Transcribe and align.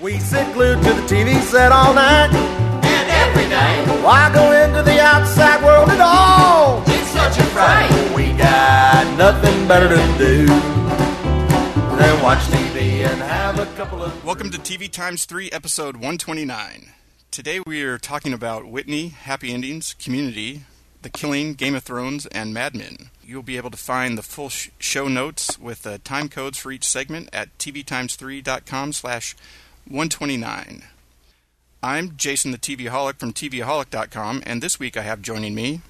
We 0.00 0.18
sit 0.20 0.52
glued 0.54 0.76
to 0.82 0.92
the 0.92 1.02
TV 1.02 1.40
set 1.40 1.72
all 1.72 1.92
night. 1.94 2.30
And 2.32 3.10
every 3.10 3.48
night, 3.48 4.02
Why 4.04 4.30
go 4.32 4.52
into 4.52 4.82
the 4.82 5.00
outside 5.00 5.62
world 5.64 5.88
at 5.90 6.00
all? 6.00 6.82
it's 6.86 7.08
such 7.08 7.38
a 7.38 7.42
fright. 7.50 7.90
We 8.14 8.32
got 8.34 9.16
nothing 9.18 9.66
better 9.66 9.88
to 9.88 10.18
do 10.18 10.46
than 11.96 12.22
watch 12.22 12.38
TV 12.44 13.04
and 13.04 13.20
have 13.22 13.58
a 13.58 13.66
couple 13.76 14.02
of. 14.02 14.24
Welcome 14.24 14.50
to 14.50 14.58
TV 14.58 14.90
Times 14.90 15.24
3, 15.24 15.50
episode 15.50 15.96
129. 15.96 16.92
Today 17.30 17.60
we 17.66 17.82
are 17.82 17.98
talking 17.98 18.32
about 18.32 18.66
Whitney, 18.68 19.08
Happy 19.08 19.52
Endings, 19.52 19.94
Community, 19.94 20.62
The 21.02 21.10
Killing, 21.10 21.54
Game 21.54 21.74
of 21.74 21.82
Thrones, 21.82 22.26
and 22.26 22.54
Mad 22.54 22.74
Men. 22.76 23.10
You'll 23.24 23.42
be 23.42 23.56
able 23.56 23.70
to 23.70 23.76
find 23.76 24.16
the 24.16 24.22
full 24.22 24.48
sh- 24.48 24.70
show 24.78 25.08
notes 25.08 25.58
with 25.58 25.86
uh, 25.86 25.98
time 26.04 26.28
codes 26.28 26.56
for 26.56 26.70
each 26.72 26.86
segment 26.86 27.28
at 27.32 27.56
tvtimes3.com 27.58 28.92
slash 28.94 29.36
129. 29.88 30.84
I'm 31.82 32.16
Jason 32.16 32.50
the 32.50 32.58
TVaholic 32.58 33.18
from 33.18 33.32
tvaholic.com, 33.32 34.42
and 34.46 34.62
this 34.62 34.78
week 34.78 34.96
I 34.96 35.02
have 35.02 35.22
joining 35.22 35.54
me 35.54 35.80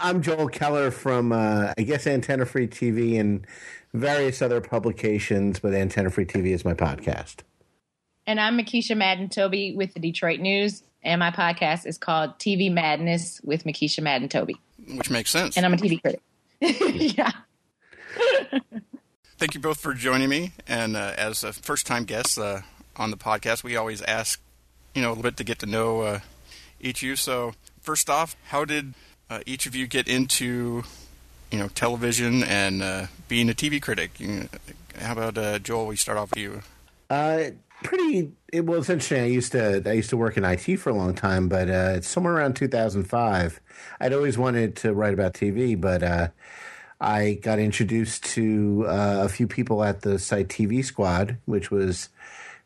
I'm 0.00 0.22
Joel 0.22 0.48
Keller 0.48 0.90
from, 0.90 1.32
uh, 1.32 1.72
I 1.76 1.82
guess, 1.82 2.06
Antenna 2.06 2.46
Free 2.46 2.68
TV 2.68 3.18
and 3.18 3.46
various 3.94 4.42
other 4.42 4.60
publications, 4.60 5.58
but 5.58 5.74
Antenna 5.74 6.10
Free 6.10 6.24
TV 6.24 6.52
is 6.52 6.64
my 6.64 6.74
podcast. 6.74 7.38
And 8.26 8.38
I'm 8.38 8.58
Mekeisha 8.58 8.96
Madden 8.96 9.28
Toby 9.28 9.74
with 9.74 9.94
the 9.94 10.00
Detroit 10.00 10.40
News, 10.40 10.82
and 11.02 11.18
my 11.18 11.30
podcast 11.30 11.86
is 11.86 11.98
called 11.98 12.38
TV 12.38 12.72
Madness 12.72 13.40
with 13.42 13.64
Mekeisha 13.64 14.02
Madden 14.02 14.28
Toby. 14.28 14.56
which 14.88 15.10
makes 15.10 15.30
sense. 15.30 15.56
And 15.56 15.66
I'm 15.66 15.74
a 15.74 15.76
TV 15.76 16.00
critic. 16.00 16.20
yeah. 16.60 17.32
Thank 19.38 19.54
you 19.54 19.60
both 19.60 19.80
for 19.80 19.94
joining 19.94 20.28
me. 20.28 20.52
And 20.66 20.96
uh, 20.96 21.14
as 21.16 21.44
a 21.44 21.52
first 21.52 21.86
time 21.86 22.04
guest 22.04 22.38
uh, 22.38 22.60
on 22.98 23.10
the 23.10 23.16
podcast, 23.16 23.62
we 23.62 23.76
always 23.76 24.02
ask, 24.02 24.40
you 24.94 25.02
know, 25.02 25.08
a 25.08 25.10
little 25.10 25.22
bit 25.22 25.36
to 25.36 25.44
get 25.44 25.58
to 25.60 25.66
know 25.66 26.00
uh, 26.00 26.20
each 26.80 27.02
of 27.02 27.08
you. 27.08 27.16
So, 27.16 27.54
first 27.80 28.10
off, 28.10 28.36
how 28.48 28.64
did 28.64 28.94
uh, 29.30 29.40
each 29.46 29.66
of 29.66 29.74
you 29.74 29.86
get 29.86 30.08
into, 30.08 30.82
you 31.50 31.58
know, 31.58 31.68
television 31.68 32.42
and 32.42 32.82
uh, 32.82 33.06
being 33.28 33.48
a 33.48 33.54
TV 33.54 33.80
critic? 33.80 34.18
You 34.18 34.48
how 34.98 35.12
about 35.12 35.38
uh, 35.38 35.58
Joel? 35.60 35.86
We 35.86 35.96
start 35.96 36.18
off 36.18 36.30
with 36.30 36.38
you. 36.38 36.62
Uh, 37.08 37.50
pretty. 37.82 38.32
It 38.52 38.66
was 38.66 38.90
interesting. 38.90 39.22
I 39.22 39.26
used 39.26 39.52
to 39.52 39.82
I 39.86 39.92
used 39.92 40.10
to 40.10 40.16
work 40.16 40.36
in 40.36 40.44
IT 40.44 40.76
for 40.78 40.90
a 40.90 40.94
long 40.94 41.14
time, 41.14 41.48
but 41.48 41.68
uh, 41.68 41.92
it's 41.96 42.08
somewhere 42.08 42.34
around 42.34 42.56
2005. 42.56 43.60
I'd 44.00 44.12
always 44.12 44.36
wanted 44.36 44.76
to 44.76 44.92
write 44.92 45.14
about 45.14 45.34
TV, 45.34 45.80
but 45.80 46.32
I 47.00 47.34
got 47.34 47.60
introduced 47.60 48.24
to 48.34 48.86
a 48.88 49.28
few 49.28 49.46
people 49.46 49.84
at 49.84 50.00
the 50.00 50.18
site 50.18 50.48
TV 50.48 50.84
Squad, 50.84 51.36
which 51.44 51.70
was 51.70 52.08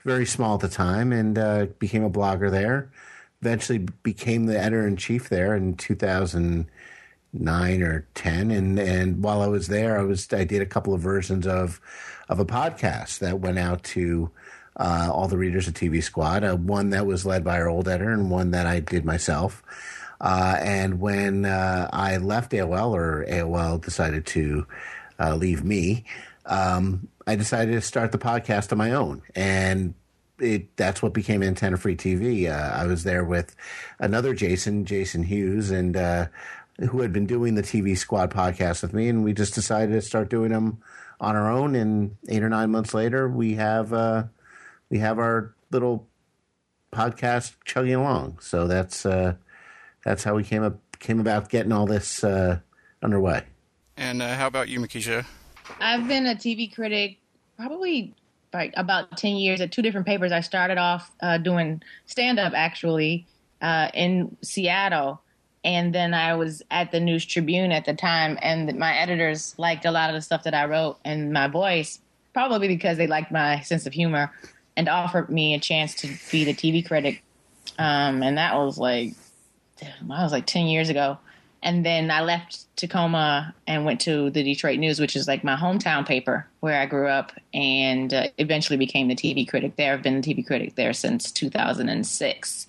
very 0.05 0.27
small 0.27 0.55
at 0.55 0.61
the 0.61 0.69
time, 0.69 1.13
and 1.13 1.39
uh, 1.39 1.67
became 1.79 2.05
a 2.05 2.11
blogger 2.11 2.51
there. 2.51 2.91
Eventually, 3.41 3.87
became 4.03 4.47
the 4.47 4.59
editor 4.59 4.87
in 4.87 4.97
chief 4.97 5.29
there 5.29 5.55
in 5.55 5.77
2009 5.77 7.83
or 7.83 8.07
10. 8.15 8.51
And 8.51 8.79
and 8.79 9.23
while 9.23 9.43
I 9.43 9.49
was 9.49 9.69
there, 9.69 9.99
I 9.99 10.03
was 10.03 10.33
I 10.33 10.45
did 10.45 10.63
a 10.63 10.67
couple 10.67 10.95
of 10.95 11.01
versions 11.01 11.47
of 11.47 11.81
of 12.29 12.39
a 12.39 12.45
podcast 12.45 13.19
that 13.19 13.41
went 13.41 13.59
out 13.59 13.83
to 13.85 14.31
uh, 14.77 15.11
all 15.13 15.29
the 15.29 15.39
readers 15.39 15.69
of 15.69 15.75
TV 15.75 16.03
Squad. 16.03 16.45
Uh, 16.45 16.57
one 16.57 16.91
that 16.91 17.07
was 17.07 17.27
led 17.27 17.45
by 17.45 17.61
our 17.61 17.69
old 17.69 17.89
editor, 17.89 18.13
and 18.13 18.31
one 18.31 18.53
that 18.53 18.67
I 18.67 18.81
did 18.81 19.05
myself. 19.05 19.63
Uh, 20.21 20.57
and 20.61 21.01
when 21.01 21.45
uh, 21.45 21.89
I 21.93 22.19
left 22.19 22.53
AOL, 22.53 22.93
or 22.93 23.27
AOL 23.29 23.83
decided 23.83 24.25
to 24.27 24.67
uh, 25.19 25.35
leave 25.35 25.65
me, 25.65 26.05
um, 26.47 27.09
I 27.27 27.37
decided 27.37 27.73
to 27.73 27.81
start 27.81 28.13
the 28.13 28.19
podcast 28.19 28.73
on 28.73 28.79
my 28.79 28.93
own. 28.93 29.23
And 29.35 29.95
it, 30.39 30.77
that's 30.77 31.03
what 31.03 31.13
became 31.13 31.43
Antenna 31.43 31.77
Free 31.77 31.97
TV. 31.97 32.51
Uh, 32.51 32.77
I 32.77 32.87
was 32.87 33.05
there 33.05 33.25
with 33.25 33.55
another 33.99 34.35
Jason, 34.35 34.85
Jason 34.85 35.23
Hughes, 35.23 35.71
and 35.71 35.97
uh, 35.97 36.27
who 36.91 37.01
had 37.01 37.13
been 37.13 37.27
doing 37.27 37.55
the 37.55 37.63
TV 37.63 37.97
Squad 37.97 38.33
podcast 38.33 38.83
with 38.83 38.93
me, 38.93 39.09
and 39.09 39.23
we 39.23 39.33
just 39.33 39.55
decided 39.55 39.93
to 39.93 40.03
start 40.03 40.31
doing 40.31 40.51
them 40.51 40.83
on 41.21 41.37
our 41.37 41.51
own. 41.51 41.75
And 41.75 42.17
eight 42.29 42.43
or 42.43 42.49
nine 42.49 42.71
months 42.71 42.95
later, 42.95 43.29
we 43.29 43.55
have 43.55 43.93
uh, 43.93 44.25
we 44.91 44.99
have 44.99 45.19
our 45.19 45.55
little 45.71 46.09
podcast 46.93 47.55
chugging 47.65 47.95
along. 47.95 48.39
So 48.41 48.67
that's 48.67 49.07
uh, 49.07 49.35
that's 50.05 50.25
how 50.25 50.35
we 50.35 50.45
came 50.45 50.63
up 50.63 50.79
came 50.99 51.21
about 51.21 51.49
getting 51.49 51.73
all 51.73 51.87
this 51.87 52.25
uh, 52.25 52.61
underway. 53.03 53.45
And 53.97 54.23
uh, 54.23 54.35
how 54.35 54.47
about 54.47 54.69
you, 54.69 54.81
Mekeisha? 54.81 55.25
I've 55.81 56.07
been 56.09 56.27
a 56.27 56.35
TV 56.35 56.73
critic 56.73 57.19
probably 57.57 58.15
like 58.53 58.73
about 58.77 59.17
10 59.17 59.37
years 59.37 59.61
at 59.61 59.73
two 59.73 59.83
different 59.83 60.07
papers. 60.07 60.33
I 60.33 60.41
started 60.41 60.79
off 60.79 61.11
uh, 61.21 61.39
doing 61.39 61.83
stand 62.07 62.39
up 62.39 62.53
actually 62.55 63.27
uh, 63.61 63.89
in 63.95 64.37
Seattle. 64.43 65.23
And 65.65 65.95
then 65.95 66.13
I 66.13 66.35
was 66.35 66.63
at 66.71 66.91
the 66.91 66.99
News 66.99 67.25
Tribune 67.25 67.71
at 67.71 67.85
the 67.85 67.95
time, 67.95 68.37
and 68.43 68.77
my 68.77 68.97
editors 68.97 69.55
liked 69.59 69.85
a 69.85 69.93
lot 69.93 70.11
of 70.11 70.15
the 70.15 70.21
stuff 70.21 70.43
that 70.43 70.55
I 70.55 70.65
wrote 70.65 70.99
and 71.05 71.33
my 71.33 71.47
voice, 71.47 72.01
probably 72.35 72.67
because 72.67 72.99
they 72.99 73.07
liked 73.07 73.31
my 73.31 73.61
sense 73.61 73.87
of 73.87 73.93
humor, 73.93 74.33
and 74.77 74.89
offered 74.89 75.31
me 75.31 75.55
a 75.55 75.61
chance 75.61 75.95
to 75.97 76.09
be 76.33 76.43
the 76.43 76.53
TV 76.53 76.85
critic. 76.85 77.23
Um, 77.79 78.25
and 78.25 78.39
that 78.39 78.57
was 78.57 78.77
like, 78.77 79.15
I 79.81 80.23
was 80.25 80.33
like 80.33 80.47
10 80.47 80.67
years 80.67 80.89
ago. 80.89 81.19
And 81.63 81.87
then 81.87 82.11
I 82.11 82.23
left 82.23 82.65
Tacoma 82.77 83.55
and 83.67 83.85
went 83.85 84.01
to 84.03 84.31
the 84.31 84.43
Detroit 84.43 84.79
News, 84.79 84.99
which 84.99 85.15
is 85.15 85.29
like 85.29 85.45
my 85.45 85.55
hometown 85.55 86.07
paper 86.07 86.49
where 86.61 86.81
I 86.81 86.87
grew 86.87 87.07
up, 87.07 87.33
and 87.55 88.13
uh, 88.13 88.27
eventually 88.39 88.77
became 88.77 89.09
the 89.09 89.15
TV 89.15 89.49
critic 89.49 89.77
there. 89.77 89.93
I've 89.93 90.03
been 90.03 90.21
the 90.21 90.35
TV 90.35 90.45
critic 90.45 90.75
there 90.75 90.93
since 90.93 91.31
2006. 91.31 92.67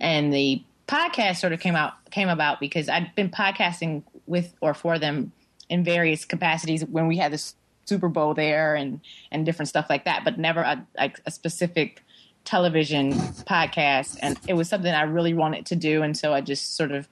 And 0.00 0.32
the 0.32 0.62
podcast 0.88 1.36
sort 1.36 1.52
of 1.52 1.60
came 1.60 1.76
out 1.76 1.92
came 2.10 2.28
about 2.28 2.58
because 2.58 2.88
I'd 2.88 3.14
been 3.14 3.30
podcasting 3.30 4.02
with 4.26 4.54
or 4.60 4.74
for 4.74 4.98
them 4.98 5.32
in 5.68 5.84
various 5.84 6.24
capacities 6.24 6.84
when 6.84 7.06
we 7.06 7.18
had 7.18 7.32
the 7.32 7.52
Super 7.84 8.08
Bowl 8.08 8.34
there 8.34 8.74
and 8.74 9.00
and 9.30 9.44
different 9.44 9.68
stuff 9.68 9.86
like 9.90 10.04
that, 10.06 10.24
but 10.24 10.38
never 10.38 10.60
a, 10.60 10.86
like 10.96 11.20
a 11.26 11.30
specific 11.30 12.02
television 12.44 13.12
podcast. 13.12 14.18
And 14.22 14.38
it 14.48 14.54
was 14.54 14.68
something 14.68 14.92
I 14.92 15.02
really 15.02 15.34
wanted 15.34 15.66
to 15.66 15.76
do, 15.76 16.02
and 16.02 16.16
so 16.16 16.32
I 16.32 16.40
just 16.40 16.76
sort 16.76 16.92
of 16.92 17.08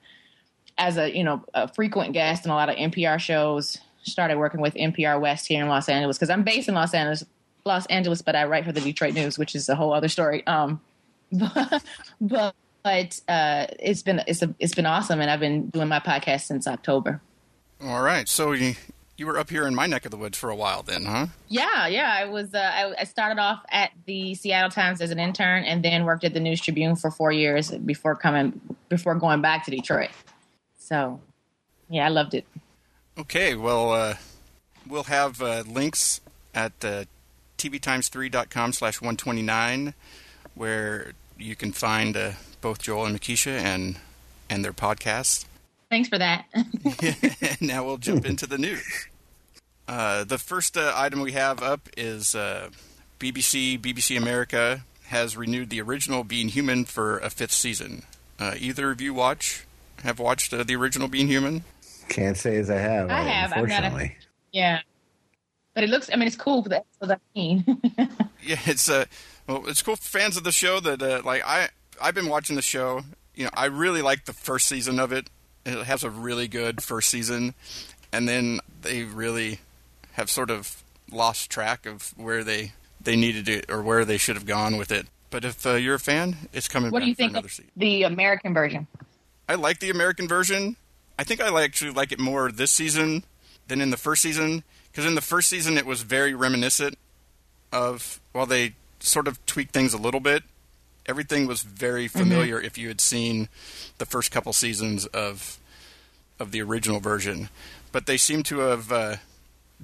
as 0.81 0.97
a 0.97 1.15
you 1.17 1.23
know 1.23 1.45
a 1.55 1.69
frequent 1.69 2.13
guest 2.13 2.45
in 2.45 2.51
a 2.51 2.55
lot 2.55 2.69
of 2.69 2.77
NPR 2.77 3.21
shows. 3.21 3.79
Started 4.03 4.39
working 4.39 4.61
with 4.61 4.75
NPR 4.75 5.21
West 5.21 5.47
here 5.47 5.63
in 5.63 5.69
Los 5.69 5.89
Angeles 5.89 6.17
because 6.17 6.31
I'm 6.31 6.43
based 6.43 6.69
in 6.69 6.75
Los 6.75 6.95
Angeles, 6.95 7.25
Los 7.67 7.85
Angeles, 7.87 8.23
but 8.23 8.35
I 8.35 8.45
write 8.45 8.65
for 8.65 8.73
the 8.73 8.81
Detroit 8.81 9.13
News, 9.13 9.39
which 9.39 9.55
is 9.55 9.69
a 9.69 9.75
whole 9.75 9.93
other 9.93 10.09
story. 10.09 10.45
Um, 10.47 10.81
but 11.31 11.85
but, 12.21 12.55
but 12.83 13.21
uh, 13.29 13.67
it's 13.79 14.03
been 14.03 14.23
it's 14.27 14.41
a, 14.41 14.55
it's 14.59 14.75
been 14.75 14.87
awesome, 14.87 15.21
and 15.21 15.31
I've 15.31 15.39
been 15.39 15.69
doing 15.69 15.89
my 15.89 16.01
podcast 16.01 16.47
since 16.47 16.67
October. 16.67 17.21
All 17.83 18.03
right. 18.03 18.27
So 18.27 18.53
you, 18.53 18.75
you 19.17 19.27
were 19.27 19.39
up 19.39 19.51
here 19.51 19.67
in 19.67 19.75
my 19.75 19.87
neck 19.87 20.07
of 20.07 20.11
the 20.11 20.17
woods 20.17 20.37
for 20.39 20.51
a 20.51 20.57
while 20.57 20.83
then, 20.83 21.05
huh? 21.05 21.27
Yeah, 21.49 21.87
yeah. 21.87 22.11
I 22.11 22.25
was. 22.25 22.55
Uh, 22.55 22.59
I, 22.59 22.95
I 23.01 23.05
started 23.05 23.39
off 23.39 23.63
at 23.71 23.91
the 24.07 24.35
Seattle 24.35 24.71
Times 24.71 25.03
as 25.03 25.11
an 25.11 25.19
intern, 25.19 25.65
and 25.65 25.85
then 25.85 26.05
worked 26.05 26.25
at 26.25 26.33
the 26.33 26.41
News 26.41 26.61
Tribune 26.61 26.97
for 26.97 27.11
four 27.11 27.33
years 27.33 27.71
before 27.71 28.17
coming 28.17 28.59
before 28.89 29.15
going 29.15 29.43
back 29.43 29.67
to 29.67 29.71
Detroit. 29.71 30.09
So, 30.91 31.21
yeah, 31.89 32.07
I 32.07 32.09
loved 32.09 32.35
it. 32.35 32.45
Okay, 33.17 33.55
well, 33.55 33.93
uh, 33.93 34.15
we'll 34.87 35.05
have 35.05 35.41
uh, 35.41 35.63
links 35.67 36.21
at 36.53 36.73
uh, 36.85 37.05
tvtimes3.com 37.59 38.73
slash 38.73 39.01
129 39.01 39.95
where 40.55 41.13
you 41.39 41.55
can 41.55 41.73
find 41.73 42.17
uh, 42.17 42.33
both 42.61 42.83
Joel 42.83 43.07
and 43.07 43.19
Mekeisha 43.19 43.53
and, 43.53 43.99
and 44.49 44.65
their 44.65 44.73
podcasts. 44.73 45.45
Thanks 45.91 46.09
for 46.09 46.19
that. 46.19 46.45
And 46.53 47.61
now 47.61 47.85
we'll 47.85 47.99
jump 47.99 48.27
into 48.27 48.47
the 48.47 48.59
news. 48.59 49.07
Uh, 49.87 50.25
the 50.25 50.39
first 50.39 50.77
uh, 50.77 50.93
item 50.97 51.21
we 51.21 51.33
have 51.33 51.63
up 51.63 51.89
is 51.97 52.35
uh, 52.35 52.71
BBC, 53.19 53.79
BBC 53.79 54.17
America 54.17 54.85
has 55.07 55.37
renewed 55.37 55.71
the 55.71 55.81
original 55.81 56.25
Being 56.25 56.49
Human 56.49 56.85
for 56.85 57.19
a 57.19 57.31
fifth 57.31 57.53
season. 57.53 58.05
Uh, 58.39 58.55
either 58.59 58.91
of 58.91 59.01
you 59.01 59.13
watch 59.13 59.67
have 60.03 60.19
watched 60.19 60.53
uh, 60.53 60.63
the 60.65 60.77
original 60.77 61.09
Being 61.09 61.29
Human? 61.29 61.65
Can't 62.09 62.37
say 62.37 62.57
as 62.57 62.71
I 62.71 62.77
have. 62.79 63.11
I 63.11 63.21
have. 63.23 63.53
I've 63.53 63.69
got 63.69 63.83
a- 63.83 63.87
Unfortunately. 63.87 64.17
yeah, 64.53 64.81
but 65.75 65.85
it 65.85 65.91
looks. 65.91 66.11
I 66.13 66.17
mean, 66.17 66.27
it's 66.27 66.37
cool 66.37 66.63
for 66.63 66.69
the 66.69 66.77
episodes 66.79 67.13
I've 67.13 67.21
seen. 67.35 67.65
Yeah, 68.43 68.57
it's 68.65 68.89
uh, 68.89 69.05
well, 69.47 69.65
it's 69.69 69.83
cool 69.83 69.97
for 69.97 70.03
fans 70.19 70.39
of 70.39 70.45
the 70.45 70.51
show 70.51 70.81
that 70.81 71.03
uh, 71.03 71.21
like 71.27 71.43
I 71.47 71.69
I've 72.01 72.15
been 72.15 72.31
watching 72.31 72.57
the 72.57 72.63
show. 72.63 73.03
You 73.35 73.45
know, 73.45 73.51
I 73.53 73.67
really 73.67 74.01
like 74.01 74.25
the 74.25 74.33
first 74.33 74.67
season 74.67 74.99
of 74.99 75.13
it. 75.13 75.29
It 75.67 75.85
has 75.85 76.03
a 76.03 76.09
really 76.11 76.49
good 76.49 76.83
first 76.83 77.11
season, 77.11 77.53
and 78.11 78.27
then 78.27 78.61
they 78.81 79.03
really 79.05 79.61
have 80.13 80.31
sort 80.31 80.51
of 80.51 80.83
lost 81.13 81.51
track 81.51 81.85
of 81.85 82.15
where 82.17 82.43
they 82.43 82.73
they 82.99 83.15
needed 83.15 83.47
it 83.47 83.71
or 83.71 83.83
where 83.83 84.07
they 84.07 84.17
should 84.17 84.37
have 84.37 84.47
gone 84.47 84.79
with 84.79 84.91
it. 84.91 85.07
But 85.29 85.45
if 85.45 85.67
uh, 85.67 85.75
you're 85.75 85.97
a 85.97 86.01
fan, 86.01 86.37
it's 86.55 86.67
coming 86.67 86.91
what 86.91 87.01
back 87.01 87.05
do 87.05 87.09
you 87.11 87.15
for 87.15 87.35
think 87.35 87.45
of 87.45 87.61
the 87.77 88.05
American 88.05 88.55
version? 88.55 88.87
I 89.51 89.57
like 89.57 89.81
the 89.81 89.91
American 89.91 90.29
version. 90.29 90.77
I 91.19 91.25
think 91.25 91.41
I 91.41 91.65
actually 91.65 91.91
like 91.91 92.13
it 92.13 92.21
more 92.21 92.53
this 92.53 92.71
season 92.71 93.25
than 93.67 93.81
in 93.81 93.91
the 93.91 93.97
first 93.97 94.23
season 94.23 94.63
because 94.93 95.05
in 95.05 95.17
the 95.17 95.21
first 95.21 95.49
season 95.49 95.77
it 95.77 95.85
was 95.85 96.03
very 96.03 96.35
reminiscent 96.35 96.97
of 97.73 98.21
well 98.33 98.47
they 98.47 98.75
sort 99.01 99.27
of 99.27 99.45
tweaked 99.47 99.73
things 99.73 99.93
a 99.93 99.99
little 99.99 100.21
bit. 100.21 100.45
Everything 101.05 101.49
was 101.49 101.63
very 101.63 102.07
familiar 102.07 102.61
if 102.61 102.79
you 102.79 102.87
had 102.87 103.01
seen 103.01 103.49
the 103.99 104.07
first 104.07 104.31
couple 104.31 104.53
seasons 104.53 105.07
of 105.07 105.59
of 106.39 106.53
the 106.53 106.63
original 106.63 107.01
version, 107.01 107.49
but 107.91 108.07
they 108.07 108.17
seem 108.17 108.45
to 108.45 108.61
have 108.61 108.93
uh, 108.93 109.17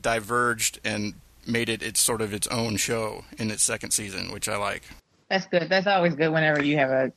diverged 0.00 0.78
and 0.84 1.14
made 1.44 1.68
it 1.68 1.82
its 1.82 1.98
sort 1.98 2.20
of 2.20 2.32
its 2.32 2.46
own 2.46 2.76
show 2.76 3.24
in 3.36 3.50
its 3.50 3.64
second 3.64 3.90
season, 3.90 4.30
which 4.30 4.48
I 4.48 4.58
like. 4.58 4.84
That's 5.28 5.46
good. 5.48 5.68
That's 5.68 5.88
always 5.88 6.14
good 6.14 6.28
whenever 6.32 6.62
you 6.62 6.76
have 6.76 6.90
a 6.90 7.12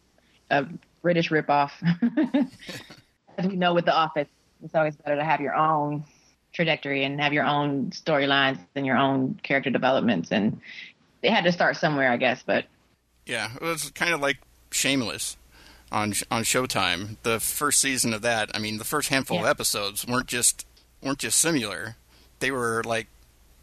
a 0.50 0.66
British 1.02 1.30
ripoff. 1.30 1.72
As 3.38 3.46
we 3.48 3.56
know 3.56 3.74
with 3.74 3.86
The 3.86 3.96
Office, 3.96 4.28
it's 4.64 4.76
always 4.76 4.96
better 4.96 5.16
to 5.16 5.24
have 5.24 5.42
your 5.42 5.56
own 5.56 6.04
trajectory 6.54 7.04
and 7.04 7.20
have 7.22 7.34
your 7.34 7.46
own 7.46 7.92
storylines 7.92 8.60
and 8.76 8.86
your 8.86 8.98
own 8.98 9.40
character 9.44 9.70
developments. 9.70 10.32
And 10.32 10.60
they 11.22 11.30
had 11.30 11.44
to 11.44 11.52
start 11.52 11.78
somewhere, 11.78 12.12
I 12.12 12.18
guess. 12.18 12.44
But 12.44 12.66
Yeah, 13.26 13.52
it 13.56 13.62
was 13.62 13.92
kind 13.92 14.14
of 14.14 14.20
like 14.20 14.38
Shameless 14.72 15.38
on 15.92 16.14
on 16.30 16.44
Showtime. 16.44 17.18
The 17.24 17.40
first 17.40 17.80
season 17.80 18.14
of 18.14 18.22
that, 18.22 18.52
I 18.54 18.60
mean, 18.60 18.78
the 18.78 18.84
first 18.84 19.10
handful 19.10 19.40
of 19.40 19.46
episodes 19.46 20.06
weren't 20.06 20.28
just 20.28 20.66
weren't 21.02 21.20
just 21.20 21.40
similar; 21.40 21.96
they 22.40 22.52
were 22.52 22.84
like 22.86 23.08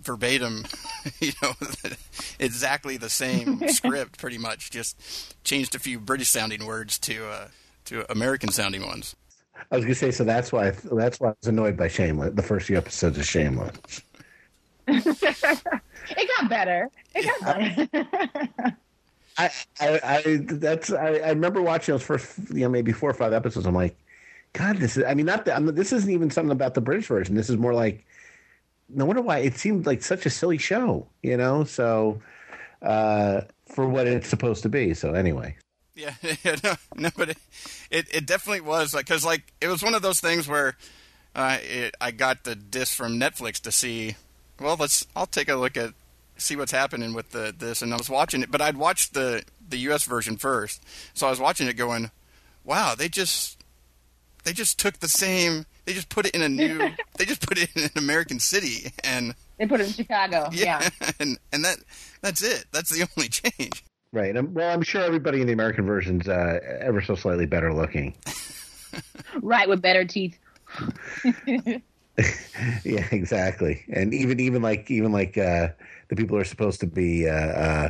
verbatim, 0.06 0.64
you 1.20 1.32
know, 1.42 1.52
exactly 2.38 2.96
the 2.96 3.10
same 3.10 3.68
script, 3.68 4.18
pretty 4.18 4.38
much. 4.38 4.70
Just 4.70 5.34
changed 5.44 5.74
a 5.74 5.78
few 5.78 5.98
British 5.98 6.28
sounding 6.28 6.66
words 6.66 6.98
to 7.00 7.26
uh, 7.26 7.48
to 7.86 8.10
American 8.10 8.50
sounding 8.50 8.86
ones. 8.86 9.16
I 9.70 9.76
was 9.76 9.84
gonna 9.84 9.94
say, 9.94 10.10
so 10.10 10.24
that's 10.24 10.52
why 10.52 10.70
that's 10.70 11.20
why 11.20 11.30
I 11.30 11.34
was 11.40 11.48
annoyed 11.48 11.76
by 11.76 11.88
Shameless. 11.88 12.34
The 12.34 12.42
first 12.42 12.66
few 12.66 12.76
episodes 12.76 13.18
of 13.18 13.26
Shameless. 13.26 14.02
it 14.86 16.30
got 16.38 16.48
better. 16.48 16.90
It 17.14 17.40
got 17.40 17.88
better. 17.88 18.76
I, 19.38 19.50
I, 19.80 20.00
I 20.02 20.38
that's 20.40 20.92
I, 20.92 21.16
I 21.16 21.28
remember 21.30 21.60
watching 21.60 21.92
those 21.94 22.02
first, 22.02 22.38
you 22.50 22.60
know, 22.60 22.68
maybe 22.68 22.92
four 22.92 23.10
or 23.10 23.14
five 23.14 23.32
episodes. 23.32 23.66
I'm 23.66 23.74
like, 23.74 23.96
God, 24.52 24.78
this 24.78 24.96
is. 24.96 25.04
I 25.04 25.14
mean, 25.14 25.26
not 25.26 25.44
that. 25.44 25.56
I'm, 25.56 25.66
this 25.74 25.92
isn't 25.92 26.10
even 26.10 26.30
something 26.30 26.52
about 26.52 26.74
the 26.74 26.80
British 26.80 27.06
version. 27.06 27.34
This 27.34 27.50
is 27.50 27.56
more 27.56 27.74
like. 27.74 28.04
No 28.88 29.04
wonder 29.04 29.22
why 29.22 29.38
it 29.38 29.56
seemed 29.58 29.86
like 29.86 30.02
such 30.02 30.26
a 30.26 30.30
silly 30.30 30.58
show, 30.58 31.06
you 31.22 31.36
know. 31.36 31.64
So, 31.64 32.20
uh, 32.82 33.42
for 33.66 33.88
what 33.88 34.06
it's 34.06 34.28
supposed 34.28 34.62
to 34.62 34.68
be. 34.68 34.94
So 34.94 35.14
anyway, 35.14 35.56
Yeah, 35.94 36.14
no, 36.64 36.74
no, 36.94 37.10
but 37.16 37.30
it, 37.30 37.38
it, 37.90 38.06
it 38.14 38.26
definitely 38.26 38.60
was 38.60 38.94
like 38.94 39.06
because 39.06 39.24
like 39.24 39.52
it 39.60 39.68
was 39.68 39.82
one 39.82 39.94
of 39.94 40.02
those 40.02 40.20
things 40.20 40.46
where 40.46 40.76
uh, 41.34 41.58
it, 41.62 41.94
I 42.00 42.10
got 42.10 42.44
the 42.44 42.54
disc 42.54 42.94
from 42.94 43.18
Netflix 43.18 43.60
to 43.62 43.72
see. 43.72 44.16
Well, 44.60 44.76
let's 44.78 45.06
I'll 45.16 45.26
take 45.26 45.48
a 45.48 45.56
look 45.56 45.76
at 45.76 45.92
see 46.38 46.56
what's 46.56 46.72
happening 46.72 47.14
with 47.14 47.30
the 47.30 47.54
this, 47.56 47.82
and 47.82 47.92
I 47.92 47.96
was 47.96 48.10
watching 48.10 48.42
it, 48.42 48.50
but 48.50 48.60
I'd 48.60 48.76
watched 48.76 49.14
the 49.14 49.42
the 49.68 49.78
U.S. 49.78 50.04
version 50.04 50.36
first, 50.36 50.82
so 51.14 51.26
I 51.26 51.30
was 51.30 51.40
watching 51.40 51.66
it 51.66 51.76
going, 51.76 52.10
wow, 52.64 52.94
they 52.94 53.08
just 53.08 53.62
they 54.44 54.52
just 54.52 54.78
took 54.78 55.00
the 55.00 55.08
same, 55.08 55.66
they 55.86 55.92
just 55.94 56.08
put 56.10 56.26
it 56.26 56.34
in 56.34 56.42
a 56.42 56.48
new, 56.48 56.78
they 57.18 57.24
just 57.24 57.46
put 57.46 57.58
it 57.58 57.70
in 57.74 57.84
an 57.84 57.90
American 57.96 58.38
city, 58.38 58.92
and 59.04 59.34
they 59.58 59.66
put 59.66 59.80
it 59.80 59.86
in 59.86 59.92
Chicago. 59.94 60.48
yeah, 60.52 60.88
Yeah. 61.00 61.10
and 61.18 61.38
and 61.52 61.64
that 61.64 61.78
that's 62.20 62.42
it, 62.42 62.66
that's 62.72 62.90
the 62.90 63.08
only 63.16 63.28
change. 63.30 63.82
right. 64.12 64.36
Um, 64.36 64.52
well, 64.54 64.70
I'm 64.72 64.82
sure 64.82 65.02
everybody 65.02 65.40
in 65.40 65.46
the 65.46 65.52
American 65.54 65.86
version's 65.86 66.28
uh, 66.28 66.60
ever 66.80 67.00
so 67.00 67.14
slightly 67.14 67.46
better 67.46 67.72
looking. 67.72 68.14
Right, 69.42 69.68
with 69.68 69.80
better 69.82 70.04
teeth. 70.04 70.38
Yeah, 72.84 73.06
exactly. 73.12 73.84
And 73.92 74.14
even 74.14 74.40
even 74.40 74.62
like 74.62 74.90
even 74.90 75.12
like 75.12 75.36
uh, 75.36 75.68
the 76.08 76.16
people 76.16 76.36
who 76.36 76.40
are 76.40 76.44
supposed 76.46 76.80
to 76.80 76.86
be 76.86 77.28
uh, 77.28 77.32
uh, 77.34 77.88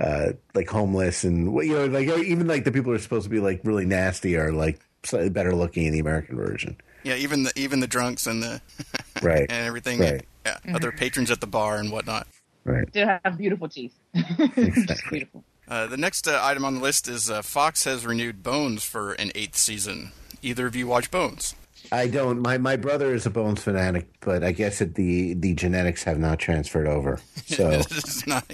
uh, 0.00 0.32
like 0.54 0.68
homeless 0.68 1.24
and 1.24 1.46
you 1.64 1.72
know 1.72 1.86
like 1.86 2.06
even 2.08 2.46
like 2.46 2.64
the 2.64 2.72
people 2.72 2.90
who 2.92 2.96
are 2.96 3.00
supposed 3.00 3.24
to 3.24 3.30
be 3.30 3.40
like 3.40 3.60
really 3.64 3.86
nasty 3.86 4.36
are 4.36 4.52
like 4.52 4.80
slightly 5.02 5.30
better 5.30 5.54
looking 5.54 5.86
in 5.86 5.92
the 5.94 5.98
American 5.98 6.36
version. 6.36 6.76
Yeah, 7.04 7.16
even 7.16 7.42
the 7.44 7.52
even 7.56 7.80
the 7.80 7.86
drunks 7.86 8.26
and 8.26 8.42
the 8.42 8.60
Right. 9.22 9.46
and 9.50 9.66
everything. 9.66 10.00
Right. 10.00 10.24
Yeah, 10.44 10.58
other 10.74 10.90
patrons 10.92 11.30
at 11.30 11.40
the 11.40 11.46
bar 11.46 11.76
and 11.78 11.90
whatnot. 11.92 12.26
Right. 12.64 12.88
Still 12.88 13.08
have 13.24 13.38
beautiful 13.38 13.68
teeth. 13.68 13.94
Just 14.14 15.02
beautiful. 15.10 15.44
Uh, 15.68 15.86
the 15.86 15.96
next 15.96 16.26
uh, 16.28 16.40
item 16.42 16.64
on 16.64 16.74
the 16.76 16.80
list 16.80 17.08
is 17.08 17.30
uh, 17.30 17.40
Fox 17.42 17.84
has 17.84 18.04
renewed 18.04 18.42
Bones 18.42 18.84
for 18.84 19.12
an 19.12 19.32
eighth 19.34 19.56
season. 19.56 20.12
Either 20.42 20.66
of 20.66 20.76
you 20.76 20.86
watch 20.86 21.10
Bones? 21.10 21.54
I 21.92 22.06
don't. 22.08 22.40
My 22.40 22.58
my 22.58 22.76
brother 22.76 23.14
is 23.14 23.26
a 23.26 23.30
Bones 23.30 23.62
fanatic, 23.62 24.08
but 24.20 24.42
I 24.44 24.52
guess 24.52 24.78
that 24.78 24.94
the 24.94 25.34
the 25.34 25.54
genetics 25.54 26.04
have 26.04 26.18
not 26.18 26.38
transferred 26.38 26.86
over. 26.86 27.20
So 27.46 27.70
It's 27.70 28.26
not- 28.26 28.50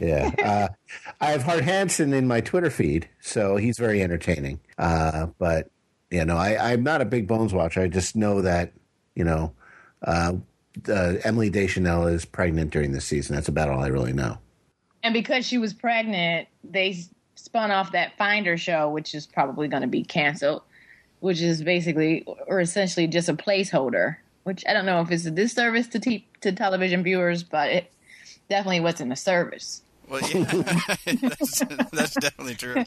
yeah, 0.00 0.30
uh, 0.42 0.68
I 1.20 1.32
have 1.32 1.42
Hart 1.42 1.64
Hanson 1.64 2.14
in 2.14 2.26
my 2.26 2.40
Twitter 2.40 2.70
feed, 2.70 3.08
so 3.20 3.56
he's 3.56 3.76
very 3.78 4.02
entertaining. 4.02 4.58
Uh, 4.78 5.26
but 5.38 5.68
you 6.12 6.24
know, 6.26 6.36
I, 6.36 6.72
I'm 6.72 6.82
not 6.82 7.00
a 7.00 7.06
big 7.06 7.26
Bones 7.26 7.54
watcher. 7.54 7.80
I 7.80 7.88
just 7.88 8.14
know 8.14 8.42
that 8.42 8.72
you 9.14 9.24
know 9.24 9.52
uh, 10.02 10.34
uh, 10.88 11.14
Emily 11.24 11.48
Deschanel 11.48 12.06
is 12.06 12.24
pregnant 12.24 12.70
during 12.70 12.92
this 12.92 13.06
season. 13.06 13.34
That's 13.34 13.48
about 13.48 13.70
all 13.70 13.82
I 13.82 13.88
really 13.88 14.12
know. 14.12 14.38
And 15.02 15.14
because 15.14 15.46
she 15.46 15.58
was 15.58 15.72
pregnant, 15.72 16.48
they 16.62 16.96
spun 17.34 17.70
off 17.70 17.92
that 17.92 18.16
Finder 18.18 18.56
show, 18.56 18.90
which 18.90 19.14
is 19.14 19.26
probably 19.26 19.68
going 19.68 19.82
to 19.82 19.88
be 19.88 20.04
canceled, 20.04 20.62
which 21.20 21.40
is 21.40 21.62
basically 21.62 22.24
or 22.46 22.60
essentially 22.60 23.06
just 23.06 23.28
a 23.28 23.34
placeholder. 23.34 24.16
Which 24.44 24.64
I 24.68 24.74
don't 24.74 24.86
know 24.86 25.00
if 25.00 25.10
it's 25.10 25.24
a 25.24 25.30
disservice 25.30 25.86
to 25.88 25.98
te- 25.98 26.26
to 26.42 26.52
television 26.52 27.02
viewers, 27.02 27.42
but 27.42 27.70
it 27.70 27.92
definitely 28.50 28.80
wasn't 28.80 29.12
a 29.12 29.16
service. 29.16 29.81
Well, 30.12 30.20
yeah, 30.30 30.44
that's, 31.22 31.58
that's 31.90 32.14
definitely 32.14 32.54
true. 32.54 32.84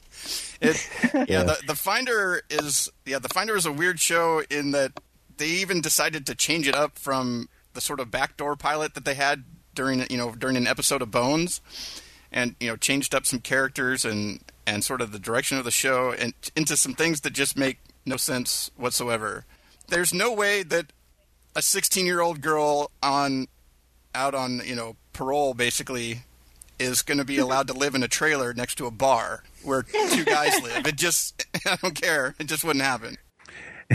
It, 0.62 0.90
yeah, 1.14 1.26
Yeah. 1.28 1.44
the, 1.44 1.62
the 1.68 1.76
Finder 1.76 2.42
is 2.50 2.90
yeah 3.06 3.20
the 3.20 3.30
Finder 3.30 3.56
is 3.56 3.66
a 3.66 3.72
weird 3.72 4.00
show 4.00 4.44
in 4.50 4.72
that 4.72 5.00
they 5.38 5.48
even 5.48 5.82
decided 5.82 6.26
to 6.28 6.36
change 6.36 6.68
it 6.68 6.76
up 6.76 6.98
from 6.98 7.50
the 7.74 7.82
sort 7.82 8.00
of 8.00 8.10
backdoor 8.12 8.56
pilot 8.56 8.94
that 8.94 9.04
they 9.04 9.16
had 9.16 9.44
during 9.74 10.06
you 10.10 10.18
know 10.18 10.32
during 10.32 10.56
an 10.56 10.68
episode 10.68 11.02
of 11.02 11.12
Bones, 11.12 11.60
and 12.32 12.56
you 12.60 12.70
know 12.70 12.76
changed 12.78 13.14
up 13.14 13.26
some 13.26 13.40
characters 13.40 14.06
and 14.06 14.40
and 14.68 14.84
sort 14.84 15.02
of 15.02 15.12
the 15.12 15.20
direction 15.20 15.58
of 15.58 15.64
the 15.66 15.72
show 15.72 16.12
and 16.12 16.34
into 16.56 16.78
some 16.78 16.94
things 16.94 17.22
that 17.22 17.34
just 17.34 17.58
make 17.58 17.80
no 18.06 18.18
sense 18.18 18.72
whatsoever. 18.78 19.46
There's 19.88 20.14
no 20.14 20.32
way 20.34 20.64
that 20.64 20.94
a 21.56 21.62
16 21.62 22.06
year 22.06 22.22
old 22.22 22.42
girl 22.42 22.92
on 23.04 23.48
out 24.14 24.34
on 24.36 24.62
you 24.66 24.76
know 24.76 24.96
parole 25.14 25.54
basically 25.54 26.22
is 26.80 27.02
going 27.02 27.18
to 27.18 27.26
be 27.26 27.38
allowed 27.38 27.68
to 27.68 27.74
live 27.74 27.96
in 27.96 28.04
a 28.04 28.08
trailer 28.08 28.54
next 28.54 28.76
to 28.76 28.86
a 28.86 28.92
bar 28.92 29.44
where 29.64 29.84
two 29.84 30.24
guys 30.26 30.62
live. 30.62 30.86
It 30.88 30.96
just 30.96 31.46
I 31.66 31.78
don't 31.82 31.96
care. 32.00 32.36
It 32.40 32.48
just 32.48 32.64
wouldn't 32.64 32.84
happen. 32.84 33.18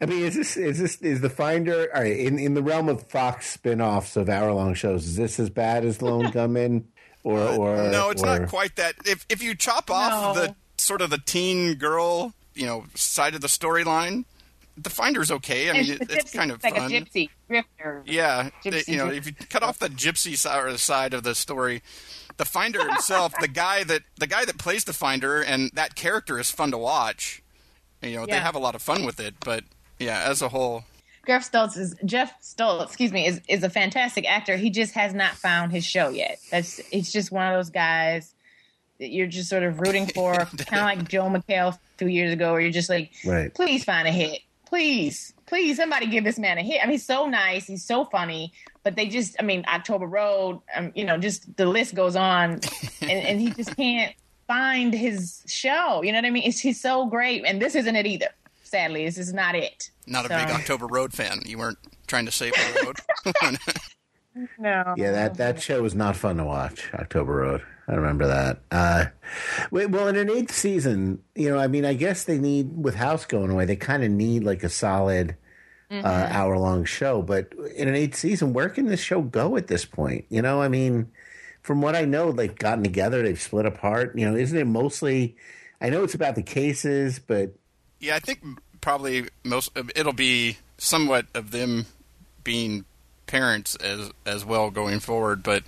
I 0.00 0.06
mean, 0.06 0.24
is 0.24 0.34
this 0.34 0.56
is 0.56 0.78
this 0.78 0.96
is 1.02 1.20
the 1.20 1.30
Finder? 1.30 1.88
All 1.94 2.02
right, 2.02 2.16
in 2.18 2.38
in 2.38 2.54
the 2.54 2.62
realm 2.62 2.88
of 2.88 3.02
Fox 3.08 3.46
spin-offs 3.48 4.16
of 4.16 4.28
hour-long 4.28 4.74
shows, 4.74 5.06
is 5.06 5.16
this 5.16 5.40
as 5.40 5.50
bad 5.50 5.84
as 5.84 6.00
Lone 6.02 6.30
Gunmen? 6.32 6.88
Or, 7.24 7.38
uh, 7.38 7.56
or 7.56 7.76
no, 7.90 8.10
it's 8.10 8.22
or, 8.22 8.26
not 8.38 8.48
quite 8.48 8.76
that. 8.76 8.94
If 9.04 9.26
if 9.28 9.42
you 9.42 9.54
chop 9.54 9.90
off 9.90 10.34
No. 10.36 10.40
the 10.42 10.54
sort 10.78 11.00
of 11.02 11.10
the 11.10 11.18
teen 11.18 11.74
girl, 11.74 12.32
you 12.54 12.66
know, 12.66 12.86
side 12.94 13.34
of 13.34 13.40
the 13.40 13.48
storyline, 13.48 14.24
the 14.76 14.90
Finder's 14.90 15.30
okay. 15.30 15.70
I 15.70 15.72
mean, 15.74 15.82
It's 15.82 15.90
it, 15.90 16.10
a 16.10 16.16
it's 16.18 16.32
kind 16.32 16.50
of 16.50 16.62
like 16.64 16.76
fun. 16.76 16.90
a 16.92 16.94
gypsy 16.94 17.28
drifter. 17.48 18.02
Yeah, 18.06 18.50
Gypsy 18.64 18.88
you 18.88 18.96
know, 18.96 19.08
if 19.08 19.26
you 19.26 19.32
cut 19.50 19.62
off 19.62 19.78
the 19.78 19.88
gypsy 19.88 20.36
side 20.36 20.78
side 20.78 21.14
of 21.14 21.22
the 21.22 21.34
story, 21.34 21.82
the 22.38 22.44
finder 22.44 22.86
himself, 22.88 23.34
the 23.40 23.48
guy 23.48 23.84
that 23.84 24.02
the 24.18 24.26
guy 24.26 24.44
that 24.44 24.58
plays 24.58 24.84
the 24.84 24.92
finder, 24.92 25.42
and 25.42 25.70
that 25.74 25.94
character 25.94 26.38
is 26.38 26.50
fun 26.50 26.70
to 26.70 26.78
watch. 26.78 27.42
You 28.00 28.16
know, 28.16 28.26
they 28.26 28.38
have 28.38 28.54
a 28.54 28.58
lot 28.58 28.74
of 28.74 28.82
fun 28.82 29.04
with 29.04 29.20
it, 29.20 29.34
but 29.44 29.64
yeah, 29.98 30.24
as 30.26 30.42
a 30.42 30.48
whole, 30.48 30.84
Geoff 31.26 31.44
Stults 31.44 31.76
is 31.76 31.94
Geoff 32.04 32.32
Stults, 32.40 32.86
excuse 32.86 33.12
me, 33.12 33.26
is 33.26 33.40
is 33.48 33.62
a 33.62 33.70
fantastic 33.70 34.28
actor. 34.28 34.56
He 34.56 34.70
just 34.70 34.94
has 34.94 35.14
not 35.14 35.34
found 35.34 35.70
his 35.70 35.84
show 35.84 36.08
yet. 36.08 36.38
That's 36.50 36.80
it's 36.90 37.12
just 37.12 37.30
one 37.30 37.46
of 37.46 37.56
those 37.56 37.70
guys 37.70 38.34
that 38.98 39.10
you're 39.10 39.26
just 39.28 39.48
sort 39.48 39.62
of 39.62 39.80
rooting 39.80 40.06
for, 40.06 40.34
kind 40.34 40.50
of 40.80 40.98
like 40.98 41.08
Joe 41.08 41.24
McHale 41.24 41.78
two 41.98 42.08
years 42.08 42.32
ago, 42.32 42.52
where 42.52 42.60
you're 42.60 42.70
just 42.72 42.88
like, 42.90 43.12
Right. 43.24 43.52
please 43.54 43.84
find 43.84 44.06
a 44.08 44.12
hit, 44.12 44.40
please, 44.72 45.34
please, 45.44 45.76
somebody 45.76 46.06
give 46.06 46.24
this 46.24 46.38
man 46.38 46.56
a 46.56 46.62
hit. 46.62 46.80
I 46.82 46.86
mean, 46.86 46.92
he's 46.92 47.04
so 47.04 47.26
nice, 47.26 47.66
he's 47.66 47.84
so 47.84 48.06
funny, 48.06 48.54
but 48.82 48.96
they 48.96 49.06
just, 49.06 49.36
I 49.38 49.42
mean, 49.42 49.64
October 49.68 50.06
Road, 50.06 50.60
um, 50.74 50.92
you 50.94 51.04
know, 51.04 51.18
just 51.18 51.54
the 51.58 51.66
list 51.66 51.94
goes 51.94 52.16
on, 52.16 52.52
and, 53.02 53.10
and 53.10 53.38
he 53.38 53.50
just 53.50 53.76
can't 53.76 54.14
find 54.46 54.94
his 54.94 55.42
show. 55.46 56.02
You 56.02 56.12
know 56.12 56.18
what 56.18 56.24
I 56.24 56.30
mean? 56.30 56.44
It's 56.44 56.58
he's 56.58 56.80
so 56.80 57.04
great, 57.04 57.44
and 57.46 57.60
this 57.60 57.74
isn't 57.74 57.94
it 57.94 58.06
either. 58.06 58.28
Sadly, 58.64 59.04
this 59.04 59.18
is 59.18 59.34
not 59.34 59.54
it. 59.54 59.90
not 60.06 60.24
a 60.24 60.28
So- 60.28 60.36
big 60.38 60.48
October 60.48 60.86
Road 60.86 61.12
fan. 61.12 61.40
You 61.44 61.58
weren't 61.58 61.78
trying 62.06 62.24
to 62.24 62.32
save 62.32 62.54
the 62.54 62.82
road. 62.86 63.56
No. 64.58 64.94
Yeah, 64.96 65.10
that 65.12 65.34
that 65.36 65.60
show 65.60 65.82
was 65.82 65.94
not 65.94 66.16
fun 66.16 66.38
to 66.38 66.44
watch. 66.44 66.88
October 66.94 67.34
Road. 67.34 67.62
I 67.88 67.94
remember 67.94 68.26
that. 68.28 68.60
Uh, 68.70 69.06
wait, 69.70 69.90
well, 69.90 70.08
in 70.08 70.16
an 70.16 70.30
eighth 70.30 70.52
season, 70.52 71.22
you 71.34 71.50
know, 71.50 71.58
I 71.58 71.66
mean, 71.66 71.84
I 71.84 71.94
guess 71.94 72.24
they 72.24 72.38
need 72.38 72.76
with 72.76 72.94
House 72.94 73.24
going 73.24 73.50
away, 73.50 73.64
they 73.64 73.76
kind 73.76 74.04
of 74.04 74.10
need 74.10 74.44
like 74.44 74.62
a 74.62 74.68
solid 74.68 75.36
uh, 75.90 76.28
hour 76.30 76.56
long 76.58 76.84
show. 76.84 77.22
But 77.22 77.52
in 77.74 77.88
an 77.88 77.94
eighth 77.94 78.16
season, 78.16 78.52
where 78.52 78.68
can 78.68 78.86
this 78.86 79.00
show 79.00 79.20
go 79.20 79.56
at 79.56 79.66
this 79.66 79.84
point? 79.84 80.24
You 80.28 80.42
know, 80.42 80.62
I 80.62 80.68
mean, 80.68 81.10
from 81.62 81.82
what 81.82 81.94
I 81.94 82.04
know, 82.04 82.32
they've 82.32 82.54
gotten 82.54 82.84
together, 82.84 83.22
they've 83.22 83.40
split 83.40 83.66
apart. 83.66 84.16
You 84.16 84.30
know, 84.30 84.36
isn't 84.36 84.56
it 84.56 84.66
mostly? 84.66 85.36
I 85.80 85.90
know 85.90 86.04
it's 86.04 86.14
about 86.14 86.36
the 86.36 86.42
cases, 86.42 87.18
but 87.18 87.52
Yeah, 87.98 88.16
I 88.16 88.20
think 88.20 88.40
probably 88.80 89.28
most 89.44 89.70
it'll 89.96 90.12
be 90.12 90.58
somewhat 90.78 91.26
of 91.34 91.50
them 91.50 91.86
being 92.44 92.84
parents 93.26 93.76
as 93.76 94.10
as 94.24 94.44
well 94.44 94.70
going 94.70 95.00
forward, 95.00 95.42
but 95.42 95.64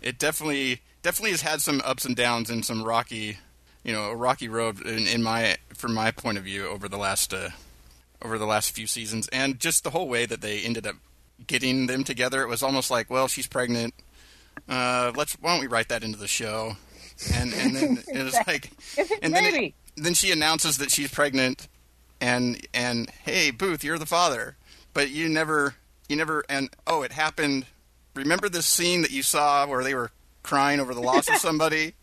it 0.00 0.18
definitely 0.18 0.80
definitely 1.02 1.30
has 1.30 1.42
had 1.42 1.60
some 1.60 1.80
ups 1.84 2.04
and 2.04 2.16
downs 2.16 2.50
and 2.50 2.64
some 2.64 2.82
rocky, 2.82 3.38
you 3.84 3.92
know, 3.92 4.10
a 4.10 4.16
rocky 4.16 4.48
road 4.48 4.84
in, 4.86 5.06
in 5.06 5.22
my 5.22 5.56
from 5.74 5.94
my 5.94 6.10
point 6.10 6.38
of 6.38 6.44
view 6.44 6.66
over 6.66 6.88
the 6.88 6.98
last 6.98 7.32
uh, 7.32 7.50
over 8.22 8.38
the 8.38 8.46
last 8.46 8.72
few 8.72 8.86
seasons, 8.86 9.28
and 9.28 9.58
just 9.58 9.84
the 9.84 9.90
whole 9.90 10.08
way 10.08 10.26
that 10.26 10.40
they 10.40 10.60
ended 10.60 10.86
up 10.86 10.96
getting 11.46 11.86
them 11.86 12.04
together. 12.04 12.42
It 12.42 12.48
was 12.48 12.62
almost 12.62 12.90
like, 12.90 13.10
well, 13.10 13.28
she's 13.28 13.46
pregnant. 13.46 13.94
Uh, 14.68 15.12
let's 15.16 15.34
why 15.34 15.52
don't 15.52 15.60
we 15.60 15.66
write 15.66 15.88
that 15.88 16.04
into 16.04 16.18
the 16.18 16.28
show? 16.28 16.76
And 17.34 17.52
and 17.52 17.76
then 17.76 18.02
it 18.08 18.22
was 18.24 18.36
like, 18.46 18.70
and 19.22 19.34
then 19.34 19.44
it, 19.44 19.74
then 19.96 20.14
she 20.14 20.30
announces 20.30 20.78
that 20.78 20.90
she's 20.90 21.10
pregnant, 21.10 21.68
and 22.20 22.66
and 22.74 23.10
hey 23.24 23.50
Booth, 23.50 23.84
you're 23.84 23.98
the 23.98 24.06
father, 24.06 24.56
but 24.92 25.10
you 25.10 25.28
never 25.28 25.74
you 26.08 26.16
never 26.16 26.44
and 26.48 26.70
oh 26.86 27.02
it 27.02 27.12
happened. 27.12 27.66
Remember 28.16 28.48
this 28.48 28.66
scene 28.66 29.02
that 29.02 29.12
you 29.12 29.22
saw 29.22 29.66
where 29.66 29.84
they 29.84 29.94
were 29.94 30.10
crying 30.42 30.80
over 30.80 30.94
the 30.94 31.00
loss 31.00 31.28
of 31.28 31.36
somebody? 31.38 31.94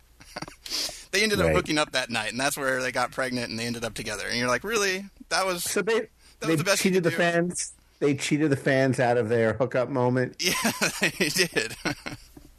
they 1.10 1.22
ended 1.22 1.40
up 1.40 1.52
hooking 1.52 1.78
up 1.78 1.92
that 1.92 2.10
night, 2.10 2.30
and 2.32 2.40
that's 2.40 2.56
where 2.56 2.80
they 2.82 2.92
got 2.92 3.12
pregnant, 3.12 3.50
and 3.50 3.58
they 3.58 3.66
ended 3.66 3.84
up 3.84 3.94
together. 3.94 4.26
And 4.28 4.38
you're 4.38 4.48
like, 4.48 4.64
really? 4.64 5.04
That 5.30 5.46
was 5.46 5.64
so 5.64 5.82
they 5.82 6.00
That 6.00 6.08
they 6.40 6.48
was 6.48 6.58
the 6.58 6.64
best 6.64 6.82
cheated 6.82 7.02
the 7.02 7.10
do. 7.10 7.16
fans. 7.16 7.72
They 8.00 8.14
cheated 8.14 8.50
the 8.50 8.56
fans 8.56 9.00
out 9.00 9.16
of 9.16 9.28
their 9.28 9.54
hookup 9.54 9.88
moment. 9.88 10.36
yeah, 10.40 10.52
they 11.00 11.28
did. 11.30 11.74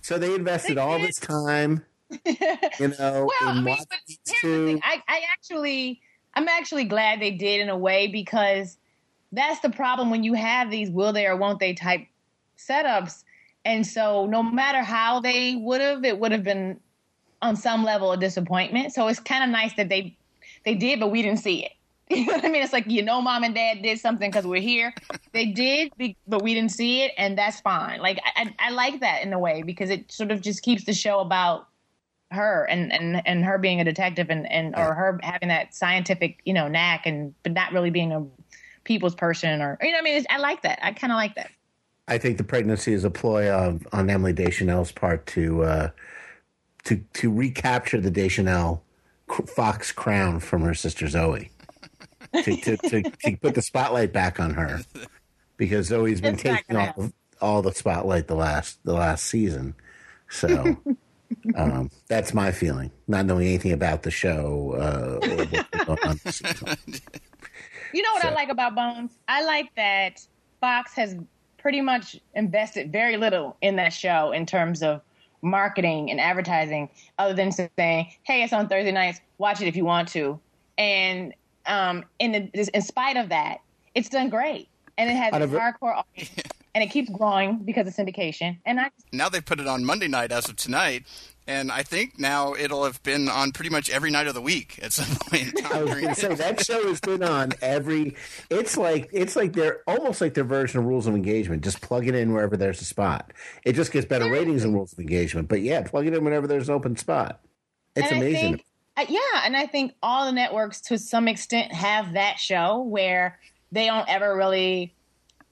So 0.02 0.18
they 0.18 0.36
invested 0.36 0.76
They 0.78 0.82
all 0.82 0.98
did. 0.98 1.08
this 1.08 1.16
time, 1.18 1.86
you 2.26 2.88
know, 3.00 3.30
Well, 3.40 3.50
I 3.50 3.54
mean, 3.62 3.78
but 3.90 4.00
these 4.08 4.18
here's 4.28 4.42
the 4.42 4.66
thing. 4.66 4.82
I, 4.84 5.02
I 5.08 5.22
actually, 5.32 6.02
I'm 6.34 6.48
actually 6.50 6.84
glad 6.86 7.22
they 7.22 7.32
did 7.32 7.62
in 7.62 7.70
a 7.70 7.78
way 7.78 8.08
because 8.08 8.78
that's 9.32 9.60
the 9.62 9.70
problem 9.70 10.10
when 10.10 10.24
you 10.26 10.34
have 10.34 10.70
these 10.72 10.90
will 10.90 11.14
they 11.14 11.26
or 11.26 11.38
won't 11.38 11.60
they 11.60 11.74
type 11.74 12.06
setups. 12.58 13.24
And 13.66 13.86
so, 13.86 14.26
no 14.26 14.42
matter 14.42 14.82
how 14.82 15.20
they 15.20 15.56
would 15.56 15.82
have, 15.82 16.04
it 16.06 16.20
would 16.20 16.32
have 16.32 16.44
been 16.44 16.80
on 17.42 17.56
some 17.56 17.84
level 17.84 18.12
a 18.12 18.18
disappointment. 18.18 18.94
So 18.94 19.08
it's 19.08 19.20
kind 19.20 19.44
of 19.44 19.50
nice 19.50 19.74
that 19.76 19.90
they 19.90 20.18
they 20.66 20.76
did, 20.76 21.00
but 21.00 21.08
we 21.08 21.22
didn't 21.22 21.40
see 21.40 21.66
it. 21.66 21.72
You 22.12 22.26
know 22.26 22.34
what 22.34 22.46
I 22.46 22.50
mean? 22.50 22.64
It's 22.64 22.74
like 22.74 22.88
you 22.88 23.04
know, 23.04 23.22
mom 23.22 23.44
and 23.44 23.54
dad 23.54 23.84
did 23.84 24.00
something 24.00 24.32
because 24.32 24.46
we're 24.46 24.62
here. 24.62 24.96
They 25.32 25.46
did, 25.46 25.92
but 26.28 26.42
we 26.42 26.56
didn't 26.56 26.72
see 26.72 27.04
it, 27.04 27.12
and 27.20 27.38
that's 27.38 27.62
fine. 27.62 28.02
Like 28.02 28.20
I, 28.26 28.56
I, 28.60 28.68
I 28.68 28.70
like 28.72 29.02
that 29.02 29.22
in 29.22 29.32
a 29.32 29.38
way 29.38 29.62
because 29.62 29.92
it 29.92 30.12
sort 30.12 30.32
of 30.32 30.42
just 30.42 30.64
keeps 30.64 30.86
the 30.86 30.94
show 30.94 31.20
about 31.20 31.68
her 32.32 32.66
and 32.66 32.92
and 32.92 33.22
and 33.28 33.46
her 33.46 33.60
being 33.60 33.80
a 33.80 33.84
detective 33.84 34.32
and 34.32 34.52
and 34.52 34.76
or 34.76 34.96
her 34.96 35.20
having 35.22 35.50
that 35.50 35.76
scientific 35.76 36.40
you 36.46 36.54
know 36.54 36.68
knack 36.68 37.06
and 37.06 37.36
but 37.44 37.52
not 37.54 37.72
really 37.74 37.92
being 37.92 38.12
a 38.12 38.26
people's 38.84 39.14
person 39.14 39.62
or 39.62 39.78
you 39.82 39.92
know 39.92 39.98
what 39.98 40.02
I 40.02 40.04
mean. 40.04 40.18
It's, 40.18 40.28
I 40.32 40.38
like 40.40 40.64
that. 40.64 40.80
I 40.82 40.94
kind 40.94 41.14
of 41.14 41.18
like 41.18 41.36
that. 41.36 41.52
I 42.10 42.18
think 42.18 42.38
the 42.38 42.44
pregnancy 42.44 42.92
is 42.94 43.04
a 43.04 43.12
ploy 43.12 43.50
of, 43.50 43.88
on 43.94 44.10
Emily 44.10 44.34
Deschanel's 44.34 44.92
part 44.92 45.26
to 45.28 45.64
uh, 45.64 45.90
to 46.86 46.98
to 47.14 47.32
recapture 47.32 48.02
the 48.02 48.10
Deschanel 48.10 48.84
Fox 49.56 49.92
crown 49.92 50.40
from 50.40 50.64
her 50.64 50.74
sister 50.74 51.08
Zoe, 51.08 51.52
to, 52.34 52.56
to, 52.58 52.78
to, 52.78 53.04
to 53.04 53.38
put 53.38 53.54
the 53.54 53.62
spotlight 53.62 54.12
back 54.12 54.40
on 54.40 54.56
her, 54.56 54.82
because 55.56 55.88
Zoe's 55.88 56.20
been 56.20 56.34
It's 56.34 56.44
taking 56.44 56.76
all 56.76 56.94
the, 56.98 57.14
all 57.42 57.62
the 57.62 57.74
spotlight 57.74 58.28
the 58.28 58.36
last 58.36 58.84
the 58.84 58.94
last 58.94 59.28
season. 59.28 59.76
So 60.30 60.78
um, 61.56 61.92
that's 62.08 62.34
my 62.34 62.52
feeling, 62.52 62.90
not 63.08 63.28
knowing 63.28 63.48
anything 63.48 63.74
about 63.74 64.02
the 64.02 64.12
show 64.12 64.74
uh, 64.74 65.28
or 65.28 65.46
what's 65.46 65.86
going 65.86 66.00
on 66.06 66.20
this 66.24 66.38
season. 66.38 66.76
You 67.94 68.02
know 68.02 68.14
what 68.14 68.26
I 68.26 68.34
like 68.34 68.50
about 68.50 68.76
Bones? 68.76 69.12
I 69.28 69.44
like 69.44 69.74
that 69.76 70.22
Fox 70.60 70.94
has 70.94 71.16
pretty 71.60 71.82
much 71.82 72.20
invested 72.34 72.92
very 72.92 73.18
little 73.18 73.58
in 73.62 73.76
that 73.76 73.94
show 73.94 74.32
in 74.32 74.46
terms 74.46 74.82
of 74.82 75.02
marketing 75.42 76.12
and 76.12 76.20
advertising, 76.20 76.90
other 77.18 77.34
than 77.34 77.52
saying, 77.52 78.08
"Hey, 78.24 78.44
it's 78.44 78.54
on 78.54 78.68
Thursday 78.68 78.92
nights. 78.92 79.22
Watch 79.38 79.62
it 79.62 79.68
if 79.68 79.76
you 79.76 79.86
want 79.86 80.08
to." 80.10 80.40
And 80.78 81.34
um, 81.66 82.06
in 82.20 82.32
the, 82.32 82.70
in 82.74 82.82
spite 82.82 83.18
of 83.18 83.30
that, 83.30 83.60
it's 83.96 84.10
done 84.10 84.30
great, 84.30 84.68
and 84.98 85.10
it 85.10 85.16
has 85.16 85.34
a 85.34 85.48
hardcore 85.48 85.98
audience, 85.98 86.32
and 86.76 86.84
it 86.84 86.88
keeps 86.88 87.10
growing 87.10 87.58
because 87.58 87.88
of 87.88 87.94
syndication. 87.94 88.58
And 88.66 88.80
I 88.80 88.92
now 89.12 89.30
they 89.30 89.42
put 89.42 89.60
it 89.60 89.68
on 89.68 89.86
Monday 89.86 90.08
night 90.08 90.32
as 90.32 90.50
of 90.50 90.56
tonight, 90.56 91.06
and 91.50 91.72
I 91.72 91.82
think 91.82 92.20
now 92.20 92.54
it'll 92.54 92.86
have 92.86 93.02
been 93.02 93.28
on 93.28 93.52
pretty 93.52 93.72
much 93.72 93.90
every 93.90 94.12
night 94.12 94.28
of 94.28 94.36
the 94.36 94.42
week 94.42 94.78
at 94.84 94.94
some 94.94 95.16
point. 95.30 95.66
I 95.66 95.82
was 95.82 95.96
going 95.96 96.08
to 96.08 96.16
say 96.16 96.36
that 96.36 96.64
show 96.64 96.88
has 96.88 97.02
been 97.02 97.24
on 97.24 97.54
every. 97.62 98.16
It's 98.52 98.78
like 98.78 99.10
it's 99.12 99.36
like 99.36 99.54
they're 99.54 99.82
almost 99.88 100.22
like 100.22 100.36
their 100.36 100.44
version 100.44 100.80
of 100.80 100.86
Rules 100.86 101.08
of 101.08 101.16
Engagement. 101.16 101.64
Just 101.64 101.82
plug 101.82 102.08
it 102.08 102.14
in 102.14 102.34
wherever 102.34 102.56
there's 102.56 102.82
a 102.82 102.86
spot. 102.86 103.34
It 103.66 103.74
just 103.74 103.92
gets 103.92 104.06
better 104.06 104.30
ratings 104.32 104.62
than 104.62 104.74
Rules 104.74 104.94
of 104.94 105.00
Engagement. 105.00 105.48
But 105.50 105.62
yeah, 105.62 105.82
plug 105.82 106.06
it 106.06 106.14
in 106.14 106.24
whenever 106.24 106.46
there's 106.46 106.70
an 106.70 106.76
open 106.76 106.96
spot. 106.96 107.42
It's 107.96 108.12
and 108.12 108.22
I 108.22 108.26
amazing. 108.26 108.54
think- 108.54 108.66
uh, 108.98 109.06
yeah, 109.08 109.42
and 109.46 109.56
I 109.56 109.66
think 109.66 109.94
all 110.04 110.26
the 110.26 110.34
networks 110.34 110.82
to 110.82 111.00
some 111.00 111.28
extent 111.28 111.74
have 111.74 112.14
that 112.14 112.38
show 112.38 112.82
where 112.82 113.40
they 113.72 113.86
don't 113.86 114.08
ever 114.10 114.36
really 114.36 114.94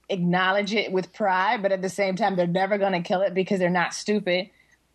acknowledge 0.10 0.74
it 0.74 0.92
with 0.92 1.14
pride, 1.14 1.62
but 1.62 1.72
at 1.72 1.82
the 1.82 1.90
same 1.90 2.16
time, 2.16 2.36
they're 2.36 2.46
never 2.46 2.78
going 2.78 2.92
to 2.94 3.02
kill 3.02 3.22
it 3.22 3.34
because 3.34 3.60
they're 3.60 3.70
not 3.70 3.94
stupid. 3.94 4.50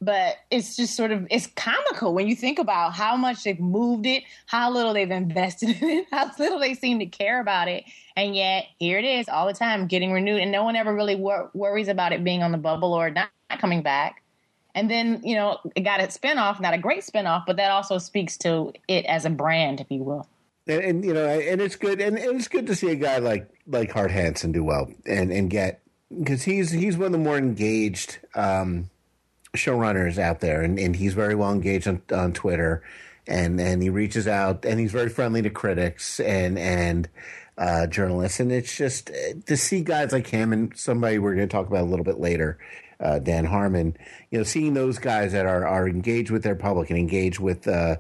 But 0.05 0.37
it's 0.51 0.75
just 0.75 0.97
sort 0.97 1.13
of 1.13 1.27
it's 1.31 1.47
comical 1.47 2.13
when 2.13 2.27
you 2.27 2.35
think 2.35 2.59
about 2.59 2.93
how 2.93 3.17
much 3.17 3.45
they've 3.45 3.61
moved 3.61 4.05
it, 4.07 4.25
how 4.47 4.71
little 4.71 4.93
they've 4.93 5.11
invested 5.11 5.69
in 5.81 5.89
it, 5.89 6.07
how 6.11 6.31
little 6.39 6.59
they 6.59 6.75
seem 6.75 6.99
to 6.99 7.07
care 7.07 7.41
about 7.41 7.69
it, 7.69 7.85
and 8.17 8.35
yet 8.35 8.67
here 8.79 8.99
it 8.99 9.05
is 9.05 9.29
all 9.29 9.47
the 9.47 9.53
time 9.53 9.87
getting 9.87 10.13
renewed, 10.13 10.41
and 10.41 10.51
no 10.51 10.65
one 10.65 10.77
ever 10.77 10.93
really 10.95 11.15
wor- 11.15 11.51
worries 11.55 11.89
about 11.89 12.13
it 12.13 12.25
being 12.25 12.43
on 12.43 12.51
the 12.53 12.59
bubble 12.59 12.93
or 12.93 13.11
not 13.11 13.31
coming 13.59 13.83
back. 13.83 14.23
And 14.75 14.91
then, 14.91 15.21
you 15.23 15.37
know, 15.37 15.59
it 15.77 15.83
got 15.83 16.01
a 16.01 16.05
spinoff, 16.05 16.59
not 16.59 16.75
a 16.75 16.79
great 16.79 17.03
spinoff, 17.03 17.45
but 17.47 17.57
that 17.57 17.71
also 17.71 17.99
speaks 17.99 18.39
to 18.39 18.73
it 18.89 19.05
as 19.05 19.25
a 19.25 19.31
brand, 19.31 19.81
if 19.81 19.91
you 19.91 20.03
will. 20.03 20.27
and, 20.67 20.83
and 20.83 21.05
you 21.05 21.13
know, 21.13 21.27
and 21.27 21.61
it's 21.61 21.77
good, 21.77 22.01
and, 22.01 22.19
and 22.19 22.37
it's 22.39 22.49
good 22.49 22.67
to 22.67 22.75
see 22.75 22.91
a 22.91 22.97
guy 22.97 23.19
like 23.19 23.49
like 23.67 23.93
Hart 23.93 24.11
Hanson 24.11 24.53
do 24.53 24.65
well 24.65 24.91
and 25.07 25.31
and 25.31 25.51
get 25.51 25.83
because 26.17 26.43
he's 26.43 26.71
he's 26.71 26.97
one 26.97 27.07
of 27.07 27.13
the 27.13 27.19
more 27.19 27.39
engaged 27.39 28.19
um, 28.35 28.91
showrunners 29.55 30.19
out 30.19 30.41
there, 30.41 30.63
and, 30.63 30.79
and 30.79 30.97
he's 30.97 31.15
very 31.15 31.35
well 31.35 31.53
engaged 31.53 31.87
on, 31.87 32.03
on 32.13 32.33
Twitter, 32.33 32.83
and 33.27 33.61
and 33.61 33.83
he 33.83 33.91
reaches 33.91 34.27
out, 34.27 34.65
and 34.65 34.81
he's 34.81 34.93
very 34.93 35.09
friendly 35.09 35.43
to 35.43 35.51
critics 35.51 36.21
and 36.21 36.59
and 36.59 37.09
uh, 37.59 37.87
journalists, 37.87 38.41
and 38.41 38.51
it's 38.51 38.77
just 38.77 39.11
uh, 39.11 39.35
to 39.47 39.57
see 39.57 39.83
guys 39.83 40.13
like 40.13 40.27
him 40.27 40.53
and 40.53 40.77
somebody 40.77 41.19
we're 41.19 41.35
going 41.35 41.49
to 41.49 41.53
talk 41.53 41.67
about 41.67 41.83
a 41.83 41.91
little 41.91 42.05
bit 42.05 42.19
later. 42.19 42.59
Uh, 42.99 43.19
Dan 43.19 43.45
Harmon, 43.45 43.97
you 44.31 44.39
know, 44.39 44.45
seeing 44.45 44.75
those 44.75 44.99
guys 44.99 45.33
that 45.33 45.45
are, 45.45 45.67
are 45.67 45.89
engaged 45.89 46.31
with 46.31 46.45
their 46.45 46.55
public 46.55 46.89
and 46.89 46.97
engaged 46.97 47.41
with 47.41 47.67
uh, 47.67 47.97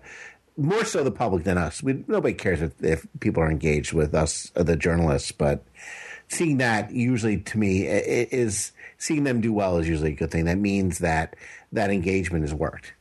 more 0.57 0.85
so 0.85 1.03
the 1.03 1.11
public 1.11 1.43
than 1.43 1.59
us. 1.59 1.83
We, 1.83 2.05
nobody 2.07 2.35
cares 2.35 2.63
if, 2.63 2.83
if 2.85 3.05
people 3.19 3.43
are 3.43 3.51
engaged 3.51 3.93
with 3.93 4.15
us, 4.15 4.53
the 4.55 4.77
journalists, 4.77 5.33
but 5.33 5.65
seeing 6.29 6.59
that 6.59 6.93
usually 6.93 7.39
to 7.39 7.59
me 7.59 7.83
is 7.83 8.71
seeing 9.03 9.25
them 9.25 9.41
do 9.41 9.53
well 9.53 9.79
is 9.79 9.89
usually 9.89 10.13
a 10.13 10.15
good 10.15 10.31
thing. 10.31 10.45
That 10.45 10.59
means 10.59 11.01
that 11.01 11.35
that 11.73 11.91
engagement 11.91 12.45
has 12.45 12.55
worked. 12.55 12.93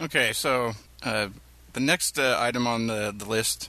Okay, 0.00 0.32
so 0.32 0.72
uh, 1.02 1.28
the 1.74 1.80
next 1.80 2.18
uh, 2.18 2.38
item 2.40 2.66
on 2.66 2.86
the, 2.86 3.14
the 3.14 3.26
list 3.26 3.68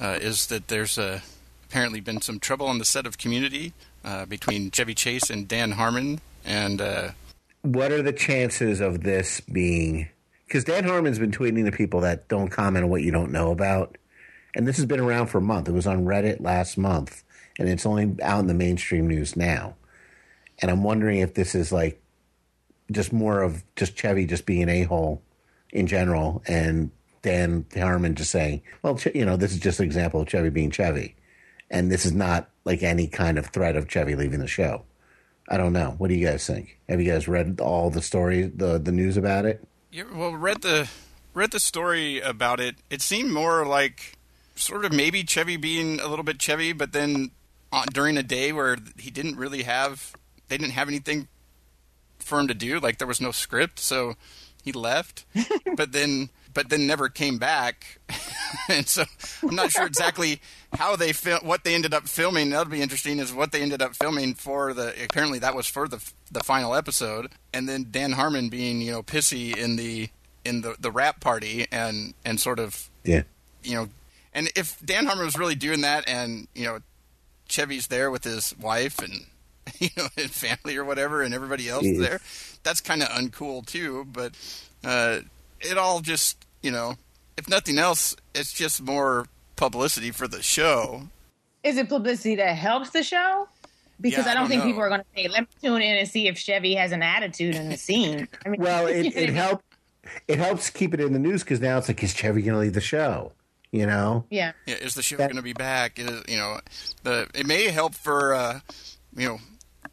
uh, 0.00 0.18
is 0.20 0.46
that 0.46 0.66
there's 0.66 0.98
uh, 0.98 1.20
apparently 1.64 2.00
been 2.00 2.20
some 2.20 2.40
trouble 2.40 2.66
on 2.66 2.78
the 2.78 2.84
set 2.84 3.06
of 3.06 3.18
Community 3.18 3.72
uh, 4.04 4.26
between 4.26 4.72
Chevy 4.72 4.94
Chase 4.94 5.30
and 5.30 5.46
Dan 5.46 5.72
Harmon, 5.72 6.20
and 6.44 6.80
uh, 6.80 7.10
What 7.62 7.92
are 7.92 8.02
the 8.02 8.12
chances 8.12 8.80
of 8.80 9.04
this 9.04 9.40
being? 9.42 10.08
Because 10.48 10.64
Dan 10.64 10.82
Harmon's 10.82 11.20
been 11.20 11.30
tweeting 11.30 11.66
to 11.66 11.70
people 11.70 12.00
that 12.00 12.26
don't 12.26 12.48
comment 12.48 12.82
on 12.84 12.90
what 12.90 13.02
you 13.02 13.12
don't 13.12 13.30
know 13.30 13.52
about, 13.52 13.96
and 14.56 14.66
this 14.66 14.76
has 14.76 14.86
been 14.86 14.98
around 14.98 15.28
for 15.28 15.38
a 15.38 15.42
month. 15.42 15.68
It 15.68 15.72
was 15.72 15.86
on 15.86 16.04
Reddit 16.04 16.40
last 16.40 16.76
month, 16.76 17.22
and 17.60 17.68
it's 17.68 17.86
only 17.86 18.16
out 18.24 18.40
in 18.40 18.48
the 18.48 18.54
mainstream 18.54 19.06
news 19.06 19.36
now. 19.36 19.76
And 20.60 20.70
I'm 20.70 20.82
wondering 20.82 21.20
if 21.20 21.34
this 21.34 21.54
is 21.54 21.72
like 21.72 22.02
just 22.90 23.12
more 23.12 23.42
of 23.42 23.62
just 23.76 23.96
Chevy 23.96 24.26
just 24.26 24.46
being 24.46 24.68
a 24.68 24.82
hole 24.82 25.22
in 25.70 25.86
general, 25.86 26.42
and 26.46 26.90
Dan 27.22 27.64
Harmon 27.74 28.14
just 28.14 28.30
saying, 28.30 28.62
"Well, 28.82 28.98
you 29.14 29.24
know, 29.24 29.36
this 29.36 29.52
is 29.52 29.58
just 29.58 29.80
an 29.80 29.86
example 29.86 30.20
of 30.20 30.28
Chevy 30.28 30.50
being 30.50 30.70
Chevy, 30.70 31.16
and 31.70 31.90
this 31.90 32.04
is 32.04 32.12
not 32.12 32.50
like 32.64 32.82
any 32.82 33.06
kind 33.06 33.38
of 33.38 33.46
threat 33.46 33.76
of 33.76 33.88
Chevy 33.88 34.14
leaving 34.14 34.40
the 34.40 34.48
show." 34.48 34.84
I 35.48 35.56
don't 35.56 35.72
know. 35.72 35.96
What 35.98 36.08
do 36.08 36.14
you 36.14 36.24
guys 36.26 36.46
think? 36.46 36.78
Have 36.88 37.00
you 37.00 37.10
guys 37.10 37.26
read 37.26 37.60
all 37.60 37.90
the 37.90 38.02
stories, 38.02 38.52
the 38.54 38.78
the 38.78 38.92
news 38.92 39.16
about 39.16 39.44
it? 39.46 39.66
Yeah, 39.90 40.04
well, 40.14 40.32
read 40.32 40.62
the 40.62 40.88
read 41.34 41.50
the 41.50 41.60
story 41.60 42.20
about 42.20 42.60
it. 42.60 42.76
It 42.88 43.02
seemed 43.02 43.32
more 43.32 43.66
like 43.66 44.16
sort 44.54 44.84
of 44.84 44.92
maybe 44.92 45.24
Chevy 45.24 45.56
being 45.56 46.00
a 46.00 46.06
little 46.06 46.24
bit 46.24 46.38
Chevy, 46.38 46.72
but 46.72 46.92
then 46.92 47.32
on, 47.72 47.86
during 47.92 48.16
a 48.16 48.22
day 48.22 48.52
where 48.52 48.76
he 48.98 49.10
didn't 49.10 49.36
really 49.36 49.62
have, 49.64 50.12
they 50.50 50.58
didn't 50.58 50.72
have 50.74 50.88
anything 50.88 51.28
for 52.18 52.38
him 52.38 52.48
to 52.48 52.54
do. 52.54 52.78
Like 52.78 52.98
there 52.98 53.08
was 53.08 53.20
no 53.20 53.30
script, 53.30 53.78
so 53.78 54.14
he 54.62 54.72
left. 54.72 55.24
but 55.76 55.92
then 55.92 56.28
but 56.52 56.68
then 56.68 56.86
never 56.86 57.08
came 57.08 57.38
back. 57.38 57.98
and 58.68 58.86
so 58.86 59.04
I'm 59.42 59.54
not 59.54 59.70
sure 59.70 59.86
exactly 59.86 60.40
how 60.74 60.96
they 60.96 61.12
fil- 61.12 61.38
what 61.42 61.64
they 61.64 61.74
ended 61.74 61.94
up 61.94 62.08
filming. 62.08 62.50
That'll 62.50 62.70
be 62.70 62.82
interesting. 62.82 63.18
Is 63.18 63.32
what 63.32 63.52
they 63.52 63.62
ended 63.62 63.80
up 63.80 63.94
filming 63.96 64.34
for 64.34 64.74
the. 64.74 64.92
Apparently, 65.02 65.38
that 65.38 65.54
was 65.56 65.66
for 65.66 65.88
the 65.88 66.04
the 66.30 66.40
final 66.44 66.74
episode. 66.74 67.30
And 67.54 67.68
then 67.68 67.86
Dan 67.90 68.12
Harmon 68.12 68.48
being 68.50 68.80
you 68.82 68.92
know 68.92 69.02
pissy 69.02 69.56
in 69.56 69.76
the 69.76 70.10
in 70.44 70.60
the 70.62 70.76
the 70.78 70.90
wrap 70.90 71.20
party 71.20 71.66
and 71.72 72.14
and 72.24 72.38
sort 72.40 72.58
of 72.58 72.90
Yeah. 73.04 73.22
you 73.62 73.74
know. 73.76 73.88
And 74.32 74.48
if 74.54 74.78
Dan 74.84 75.06
Harmon 75.06 75.24
was 75.24 75.36
really 75.38 75.56
doing 75.56 75.80
that, 75.80 76.08
and 76.08 76.46
you 76.54 76.64
know, 76.64 76.80
Chevy's 77.48 77.88
there 77.88 78.10
with 78.12 78.22
his 78.24 78.54
wife 78.60 79.00
and 79.00 79.26
you 79.78 79.88
know 79.96 80.08
his 80.16 80.30
family 80.30 80.76
or 80.76 80.84
whatever, 80.84 81.22
and 81.22 81.34
everybody 81.34 81.68
else 81.68 81.84
Jeez. 81.84 81.98
there, 82.00 82.20
that's 82.62 82.80
kind 82.80 83.02
of 83.02 83.08
uncool 83.08 83.64
too. 83.66 84.06
But 84.12 84.32
uh, 84.84 85.20
it 85.60 85.76
all 85.78 86.00
just 86.00 86.44
you 86.62 86.70
know, 86.70 86.94
if 87.36 87.48
nothing 87.48 87.78
else, 87.78 88.14
it's 88.34 88.52
just 88.52 88.82
more 88.82 89.26
publicity 89.56 90.10
for 90.10 90.26
the 90.28 90.42
show. 90.42 91.02
Is 91.62 91.76
it 91.76 91.88
publicity 91.88 92.36
that 92.36 92.56
helps 92.56 92.90
the 92.90 93.02
show? 93.02 93.48
Because 94.00 94.24
Yeah, 94.24 94.30
I 94.30 94.32
I 94.32 94.34
don't 94.34 94.42
don't 94.44 94.48
think 94.50 94.62
know. 94.62 94.66
people 94.68 94.82
are 94.82 94.88
going 94.88 95.00
to 95.02 95.06
say, 95.14 95.28
"Let 95.28 95.42
me 95.42 95.46
tune 95.62 95.82
in 95.82 95.96
and 95.98 96.08
see 96.08 96.26
if 96.26 96.38
Chevy 96.38 96.74
has 96.74 96.92
an 96.92 97.02
attitude 97.02 97.54
in 97.54 97.68
the 97.68 97.76
scene." 97.76 98.26
I 98.44 98.48
mean, 98.48 98.60
Well, 98.62 98.86
it, 98.88 98.96
you 98.96 99.02
know 99.04 99.08
what 99.10 99.16
I 99.16 99.20
it 99.20 99.26
mean? 99.26 99.34
helped. 99.34 99.64
It 100.26 100.38
helps 100.38 100.70
keep 100.70 100.94
it 100.94 101.00
in 101.00 101.12
the 101.12 101.18
news 101.18 101.44
because 101.44 101.60
now 101.60 101.76
it's 101.76 101.86
like, 101.86 102.02
is 102.02 102.14
Chevy 102.14 102.40
going 102.42 102.54
to 102.54 102.60
leave 102.60 102.72
the 102.72 102.80
show? 102.80 103.32
You 103.70 103.86
know? 103.86 104.24
Yeah, 104.30 104.52
Yeah, 104.66 104.76
is 104.76 104.94
the 104.94 105.02
show 105.02 105.16
That- 105.16 105.26
going 105.28 105.36
to 105.36 105.42
be 105.42 105.52
back? 105.52 105.98
Is, 105.98 106.22
you 106.26 106.38
know, 106.38 106.58
the 107.04 107.28
it 107.34 107.46
may 107.46 107.68
help 107.68 107.94
for 107.94 108.32
uh, 108.34 108.60
you 109.14 109.28
know. 109.28 109.38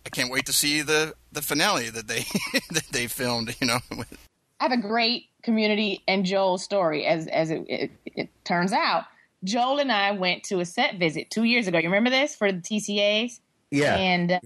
I 0.08 0.10
can't 0.10 0.32
wait 0.32 0.46
to 0.46 0.54
see 0.54 0.82
the 0.82 1.14
the 1.34 1.42
finale 1.42 1.90
that 1.90 2.08
they 2.08 2.20
that 2.72 2.88
they 2.92 3.08
filmed. 3.08 3.54
You 3.60 3.68
know, 3.68 3.80
I 3.92 4.64
have 4.64 4.72
a 4.72 4.78
great 4.78 5.26
community 5.44 6.02
and 6.08 6.26
Joel 6.26 6.58
story. 6.58 7.06
As 7.06 7.28
as 7.28 7.52
it, 7.52 7.66
it, 7.68 7.92
it 8.06 8.30
turns 8.46 8.72
out, 8.72 9.04
Joel 9.44 9.80
and 9.80 9.92
I 9.92 10.12
went 10.12 10.44
to 10.46 10.62
a 10.62 10.66
set 10.66 10.98
visit 10.98 11.30
two 11.30 11.44
years 11.44 11.68
ago. 11.68 11.78
You 11.78 11.90
remember 11.90 12.10
this 12.10 12.36
for 12.36 12.54
the 12.54 12.60
TCAs? 12.60 13.42
Yeah. 13.70 13.96
and 13.98 14.32
uh, 14.32 14.40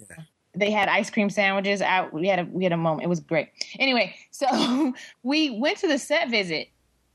they 0.55 0.71
had 0.71 0.89
ice 0.89 1.11
cream 1.11 1.29
sandwiches 1.29 1.79
out. 1.79 2.11
We 2.11 2.27
had 2.27 2.39
a 2.39 2.45
we 2.45 2.63
had 2.63 2.73
a 2.73 2.77
moment. 2.77 3.03
It 3.03 3.09
was 3.09 3.19
great. 3.19 3.49
Anyway, 3.77 4.15
so 4.31 4.93
we 5.23 5.59
went 5.59 5.77
to 5.79 5.87
the 5.87 5.99
set 5.99 6.31
visit, 6.31 6.69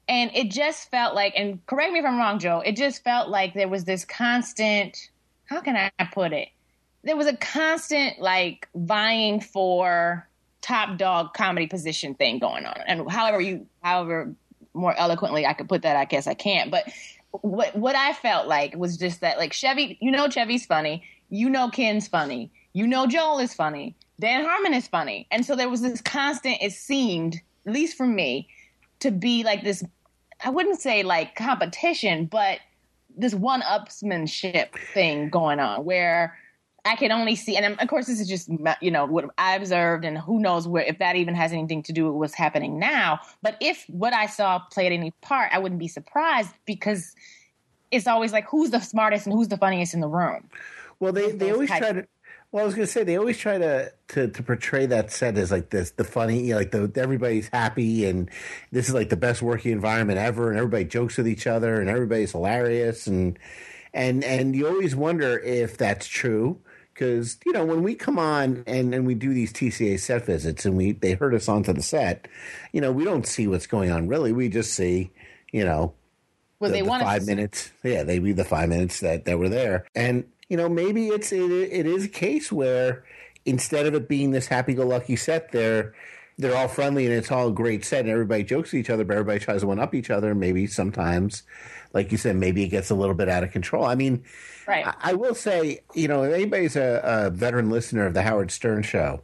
and 0.08 0.30
it 0.34 0.52
just 0.52 0.88
felt 0.92 1.16
like. 1.16 1.34
And 1.36 1.66
correct 1.66 1.92
me 1.92 1.98
if 1.98 2.04
I'm 2.04 2.16
wrong, 2.16 2.38
Joe. 2.38 2.60
It 2.64 2.76
just 2.76 3.02
felt 3.02 3.28
like 3.28 3.54
there 3.54 3.68
was 3.68 3.82
this 3.82 4.04
constant. 4.04 5.10
How 5.46 5.60
can 5.60 5.76
I 5.76 5.90
put 6.12 6.32
it? 6.32 6.48
There 7.06 7.16
was 7.16 7.28
a 7.28 7.36
constant 7.36 8.18
like 8.18 8.68
vying 8.74 9.40
for 9.40 10.28
top 10.60 10.98
dog 10.98 11.34
comedy 11.34 11.68
position 11.68 12.14
thing 12.14 12.40
going 12.40 12.66
on, 12.66 12.80
and 12.84 13.08
however 13.08 13.40
you, 13.40 13.66
however 13.80 14.34
more 14.74 14.92
eloquently 14.98 15.46
I 15.46 15.52
could 15.52 15.68
put 15.68 15.82
that, 15.82 15.96
I 15.96 16.04
guess 16.04 16.26
I 16.26 16.34
can't. 16.34 16.68
But 16.68 16.92
what 17.30 17.76
what 17.76 17.94
I 17.94 18.12
felt 18.12 18.48
like 18.48 18.74
was 18.76 18.96
just 18.96 19.20
that 19.20 19.38
like 19.38 19.52
Chevy, 19.52 19.96
you 20.00 20.10
know 20.10 20.28
Chevy's 20.28 20.66
funny, 20.66 21.04
you 21.30 21.48
know 21.48 21.70
Ken's 21.70 22.08
funny, 22.08 22.50
you 22.72 22.88
know 22.88 23.06
Joel 23.06 23.38
is 23.38 23.54
funny, 23.54 23.94
Dan 24.18 24.44
Harmon 24.44 24.74
is 24.74 24.88
funny, 24.88 25.28
and 25.30 25.46
so 25.46 25.54
there 25.54 25.68
was 25.68 25.82
this 25.82 26.00
constant. 26.00 26.58
It 26.60 26.72
seemed, 26.72 27.40
at 27.66 27.72
least 27.72 27.96
for 27.96 28.06
me, 28.06 28.48
to 28.98 29.12
be 29.12 29.44
like 29.44 29.62
this. 29.62 29.84
I 30.44 30.50
wouldn't 30.50 30.80
say 30.80 31.04
like 31.04 31.36
competition, 31.36 32.26
but 32.26 32.58
this 33.16 33.32
one 33.32 33.62
upsmanship 33.62 34.70
thing 34.92 35.30
going 35.30 35.60
on 35.60 35.84
where 35.84 36.36
I 36.86 36.96
can 36.96 37.10
only 37.10 37.34
see, 37.34 37.56
and 37.56 37.66
um, 37.66 37.76
of 37.80 37.88
course, 37.88 38.06
this 38.06 38.20
is 38.20 38.28
just 38.28 38.48
you 38.80 38.90
know 38.90 39.06
what 39.06 39.26
I 39.36 39.56
observed, 39.56 40.04
and 40.04 40.16
who 40.16 40.38
knows 40.38 40.68
where 40.68 40.84
if 40.84 40.98
that 40.98 41.16
even 41.16 41.34
has 41.34 41.52
anything 41.52 41.82
to 41.84 41.92
do 41.92 42.06
with 42.06 42.14
what's 42.14 42.34
happening 42.34 42.78
now. 42.78 43.20
But 43.42 43.56
if 43.60 43.84
what 43.88 44.14
I 44.14 44.26
saw 44.26 44.60
played 44.70 44.92
any 44.92 45.10
part, 45.20 45.50
I 45.52 45.58
wouldn't 45.58 45.80
be 45.80 45.88
surprised 45.88 46.52
because 46.64 47.14
it's 47.90 48.06
always 48.06 48.32
like 48.32 48.46
who's 48.48 48.70
the 48.70 48.80
smartest 48.80 49.26
and 49.26 49.34
who's 49.34 49.48
the 49.48 49.56
funniest 49.56 49.94
in 49.94 50.00
the 50.00 50.08
room. 50.08 50.48
Well, 51.00 51.12
they, 51.12 51.32
they 51.32 51.50
always 51.50 51.68
try 51.68 51.92
to. 51.92 52.06
Well, 52.52 52.62
I 52.62 52.66
was 52.66 52.74
going 52.74 52.86
to 52.86 52.92
say 52.92 53.02
they 53.02 53.18
always 53.18 53.36
try 53.36 53.58
to, 53.58 53.92
to 54.08 54.28
to 54.28 54.42
portray 54.42 54.86
that 54.86 55.10
set 55.10 55.36
as 55.36 55.50
like 55.50 55.70
this 55.70 55.90
the 55.90 56.04
funny, 56.04 56.44
you 56.44 56.52
know, 56.52 56.58
like 56.58 56.70
the 56.70 56.90
everybody's 56.96 57.48
happy 57.48 58.06
and 58.06 58.30
this 58.70 58.88
is 58.88 58.94
like 58.94 59.08
the 59.08 59.16
best 59.16 59.42
working 59.42 59.72
environment 59.72 60.18
ever, 60.18 60.50
and 60.50 60.58
everybody 60.58 60.84
jokes 60.84 61.16
with 61.16 61.26
each 61.26 61.46
other 61.46 61.80
and 61.80 61.90
everybody's 61.90 62.32
hilarious 62.32 63.08
and 63.08 63.38
and 63.92 64.22
and 64.22 64.54
you 64.54 64.68
always 64.68 64.94
wonder 64.94 65.38
if 65.38 65.76
that's 65.76 66.06
true 66.06 66.60
because 66.96 67.36
you 67.44 67.52
know 67.52 67.64
when 67.64 67.82
we 67.82 67.94
come 67.94 68.18
on 68.18 68.64
and 68.66 68.94
and 68.94 69.06
we 69.06 69.14
do 69.14 69.34
these 69.34 69.52
TCA 69.52 70.00
set 70.00 70.24
visits 70.24 70.64
and 70.64 70.76
we 70.76 70.92
they 70.92 71.12
herd 71.12 71.34
us 71.34 71.48
onto 71.48 71.72
the 71.72 71.82
set, 71.82 72.26
you 72.72 72.80
know, 72.80 72.90
we 72.90 73.04
don't 73.04 73.26
see 73.26 73.46
what's 73.46 73.66
going 73.66 73.90
on 73.90 74.08
really. 74.08 74.32
We 74.32 74.48
just 74.48 74.72
see, 74.72 75.10
you 75.52 75.64
know, 75.64 75.94
Well, 76.58 76.70
the, 76.70 76.78
they 76.78 76.82
the 76.82 76.88
want 76.88 77.02
five 77.02 77.26
minutes. 77.26 77.70
Yeah, 77.82 78.02
they 78.02 78.18
read 78.18 78.36
the 78.36 78.44
five 78.44 78.68
minutes 78.68 79.00
that, 79.00 79.24
that 79.26 79.38
were 79.38 79.48
there. 79.48 79.86
And, 79.94 80.24
you 80.48 80.56
know, 80.56 80.68
maybe 80.68 81.08
it's 81.08 81.32
it, 81.32 81.50
it 81.50 81.86
is 81.86 82.04
a 82.06 82.08
case 82.08 82.50
where 82.50 83.04
instead 83.44 83.86
of 83.86 83.94
it 83.94 84.08
being 84.08 84.30
this 84.30 84.46
happy 84.46 84.74
go 84.74 84.86
lucky 84.86 85.16
set, 85.16 85.52
they're 85.52 85.94
they're 86.38 86.56
all 86.56 86.68
friendly 86.68 87.06
and 87.06 87.14
it's 87.14 87.30
all 87.30 87.48
a 87.48 87.52
great 87.52 87.84
set 87.84 88.00
and 88.00 88.10
everybody 88.10 88.44
jokes 88.44 88.72
with 88.72 88.80
each 88.80 88.90
other, 88.90 89.04
but 89.04 89.14
everybody 89.14 89.38
tries 89.38 89.62
to 89.62 89.66
one 89.66 89.78
up 89.78 89.94
each 89.94 90.10
other. 90.10 90.34
Maybe 90.34 90.66
sometimes, 90.66 91.42
like 91.94 92.12
you 92.12 92.18
said, 92.18 92.36
maybe 92.36 92.62
it 92.64 92.68
gets 92.68 92.90
a 92.90 92.94
little 92.94 93.14
bit 93.14 93.28
out 93.28 93.42
of 93.42 93.52
control. 93.52 93.84
I 93.84 93.94
mean, 93.94 94.22
right. 94.66 94.86
I, 94.86 94.94
I 95.02 95.12
will 95.14 95.34
say, 95.34 95.80
you 95.94 96.08
know, 96.08 96.24
if 96.24 96.34
anybody's 96.34 96.76
a, 96.76 97.00
a 97.02 97.30
veteran 97.30 97.70
listener 97.70 98.06
of 98.06 98.14
the 98.14 98.22
Howard 98.22 98.50
Stern 98.50 98.82
show, 98.82 99.22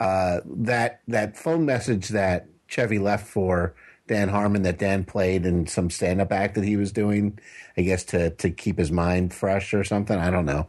uh, 0.00 0.40
that 0.44 1.00
that 1.06 1.36
phone 1.36 1.66
message 1.66 2.08
that 2.08 2.46
Chevy 2.66 2.98
left 2.98 3.26
for 3.26 3.74
Dan 4.06 4.28
Harmon 4.28 4.62
that 4.62 4.78
Dan 4.78 5.04
played 5.04 5.46
in 5.46 5.66
some 5.66 5.90
stand 5.90 6.20
up 6.20 6.32
act 6.32 6.54
that 6.56 6.64
he 6.64 6.76
was 6.76 6.92
doing, 6.92 7.38
I 7.76 7.82
guess 7.82 8.04
to 8.04 8.30
to 8.30 8.50
keep 8.50 8.78
his 8.78 8.90
mind 8.90 9.34
fresh 9.34 9.74
or 9.74 9.84
something. 9.84 10.18
I 10.18 10.30
don't 10.30 10.46
know. 10.46 10.66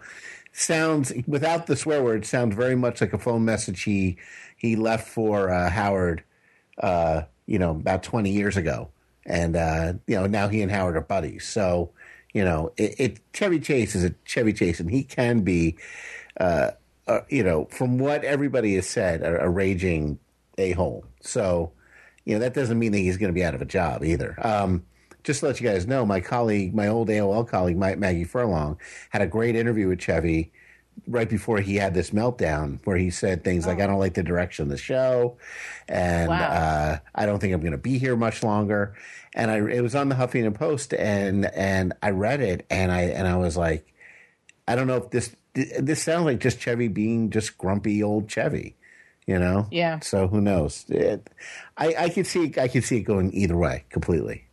Sounds 0.52 1.12
without 1.28 1.68
the 1.68 1.76
swear 1.76 2.02
word 2.04 2.26
sounds 2.26 2.56
very 2.56 2.76
much 2.76 3.02
like 3.02 3.14
a 3.14 3.18
phone 3.18 3.44
message 3.44 3.84
he 3.84 4.18
he 4.66 4.76
left 4.76 5.08
for 5.08 5.50
uh, 5.50 5.70
Howard, 5.70 6.24
uh, 6.80 7.24
you 7.46 7.60
know, 7.60 7.72
about 7.72 8.04
twenty 8.04 8.32
years 8.32 8.58
ago, 8.58 8.90
and 9.26 9.56
uh, 9.56 9.94
you 10.08 10.16
know 10.16 10.28
now 10.28 10.48
he 10.48 10.62
and 10.62 10.72
Howard 10.72 10.98
are 10.98 11.02
buddies. 11.02 11.48
So 11.48 11.92
you 12.36 12.44
know, 12.44 12.74
it, 12.76 12.96
it 13.00 13.20
Chevy 13.34 13.62
Chase 13.62 13.96
is 13.96 14.04
a 14.04 14.14
Chevy 14.26 14.52
Chase, 14.52 14.82
and 14.82 14.92
he 14.92 15.04
can 15.04 15.40
be, 15.40 15.78
uh, 16.38 16.72
uh, 17.08 17.22
you 17.30 17.44
know, 17.44 17.66
from 17.72 17.98
what 17.98 18.26
everybody 18.26 18.76
has 18.76 18.90
said, 18.90 19.22
a, 19.22 19.46
a 19.46 19.50
raging 19.50 20.20
a 20.58 20.74
hole. 20.74 21.06
So, 21.22 21.72
you 22.26 22.34
know, 22.34 22.40
that 22.40 22.54
doesn't 22.54 22.78
mean 22.78 22.92
that 22.92 22.98
he's 22.98 23.16
going 23.16 23.30
to 23.30 23.34
be 23.34 23.44
out 23.44 23.56
of 23.56 23.62
a 23.62 23.66
job 23.66 24.04
either. 24.04 24.36
Um, 24.46 24.86
just 25.24 25.40
to 25.40 25.46
let 25.46 25.62
you 25.62 25.68
guys 25.68 25.88
know, 25.88 26.06
my 26.06 26.20
colleague, 26.20 26.76
my 26.76 26.90
old 26.90 27.08
AOL 27.08 27.48
colleague, 27.48 27.78
Maggie 27.78 28.26
Furlong, 28.26 28.78
had 29.12 29.22
a 29.22 29.28
great 29.28 29.56
interview 29.56 29.88
with 29.88 30.00
Chevy 30.00 30.52
right 31.08 31.30
before 31.30 31.60
he 31.60 31.76
had 31.76 31.94
this 31.94 32.12
meltdown 32.12 32.80
where 32.86 32.98
he 32.98 33.10
said 33.10 33.44
things 33.44 33.68
like, 33.68 33.80
I 33.80 33.88
don't 33.88 34.00
like 34.00 34.14
the 34.16 34.24
direction 34.24 34.64
of 34.64 34.70
the 34.70 34.78
show. 34.78 35.38
And 35.88 36.30
Wow. 36.30 36.38
uh, 36.48 36.98
I 37.14 37.26
don't 37.26 37.40
think 37.40 37.54
I'm 37.54 37.60
going 37.62 37.74
to 37.74 37.78
be 37.78 37.98
here 37.98 38.16
much 38.16 38.42
longer. 38.44 38.96
And 39.36 39.52
I, 39.52 39.58
it 39.58 39.82
was 39.82 39.94
on 39.96 40.10
the 40.10 40.16
Huffington 40.16 40.56
Post 40.56 40.94
and, 40.94 41.46
and 41.46 41.94
I 42.02 42.12
read 42.12 42.42
it 42.42 42.66
and 42.70 42.92
I, 42.92 43.02
and 43.04 43.28
I 43.28 43.36
was 43.38 43.56
like, 43.58 43.94
I 44.68 44.76
don't 44.76 44.88
know 44.88 44.98
if 44.98 45.12
this, 45.12 45.36
this 45.54 46.02
sounds 46.02 46.26
like 46.26 46.40
just 46.40 46.60
Chevy 46.60 46.88
being 46.88 47.30
just 47.30 47.58
grumpy 47.58 48.02
old 48.02 48.30
Chevy, 48.30 48.76
you 49.28 49.38
know? 49.38 49.68
Yeah. 49.72 50.00
So 50.00 50.28
who 50.28 50.42
knows? 50.42 50.86
It, 50.90 51.30
I, 51.78 51.96
I 52.00 52.10
could 52.10 52.26
see, 52.26 52.54
I 52.60 52.68
could 52.68 52.84
see 52.84 52.98
it 52.98 53.02
going 53.04 53.32
either 53.34 53.58
way 53.58 53.84
completely. 53.90 54.46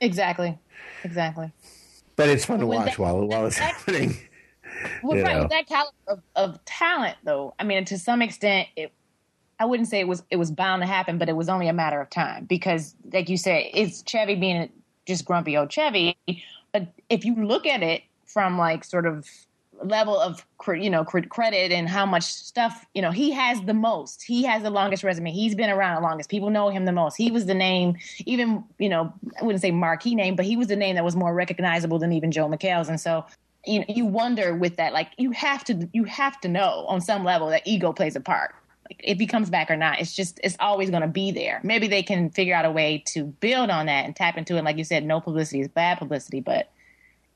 Exactly. 0.00 0.58
Exactly. 1.04 1.50
But 2.16 2.28
it's 2.28 2.44
fun 2.44 2.58
to 2.60 2.66
watch 2.66 2.86
that- 2.90 2.98
while 2.98 3.24
while 3.26 3.46
it's 3.46 3.58
that- 3.58 3.74
happening. 3.76 4.16
Well, 5.02 5.22
right, 5.22 5.42
know. 5.42 5.48
that 5.48 5.66
caliber 5.66 5.96
of, 6.06 6.22
of 6.36 6.64
talent, 6.64 7.16
though, 7.24 7.54
I 7.58 7.64
mean, 7.64 7.84
to 7.86 7.98
some 7.98 8.22
extent, 8.22 8.68
it, 8.76 8.92
I 9.58 9.64
wouldn't 9.64 9.88
say 9.88 10.00
it 10.00 10.08
was 10.08 10.22
it 10.30 10.36
was 10.36 10.50
bound 10.50 10.82
to 10.82 10.86
happen, 10.86 11.18
but 11.18 11.28
it 11.28 11.36
was 11.36 11.48
only 11.48 11.68
a 11.68 11.72
matter 11.72 12.00
of 12.00 12.10
time 12.10 12.44
because, 12.44 12.94
like 13.12 13.28
you 13.28 13.36
said, 13.36 13.64
it's 13.72 14.02
Chevy 14.06 14.36
being 14.36 14.70
just 15.06 15.24
grumpy 15.24 15.56
old 15.56 15.70
Chevy. 15.70 16.16
But 16.72 16.86
if 17.08 17.24
you 17.24 17.34
look 17.34 17.66
at 17.66 17.82
it 17.82 18.02
from 18.26 18.58
like 18.58 18.84
sort 18.84 19.06
of 19.06 19.28
level 19.82 20.18
of 20.18 20.44
you 20.68 20.90
know 20.90 21.04
credit 21.04 21.72
and 21.72 21.88
how 21.88 22.04
much 22.04 22.24
stuff 22.24 22.84
you 22.94 23.02
know 23.02 23.10
he 23.10 23.30
has 23.30 23.60
the 23.62 23.74
most 23.74 24.22
he 24.22 24.42
has 24.42 24.62
the 24.62 24.70
longest 24.70 25.04
resume 25.04 25.30
he's 25.30 25.54
been 25.54 25.70
around 25.70 25.94
the 25.94 26.00
longest 26.00 26.28
people 26.28 26.50
know 26.50 26.68
him 26.68 26.84
the 26.84 26.92
most 26.92 27.16
he 27.16 27.30
was 27.30 27.46
the 27.46 27.54
name 27.54 27.96
even 28.26 28.64
you 28.78 28.88
know 28.88 29.12
i 29.40 29.44
wouldn't 29.44 29.62
say 29.62 29.70
marquee 29.70 30.14
name 30.14 30.34
but 30.34 30.44
he 30.44 30.56
was 30.56 30.66
the 30.66 30.76
name 30.76 30.96
that 30.96 31.04
was 31.04 31.14
more 31.14 31.32
recognizable 31.32 31.98
than 31.98 32.12
even 32.12 32.32
joe 32.32 32.48
mchale's 32.48 32.88
and 32.88 33.00
so 33.00 33.24
you 33.66 33.80
know 33.80 33.86
you 33.88 34.06
wonder 34.06 34.54
with 34.54 34.76
that 34.76 34.92
like 34.92 35.08
you 35.18 35.30
have 35.32 35.64
to 35.64 35.88
you 35.92 36.04
have 36.04 36.40
to 36.40 36.48
know 36.48 36.84
on 36.88 37.00
some 37.00 37.24
level 37.24 37.48
that 37.48 37.62
ego 37.66 37.92
plays 37.92 38.16
a 38.16 38.20
part 38.20 38.54
like, 38.88 39.00
if 39.04 39.18
he 39.18 39.26
comes 39.26 39.50
back 39.50 39.70
or 39.70 39.76
not 39.76 40.00
it's 40.00 40.14
just 40.14 40.40
it's 40.42 40.56
always 40.60 40.90
going 40.90 41.02
to 41.02 41.08
be 41.08 41.30
there 41.30 41.60
maybe 41.62 41.88
they 41.88 42.02
can 42.02 42.30
figure 42.30 42.54
out 42.54 42.64
a 42.64 42.70
way 42.70 43.02
to 43.06 43.24
build 43.24 43.70
on 43.70 43.86
that 43.86 44.04
and 44.04 44.14
tap 44.16 44.36
into 44.36 44.56
it 44.56 44.64
like 44.64 44.76
you 44.76 44.84
said 44.84 45.04
no 45.04 45.20
publicity 45.20 45.60
is 45.60 45.68
bad 45.68 45.98
publicity 45.98 46.40
but 46.40 46.70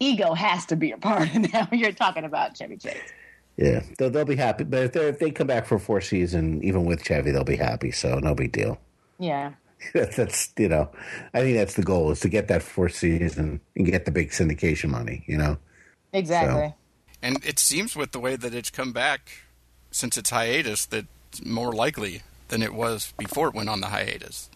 ego 0.00 0.32
has 0.34 0.66
to 0.66 0.76
be 0.76 0.92
a 0.92 0.98
part 0.98 1.34
of 1.34 1.52
that 1.52 1.70
when 1.70 1.80
you're 1.80 1.92
talking 1.92 2.24
about 2.24 2.56
chevy 2.56 2.76
chase 2.76 3.12
Yeah, 3.56 3.82
they'll, 3.98 4.10
they'll 4.10 4.24
be 4.24 4.36
happy. 4.36 4.64
But 4.64 4.84
if, 4.84 4.92
they 4.92 5.08
if 5.08 5.18
they 5.18 5.30
come 5.30 5.46
back 5.46 5.64
for 5.64 5.78
four 5.78 6.00
fourth 6.00 6.04
season, 6.04 6.62
even 6.64 6.84
with 6.84 7.04
Chevy, 7.04 7.30
they'll 7.30 7.44
be 7.44 7.56
happy. 7.56 7.90
So 7.90 8.18
no 8.18 8.34
big 8.34 8.52
deal. 8.52 8.78
Yeah. 9.18 9.52
that's 9.94 10.52
you 10.58 10.68
know, 10.68 10.88
I 11.32 11.40
think 11.40 11.56
that's 11.56 11.74
the 11.74 11.82
goal 11.82 12.10
is 12.10 12.20
to 12.20 12.28
get 12.28 12.48
that 12.48 12.62
fourth 12.62 12.96
season 12.96 13.60
and 13.76 13.86
get 13.86 14.04
the 14.04 14.10
big 14.10 14.30
syndication 14.30 14.90
money. 14.90 15.22
You 15.26 15.38
know. 15.38 15.58
Exactly. 16.12 16.74
And 17.22 17.44
it 17.44 17.58
seems 17.58 17.94
with 17.96 18.12
the 18.12 18.20
way 18.20 18.36
that 18.36 18.54
it's 18.54 18.70
come 18.70 18.92
back 18.92 19.30
since 19.90 20.16
its 20.18 20.30
hiatus 20.30 20.86
that 20.86 21.06
it's 21.28 21.44
more 21.44 21.72
likely 21.72 22.22
than 22.48 22.62
it 22.62 22.74
was 22.74 23.12
before 23.16 23.48
it 23.48 23.54
went 23.54 23.68
on 23.68 23.80
the 23.80 23.88
hiatus. 23.88 24.50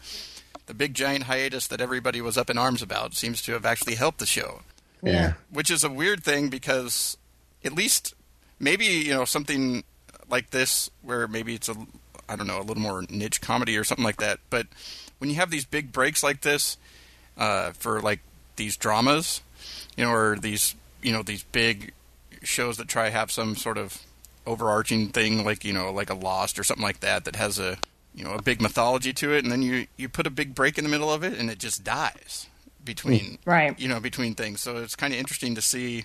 The 0.66 0.74
big 0.74 0.94
giant 0.94 1.24
hiatus 1.24 1.66
that 1.68 1.80
everybody 1.80 2.20
was 2.20 2.36
up 2.36 2.50
in 2.50 2.58
arms 2.58 2.82
about 2.82 3.14
seems 3.14 3.40
to 3.42 3.52
have 3.52 3.64
actually 3.64 3.94
helped 3.94 4.18
the 4.18 4.26
show. 4.26 4.62
Yeah. 5.02 5.34
which 5.50 5.70
is 5.70 5.84
a 5.84 5.90
weird 5.90 6.24
thing 6.24 6.48
because 6.48 7.16
at 7.64 7.72
least 7.72 8.14
maybe 8.58 8.86
you 8.86 9.14
know 9.14 9.24
something 9.24 9.84
like 10.28 10.50
this 10.50 10.90
where 11.02 11.28
maybe 11.28 11.54
it's 11.54 11.68
a 11.68 11.76
I 12.28 12.34
don't 12.34 12.48
know 12.48 12.58
a 12.58 12.64
little 12.64 12.82
more 12.82 13.04
niche 13.08 13.40
comedy 13.40 13.76
or 13.76 13.84
something 13.84 14.04
like 14.04 14.16
that. 14.16 14.40
But 14.50 14.66
when 15.18 15.30
you 15.30 15.36
have 15.36 15.50
these 15.50 15.64
big 15.64 15.92
breaks 15.92 16.22
like 16.24 16.40
this 16.40 16.76
uh, 17.36 17.70
for 17.72 18.00
like 18.00 18.20
these 18.56 18.76
dramas, 18.76 19.42
you 19.96 20.04
know, 20.04 20.10
or 20.10 20.36
these 20.36 20.74
you 21.02 21.12
know 21.12 21.22
these 21.22 21.42
big 21.44 21.92
shows 22.42 22.76
that 22.76 22.88
try 22.88 23.06
to 23.06 23.10
have 23.10 23.30
some 23.32 23.56
sort 23.56 23.78
of 23.78 24.02
overarching 24.46 25.08
thing 25.08 25.44
like 25.44 25.64
you 25.64 25.72
know 25.72 25.92
like 25.92 26.10
a 26.10 26.14
Lost 26.14 26.58
or 26.58 26.64
something 26.64 26.82
like 26.84 27.00
that 27.00 27.24
that 27.24 27.36
has 27.36 27.58
a 27.58 27.78
you 28.14 28.24
know 28.24 28.32
a 28.34 28.42
big 28.42 28.60
mythology 28.60 29.12
to 29.14 29.32
it, 29.32 29.42
and 29.44 29.52
then 29.52 29.62
you 29.62 29.86
you 29.96 30.08
put 30.08 30.26
a 30.26 30.30
big 30.30 30.54
break 30.54 30.78
in 30.78 30.84
the 30.84 30.90
middle 30.90 31.12
of 31.12 31.22
it 31.22 31.38
and 31.38 31.50
it 31.50 31.58
just 31.58 31.84
dies 31.84 32.46
between 32.84 33.38
Right. 33.44 33.78
you 33.78 33.88
know 33.88 34.00
between 34.00 34.34
things. 34.34 34.60
So 34.60 34.76
it's 34.78 34.96
kind 34.96 35.12
of 35.12 35.18
interesting 35.18 35.54
to 35.54 35.62
see 35.62 36.04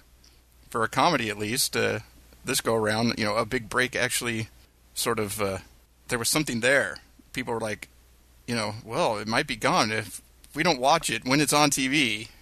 for 0.69 0.83
a 0.83 0.89
comedy 0.89 1.29
at 1.29 1.37
least 1.37 1.75
uh, 1.77 1.99
this 2.43 2.61
go 2.61 2.75
around. 2.75 3.13
You 3.17 3.25
know, 3.25 3.35
a 3.35 3.45
big 3.45 3.69
break 3.69 3.95
actually 3.95 4.47
sort 4.93 5.19
of 5.19 5.41
uh, 5.41 5.59
there 6.07 6.19
was 6.19 6.29
something 6.29 6.59
there. 6.61 6.97
People 7.33 7.53
were 7.53 7.59
like, 7.59 7.87
you 8.47 8.55
know, 8.55 8.73
well, 8.83 9.17
it 9.17 9.27
might 9.27 9.47
be 9.47 9.55
gone 9.55 9.91
if 9.91 10.21
we 10.55 10.63
don't 10.63 10.79
watch 10.81 11.09
it 11.09 11.23
when 11.23 11.39
it's 11.39 11.53
on 11.53 11.69
TV. 11.69 12.27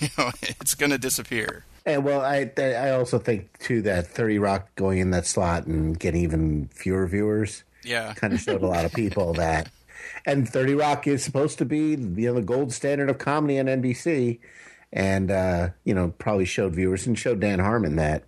You 0.00 0.08
know, 0.18 0.30
it's 0.42 0.74
going 0.74 0.90
to 0.90 0.98
disappear. 0.98 1.64
And 1.84 2.04
well, 2.04 2.20
I 2.20 2.50
I 2.58 2.90
also 2.90 3.18
think 3.18 3.58
too 3.58 3.82
that 3.82 4.06
Thirty 4.06 4.38
Rock 4.38 4.74
going 4.76 4.98
in 4.98 5.10
that 5.10 5.26
slot 5.26 5.66
and 5.66 5.98
getting 5.98 6.22
even 6.22 6.68
fewer 6.74 7.06
viewers 7.06 7.64
Yeah, 7.84 8.14
kind 8.14 8.32
of 8.32 8.40
showed 8.40 8.62
a 8.62 8.66
lot 8.66 8.84
of 8.84 8.92
people 8.92 9.32
that. 9.34 9.68
And 10.26 10.48
Thirty 10.48 10.74
Rock 10.74 11.06
is 11.06 11.24
supposed 11.24 11.58
to 11.58 11.64
be 11.64 11.90
you 11.90 11.96
know 11.96 12.34
the 12.34 12.42
gold 12.42 12.72
standard 12.72 13.10
of 13.10 13.18
comedy 13.18 13.58
on 13.58 13.66
NBC, 13.66 14.38
and 14.92 15.30
uh, 15.30 15.70
you 15.84 15.94
know 15.94 16.14
probably 16.18 16.44
showed 16.44 16.74
viewers 16.74 17.06
and 17.06 17.18
showed 17.18 17.40
Dan 17.40 17.58
Harmon 17.58 17.96
that 17.96 18.24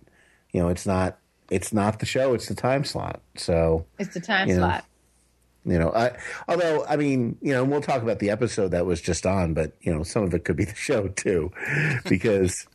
you 0.51 0.61
know 0.61 0.69
it's 0.69 0.85
not 0.85 1.17
it's 1.49 1.71
not 1.71 1.99
the 1.99 2.05
show 2.05 2.33
it's 2.33 2.47
the 2.47 2.55
time 2.55 2.83
slot. 2.83 3.21
So 3.35 3.85
It's 3.99 4.13
the 4.13 4.19
time 4.21 4.49
Yeah. 4.49 4.57
slot. 4.57 4.85
you 5.65 5.79
know, 5.79 5.91
I, 5.93 6.11
although 6.47 6.85
I 6.87 6.95
mean, 6.97 7.37
you 7.41 7.53
know, 7.53 7.63
we'll 7.63 7.81
talk 7.81 8.01
about 8.03 8.19
the 8.19 8.29
episode 8.29 8.69
that 8.69 8.85
was 8.85 8.99
just 9.01 9.25
on, 9.25 9.53
but 9.53 9.73
you 9.81 9.93
know, 9.93 10.03
some 10.03 10.23
of 10.23 10.33
it 10.33 10.43
could 10.45 10.55
be 10.57 10.65
the 10.65 10.75
show 10.75 11.07
too, 11.07 11.51
because 12.07 12.67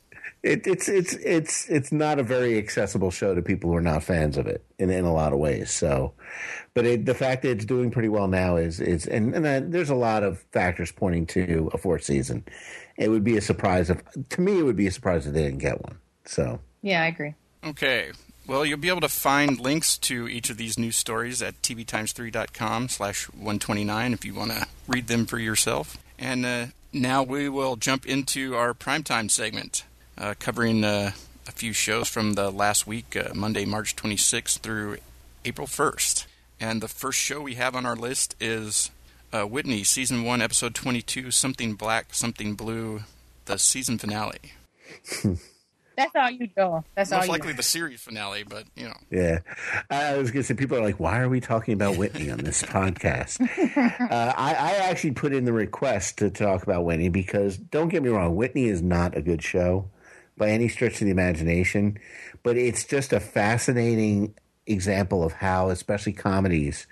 it, 0.42 0.66
it's 0.66 0.88
it's 0.88 1.14
it's 1.14 1.68
it's 1.68 1.92
not 1.92 2.18
a 2.18 2.22
very 2.22 2.56
accessible 2.58 3.10
show 3.10 3.34
to 3.34 3.42
people 3.42 3.70
who 3.70 3.76
are 3.76 3.82
not 3.82 4.02
fans 4.02 4.36
of 4.36 4.46
it 4.46 4.64
in 4.78 4.90
in 4.90 5.04
a 5.04 5.12
lot 5.12 5.32
of 5.32 5.38
ways. 5.38 5.70
So, 5.70 6.14
but 6.74 6.86
it, 6.86 7.04
the 7.04 7.14
fact 7.14 7.42
that 7.42 7.50
it's 7.50 7.64
doing 7.64 7.90
pretty 7.90 8.08
well 8.08 8.28
now 8.28 8.56
is 8.56 8.80
is 8.80 9.06
and 9.06 9.34
and 9.34 9.44
then 9.44 9.70
there's 9.70 9.90
a 9.90 9.94
lot 9.94 10.22
of 10.22 10.40
factors 10.52 10.92
pointing 10.92 11.26
to 11.26 11.70
a 11.74 11.78
fourth 11.78 12.04
season. 12.04 12.44
It 12.96 13.08
would 13.08 13.24
be 13.24 13.36
a 13.36 13.40
surprise 13.40 13.90
if 13.90 14.02
to 14.30 14.40
me 14.40 14.58
it 14.58 14.62
would 14.62 14.76
be 14.76 14.86
a 14.86 14.92
surprise 14.92 15.26
if 15.26 15.34
they 15.34 15.42
didn't 15.42 15.58
get 15.58 15.82
one. 15.82 15.98
So 16.24 16.60
Yeah, 16.82 17.02
I 17.02 17.06
agree. 17.06 17.34
Okay. 17.64 18.12
Well, 18.46 18.64
you'll 18.64 18.78
be 18.78 18.88
able 18.88 19.02
to 19.02 19.08
find 19.08 19.60
links 19.60 19.96
to 19.98 20.26
each 20.26 20.50
of 20.50 20.56
these 20.56 20.76
news 20.78 20.96
stories 20.96 21.40
at 21.40 21.60
tvtimes3.com 21.62 22.88
slash 22.88 23.26
129 23.26 24.12
if 24.12 24.24
you 24.24 24.34
want 24.34 24.50
to 24.50 24.66
read 24.88 25.06
them 25.06 25.26
for 25.26 25.38
yourself. 25.38 25.98
And 26.18 26.44
uh, 26.44 26.66
now 26.92 27.22
we 27.22 27.48
will 27.48 27.76
jump 27.76 28.06
into 28.06 28.56
our 28.56 28.74
primetime 28.74 29.30
segment, 29.30 29.84
uh, 30.20 30.34
covering 30.38 30.84
uh, 30.84 31.12
a 31.48 31.52
few 31.52 31.72
shows 31.72 32.08
from 32.08 32.34
the 32.34 32.50
last 32.50 32.86
week, 32.86 33.16
uh, 33.16 33.30
Monday, 33.34 33.64
March 33.64 33.96
26th 33.96 34.58
through 34.58 34.98
April 35.44 35.66
1st. 35.66 36.26
And 36.60 36.82
the 36.82 36.88
first 36.88 37.18
show 37.18 37.40
we 37.40 37.54
have 37.54 37.74
on 37.74 37.86
our 37.86 37.96
list 37.96 38.36
is 38.38 38.90
uh, 39.32 39.44
Whitney, 39.44 39.82
Season 39.82 40.22
1, 40.22 40.42
Episode 40.42 40.74
22, 40.74 41.30
Something 41.30 41.74
Black, 41.74 42.12
Something 42.12 42.54
Blue, 42.54 43.00
the 43.46 43.58
season 43.58 43.96
finale. 43.96 44.52
That's 45.96 46.14
all 46.14 46.30
you 46.30 46.46
do. 46.46 46.84
That's 46.94 47.12
all 47.12 47.18
Most 47.18 47.26
you 47.26 47.32
likely 47.32 47.52
the 47.52 47.62
series 47.62 48.00
finale, 48.00 48.42
but, 48.42 48.64
you 48.74 48.86
know. 48.86 48.96
Yeah, 49.10 49.40
I 49.90 50.16
was 50.16 50.30
going 50.30 50.42
to 50.42 50.46
say 50.46 50.54
people 50.54 50.78
are 50.78 50.82
like, 50.82 50.98
"Why 50.98 51.18
are 51.18 51.28
we 51.28 51.40
talking 51.40 51.74
about 51.74 51.98
Whitney 51.98 52.30
on 52.30 52.38
this 52.38 52.62
podcast?" 52.62 53.38
uh, 54.10 54.32
I, 54.34 54.54
I 54.54 54.72
actually 54.88 55.10
put 55.10 55.34
in 55.34 55.44
the 55.44 55.52
request 55.52 56.18
to 56.18 56.30
talk 56.30 56.62
about 56.62 56.86
Whitney 56.86 57.10
because 57.10 57.58
don't 57.58 57.88
get 57.88 58.02
me 58.02 58.08
wrong, 58.08 58.34
Whitney 58.34 58.64
is 58.64 58.80
not 58.80 59.14
a 59.14 59.20
good 59.20 59.42
show 59.42 59.90
by 60.40 60.48
any 60.48 60.68
stretch 60.68 60.94
of 60.94 61.04
the 61.04 61.10
imagination, 61.10 61.98
but 62.42 62.56
it's 62.56 62.84
just 62.84 63.12
a 63.12 63.20
fascinating 63.20 64.34
example 64.66 65.22
of 65.22 65.34
how, 65.34 65.68
especially 65.68 66.14
comedies, 66.14 66.86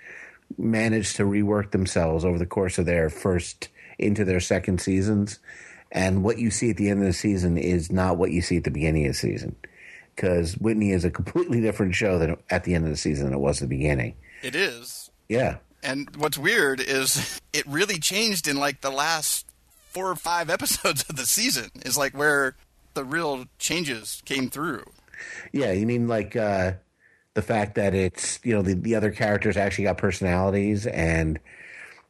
manage 0.57 1.15
to 1.15 1.23
rework 1.23 1.71
themselves 1.71 2.23
over 2.23 2.37
the 2.37 2.45
course 2.45 2.77
of 2.77 2.85
their 2.85 3.09
first 3.09 3.69
into 3.97 4.23
their 4.23 4.39
second 4.39 4.79
seasons. 4.79 5.39
And 5.91 6.23
what 6.23 6.37
you 6.37 6.51
see 6.51 6.69
at 6.69 6.77
the 6.77 6.89
end 6.89 7.01
of 7.01 7.07
the 7.07 7.13
season 7.13 7.57
is 7.57 7.91
not 7.91 8.17
what 8.17 8.31
you 8.31 8.43
see 8.43 8.57
at 8.57 8.63
the 8.63 8.71
beginning 8.71 9.07
of 9.07 9.13
the 9.13 9.17
season 9.17 9.55
because 10.15 10.53
Whitney 10.57 10.91
is 10.91 11.03
a 11.03 11.09
completely 11.09 11.59
different 11.59 11.95
show 11.95 12.19
than 12.19 12.37
at 12.51 12.65
the 12.65 12.75
end 12.75 12.83
of 12.83 12.91
the 12.91 12.97
season 12.97 13.25
than 13.25 13.33
it 13.33 13.39
was 13.39 13.61
at 13.61 13.69
the 13.69 13.75
beginning. 13.75 14.15
It 14.43 14.55
is. 14.55 15.09
Yeah. 15.27 15.57
And 15.81 16.13
what's 16.17 16.37
weird 16.37 16.81
is 16.81 17.41
it 17.53 17.65
really 17.65 17.97
changed 17.97 18.47
in 18.47 18.57
like 18.57 18.81
the 18.81 18.91
last 18.91 19.47
four 19.89 20.11
or 20.11 20.15
five 20.15 20.49
episodes 20.51 21.03
of 21.09 21.15
the 21.15 21.25
season. 21.25 21.71
Is 21.83 21.97
like 21.97 22.15
where 22.15 22.55
the 22.93 23.03
real 23.03 23.45
changes 23.57 24.21
came 24.25 24.49
through. 24.49 24.83
Yeah. 25.51 25.71
You 25.71 25.85
mean 25.85 26.07
like 26.07 26.35
uh, 26.35 26.73
the 27.33 27.41
fact 27.41 27.75
that 27.75 27.93
it's, 27.93 28.39
you 28.43 28.53
know, 28.55 28.61
the, 28.61 28.73
the 28.73 28.95
other 28.95 29.11
characters 29.11 29.57
actually 29.57 29.85
got 29.85 29.97
personalities 29.97 30.85
and, 30.87 31.39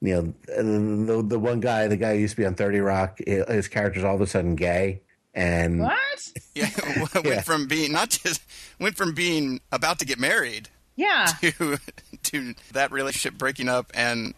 you 0.02 0.14
know, 0.16 0.34
the, 1.06 1.24
the 1.28 1.40
one 1.40 1.60
guy, 1.60 1.88
the 1.88 1.98
guy 1.98 2.14
who 2.16 2.20
used 2.22 2.36
to 2.36 2.42
be 2.42 2.46
on 2.46 2.56
30 2.56 2.80
Rock, 2.80 3.20
his 3.26 3.68
character's 3.68 4.04
all 4.04 4.16
of 4.16 4.22
a 4.22 4.28
sudden 4.28 4.56
gay. 4.56 5.02
And 5.34 5.80
What? 5.82 5.96
Yeah, 6.56 6.70
went 7.14 7.26
Yeah. 7.26 7.42
from 7.42 7.68
being 7.68 7.92
not 7.92 8.10
just 8.10 8.42
went 8.80 8.96
from 8.98 9.14
being 9.14 9.62
about 9.72 10.00
to 10.00 10.06
get 10.06 10.20
married 10.20 10.70
Yeah. 10.96 11.28
to 11.42 11.78
to 12.24 12.54
that 12.74 12.92
relationship 12.92 13.38
breaking 13.38 13.70
up 13.70 13.92
and 13.94 14.34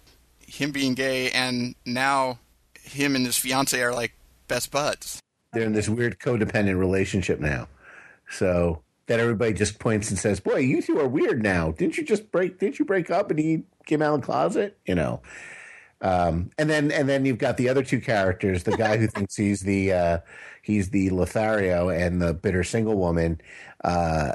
him 0.46 0.72
being 0.72 0.94
gay, 0.94 1.32
and 1.32 1.76
now 1.86 2.40
him 2.82 3.16
and 3.16 3.26
his 3.26 3.38
fiance 3.38 3.82
are 3.82 3.94
like 3.94 4.12
best 4.50 4.70
buds. 4.72 5.20
They're 5.54 5.66
in 5.66 5.74
this 5.74 5.90
weird 5.90 6.20
codependent 6.20 6.78
relationship 6.80 7.40
now. 7.40 7.68
So 8.30 8.84
that 9.08 9.20
everybody 9.20 9.54
just 9.54 9.80
points 9.80 10.10
and 10.10 10.18
says, 10.18 10.40
"Boy, 10.40 10.58
you 10.58 10.82
two 10.82 11.00
are 11.00 11.08
weird 11.08 11.44
now. 11.44 11.72
Didn't 11.72 11.98
you 11.98 12.04
just 12.04 12.32
break? 12.32 12.60
Didn't 12.60 12.80
you 12.80 12.86
break 12.86 13.10
up 13.10 13.30
and 13.30 13.40
he 13.40 13.64
came 13.86 14.02
out 14.02 14.16
of 14.16 14.22
the 14.22 14.26
closet?" 14.26 14.78
You 14.86 14.96
know. 14.96 15.22
Um, 16.02 16.50
and 16.58 16.70
then 16.70 16.92
and 16.92 17.08
then 17.08 17.26
you've 17.26 17.38
got 17.38 17.58
the 17.58 17.70
other 17.70 17.84
two 17.84 18.00
characters: 18.00 18.64
the 18.64 18.78
guy 18.78 18.98
who 18.98 19.08
thinks 19.16 19.36
he's 19.36 19.62
the 19.62 19.94
uh, 19.94 20.18
he's 20.62 20.90
the 20.90 21.10
Lothario 21.10 21.90
and 21.90 22.22
the 22.22 22.34
bitter 22.34 22.64
single 22.64 22.96
woman. 22.96 23.42
Uh, 23.84 23.88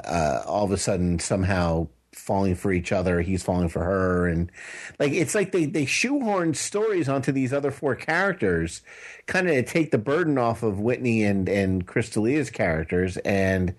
uh, 0.03 0.43
all 0.45 0.65
of 0.65 0.71
a 0.71 0.77
sudden, 0.77 1.19
somehow 1.19 1.87
falling 2.27 2.55
for 2.55 2.73
each 2.73 2.91
other. 2.91 3.21
He's 3.21 3.41
falling 3.41 3.69
for 3.69 3.83
her, 3.83 4.27
and 4.27 4.51
like 4.99 5.13
it's 5.13 5.33
like 5.33 5.53
they 5.53 5.65
they 5.65 5.85
shoehorn 5.85 6.53
stories 6.53 7.07
onto 7.07 7.31
these 7.31 7.53
other 7.53 7.71
four 7.71 7.95
characters, 7.95 8.81
kind 9.25 9.47
of 9.47 9.55
to 9.55 9.63
take 9.63 9.91
the 9.91 9.97
burden 9.97 10.37
off 10.37 10.61
of 10.61 10.81
Whitney 10.81 11.23
and 11.23 11.47
and 11.47 11.87
Chris 11.87 12.09
D'Elia's 12.09 12.49
characters, 12.51 13.15
and 13.17 13.73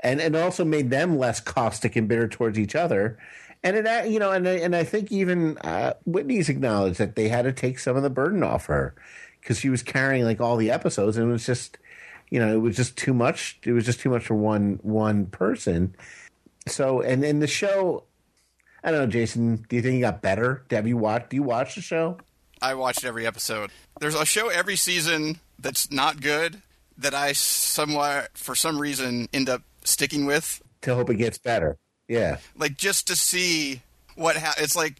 and 0.00 0.20
and 0.20 0.34
also 0.36 0.64
made 0.64 0.90
them 0.90 1.16
less 1.16 1.40
caustic 1.40 1.96
and 1.96 2.08
bitter 2.08 2.28
towards 2.28 2.58
each 2.58 2.74
other. 2.74 3.18
And 3.62 3.76
it, 3.76 3.86
uh, 3.86 4.02
you 4.06 4.18
know, 4.18 4.32
and 4.32 4.46
and 4.46 4.74
I 4.76 4.84
think 4.84 5.10
even 5.10 5.56
uh, 5.58 5.94
Whitney's 6.04 6.48
acknowledged 6.48 6.98
that 6.98 7.16
they 7.16 7.28
had 7.28 7.42
to 7.42 7.52
take 7.52 7.78
some 7.78 7.96
of 7.96 8.02
the 8.02 8.10
burden 8.10 8.42
off 8.42 8.66
her 8.66 8.94
because 9.40 9.58
she 9.60 9.68
was 9.68 9.82
carrying 9.82 10.24
like 10.24 10.40
all 10.40 10.56
the 10.56 10.72
episodes, 10.72 11.16
and 11.16 11.28
it 11.28 11.32
was 11.32 11.46
just, 11.46 11.78
you 12.30 12.40
know, 12.40 12.52
it 12.52 12.60
was 12.60 12.76
just 12.76 12.96
too 12.96 13.14
much. 13.14 13.58
It 13.64 13.72
was 13.72 13.84
just 13.84 14.00
too 14.00 14.10
much 14.10 14.26
for 14.26 14.34
one 14.34 14.80
one 14.82 15.26
person. 15.26 15.94
So, 16.66 17.00
and 17.00 17.24
in 17.24 17.38
the 17.40 17.46
show, 17.46 18.04
I 18.82 18.90
don't 18.90 19.00
know, 19.00 19.06
Jason. 19.06 19.64
Do 19.68 19.76
you 19.76 19.82
think 19.82 19.96
it 19.98 20.00
got 20.00 20.22
better? 20.22 20.64
Have 20.70 20.86
you 20.86 20.96
watched? 20.96 21.30
Do 21.30 21.36
you 21.36 21.42
watch 21.42 21.74
the 21.74 21.80
show? 21.80 22.18
I 22.60 22.74
watched 22.74 23.04
every 23.04 23.26
episode. 23.26 23.70
There's 24.00 24.14
a 24.14 24.24
show 24.24 24.48
every 24.48 24.76
season 24.76 25.38
that's 25.58 25.90
not 25.90 26.20
good 26.20 26.62
that 26.98 27.14
I 27.14 27.32
somewhat 27.32 28.30
for 28.34 28.54
some 28.54 28.78
reason 28.78 29.28
end 29.32 29.48
up 29.48 29.62
sticking 29.84 30.24
with 30.26 30.62
To 30.82 30.94
hope 30.94 31.10
it 31.10 31.16
gets 31.16 31.38
better. 31.38 31.76
Yeah, 32.08 32.38
like 32.56 32.76
just 32.76 33.08
to 33.08 33.16
see 33.16 33.82
what 34.14 34.36
ha- 34.36 34.54
it's 34.58 34.76
like 34.76 34.94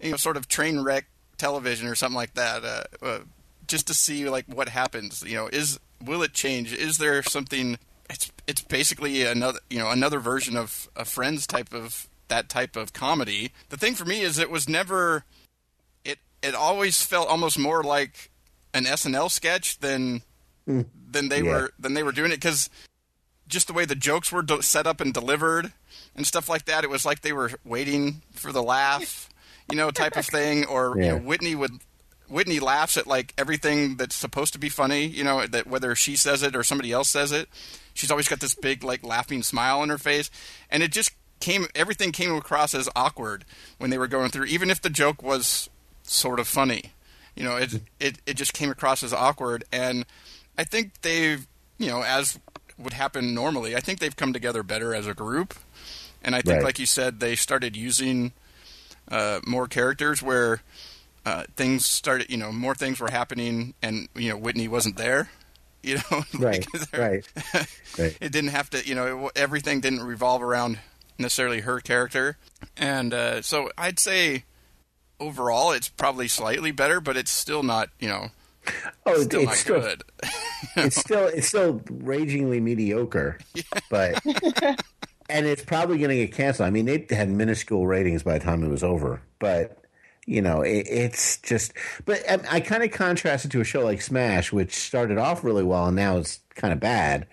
you 0.00 0.10
know 0.10 0.16
sort 0.16 0.36
of 0.36 0.48
train 0.48 0.80
wreck 0.80 1.06
television 1.38 1.88
or 1.88 1.94
something 1.94 2.16
like 2.16 2.34
that 2.34 2.64
uh, 2.64 2.84
uh, 3.04 3.18
just 3.66 3.86
to 3.88 3.94
see 3.94 4.28
like 4.28 4.44
what 4.46 4.68
happens 4.68 5.24
you 5.26 5.34
know 5.34 5.48
is 5.48 5.80
will 6.04 6.22
it 6.22 6.32
change 6.32 6.72
is 6.72 6.98
there 6.98 7.22
something 7.22 7.78
it's 8.12 8.30
it's 8.46 8.62
basically 8.62 9.22
another 9.22 9.58
you 9.70 9.78
know 9.78 9.90
another 9.90 10.20
version 10.20 10.56
of 10.56 10.88
a 10.94 11.04
Friends 11.04 11.46
type 11.46 11.72
of 11.72 12.08
that 12.28 12.48
type 12.48 12.76
of 12.76 12.92
comedy. 12.92 13.52
The 13.70 13.76
thing 13.76 13.94
for 13.94 14.04
me 14.04 14.20
is 14.20 14.38
it 14.38 14.50
was 14.50 14.68
never 14.68 15.24
it 16.04 16.18
it 16.42 16.54
always 16.54 17.02
felt 17.02 17.28
almost 17.28 17.58
more 17.58 17.82
like 17.82 18.30
an 18.74 18.84
SNL 18.84 19.30
sketch 19.30 19.78
than 19.78 20.22
hmm. 20.66 20.82
than 21.10 21.28
they 21.28 21.38
Yeah. 21.42 21.50
were 21.50 21.70
than 21.78 21.94
they 21.94 22.02
were 22.02 22.12
doing 22.12 22.32
it 22.32 22.36
because 22.36 22.70
just 23.48 23.66
the 23.66 23.72
way 23.72 23.84
the 23.84 23.94
jokes 23.94 24.32
were 24.32 24.42
do- 24.42 24.62
set 24.62 24.86
up 24.86 25.00
and 25.00 25.12
delivered 25.12 25.72
and 26.16 26.26
stuff 26.26 26.48
like 26.48 26.64
that, 26.66 26.84
it 26.84 26.90
was 26.90 27.04
like 27.04 27.20
they 27.20 27.32
were 27.32 27.50
waiting 27.64 28.22
for 28.32 28.50
the 28.50 28.62
laugh, 28.62 29.28
you 29.70 29.76
know, 29.76 29.90
type 29.90 30.16
of 30.16 30.24
thing. 30.26 30.64
Or 30.64 30.96
you 30.96 31.08
know, 31.08 31.18
Whitney 31.18 31.54
would 31.54 31.72
Whitney 32.32 32.58
laughs 32.60 32.96
at 32.96 33.06
like 33.06 33.34
everything 33.36 33.96
that's 33.96 34.16
supposed 34.16 34.52
to 34.54 34.58
be 34.58 34.68
funny, 34.68 35.06
you 35.06 35.22
know, 35.22 35.46
that 35.46 35.66
whether 35.66 35.94
she 35.94 36.16
says 36.16 36.42
it 36.42 36.56
or 36.56 36.64
somebody 36.64 36.90
else 36.92 37.10
says 37.10 37.30
it, 37.32 37.48
she's 37.94 38.10
always 38.10 38.28
got 38.28 38.40
this 38.40 38.54
big 38.54 38.82
like 38.82 39.04
laughing 39.04 39.42
smile 39.42 39.80
on 39.80 39.88
her 39.90 39.98
face, 39.98 40.30
and 40.70 40.82
it 40.82 40.90
just 40.92 41.12
came 41.40 41.66
everything 41.74 42.12
came 42.12 42.32
across 42.34 42.74
as 42.74 42.88
awkward 42.96 43.44
when 43.78 43.90
they 43.90 43.98
were 43.98 44.08
going 44.08 44.30
through, 44.30 44.46
even 44.46 44.70
if 44.70 44.80
the 44.80 44.90
joke 44.90 45.22
was 45.22 45.68
sort 46.02 46.40
of 46.40 46.48
funny. 46.48 46.92
You 47.36 47.44
know, 47.44 47.56
it 47.56 47.80
it 48.00 48.18
it 48.26 48.34
just 48.34 48.52
came 48.54 48.70
across 48.70 49.02
as 49.02 49.12
awkward, 49.12 49.64
and 49.72 50.04
I 50.58 50.64
think 50.64 51.00
they've 51.02 51.46
you 51.78 51.88
know 51.88 52.02
as 52.02 52.38
would 52.78 52.92
happen 52.94 53.34
normally. 53.34 53.76
I 53.76 53.80
think 53.80 53.98
they've 53.98 54.16
come 54.16 54.32
together 54.32 54.62
better 54.62 54.94
as 54.94 55.06
a 55.06 55.14
group, 55.14 55.54
and 56.22 56.34
I 56.34 56.40
think, 56.40 56.56
Right. 56.56 56.64
like 56.64 56.78
you 56.78 56.86
said, 56.86 57.20
they 57.20 57.36
started 57.36 57.76
using 57.76 58.32
uh, 59.10 59.40
more 59.46 59.66
characters 59.68 60.22
where 60.22 60.62
uh, 61.24 61.44
things 61.56 61.84
started. 61.86 62.30
You 62.30 62.36
know, 62.36 62.52
more 62.52 62.74
things 62.74 63.00
were 63.00 63.10
happening, 63.10 63.74
and 63.82 64.08
you 64.14 64.30
know 64.30 64.36
Whitney 64.36 64.68
wasn't 64.68 64.96
there. 64.96 65.28
You 65.84 65.96
know, 65.96 66.22
Right, 66.38 66.64
Like, 66.72 66.92
right, 66.96 67.28
right. 67.98 68.16
it 68.20 68.30
didn't 68.30 68.50
have 68.50 68.70
to. 68.70 68.86
You 68.86 68.94
know, 68.94 69.26
it, 69.26 69.32
everything 69.34 69.80
didn't 69.80 70.04
revolve 70.04 70.40
around 70.40 70.78
necessarily 71.18 71.62
her 71.62 71.80
character, 71.80 72.36
and 72.76 73.12
uh, 73.12 73.42
so 73.42 73.68
I'd 73.76 73.98
say 73.98 74.44
overall 75.18 75.72
it's 75.72 75.88
probably 75.88 76.28
slightly 76.28 76.70
better, 76.70 77.00
but 77.00 77.16
it's 77.16 77.32
still 77.32 77.64
not. 77.64 77.88
You 77.98 78.08
know, 78.10 78.28
Oh, 79.06 79.14
it- 79.20 79.24
still 79.24 79.42
it's 79.42 79.58
still 79.58 79.80
good. 79.80 80.04
it's 80.76 80.94
still 80.96 81.26
it's 81.26 81.48
still 81.48 81.82
ragingly 81.90 82.60
mediocre, 82.60 83.38
but 83.90 84.22
and 85.28 85.46
it's 85.46 85.64
probably 85.64 85.98
going 85.98 86.10
to 86.10 86.16
get 86.26 86.32
canceled. 86.32 86.68
I 86.68 86.70
mean, 86.70 86.86
it 86.86 87.10
had 87.10 87.28
minuscule 87.28 87.88
ratings 87.88 88.22
by 88.22 88.38
the 88.38 88.44
time 88.44 88.62
it 88.62 88.68
was 88.68 88.84
over, 88.84 89.20
but 89.40 89.81
you 90.26 90.40
know, 90.42 90.62
it, 90.62 90.86
it's 90.88 91.38
just. 91.38 91.72
But 92.04 92.28
I, 92.30 92.56
I 92.56 92.60
kind 92.60 92.82
of 92.82 92.90
contrast 92.90 93.44
it 93.44 93.50
to 93.52 93.60
a 93.60 93.64
show 93.64 93.84
like 93.84 94.02
Smash, 94.02 94.52
which 94.52 94.74
started 94.74 95.18
off 95.18 95.44
really 95.44 95.64
well 95.64 95.86
and 95.86 95.96
now 95.96 96.18
it's 96.18 96.40
kind 96.54 96.72
of 96.72 96.80
bad. 96.80 97.26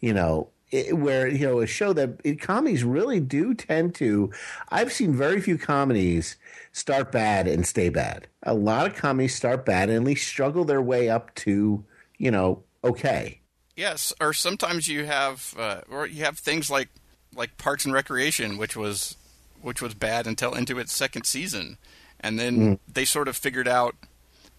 You 0.00 0.12
know, 0.12 0.50
it, 0.70 0.96
where 0.96 1.28
you 1.28 1.46
know 1.46 1.60
a 1.60 1.66
show 1.66 1.92
that 1.92 2.20
it, 2.24 2.40
comedies 2.40 2.84
really 2.84 3.20
do 3.20 3.54
tend 3.54 3.94
to. 3.96 4.32
I've 4.70 4.92
seen 4.92 5.14
very 5.14 5.40
few 5.40 5.56
comedies 5.56 6.36
start 6.72 7.12
bad 7.12 7.46
and 7.46 7.66
stay 7.66 7.88
bad. 7.88 8.26
A 8.42 8.54
lot 8.54 8.86
of 8.86 8.96
comedies 8.96 9.34
start 9.34 9.64
bad 9.64 9.88
and 9.88 9.98
at 9.98 10.04
least 10.04 10.26
struggle 10.26 10.64
their 10.64 10.82
way 10.82 11.08
up 11.08 11.34
to 11.36 11.84
you 12.18 12.30
know 12.30 12.62
okay. 12.82 13.40
Yes, 13.76 14.12
or 14.20 14.32
sometimes 14.32 14.86
you 14.86 15.04
have, 15.04 15.52
uh, 15.58 15.80
or 15.90 16.06
you 16.06 16.24
have 16.24 16.38
things 16.38 16.70
like 16.70 16.88
like 17.34 17.56
Parks 17.56 17.84
and 17.84 17.94
Recreation, 17.94 18.58
which 18.58 18.76
was 18.76 19.16
which 19.62 19.80
was 19.80 19.94
bad 19.94 20.26
until 20.26 20.54
into 20.54 20.78
its 20.78 20.92
second 20.92 21.24
season, 21.24 21.78
and 22.24 22.38
then 22.40 22.56
Mm. 22.58 22.78
they 22.92 23.04
sort 23.04 23.28
of 23.28 23.36
figured 23.36 23.68
out 23.68 23.94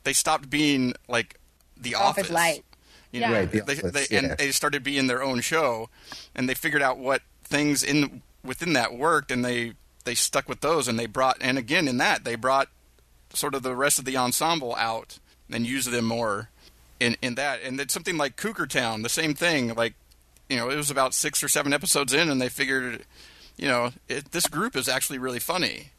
they 0.04 0.14
stopped 0.14 0.50
being 0.50 0.94
like 1.10 1.40
the 1.76 1.96
Office 1.96 2.26
Office, 2.26 2.30
Light. 2.34 2.64
You 3.12 3.20
Yeah. 3.22 3.28
know, 3.30 3.34
Right, 3.36 3.52
The 3.52 3.62
they, 3.62 3.78
Office, 3.78 3.92
they, 3.92 4.08
yeah. 4.12 4.20
and 4.20 4.38
they 4.38 4.52
started 4.52 4.84
being 4.84 5.08
their 5.08 5.22
own 5.24 5.42
show, 5.42 5.90
and 6.36 6.48
they 6.48 6.54
figured 6.54 6.82
out 6.82 6.98
what 6.98 7.22
things 7.44 7.84
in 7.84 8.22
within 8.44 8.74
that 8.74 8.94
worked, 8.96 9.32
and 9.32 9.44
they 9.44 9.74
they 10.06 10.14
stuck 10.16 10.48
with 10.48 10.62
those, 10.62 10.88
and 10.88 11.00
they 11.00 11.08
brought, 11.08 11.38
and 11.42 11.58
again 11.58 11.88
in 11.88 11.98
that 11.98 12.24
they 12.24 12.36
brought 12.36 12.70
sort 13.34 13.56
of 13.56 13.64
the 13.64 13.76
rest 13.76 13.98
of 14.00 14.06
the 14.06 14.16
ensemble 14.16 14.76
out 14.76 15.18
and 15.50 15.66
used 15.66 15.90
them 15.90 16.06
more 16.06 16.50
in 17.00 17.18
in 17.22 17.36
that. 17.36 17.62
And 17.64 17.80
it's 17.82 17.94
something 17.94 18.16
like 18.18 18.36
Cougar 18.38 18.68
Town, 18.68 19.02
the 19.02 19.10
same 19.10 19.34
thing. 19.34 19.74
Like, 19.74 19.96
you 20.50 20.58
know, 20.58 20.70
it 20.70 20.76
was 20.76 20.92
about 20.92 21.14
six 21.16 21.42
or 21.44 21.50
seven 21.50 21.74
episodes 21.74 22.14
in, 22.14 22.30
and 22.30 22.40
they 22.40 22.50
figured, 22.50 23.04
you 23.58 23.68
know, 23.68 23.92
it, 24.08 24.32
this 24.32 24.46
group 24.48 24.76
is 24.76 24.88
actually 24.88 25.18
really 25.18 25.40
funny. 25.40 25.90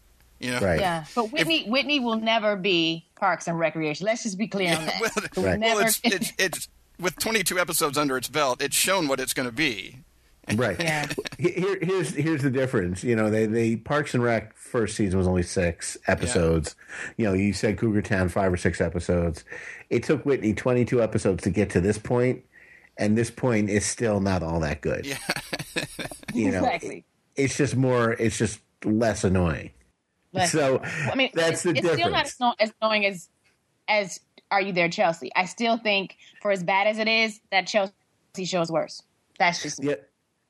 You 0.40 0.50
know, 0.52 0.60
Right. 0.60 0.80
Yeah, 0.80 1.04
but 1.14 1.32
Whitney 1.32 1.64
Whitney 1.68 2.00
will 2.00 2.20
never 2.20 2.56
be 2.56 3.06
Parks 3.16 3.48
and 3.48 3.58
Recreation. 3.58 4.04
Let's 4.06 4.22
just 4.24 4.36
be 4.38 4.48
clear 4.48 4.76
on 4.76 4.84
that. 4.86 5.00
well, 5.00 5.10
It 5.16 5.36
will 5.36 5.42
Right. 5.44 5.60
well, 5.60 5.78
it's, 5.78 6.00
it's 6.04 6.32
it's 6.38 6.68
with 7.00 7.16
22 7.18 7.58
episodes 7.58 7.96
under 7.98 8.16
its 8.16 8.28
belt, 8.28 8.60
it's 8.62 8.76
shown 8.76 9.08
what 9.08 9.20
it's 9.20 9.32
going 9.34 9.48
to 9.48 9.54
be. 9.54 9.98
Right. 10.54 10.78
Yeah. 10.78 11.08
Here, 11.40 11.76
here's 11.82 12.10
here's 12.14 12.42
the 12.42 12.50
difference. 12.50 13.02
You 13.02 13.16
know, 13.16 13.30
they 13.30 13.46
they 13.46 13.74
Parks 13.74 14.14
and 14.14 14.22
Rec 14.22 14.56
first 14.56 14.94
season 14.94 15.18
was 15.18 15.26
only 15.26 15.42
six 15.42 15.96
episodes. 16.06 16.76
You 17.16 17.26
know, 17.26 17.32
you 17.32 17.52
said 17.52 17.76
Cougar 17.78 18.02
Town 18.02 18.28
five 18.28 18.52
or 18.52 18.56
six 18.56 18.80
episodes. 18.80 19.42
It 19.90 20.04
took 20.04 20.24
Whitney 20.24 20.54
twenty 20.54 20.84
two 20.84 21.02
episodes 21.02 21.42
to 21.42 21.50
get 21.50 21.70
to 21.70 21.80
this 21.80 21.98
point, 21.98 22.44
and 22.96 23.18
this 23.18 23.28
point 23.28 23.70
is 23.70 23.84
still 23.84 24.20
not 24.20 24.44
all 24.44 24.60
that 24.60 24.82
good. 24.82 25.04
Yeah. 25.04 25.18
You 26.32 26.50
know, 26.52 26.58
exactly. 26.58 27.04
it's 27.34 27.56
just 27.56 27.74
more. 27.76 28.12
It's 28.12 28.38
just 28.38 28.60
less 28.84 29.24
annoying. 29.24 29.70
Less- 30.36 30.52
So 30.52 30.80
I 30.82 31.14
mean, 31.14 31.30
that's 31.34 31.64
it's, 31.66 31.80
the 31.80 31.88
it's 31.90 31.92
still 32.00 32.10
not 32.10 32.26
as 32.26 32.36
anno- 32.40 32.54
as 32.60 32.72
annoying 32.80 33.06
as 33.06 33.28
as 33.88 34.20
Are 34.50 34.60
You 34.60 34.72
There, 34.72 34.88
Chelsea? 34.88 35.30
I 35.36 35.44
still 35.46 35.76
think, 35.78 36.16
for 36.42 36.50
as 36.50 36.62
bad 36.62 36.86
as 36.86 36.98
it 36.98 37.08
is, 37.08 37.40
that 37.50 37.66
Chelsea 37.66 37.92
show 38.44 38.60
is 38.60 38.70
worse. 38.70 39.02
That's 39.38 39.62
just 39.62 39.80
me. 39.82 39.90
Yeah. 39.90 39.94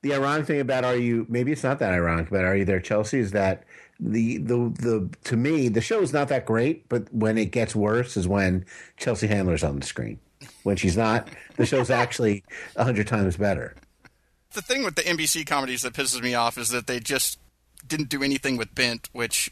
The 0.03 0.15
ironic 0.15 0.47
thing 0.47 0.61
about 0.61 0.85
Are 0.85 0.97
You 0.97 1.27
maybe 1.29 1.51
it's 1.53 1.65
not 1.65 1.79
that 1.81 1.93
ironic 1.93 2.31
but 2.31 2.45
Are 2.45 2.55
You 2.57 2.65
There 2.65 2.81
Chelsea 2.81 3.19
is 3.19 3.33
that 3.33 3.65
the 3.99 4.37
the 4.39 4.57
the 4.79 5.09
to 5.25 5.37
me 5.37 5.69
the 5.69 5.81
show 5.81 6.01
is 6.03 6.13
not 6.13 6.29
that 6.29 6.45
great, 6.47 6.89
but 6.89 7.13
when 7.13 7.39
it 7.39 7.47
gets 7.51 7.75
worse 7.75 8.17
is 8.17 8.29
when 8.29 8.65
Chelsea 8.97 9.27
Handler's 9.27 9.65
on 9.65 9.81
the 9.81 9.87
screen. 9.87 10.21
When 10.65 10.77
she's 10.77 10.97
not, 10.99 11.29
the 11.57 11.65
show's 11.65 11.91
actually 11.91 12.45
a 12.77 12.85
hundred 12.85 13.07
times 13.09 13.37
better. 13.39 13.75
the 14.53 14.61
thing 14.63 14.85
with 14.85 14.95
the 14.95 15.03
NBC 15.03 15.47
comedies 15.47 15.83
that 15.83 15.95
pisses 15.95 16.23
me 16.23 16.35
off 16.35 16.59
is 16.59 16.69
that 16.69 16.87
they 16.87 17.01
just 17.01 17.39
didn't 17.87 18.09
do 18.11 18.23
anything 18.23 18.57
with 18.57 18.75
Bent, 18.75 19.09
which 19.13 19.51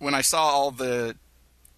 when 0.00 0.14
I 0.14 0.22
saw 0.22 0.42
all 0.48 0.72
the 0.72 1.14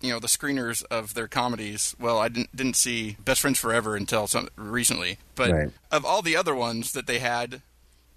you 0.01 0.11
know 0.11 0.19
the 0.19 0.27
screeners 0.27 0.83
of 0.91 1.13
their 1.15 1.29
comedies, 1.29 1.95
well, 2.01 2.19
I 2.19 2.29
didn't 2.29 2.57
didn't 2.57 2.77
see 2.77 3.17
Best 3.23 3.43
Friends 3.43 3.59
Forever 3.59 3.95
until 3.95 4.27
some, 4.27 4.49
recently. 4.57 5.19
But 5.35 5.51
Right. 5.53 5.71
of 5.91 6.05
all 6.07 6.23
the 6.23 6.37
other 6.37 6.55
ones 6.55 6.93
that 6.93 7.07
they 7.07 7.19
had, 7.19 7.61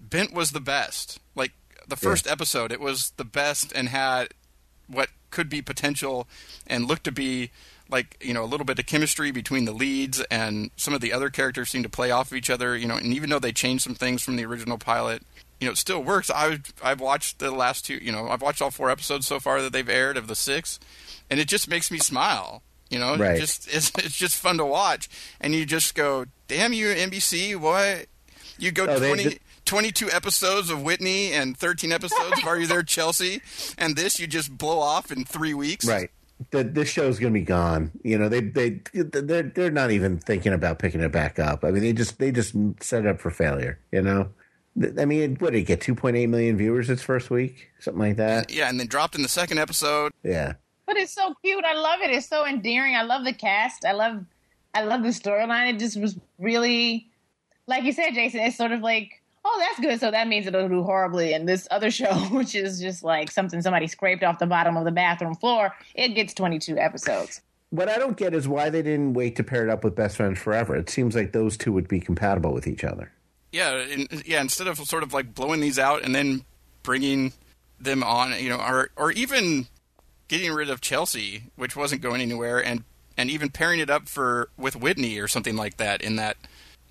Bent 0.00 0.32
was 0.32 0.52
the 0.52 0.60
best. 0.60 1.20
Like 1.34 1.52
the 1.86 1.96
first 1.96 2.26
episode, 2.26 2.72
it 2.72 2.80
was 2.80 3.12
the 3.18 3.24
best 3.24 3.72
and 3.74 3.90
had 3.90 4.28
what 4.88 5.10
could 5.30 5.48
be 5.48 5.60
potential 5.60 6.26
and 6.66 6.86
looked 6.88 7.04
to 7.04 7.12
be 7.12 7.50
like 7.88 8.16
you 8.20 8.32
know 8.34 8.42
a 8.42 8.46
little 8.46 8.64
bit 8.66 8.78
of 8.78 8.86
chemistry 8.86 9.30
between 9.30 9.64
the 9.64 9.72
leads 9.72 10.20
and 10.30 10.70
some 10.76 10.94
of 10.94 11.00
the 11.00 11.12
other 11.12 11.30
characters 11.30 11.70
seemed 11.70 11.84
to 11.84 11.90
play 11.90 12.10
off 12.10 12.30
of 12.30 12.36
each 12.36 12.48
other 12.50 12.76
you 12.76 12.86
know 12.86 12.96
and 12.96 13.12
even 13.12 13.28
though 13.30 13.38
they 13.38 13.52
changed 13.52 13.82
some 13.84 13.94
things 13.94 14.22
from 14.22 14.36
the 14.36 14.44
original 14.44 14.78
pilot 14.78 15.22
you 15.60 15.66
know 15.66 15.72
it 15.72 15.78
still 15.78 16.02
works 16.02 16.30
i 16.30 16.58
i've 16.82 17.00
watched 17.00 17.38
the 17.38 17.50
last 17.50 17.86
two 17.86 17.94
you 17.94 18.12
know 18.12 18.28
i've 18.28 18.42
watched 18.42 18.60
all 18.62 18.70
four 18.70 18.90
episodes 18.90 19.26
so 19.26 19.40
far 19.40 19.62
that 19.62 19.72
they've 19.72 19.88
aired 19.88 20.16
of 20.16 20.26
the 20.28 20.34
six 20.36 20.78
and 21.30 21.40
it 21.40 21.48
just 21.48 21.68
makes 21.68 21.90
me 21.90 21.98
smile 21.98 22.62
you 22.90 22.98
know 22.98 23.16
Right. 23.16 23.36
it 23.36 23.40
just 23.40 23.66
it's, 23.74 23.90
it's 23.98 24.16
just 24.16 24.36
fun 24.36 24.58
to 24.58 24.64
watch 24.64 25.08
and 25.40 25.54
you 25.54 25.64
just 25.66 25.94
go 25.94 26.26
damn 26.48 26.72
you 26.72 26.88
nbc 26.88 27.56
what 27.56 28.06
you 28.58 28.70
go 28.70 28.86
Oh, 28.86 28.98
20 28.98 29.24
they- 29.24 29.38
22 29.64 30.12
episodes 30.12 30.70
of 30.70 30.80
Whitney 30.82 31.32
and 31.32 31.56
13 31.56 31.90
episodes 31.90 32.38
of 32.40 32.46
Are 32.46 32.56
You 32.56 32.68
There, 32.68 32.82
Chelsea? 32.84 33.42
And 33.76 33.96
this 33.96 34.20
you 34.20 34.28
just 34.28 34.56
blow 34.56 34.78
off 34.78 35.10
in 35.10 35.24
three 35.24 35.54
weeks? 35.54 35.84
Right. 35.84 36.08
The, 36.52 36.62
this 36.62 36.88
show's 36.88 37.18
going 37.18 37.32
to 37.34 37.40
be 37.40 37.44
gone. 37.44 37.90
You 38.04 38.16
know, 38.16 38.28
they 38.28 38.42
they 38.42 38.80
they're 38.94 39.42
they're 39.42 39.72
not 39.72 39.90
even 39.90 40.18
thinking 40.18 40.52
about 40.52 40.78
picking 40.78 41.00
it 41.00 41.10
back 41.10 41.40
up. 41.40 41.64
I 41.64 41.72
mean, 41.72 41.82
they 41.82 41.92
just 41.92 42.20
they 42.20 42.30
just 42.30 42.54
set 42.80 43.04
it 43.04 43.08
up 43.08 43.20
for 43.20 43.32
failure. 43.32 43.80
You 43.90 44.02
know, 44.02 44.28
I 44.98 45.04
mean, 45.04 45.36
what 45.36 45.52
did 45.52 45.60
it 45.60 45.62
get? 45.62 45.80
Two 45.80 45.94
point 45.94 46.16
eight 46.16 46.26
million 46.26 46.56
viewers 46.56 46.90
its 46.90 47.02
first 47.02 47.30
week, 47.30 47.70
something 47.80 48.00
like 48.00 48.16
that. 48.16 48.52
Yeah, 48.52 48.68
and 48.68 48.78
then 48.78 48.86
dropped 48.86 49.14
in 49.14 49.22
the 49.22 49.28
second 49.28 49.58
episode. 49.58 50.12
Yeah. 50.22 50.54
But 50.86 50.96
it's 50.96 51.12
so 51.12 51.34
cute. 51.42 51.64
I 51.64 51.74
love 51.74 52.00
it. 52.02 52.10
It's 52.10 52.28
so 52.28 52.46
endearing. 52.46 52.94
I 52.94 53.02
love 53.02 53.24
the 53.24 53.32
cast. 53.32 53.84
I 53.84 53.92
love 53.92 54.24
I 54.74 54.82
love 54.82 55.02
the 55.02 55.08
storyline. 55.08 55.72
It 55.72 55.78
just 55.78 55.98
was 55.98 56.18
really 56.38 57.10
like 57.66 57.84
you 57.84 57.92
said, 57.92 58.10
Jason, 58.10 58.40
it's 58.40 58.56
sort 58.56 58.72
of 58.72 58.80
like, 58.80 59.22
oh, 59.44 59.58
that's 59.66 59.80
good. 59.80 60.00
So 60.00 60.10
that 60.10 60.28
means 60.28 60.46
it'll 60.46 60.68
do 60.68 60.82
horribly. 60.82 61.32
And 61.32 61.48
this 61.48 61.66
other 61.70 61.90
show, 61.90 62.14
which 62.30 62.54
is 62.54 62.80
just 62.80 63.02
like 63.02 63.30
something 63.30 63.62
somebody 63.62 63.86
scraped 63.86 64.22
off 64.22 64.38
the 64.38 64.46
bottom 64.46 64.76
of 64.76 64.84
the 64.84 64.92
bathroom 64.92 65.34
floor, 65.34 65.74
it 65.94 66.08
gets 66.10 66.34
22 66.34 66.78
episodes. 66.78 67.40
What 67.70 67.88
I 67.88 67.98
don't 67.98 68.16
get 68.16 68.32
is 68.32 68.46
why 68.46 68.70
they 68.70 68.82
didn't 68.82 69.14
wait 69.14 69.34
to 69.36 69.44
pair 69.44 69.64
it 69.64 69.70
up 69.70 69.82
with 69.82 69.96
Best 69.96 70.16
Friends 70.16 70.38
Forever. 70.38 70.76
It 70.76 70.88
seems 70.88 71.16
like 71.16 71.32
those 71.32 71.56
two 71.56 71.72
would 71.72 71.88
be 71.88 71.98
compatible 71.98 72.54
with 72.54 72.66
each 72.66 72.84
other. 72.84 73.10
Yeah, 73.56 73.76
and, 73.76 74.22
yeah. 74.26 74.42
Instead 74.42 74.66
of 74.66 74.78
sort 74.78 75.02
of 75.02 75.14
like 75.14 75.34
blowing 75.34 75.60
these 75.60 75.78
out 75.78 76.02
and 76.04 76.14
then 76.14 76.44
bringing 76.82 77.32
them 77.80 78.02
on, 78.02 78.38
you 78.38 78.50
know, 78.50 78.58
or 78.58 78.90
or 78.96 79.12
even 79.12 79.66
getting 80.28 80.52
rid 80.52 80.68
of 80.68 80.82
Chelsea, 80.82 81.44
which 81.56 81.74
wasn't 81.74 82.02
going 82.02 82.20
anywhere, 82.20 82.62
and 82.62 82.84
and 83.16 83.30
even 83.30 83.48
pairing 83.48 83.80
it 83.80 83.88
up 83.88 84.08
for 84.08 84.50
with 84.58 84.76
Whitney 84.76 85.18
or 85.18 85.26
something 85.26 85.56
like 85.56 85.78
that 85.78 86.02
in 86.02 86.16
that 86.16 86.36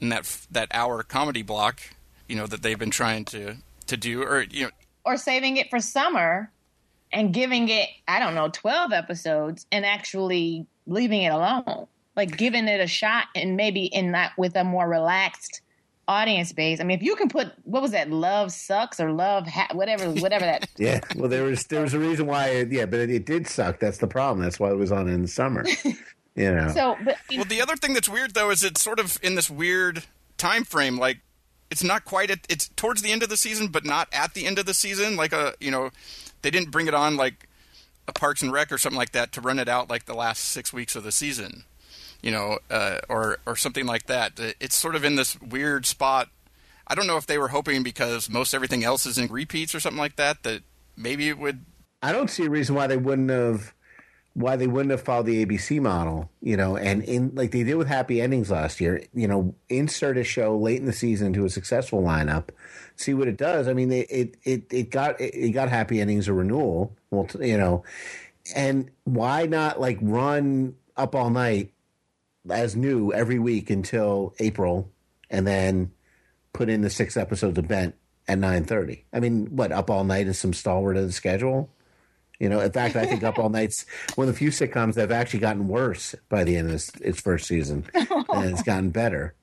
in 0.01 0.09
that 0.09 0.25
that 0.49 0.69
hour 0.71 1.03
comedy 1.03 1.43
block. 1.43 1.81
you 2.27 2.35
know 2.35 2.47
that 2.47 2.63
they've 2.63 2.79
been 2.79 2.89
trying 2.89 3.25
to 3.25 3.57
to 3.85 3.95
do, 3.95 4.23
or 4.23 4.41
you 4.41 4.63
know, 4.63 4.71
or 5.05 5.17
saving 5.17 5.57
it 5.57 5.69
for 5.69 5.79
summer 5.79 6.51
and 7.13 7.31
giving 7.31 7.69
it 7.69 7.89
I 8.07 8.19
don't 8.19 8.33
know 8.33 8.49
twelve 8.49 8.91
episodes 8.91 9.67
and 9.71 9.85
actually 9.85 10.65
leaving 10.87 11.21
it 11.21 11.31
alone, 11.31 11.85
like 12.15 12.35
giving 12.35 12.67
it 12.67 12.81
a 12.81 12.87
shot 12.87 13.25
and 13.35 13.55
maybe 13.55 13.85
in 13.85 14.13
that 14.13 14.31
with 14.35 14.55
a 14.55 14.63
more 14.63 14.89
relaxed 14.89 15.61
audience 16.07 16.51
base. 16.51 16.79
I 16.79 16.83
mean, 16.83 16.97
if 16.97 17.03
you 17.03 17.15
can 17.15 17.29
put 17.29 17.51
what 17.63 17.81
was 17.81 17.91
that, 17.91 18.09
love 18.09 18.51
sucks 18.51 18.99
or 18.99 19.11
love 19.11 19.47
ha- 19.47 19.69
whatever, 19.73 20.09
whatever 20.11 20.45
that. 20.45 20.69
yeah, 20.77 20.99
well, 21.15 21.29
there 21.29 21.43
was 21.43 21.65
there 21.65 21.81
was 21.81 21.93
a 21.93 21.99
reason 21.99 22.27
why. 22.27 22.47
It, 22.47 22.71
yeah, 22.71 22.85
but 22.85 22.99
it, 22.99 23.09
it, 23.09 23.25
did 23.25 23.47
suck. 23.47 23.79
That's 23.79 23.97
the 23.97 24.07
problem. 24.07 24.43
That's 24.43 24.59
why 24.59 24.71
it 24.71 24.77
was 24.77 24.91
on 24.91 25.07
in 25.07 25.21
the 25.23 25.27
summer. 25.27 25.65
You 26.37 26.53
know. 26.53 26.67
So, 26.67 26.97
but, 27.01 27.15
well, 27.33 27.45
the 27.45 27.61
other 27.61 27.77
thing 27.77 27.93
that's 27.93 28.09
weird 28.09 28.33
though 28.33 28.49
is 28.49 28.61
it's 28.61 28.83
sort 28.83 28.99
of 28.99 29.17
in 29.23 29.35
this 29.35 29.49
weird 29.49 30.03
time 30.37 30.65
frame. 30.65 30.99
Like, 30.99 31.19
it's 31.71 31.81
not 31.81 32.03
quite 32.03 32.29
at 32.29 32.39
it's 32.49 32.67
towards 32.75 33.01
the 33.01 33.13
end 33.13 33.23
of 33.23 33.29
the 33.29 33.37
season, 33.37 33.69
but 33.69 33.85
not 33.85 34.09
at 34.11 34.33
the 34.33 34.45
end 34.45 34.59
of 34.59 34.65
the 34.65 34.73
season. 34.73 35.15
Like 35.15 35.31
a 35.31 35.53
you 35.61 35.71
know, 35.71 35.91
they 36.41 36.51
didn't 36.51 36.71
bring 36.71 36.87
it 36.87 36.93
on 36.93 37.15
like 37.15 37.47
a 38.05 38.11
Parks 38.11 38.41
and 38.41 38.51
Rec 38.51 38.69
or 38.69 38.77
something 38.77 38.97
like 38.97 39.13
that 39.13 39.31
to 39.31 39.39
run 39.39 39.59
it 39.59 39.69
out 39.69 39.89
like 39.89 40.07
the 40.07 40.13
last 40.13 40.43
six 40.43 40.73
weeks 40.73 40.97
of 40.97 41.05
the 41.05 41.11
season 41.13 41.63
you 42.25 42.31
know, 42.31 42.57
uh, 42.71 42.97
or 43.07 43.37
or 43.45 43.55
something 43.55 43.85
like 43.85 44.07
that. 44.07 44.33
It's 44.59 44.75
sort 44.75 44.95
of 44.95 45.05
in 45.05 45.15
this 45.15 45.39
weird 45.39 45.85
spot. 45.85 46.29
I 46.87 46.95
don't 46.95 47.05
know 47.05 47.17
if 47.17 47.27
they 47.27 47.37
were 47.37 47.49
hoping 47.49 47.83
because 47.83 48.29
most 48.29 48.53
everything 48.53 48.83
else 48.83 49.05
is 49.05 49.19
in 49.19 49.27
repeats 49.27 49.75
or 49.75 49.79
something 49.79 49.99
like 49.99 50.15
that 50.15 50.41
that 50.41 50.63
maybe 50.97 51.29
it 51.29 51.37
would. 51.37 51.63
I 52.01 52.11
don't 52.11 52.29
see 52.29 52.45
a 52.45 52.49
reason 52.49 52.75
why 52.75 52.87
they 52.87 52.97
wouldn't 52.97 53.29
have 53.29 53.75
why 54.33 54.55
they 54.55 54.65
wouldn't 54.65 54.89
have 54.89 55.03
followed 55.03 55.27
the 55.27 55.45
ABC 55.45 55.79
model, 55.79 56.29
you 56.41 56.57
know, 56.57 56.75
and 56.75 57.03
in 57.03 57.31
like 57.35 57.51
they 57.51 57.63
did 57.63 57.75
with 57.75 57.87
Happy 57.87 58.19
Endings 58.19 58.49
last 58.49 58.81
year, 58.81 59.03
you 59.13 59.27
know, 59.27 59.53
insert 59.69 60.17
a 60.17 60.23
show 60.23 60.57
late 60.57 60.79
in 60.79 60.87
the 60.87 60.93
season 60.93 61.31
to 61.33 61.45
a 61.45 61.49
successful 61.49 62.01
lineup, 62.01 62.49
see 62.95 63.13
what 63.13 63.27
it 63.27 63.37
does. 63.37 63.67
I 63.67 63.73
mean, 63.73 63.91
it 63.91 64.07
it 64.09 64.37
it, 64.43 64.63
it 64.71 64.89
got 64.89 65.21
it 65.21 65.51
got 65.51 65.69
Happy 65.69 66.01
Endings 66.01 66.27
a 66.27 66.33
renewal, 66.33 66.91
well, 67.11 67.27
you 67.39 67.57
know, 67.57 67.83
and 68.55 68.89
why 69.03 69.45
not 69.45 69.79
like 69.79 69.99
run 70.01 70.75
up 70.97 71.13
all 71.13 71.29
night 71.29 71.71
as 72.49 72.75
new 72.75 73.11
every 73.13 73.39
week 73.39 73.69
until 73.69 74.33
April, 74.39 74.91
and 75.29 75.45
then 75.45 75.91
put 76.53 76.69
in 76.69 76.81
the 76.81 76.89
six 76.89 77.17
episodes 77.17 77.57
of 77.57 77.67
Bent 77.67 77.95
at 78.27 78.37
nine 78.37 78.65
thirty. 78.65 79.05
I 79.13 79.19
mean, 79.19 79.55
what 79.55 79.71
up 79.71 79.89
all 79.89 80.03
night 80.03 80.27
is 80.27 80.37
some 80.37 80.53
stalwart 80.53 80.97
of 80.97 81.05
the 81.05 81.11
schedule. 81.11 81.69
You 82.39 82.49
know, 82.49 82.59
in 82.59 82.71
fact, 82.71 82.95
I 82.95 83.05
think 83.05 83.23
Up 83.23 83.39
All 83.39 83.49
Night's 83.49 83.85
one 84.15 84.27
of 84.27 84.33
the 84.33 84.37
few 84.37 84.49
sitcoms 84.49 84.95
that 84.95 85.01
have 85.01 85.11
actually 85.11 85.39
gotten 85.39 85.67
worse 85.67 86.15
by 86.29 86.43
the 86.43 86.57
end 86.57 86.69
of 86.69 86.75
its, 86.75 86.89
its 86.95 87.21
first 87.21 87.47
season, 87.47 87.85
and 87.93 88.51
it's 88.51 88.63
gotten 88.63 88.89
better. 88.89 89.33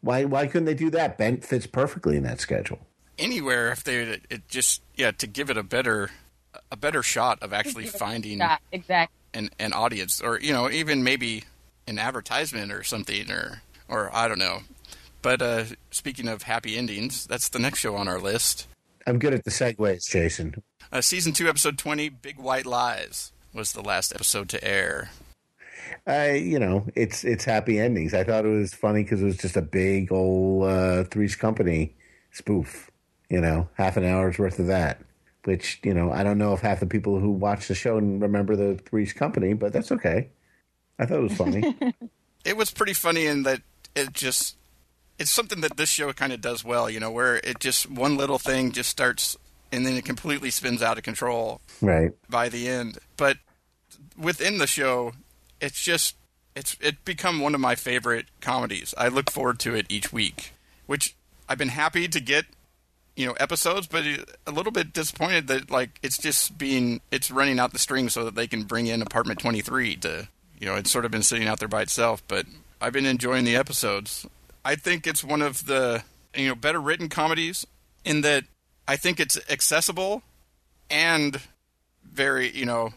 Why 0.00 0.24
why 0.24 0.46
couldn't 0.46 0.66
they 0.66 0.74
do 0.74 0.90
that? 0.90 1.18
Bent 1.18 1.44
fits 1.44 1.66
perfectly 1.66 2.16
in 2.16 2.22
that 2.22 2.40
schedule. 2.40 2.86
Anywhere 3.18 3.70
if 3.72 3.82
they 3.82 4.20
it 4.30 4.48
just 4.48 4.82
yeah 4.94 5.10
to 5.12 5.26
give 5.26 5.50
it 5.50 5.56
a 5.56 5.62
better 5.62 6.10
a 6.70 6.76
better 6.76 7.02
shot 7.02 7.42
of 7.42 7.52
actually 7.52 7.86
finding 7.86 8.40
exactly 8.70 9.14
an 9.34 9.50
an 9.58 9.72
audience 9.72 10.20
or 10.20 10.38
you 10.38 10.52
know 10.52 10.70
even 10.70 11.02
maybe 11.02 11.44
an 11.86 11.98
advertisement 11.98 12.72
or 12.72 12.82
something, 12.82 13.30
or 13.30 13.62
or 13.88 14.14
I 14.14 14.28
don't 14.28 14.38
know. 14.38 14.60
But 15.22 15.42
uh, 15.42 15.64
speaking 15.90 16.28
of 16.28 16.42
happy 16.42 16.76
endings, 16.76 17.26
that's 17.26 17.48
the 17.48 17.58
next 17.58 17.80
show 17.80 17.96
on 17.96 18.08
our 18.08 18.20
list. 18.20 18.68
I'm 19.06 19.18
good 19.18 19.34
at 19.34 19.44
the 19.44 19.50
segues, 19.50 20.08
Jason. 20.08 20.62
Uh, 20.92 21.00
season 21.00 21.32
two, 21.32 21.48
episode 21.48 21.78
twenty, 21.78 22.08
"Big 22.08 22.38
White 22.38 22.66
Lies," 22.66 23.32
was 23.52 23.72
the 23.72 23.82
last 23.82 24.14
episode 24.14 24.48
to 24.50 24.64
air. 24.64 25.10
I, 26.06 26.32
you 26.32 26.58
know, 26.58 26.86
it's 26.94 27.24
it's 27.24 27.44
happy 27.44 27.78
endings. 27.78 28.14
I 28.14 28.24
thought 28.24 28.44
it 28.44 28.48
was 28.48 28.74
funny 28.74 29.02
because 29.02 29.22
it 29.22 29.26
was 29.26 29.36
just 29.36 29.56
a 29.56 29.62
big 29.62 30.12
old 30.12 30.64
uh, 30.64 31.04
Three's 31.04 31.36
Company 31.36 31.94
spoof. 32.32 32.90
You 33.28 33.40
know, 33.40 33.68
half 33.74 33.96
an 33.96 34.04
hour's 34.04 34.38
worth 34.38 34.58
of 34.58 34.66
that. 34.68 35.00
Which 35.44 35.80
you 35.82 35.94
know, 35.94 36.12
I 36.12 36.22
don't 36.22 36.38
know 36.38 36.52
if 36.52 36.60
half 36.60 36.80
the 36.80 36.86
people 36.86 37.18
who 37.20 37.30
watch 37.30 37.68
the 37.68 37.74
show 37.74 37.96
remember 37.96 38.56
the 38.56 38.76
Three's 38.76 39.12
Company, 39.12 39.54
but 39.54 39.72
that's 39.72 39.92
okay. 39.92 40.28
I 40.98 41.06
thought 41.06 41.18
it 41.18 41.22
was 41.22 41.36
funny. 41.36 41.76
it 42.44 42.56
was 42.56 42.70
pretty 42.70 42.94
funny 42.94 43.26
in 43.26 43.42
that 43.44 43.62
it 43.94 44.12
just 44.12 44.56
it's 45.18 45.30
something 45.30 45.60
that 45.62 45.76
this 45.76 45.88
show 45.88 46.12
kind 46.12 46.32
of 46.32 46.40
does 46.40 46.64
well, 46.64 46.90
you 46.90 47.00
know, 47.00 47.10
where 47.10 47.36
it 47.36 47.58
just 47.58 47.90
one 47.90 48.16
little 48.16 48.38
thing 48.38 48.72
just 48.72 48.90
starts 48.90 49.36
and 49.72 49.84
then 49.84 49.94
it 49.94 50.04
completely 50.04 50.50
spins 50.50 50.82
out 50.82 50.98
of 50.98 51.04
control 51.04 51.60
right 51.80 52.12
by 52.28 52.48
the 52.48 52.68
end. 52.68 52.98
But 53.16 53.38
within 54.16 54.58
the 54.58 54.66
show, 54.66 55.12
it's 55.60 55.80
just 55.80 56.16
it's 56.54 56.76
it 56.80 57.04
become 57.04 57.40
one 57.40 57.54
of 57.54 57.60
my 57.60 57.74
favorite 57.74 58.26
comedies. 58.40 58.94
I 58.96 59.08
look 59.08 59.30
forward 59.30 59.58
to 59.60 59.74
it 59.74 59.86
each 59.88 60.12
week, 60.12 60.52
which 60.86 61.16
I've 61.48 61.58
been 61.58 61.68
happy 61.68 62.08
to 62.08 62.20
get 62.20 62.46
you 63.16 63.26
know 63.26 63.32
episodes, 63.32 63.86
but 63.86 64.04
a 64.46 64.50
little 64.50 64.72
bit 64.72 64.92
disappointed 64.92 65.48
that 65.48 65.70
like 65.70 65.98
it's 66.02 66.18
just 66.18 66.56
being 66.58 67.00
it's 67.10 67.30
running 67.30 67.58
out 67.58 67.72
the 67.72 67.78
string 67.78 68.08
so 68.08 68.24
that 68.24 68.34
they 68.34 68.46
can 68.46 68.64
bring 68.64 68.86
in 68.86 69.02
Apartment 69.02 69.40
Twenty 69.40 69.60
Three 69.60 69.96
to 69.96 70.28
you 70.58 70.66
know, 70.66 70.74
it's 70.74 70.90
sort 70.90 71.04
of 71.04 71.10
been 71.10 71.22
sitting 71.22 71.48
out 71.48 71.58
there 71.58 71.68
by 71.68 71.82
itself, 71.82 72.22
but 72.28 72.46
I've 72.80 72.92
been 72.92 73.06
enjoying 73.06 73.44
the 73.44 73.56
episodes. 73.56 74.26
I 74.64 74.74
think 74.74 75.06
it's 75.06 75.22
one 75.22 75.42
of 75.42 75.66
the 75.66 76.02
you 76.34 76.48
know 76.48 76.54
better 76.54 76.80
written 76.80 77.08
comedies 77.08 77.66
in 78.04 78.20
that 78.22 78.44
I 78.86 78.96
think 78.96 79.20
it's 79.20 79.38
accessible 79.50 80.22
and 80.90 81.40
very 82.04 82.50
you 82.50 82.66
know 82.66 82.94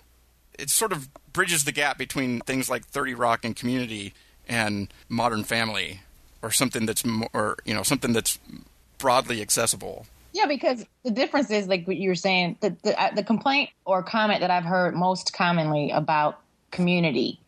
it 0.57 0.69
sort 0.69 0.91
of 0.91 1.09
bridges 1.31 1.63
the 1.63 1.71
gap 1.71 1.97
between 1.97 2.41
things 2.41 2.69
like 2.69 2.85
30 2.85 3.13
Rock 3.13 3.45
and 3.45 3.55
Community 3.55 4.13
and 4.47 4.91
Modern 5.07 5.43
Family 5.43 6.01
or 6.41 6.51
something 6.51 6.85
that's 6.85 7.05
more 7.05 7.57
you 7.65 7.73
know 7.73 7.83
something 7.83 8.13
that's 8.13 8.39
broadly 8.97 9.41
accessible. 9.41 10.05
Yeah, 10.31 10.45
because 10.45 10.85
the 11.03 11.11
difference 11.11 11.49
is 11.49 11.67
like 11.67 11.87
what 11.87 11.97
you 11.97 12.09
were 12.09 12.15
saying. 12.15 12.57
The 12.61 12.75
the, 12.83 13.01
uh, 13.01 13.13
the 13.15 13.23
complaint 13.23 13.69
or 13.85 14.03
comment 14.03 14.41
that 14.41 14.51
I've 14.51 14.65
heard 14.65 14.95
most 14.95 15.33
commonly 15.33 15.91
about 15.91 16.39
Community 16.71 17.39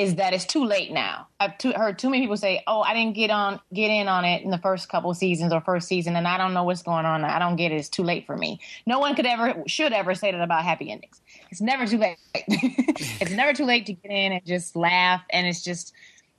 is 0.00 0.14
that 0.14 0.32
it's 0.32 0.46
too 0.46 0.64
late 0.64 0.90
now. 0.90 1.28
I've 1.38 1.58
too, 1.58 1.72
heard 1.72 1.98
too 1.98 2.08
many 2.08 2.22
people 2.22 2.38
say, 2.38 2.62
"Oh, 2.66 2.80
I 2.80 2.94
didn't 2.94 3.14
get 3.14 3.30
on 3.30 3.60
get 3.72 3.90
in 3.90 4.08
on 4.08 4.24
it 4.24 4.42
in 4.42 4.50
the 4.50 4.58
first 4.58 4.88
couple 4.88 5.12
seasons 5.12 5.52
or 5.52 5.60
first 5.60 5.88
season, 5.88 6.16
and 6.16 6.26
I 6.26 6.38
don't 6.38 6.54
know 6.54 6.64
what's 6.64 6.82
going 6.82 7.04
on. 7.04 7.22
I 7.22 7.38
don't 7.38 7.56
get 7.56 7.70
it. 7.70 7.76
It's 7.76 7.90
too 7.90 8.02
late 8.02 8.26
for 8.26 8.36
me." 8.36 8.60
No 8.86 8.98
one 8.98 9.14
could 9.14 9.26
ever 9.26 9.62
should 9.66 9.92
ever 9.92 10.14
say 10.14 10.32
that 10.32 10.40
about 10.40 10.64
happy 10.64 10.90
endings. 10.90 11.20
It's 11.50 11.60
never 11.60 11.86
too 11.86 11.98
late. 11.98 12.16
it's 12.34 13.30
never 13.30 13.52
too 13.52 13.66
late 13.66 13.86
to 13.86 13.92
get 13.92 14.10
in 14.10 14.32
and 14.32 14.46
just 14.46 14.74
laugh, 14.74 15.22
and 15.30 15.46
it's 15.46 15.62
just 15.62 15.92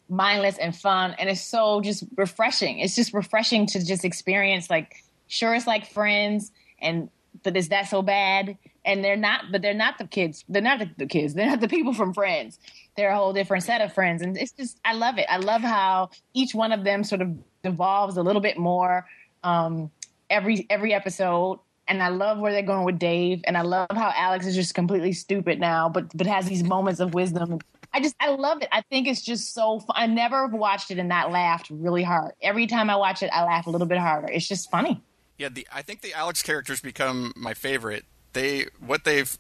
mindless 0.10 0.58
and 0.58 0.76
fun, 0.76 1.16
and 1.20 1.30
it's 1.30 1.42
so 1.42 1.82
just 1.82 2.04
refreshing. 2.18 2.80
It's 2.80 2.96
just 2.96 3.14
refreshing 3.14 3.68
to 3.68 3.86
just 3.86 4.04
experience. 4.04 4.72
Like, 4.72 4.96
sure, 5.28 5.54
it's 5.54 5.68
like 5.68 5.86
Friends, 5.86 6.52
and 6.80 7.10
but 7.44 7.56
is 7.56 7.70
that 7.70 7.90
so 7.90 8.02
bad? 8.02 8.58
And 8.84 9.04
they're 9.04 9.16
not, 9.16 9.52
but 9.52 9.62
they're 9.62 9.76
not 9.76 10.00
the 10.00 10.08
kids. 10.08 10.44
They're 10.50 10.64
not 10.64 10.80
the, 10.80 10.90
the 10.98 11.06
kids. 11.06 11.36
They're 11.36 11.46
not 11.46 11.62
the 11.62 11.68
people 11.68 11.94
from 11.94 12.16
Friends 12.16 12.58
they're 12.96 13.12
a 13.12 13.16
whole 13.16 13.34
different 13.34 13.64
set 13.64 13.82
of 13.82 13.94
friends. 13.94 14.22
And 14.22 14.38
it's 14.38 14.52
just, 14.52 14.80
I 14.84 14.94
love 14.94 15.18
it. 15.18 15.26
I 15.30 15.38
love 15.38 15.62
how 15.62 16.10
each 16.34 16.54
one 16.54 16.72
of 16.72 16.84
them 16.84 17.04
sort 17.04 17.22
of 17.22 17.38
evolves 17.64 18.18
a 18.18 18.24
little 18.24 18.42
bit 18.42 18.58
more 18.58 19.06
um, 19.44 19.92
every 20.30 20.66
every 20.70 20.94
episode. 20.94 21.60
And 21.88 22.02
I 22.02 22.10
love 22.10 22.40
where 22.40 22.54
they're 22.54 22.62
going 22.62 22.86
with 22.86 23.00
Dave. 23.00 23.42
And 23.46 23.58
I 23.58 23.62
love 23.62 23.90
how 23.92 24.14
Alex 24.16 24.46
is 24.46 24.56
just 24.56 24.74
completely 24.74 25.14
stupid 25.14 25.60
now, 25.60 25.90
but 25.90 26.16
but 26.16 26.28
has 26.28 26.48
these 26.48 26.64
moments 26.64 27.00
of 27.00 27.14
wisdom. 27.14 27.60
I 27.94 28.00
just 28.00 28.16
I 28.20 28.30
love 28.30 28.62
it. 28.62 28.70
I 28.72 28.82
think 28.90 29.08
it's 29.08 29.22
just 29.22 29.54
so 29.54 29.80
fun. 29.80 29.96
I 29.96 30.08
never 30.08 30.48
watched 30.48 30.92
it 30.92 31.00
and 31.00 31.10
not 31.10 31.32
laughed 31.32 31.70
really 31.70 32.04
hard. 32.04 32.34
Every 32.42 32.68
time 32.68 32.90
I 32.90 32.96
watch 32.96 33.22
it, 33.24 33.30
I 33.34 33.44
laugh 33.44 33.68
a 33.68 33.70
little 33.70 33.88
bit 33.88 33.98
harder. 33.98 34.30
It's 34.32 34.48
just 34.48 34.72
funny. 34.72 35.02
Yeah, 35.38 35.50
the 35.50 35.68
I 35.74 35.82
think 35.82 36.02
the 36.02 36.14
Alex 36.14 36.42
characters 36.42 36.80
become 36.80 37.34
my 37.36 37.54
favorite. 37.54 38.06
They 38.34 38.68
what 38.80 39.04
they've 39.04 39.38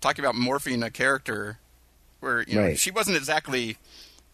talking 0.00 0.24
about 0.24 0.34
morphing 0.34 0.84
a 0.84 0.90
character 0.90 1.58
where 2.26 2.42
you 2.42 2.56
know 2.56 2.62
right. 2.62 2.78
she 2.78 2.90
wasn't 2.90 3.16
exactly 3.16 3.76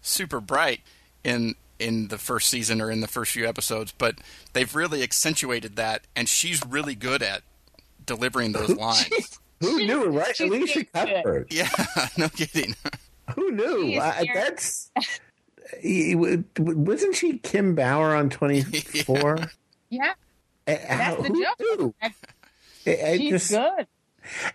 super 0.01 0.41
bright 0.41 0.81
in 1.23 1.55
in 1.79 2.09
the 2.09 2.19
first 2.19 2.49
season 2.49 2.81
or 2.81 2.91
in 2.91 3.01
the 3.01 3.09
first 3.09 3.33
few 3.33 3.47
episodes, 3.47 3.93
but 3.93 4.17
they've 4.53 4.75
really 4.75 5.03
accentuated 5.03 5.77
that, 5.77 6.03
and 6.17 6.29
she's 6.29 6.65
really 6.67 6.95
good 6.95 7.23
at 7.23 7.43
delivering 8.07 8.53
those 8.53 8.71
lines. 8.77 9.39
Who 9.61 9.79
knew, 9.79 10.07
right? 10.07 10.41
Elisha 10.41 10.85
Cuthbert. 10.85 11.53
Yeah, 11.53 11.69
no 12.17 12.29
kidding. 12.29 12.75
Who 13.35 13.51
knew? 13.51 14.01
I, 14.01 14.27
that's 14.33 14.91
wasn't 16.59 17.15
she 17.15 17.39
Kim 17.39 17.75
Bauer 17.75 18.15
on 18.17 18.31
Twenty 18.31 18.63
Four? 18.63 19.39
Yeah, 19.91 20.15
yeah. 20.67 20.97
that's 20.97 21.23
the 21.23 21.47
joke. 21.69 22.15
She's 22.85 23.31
just, 23.31 23.51
good. 23.51 23.87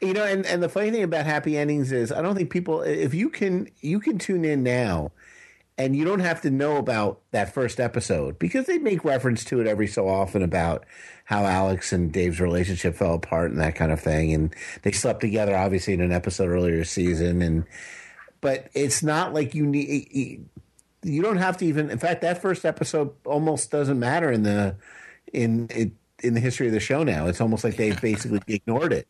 You 0.02 0.14
know, 0.14 0.24
and, 0.24 0.46
and 0.46 0.62
the 0.62 0.70
funny 0.70 0.92
thing 0.92 1.04
about 1.04 1.26
happy 1.26 1.58
endings 1.58 1.92
is 1.92 2.12
I 2.12 2.22
don't 2.22 2.36
think 2.36 2.50
people 2.50 2.82
if 2.82 3.14
you 3.14 3.30
can 3.30 3.70
you 3.82 4.00
can 4.00 4.18
tune 4.18 4.46
in 4.46 4.64
now 4.64 5.12
and 5.78 5.96
you 5.96 6.06
don't 6.06 6.20
have 6.20 6.42
to 6.42 6.50
know 6.50 6.78
about 6.78 7.22
that 7.32 7.54
first 7.54 7.80
episode 7.80 8.40
because 8.40 8.66
they 8.66 8.80
make 8.80 9.04
reference 9.04 9.44
to 9.46 9.62
it 9.62 9.68
every 9.68 9.88
so 9.88 10.08
often 10.08 10.42
about 10.42 10.86
how 11.26 11.46
Alex 11.46 11.94
and 11.94 12.12
Dave's 12.12 12.40
relationship 12.40 12.96
fell 12.96 13.14
apart 13.14 13.52
and 13.52 13.60
that 13.60 13.76
kind 13.76 13.92
of 13.92 14.00
thing. 14.00 14.34
And 14.34 14.56
they 14.82 14.92
slept 14.92 15.22
together 15.22 15.56
obviously 15.56 15.94
in 15.94 16.02
an 16.02 16.12
episode 16.12 16.50
earlier 16.50 16.84
season. 16.84 17.42
And 17.42 17.66
but 18.42 18.70
it's 18.74 19.04
not 19.04 19.34
like 19.34 19.54
you 19.54 19.66
need 19.66 20.46
you 21.04 21.22
don't 21.22 21.38
have 21.38 21.58
to 21.58 21.66
even 21.66 21.90
in 21.90 22.00
fact 22.00 22.22
that 22.22 22.42
first 22.42 22.66
episode 22.66 23.14
almost 23.26 23.70
doesn't 23.70 24.00
matter 24.00 24.32
in 24.32 24.44
the 24.44 24.76
in 25.32 25.68
it, 25.70 25.92
in 26.24 26.34
the 26.34 26.40
history 26.40 26.68
of 26.68 26.74
the 26.74 26.80
show. 26.80 27.04
Now. 27.04 27.28
It's 27.28 27.42
almost 27.42 27.64
like 27.64 27.76
they've 27.76 28.00
basically 28.00 28.42
ignored 28.48 28.94
it, 28.94 29.08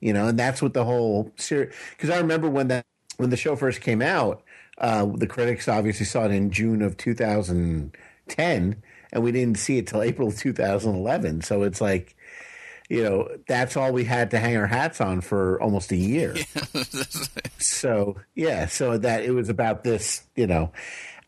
you 0.00 0.12
know, 0.12 0.28
and 0.28 0.38
that's 0.38 0.62
what 0.62 0.74
the 0.74 0.84
whole 0.84 1.32
series. 1.36 1.74
Because 1.90 2.10
I 2.10 2.18
remember 2.18 2.48
when 2.48 2.68
that 2.68 2.84
when 3.16 3.30
the 3.30 3.36
show 3.36 3.56
first 3.56 3.80
came 3.80 4.02
out, 4.02 4.42
uh, 4.78 5.06
the 5.06 5.26
critics 5.26 5.68
obviously 5.68 6.06
saw 6.06 6.24
it 6.24 6.30
in 6.30 6.50
June 6.50 6.82
of 6.82 6.96
2010, 6.96 8.82
and 9.12 9.22
we 9.22 9.32
didn't 9.32 9.58
see 9.58 9.78
it 9.78 9.86
till 9.86 10.02
April 10.02 10.30
2011. 10.30 11.42
So 11.42 11.62
it's 11.62 11.80
like 11.80 12.16
you 12.88 13.02
know, 13.04 13.28
that's 13.46 13.76
all 13.76 13.92
we 13.92 14.04
had 14.04 14.30
to 14.30 14.38
hang 14.38 14.56
our 14.56 14.66
hats 14.66 15.00
on 15.00 15.20
for 15.20 15.60
almost 15.60 15.92
a 15.92 15.96
year. 15.96 16.34
so, 17.58 18.16
yeah, 18.34 18.66
so 18.66 18.96
that 18.96 19.24
it 19.24 19.32
was 19.32 19.48
about 19.50 19.84
this, 19.84 20.22
you 20.34 20.46
know. 20.46 20.72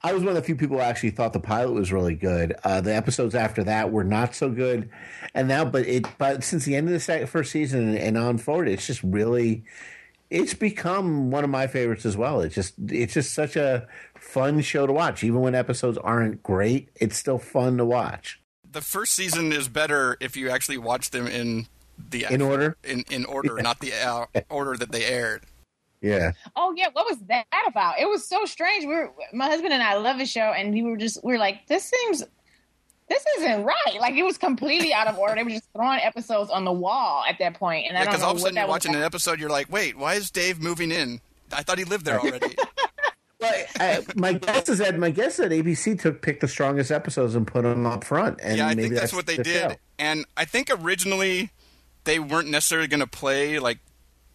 I 0.02 0.12
was 0.12 0.22
one 0.22 0.30
of 0.30 0.36
the 0.36 0.42
few 0.42 0.56
people 0.56 0.78
who 0.78 0.82
actually 0.82 1.10
thought 1.10 1.32
the 1.32 1.40
pilot 1.40 1.72
was 1.72 1.92
really 1.92 2.14
good. 2.14 2.54
Uh, 2.64 2.80
the 2.80 2.94
episodes 2.94 3.34
after 3.34 3.64
that 3.64 3.92
were 3.92 4.04
not 4.04 4.34
so 4.34 4.50
good, 4.50 4.88
and 5.34 5.48
now, 5.48 5.64
but 5.64 5.86
it, 5.86 6.06
but 6.18 6.42
since 6.42 6.64
the 6.64 6.74
end 6.74 6.86
of 6.86 6.92
the 6.92 7.00
second, 7.00 7.26
first 7.26 7.52
season 7.52 7.96
and, 7.96 8.16
on 8.16 8.38
forward, 8.38 8.68
it's 8.68 8.86
just 8.86 9.02
really, 9.02 9.64
it's 10.30 10.54
become 10.54 11.30
one 11.30 11.44
of 11.44 11.50
my 11.50 11.66
favorites 11.66 12.06
as 12.06 12.16
well. 12.16 12.40
It's 12.40 12.54
just, 12.54 12.74
it's 12.88 13.14
just 13.14 13.34
such 13.34 13.56
a 13.56 13.86
fun 14.14 14.62
show 14.62 14.86
to 14.86 14.92
watch. 14.92 15.22
Even 15.22 15.40
when 15.40 15.54
episodes 15.54 15.98
aren't 15.98 16.42
great, 16.42 16.88
it's 16.96 17.16
still 17.16 17.38
fun 17.38 17.76
to 17.76 17.84
watch 17.84 18.40
the 18.72 18.80
first 18.80 19.12
season 19.12 19.52
is 19.52 19.68
better 19.68 20.16
if 20.20 20.36
you 20.36 20.50
actually 20.50 20.78
watch 20.78 21.10
them 21.10 21.26
in 21.26 21.66
the 21.98 22.26
in 22.30 22.40
order 22.40 22.76
in 22.84 23.04
in 23.10 23.24
order, 23.24 23.56
yeah. 23.56 23.62
not 23.62 23.80
the 23.80 23.92
uh, 23.92 24.26
order 24.48 24.76
that 24.76 24.92
they 24.92 25.04
aired. 25.04 25.42
Yeah. 26.00 26.32
Oh 26.56 26.72
yeah, 26.76 26.88
what 26.92 27.06
was 27.08 27.18
that 27.28 27.46
about? 27.66 27.98
It 27.98 28.08
was 28.08 28.26
so 28.26 28.44
strange. 28.44 28.84
We 28.84 28.94
were 28.94 29.12
my 29.32 29.46
husband 29.46 29.72
and 29.72 29.82
I 29.82 29.96
love 29.96 30.18
the 30.18 30.26
show, 30.26 30.52
and 30.52 30.72
we 30.72 30.82
were 30.82 30.96
just 30.96 31.22
we 31.22 31.32
were 31.32 31.38
like, 31.38 31.66
this 31.66 31.84
seems. 31.84 32.24
This 33.08 33.24
isn't 33.38 33.64
right. 33.64 33.98
Like 33.98 34.14
it 34.14 34.22
was 34.22 34.38
completely 34.38 34.94
out 34.94 35.08
of 35.08 35.18
order. 35.18 35.34
They 35.34 35.42
were 35.42 35.50
just 35.50 35.68
throwing 35.74 35.98
episodes 35.98 36.48
on 36.48 36.64
the 36.64 36.70
wall 36.72 37.24
at 37.28 37.40
that 37.40 37.54
point. 37.54 37.58
point, 37.58 37.86
and 37.88 37.94
yeah, 37.94 38.02
I 38.02 38.04
don't. 38.04 38.12
Because 38.12 38.22
all 38.22 38.30
of 38.30 38.36
a 38.36 38.40
sudden 38.40 38.56
you're 38.56 38.68
watching 38.68 38.94
an 38.94 39.02
episode, 39.02 39.40
you're 39.40 39.50
like, 39.50 39.68
"Wait, 39.68 39.98
why 39.98 40.14
is 40.14 40.30
Dave 40.30 40.60
moving 40.60 40.92
in? 40.92 41.20
I 41.52 41.64
thought 41.64 41.78
he 41.78 41.84
lived 41.84 42.04
there 42.04 42.20
already." 42.20 42.54
Well, 43.40 43.64
I, 43.78 44.04
my 44.16 44.34
guess 44.34 44.68
is 44.68 44.78
that 44.78 44.98
my 44.98 45.10
guess 45.10 45.38
is 45.38 45.48
that 45.48 45.50
ABC 45.50 45.98
took 45.98 46.20
picked 46.20 46.42
the 46.42 46.48
strongest 46.48 46.90
episodes 46.90 47.34
and 47.34 47.46
put 47.46 47.62
them 47.62 47.86
up 47.86 48.04
front. 48.04 48.38
And 48.42 48.58
yeah, 48.58 48.68
I 48.68 48.74
think 48.74 48.90
that's, 48.90 49.00
that's 49.00 49.12
what 49.14 49.26
they 49.26 49.36
the 49.36 49.44
did. 49.44 49.70
Show. 49.70 49.76
And 49.98 50.26
I 50.36 50.44
think 50.44 50.68
originally 50.70 51.50
they 52.04 52.18
weren't 52.18 52.48
necessarily 52.48 52.86
going 52.86 53.00
to 53.00 53.06
play 53.06 53.58
like 53.58 53.78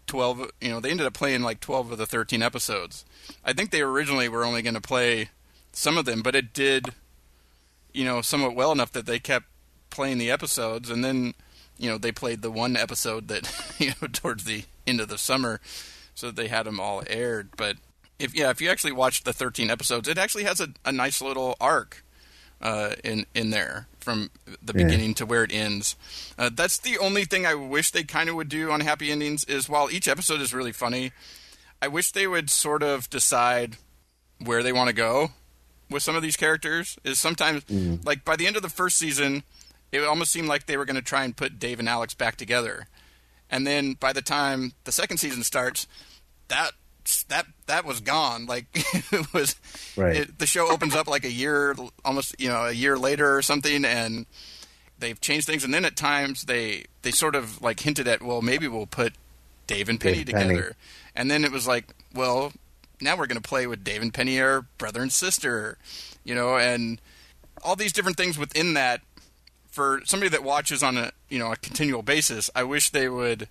twelve. 0.07 0.51
You 0.61 0.69
know, 0.69 0.79
they 0.79 0.91
ended 0.91 1.07
up 1.07 1.13
playing 1.13 1.41
like 1.41 1.59
twelve 1.59 1.91
of 1.91 1.97
the 1.97 2.05
thirteen 2.05 2.41
episodes. 2.41 3.05
I 3.43 3.53
think 3.53 3.71
they 3.71 3.81
originally 3.81 4.29
were 4.29 4.45
only 4.45 4.61
going 4.61 4.75
to 4.75 4.81
play 4.81 5.29
some 5.71 5.97
of 5.97 6.05
them, 6.05 6.21
but 6.21 6.35
it 6.35 6.53
did, 6.53 6.89
you 7.93 8.05
know, 8.05 8.21
somewhat 8.21 8.55
well 8.55 8.71
enough 8.71 8.91
that 8.93 9.05
they 9.05 9.19
kept 9.19 9.45
playing 9.89 10.17
the 10.17 10.31
episodes, 10.31 10.89
and 10.89 11.03
then 11.03 11.33
you 11.77 11.89
know 11.89 11.97
they 11.97 12.11
played 12.11 12.41
the 12.41 12.51
one 12.51 12.77
episode 12.77 13.27
that 13.27 13.75
you 13.79 13.91
know 14.01 14.07
towards 14.11 14.43
the 14.45 14.63
end 14.87 15.01
of 15.01 15.09
the 15.09 15.17
summer, 15.17 15.59
so 16.13 16.31
they 16.31 16.47
had 16.47 16.65
them 16.65 16.79
all 16.79 17.03
aired. 17.07 17.49
But 17.57 17.77
if 18.19 18.35
yeah, 18.35 18.49
if 18.49 18.61
you 18.61 18.69
actually 18.69 18.93
watch 18.93 19.23
the 19.23 19.33
13 19.33 19.69
episodes, 19.69 20.07
it 20.07 20.17
actually 20.17 20.45
has 20.45 20.59
a, 20.59 20.69
a 20.85 20.91
nice 20.91 21.21
little 21.21 21.55
arc 21.59 22.03
uh, 22.65 22.95
in 23.03 23.27
in 23.35 23.51
there 23.51 23.87
from 23.99 24.31
the 24.43 24.73
yeah. 24.75 24.83
beginning 24.83 25.13
to 25.13 25.25
where 25.25 25.43
it 25.43 25.53
ends. 25.53 25.95
Uh, 26.35 26.49
that's 26.51 26.79
the 26.79 26.97
only 26.97 27.23
thing 27.23 27.45
I 27.45 27.53
wish 27.53 27.91
they 27.91 28.03
kind 28.03 28.27
of 28.27 28.35
would 28.35 28.49
do 28.49 28.71
on 28.71 28.81
Happy 28.81 29.11
Endings. 29.11 29.43
Is 29.43 29.69
while 29.69 29.91
each 29.91 30.07
episode 30.07 30.41
is 30.41 30.51
really 30.51 30.71
funny, 30.71 31.11
I 31.79 31.87
wish 31.87 32.11
they 32.11 32.25
would 32.25 32.49
sort 32.49 32.81
of 32.81 33.07
decide 33.11 33.77
where 34.43 34.63
they 34.63 34.73
want 34.73 34.87
to 34.87 34.95
go 34.95 35.29
with 35.91 36.01
some 36.01 36.15
of 36.15 36.23
these 36.23 36.35
characters. 36.35 36.97
Is 37.03 37.19
sometimes 37.19 37.63
mm. 37.65 38.03
like 38.03 38.25
by 38.25 38.35
the 38.35 38.47
end 38.47 38.55
of 38.55 38.63
the 38.63 38.69
first 38.69 38.97
season, 38.97 39.43
it 39.91 40.03
almost 40.03 40.31
seemed 40.31 40.47
like 40.47 40.65
they 40.65 40.75
were 40.75 40.85
going 40.85 40.95
to 40.95 41.03
try 41.03 41.23
and 41.23 41.37
put 41.37 41.59
Dave 41.59 41.77
and 41.77 41.87
Alex 41.87 42.15
back 42.15 42.35
together, 42.35 42.87
and 43.47 43.67
then 43.67 43.93
by 43.93 44.11
the 44.11 44.23
time 44.23 44.73
the 44.85 44.91
second 44.91 45.17
season 45.17 45.43
starts, 45.43 45.85
that 46.47 46.71
that 47.29 47.45
that 47.67 47.85
was 47.85 48.01
gone. 48.01 48.45
Like 48.45 48.65
it 48.73 49.33
was, 49.33 49.55
right. 49.95 50.15
It, 50.17 50.39
the 50.39 50.47
show 50.47 50.69
opens 50.69 50.95
up 50.95 51.07
like 51.07 51.25
a 51.25 51.31
year, 51.31 51.75
almost 52.03 52.35
you 52.39 52.49
know 52.49 52.65
a 52.65 52.71
year 52.71 52.97
later 52.97 53.35
or 53.35 53.41
something, 53.41 53.85
and 53.85 54.25
they've 54.99 55.19
changed 55.19 55.47
things. 55.47 55.63
And 55.63 55.73
then 55.73 55.85
at 55.85 55.95
times 55.95 56.43
they 56.43 56.85
they 57.01 57.11
sort 57.11 57.35
of 57.35 57.61
like 57.61 57.79
hinted 57.79 58.07
at, 58.07 58.21
well, 58.21 58.41
maybe 58.41 58.67
we'll 58.67 58.87
put 58.87 59.13
Dave 59.67 59.89
and 59.89 59.99
Penny 59.99 60.23
Dave 60.23 60.27
together, 60.27 60.61
Penny. 60.61 60.73
and 61.15 61.31
then 61.31 61.43
it 61.43 61.51
was 61.51 61.67
like, 61.67 61.85
well, 62.13 62.53
now 63.01 63.17
we're 63.17 63.27
going 63.27 63.41
to 63.41 63.47
play 63.47 63.67
with 63.67 63.83
Dave 63.83 64.01
and 64.01 64.13
Penny 64.13 64.39
are 64.39 64.61
brother 64.77 65.01
and 65.01 65.11
sister, 65.11 65.77
you 66.23 66.35
know, 66.35 66.57
and 66.57 67.01
all 67.63 67.75
these 67.75 67.93
different 67.93 68.17
things 68.17 68.37
within 68.37 68.73
that. 68.73 69.01
For 69.69 69.99
somebody 70.05 70.29
that 70.29 70.41
watches 70.41 70.81
on 70.81 70.97
a 70.97 71.11
you 71.27 71.37
know 71.37 71.51
a 71.51 71.57
continual 71.57 72.01
basis, 72.01 72.49
I 72.55 72.63
wish 72.63 72.91
they 72.91 73.09
would 73.09 73.49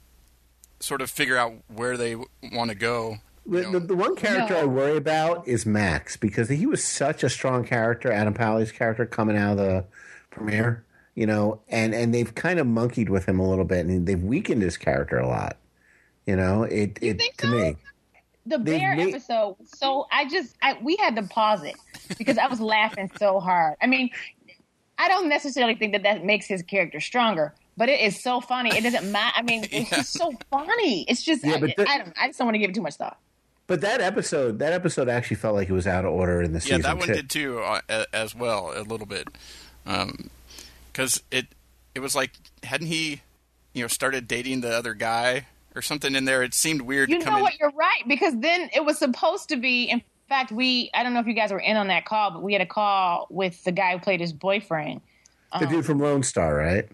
sort 0.81 1.03
of 1.03 1.11
figure 1.11 1.37
out 1.37 1.53
where 1.69 1.99
they 1.99 2.17
want 2.17 2.71
to 2.71 2.75
go 2.75 3.19
the, 3.47 3.62
the, 3.62 3.80
the, 3.80 3.97
one 3.97 4.16
character 4.16 4.55
no. 4.55 4.61
I 4.61 4.64
worry 4.64 4.97
about 4.97 5.47
is 5.47 5.66
Max 5.66 6.16
because 6.16 6.49
he 6.49 6.66
was 6.66 6.82
such 6.82 7.22
a 7.22 7.28
strong 7.28 7.64
character, 7.64 8.11
Adam 8.11 8.34
Pally's 8.34 8.72
character 8.72 9.05
coming 9.07 9.36
out 9.36 9.53
of 9.53 9.57
the 9.59 9.84
premiere, 10.30 10.84
you 11.14 11.26
know, 11.26 11.61
and, 11.68 11.95
and 11.95 12.14
they've 12.14 12.34
kind 12.34 12.59
of 12.59 12.66
monkeyed 12.66 13.11
with 13.11 13.26
him 13.26 13.38
a 13.38 13.49
little 13.49 13.64
bit 13.64 13.86
and 13.86 14.07
they've 14.07 14.22
weakened 14.22 14.62
his 14.62 14.76
character 14.76 15.18
a 15.18 15.28
lot. 15.28 15.59
You 16.26 16.36
know, 16.36 16.62
it, 16.62 16.99
you 17.03 17.11
it 17.11 17.38
to 17.38 17.47
so? 17.47 17.53
me. 17.53 17.76
The 18.47 18.59
bear 18.59 18.95
made, 18.95 19.09
episode, 19.09 19.57
so 19.64 20.07
I 20.12 20.28
just 20.28 20.55
I, 20.61 20.78
we 20.82 20.97
had 20.97 21.16
to 21.16 21.22
pause 21.22 21.62
it 21.62 21.76
because 22.18 22.36
I 22.36 22.47
was 22.47 22.61
laughing 22.61 23.11
so 23.18 23.40
hard. 23.40 23.76
I 23.80 23.86
mean, 23.86 24.11
I 24.99 25.09
don't 25.09 25.30
necessarily 25.30 25.74
think 25.74 25.92
that 25.92 26.03
that 26.03 26.24
makes 26.26 26.47
his 26.47 26.62
character 26.62 27.01
stronger, 27.01 27.55
but 27.78 27.88
it 27.88 28.01
is 28.01 28.22
so 28.22 28.42
funny. 28.42 28.76
It 28.76 28.82
doesn't 28.82 29.11
matter. 29.11 29.34
I 29.36 29.42
mean, 29.42 29.66
it's 29.72 29.88
just 29.88 30.12
so 30.18 30.32
funny. 30.51 31.07
It's 31.09 31.22
just 31.22 31.42
yeah, 31.42 31.55
I, 31.55 31.61
the, 31.61 31.86
I, 31.88 31.99
don't. 31.99 32.14
I 32.20 32.26
just 32.26 32.38
don't 32.38 32.47
want 32.47 32.55
to 32.57 32.59
give 32.59 32.68
it 32.68 32.74
too 32.74 32.82
much 32.82 32.97
thought. 32.97 33.18
But 33.67 33.81
that 33.81 34.01
episode, 34.01 34.59
that 34.59 34.73
episode 34.73 35.09
actually 35.09 35.37
felt 35.37 35.55
like 35.55 35.69
it 35.71 35.73
was 35.73 35.87
out 35.87 36.05
of 36.05 36.12
order 36.12 36.43
in 36.43 36.53
the 36.53 36.61
season. 36.61 36.83
Yeah, 36.83 36.89
that 36.89 36.99
one 36.99 37.09
too. 37.09 37.15
did 37.15 37.31
too, 37.31 37.61
uh, 37.61 38.05
as 38.12 38.35
well, 38.35 38.73
a 38.77 38.83
little 38.83 39.07
bit, 39.07 39.29
because 39.85 41.19
um, 41.19 41.25
it 41.31 41.47
it 41.95 42.01
was 42.01 42.15
like 42.15 42.33
hadn't 42.62 42.89
he, 42.89 43.23
you 43.73 43.83
know, 43.83 43.89
started 43.89 44.29
dating 44.29 44.61
the 44.61 44.71
other 44.71 44.93
guy 44.93 45.47
or 45.75 45.81
something 45.81 46.15
in 46.15 46.27
there? 46.27 46.43
It 46.43 46.53
seemed 46.53 46.83
weird. 46.83 47.09
You 47.09 47.21
know 47.21 47.37
in. 47.37 47.43
what? 47.43 47.59
You're 47.59 47.73
right 47.73 48.03
because 48.07 48.35
then 48.39 48.69
it 48.75 48.85
was 48.85 48.99
supposed 48.99 49.49
to 49.49 49.57
be. 49.57 49.85
In 49.85 50.03
fact, 50.29 50.53
we 50.53 50.91
I 50.93 51.03
don't 51.03 51.15
know 51.15 51.21
if 51.21 51.27
you 51.27 51.35
guys 51.35 51.51
were 51.51 51.59
in 51.59 51.77
on 51.79 51.89
that 51.89 52.05
call, 52.05 52.33
but 52.33 52.43
we 52.43 52.53
had 52.53 52.62
a 52.62 52.67
call 52.67 53.27
with 53.31 53.65
the 53.65 53.73
guy 53.73 53.93
who 53.93 53.99
played 53.99 54.21
his 54.21 54.35
boyfriend. 54.35 55.01
The 55.59 55.67
um, 55.67 55.73
dude 55.73 55.87
from 55.87 56.01
Lone 56.01 56.23
Star, 56.23 56.55
right? 56.55 56.87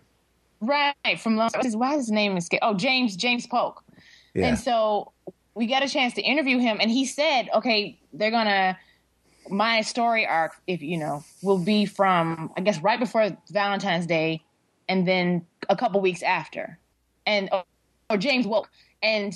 Right 0.60 1.18
from 1.18 1.36
Lone 1.36 1.50
Star. 1.50 1.62
Why 1.72 1.96
his 1.96 2.12
name 2.12 2.36
is 2.36 2.48
oh 2.62 2.74
James 2.74 3.16
James 3.16 3.48
Wolk. 3.48 3.78
Yeah. 4.34 4.46
And 4.46 4.58
so 4.58 5.10
we 5.54 5.66
got 5.66 5.82
a 5.82 5.88
chance 5.88 6.14
to 6.14 6.22
interview 6.22 6.58
him, 6.58 6.78
and 6.80 6.90
he 6.90 7.04
said, 7.04 7.48
"Okay, 7.54 7.98
they're 8.12 8.30
gonna." 8.30 8.78
My 9.48 9.80
story 9.80 10.26
arc, 10.26 10.52
if 10.66 10.82
you 10.82 10.96
know, 10.98 11.24
will 11.42 11.58
be 11.58 11.84
from 11.86 12.52
I 12.56 12.60
guess 12.60 12.80
right 12.80 13.00
before 13.00 13.36
Valentine's 13.50 14.06
Day, 14.06 14.42
and 14.88 15.08
then 15.08 15.46
a 15.68 15.76
couple 15.76 16.00
weeks 16.00 16.22
after, 16.22 16.78
and 17.26 17.48
or, 17.52 17.64
or 18.10 18.16
James 18.16 18.46
Wolk, 18.46 18.66
and 19.02 19.34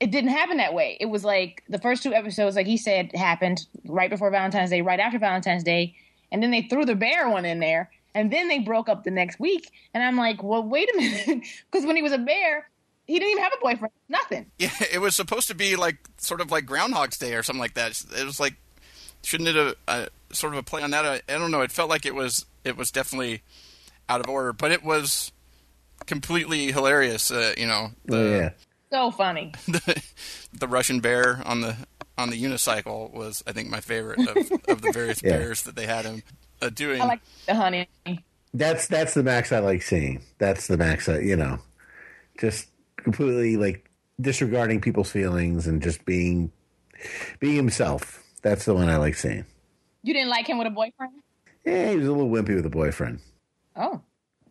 it 0.00 0.10
didn't 0.10 0.30
happen 0.30 0.56
that 0.58 0.74
way. 0.74 0.96
It 1.00 1.06
was 1.06 1.24
like 1.24 1.62
the 1.68 1.78
first 1.78 2.02
two 2.02 2.14
episodes, 2.14 2.56
like 2.56 2.66
he 2.66 2.76
said, 2.76 3.10
happened 3.14 3.66
right 3.86 4.10
before 4.10 4.30
Valentine's 4.30 4.70
Day, 4.70 4.82
right 4.82 5.00
after 5.00 5.18
Valentine's 5.18 5.64
Day, 5.64 5.94
and 6.32 6.42
then 6.42 6.50
they 6.50 6.62
threw 6.62 6.84
the 6.84 6.94
bear 6.94 7.28
one 7.28 7.44
in 7.44 7.60
there, 7.60 7.90
and 8.14 8.32
then 8.32 8.48
they 8.48 8.58
broke 8.58 8.88
up 8.88 9.04
the 9.04 9.10
next 9.10 9.38
week. 9.40 9.70
And 9.92 10.02
I'm 10.02 10.16
like, 10.16 10.42
well, 10.42 10.62
wait 10.62 10.88
a 10.92 10.96
minute, 10.96 11.44
because 11.70 11.86
when 11.86 11.96
he 11.96 12.02
was 12.02 12.12
a 12.12 12.18
bear, 12.18 12.68
he 13.06 13.18
didn't 13.18 13.32
even 13.32 13.42
have 13.42 13.52
a 13.52 13.60
boyfriend. 13.60 13.92
Nothing. 14.08 14.50
Yeah, 14.58 14.70
it 14.92 14.98
was 14.98 15.14
supposed 15.14 15.48
to 15.48 15.54
be 15.54 15.76
like 15.76 15.98
sort 16.18 16.40
of 16.40 16.50
like 16.50 16.66
Groundhog's 16.66 17.18
Day 17.18 17.34
or 17.34 17.42
something 17.42 17.60
like 17.60 17.74
that. 17.74 18.02
It 18.18 18.24
was 18.24 18.40
like, 18.40 18.54
shouldn't 19.22 19.48
it 19.50 19.56
have 19.56 19.74
uh, 19.86 20.06
sort 20.32 20.54
of 20.54 20.58
a 20.58 20.62
play 20.62 20.82
on 20.82 20.90
that? 20.92 21.04
I, 21.04 21.20
I, 21.28 21.38
don't 21.38 21.50
know. 21.50 21.62
It 21.62 21.72
felt 21.72 21.90
like 21.90 22.06
it 22.06 22.14
was 22.14 22.46
it 22.64 22.76
was 22.76 22.90
definitely 22.90 23.42
out 24.08 24.20
of 24.20 24.28
order, 24.28 24.52
but 24.52 24.70
it 24.70 24.82
was 24.82 25.32
completely 26.06 26.72
hilarious. 26.72 27.30
Uh, 27.30 27.52
you 27.56 27.66
know, 27.66 27.90
the, 28.06 28.16
yeah, 28.16 28.50
so 28.90 29.10
funny. 29.10 29.52
The, 29.66 30.02
the, 30.52 30.68
Russian 30.68 31.00
bear 31.00 31.42
on 31.44 31.60
the 31.60 31.76
on 32.16 32.30
the 32.30 32.42
unicycle 32.42 33.12
was, 33.12 33.42
I 33.46 33.52
think, 33.52 33.68
my 33.68 33.80
favorite 33.80 34.20
of, 34.20 34.36
of 34.68 34.82
the 34.82 34.92
various 34.92 35.22
yeah. 35.22 35.30
bears 35.30 35.62
that 35.62 35.74
they 35.74 35.86
had 35.86 36.04
him 36.04 36.22
uh, 36.62 36.70
doing. 36.70 37.02
I 37.02 37.06
like 37.06 37.20
the 37.46 37.54
honey. 37.54 37.88
That's 38.52 38.86
that's 38.86 39.14
the 39.14 39.24
max 39.24 39.52
I 39.52 39.58
like 39.58 39.82
seeing. 39.82 40.22
That's 40.38 40.68
the 40.68 40.76
max. 40.76 41.08
I, 41.08 41.18
you 41.18 41.36
know, 41.36 41.58
just 42.38 42.68
completely 43.04 43.56
like 43.56 43.90
disregarding 44.20 44.80
people's 44.80 45.10
feelings 45.10 45.66
and 45.66 45.82
just 45.82 46.04
being 46.04 46.50
being 47.38 47.56
himself. 47.56 48.22
That's 48.42 48.64
the 48.64 48.74
one 48.74 48.88
I 48.88 48.96
like 48.96 49.14
seeing. 49.14 49.44
You 50.02 50.12
didn't 50.12 50.30
like 50.30 50.46
him 50.46 50.58
with 50.58 50.66
a 50.66 50.70
boyfriend? 50.70 51.12
Yeah, 51.64 51.90
he 51.90 51.96
was 51.96 52.08
a 52.08 52.12
little 52.12 52.30
wimpy 52.30 52.54
with 52.54 52.66
a 52.66 52.70
boyfriend. 52.70 53.20
Oh. 53.74 54.02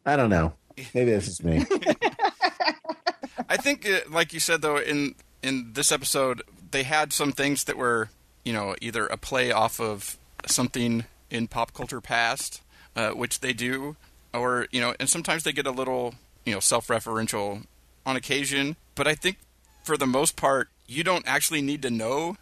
I 0.06 0.16
don't 0.16 0.30
know. 0.30 0.54
Maybe 0.93 1.12
that's 1.12 1.26
just 1.26 1.43
me. 1.43 1.66
I 3.49 3.58
think, 3.58 3.88
uh, 3.88 3.99
like 4.10 4.34
you 4.34 4.39
said, 4.39 4.62
though, 4.62 4.78
in 4.78 5.16
in 5.43 5.74
this 5.74 5.91
episode, 5.91 6.41
they 6.72 6.84
had 6.84 7.14
some 7.14 7.32
things 7.32 7.66
that 7.66 7.78
were, 7.78 8.10
you 8.43 8.54
know, 8.54 8.76
either 8.82 9.06
a 9.08 9.18
play 9.18 9.51
off 9.51 9.80
of 9.80 10.18
something 10.47 11.06
in 11.30 11.47
pop 11.47 11.74
culture 11.74 12.01
past, 12.01 12.62
uh, 12.95 13.12
which 13.12 13.41
they 13.41 13.54
do, 13.54 13.95
or 14.34 14.68
you 14.72 14.82
know, 14.82 14.95
and 14.99 15.08
sometimes 15.08 15.43
they 15.43 15.51
get 15.51 15.68
a 15.68 15.72
little 15.72 16.16
you 16.45 16.54
know 16.54 16.60
self-referential 16.60 17.66
on 18.06 18.16
occasion. 18.16 18.76
But 18.95 19.08
I 19.08 19.16
think 19.16 19.38
for 19.84 19.97
the 19.97 20.08
most 20.08 20.36
part, 20.36 20.70
you 20.88 21.04
don't 21.04 21.26
actually 21.28 21.62
need 21.62 21.82
to 21.84 21.89
know 21.89 22.38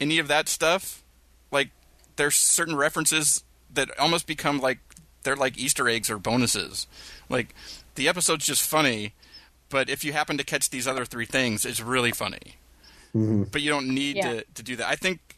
any 0.00 0.18
of 0.18 0.28
that 0.28 0.48
stuff. 0.48 1.02
Like 1.50 1.70
there's 2.16 2.36
certain 2.36 2.76
references 2.76 3.44
that 3.72 3.96
almost 3.98 4.26
become 4.26 4.60
like 4.60 4.78
they're 5.22 5.36
like 5.36 5.58
Easter 5.58 5.88
eggs 5.88 6.10
or 6.10 6.18
bonuses. 6.18 6.86
Like 7.28 7.54
the 7.94 8.08
episode's 8.08 8.46
just 8.46 8.66
funny, 8.68 9.12
but 9.68 9.88
if 9.90 10.04
you 10.04 10.12
happen 10.12 10.38
to 10.38 10.44
catch 10.44 10.70
these 10.70 10.88
other 10.88 11.04
three 11.04 11.26
things, 11.26 11.64
it's 11.64 11.80
really 11.80 12.12
funny. 12.12 12.56
Mm-hmm. 13.14 13.44
But 13.44 13.62
you 13.62 13.70
don't 13.70 13.88
need 13.88 14.16
Yeah. 14.16 14.32
to, 14.32 14.44
to 14.54 14.62
do 14.62 14.76
that. 14.76 14.88
I 14.88 14.96
think 14.96 15.29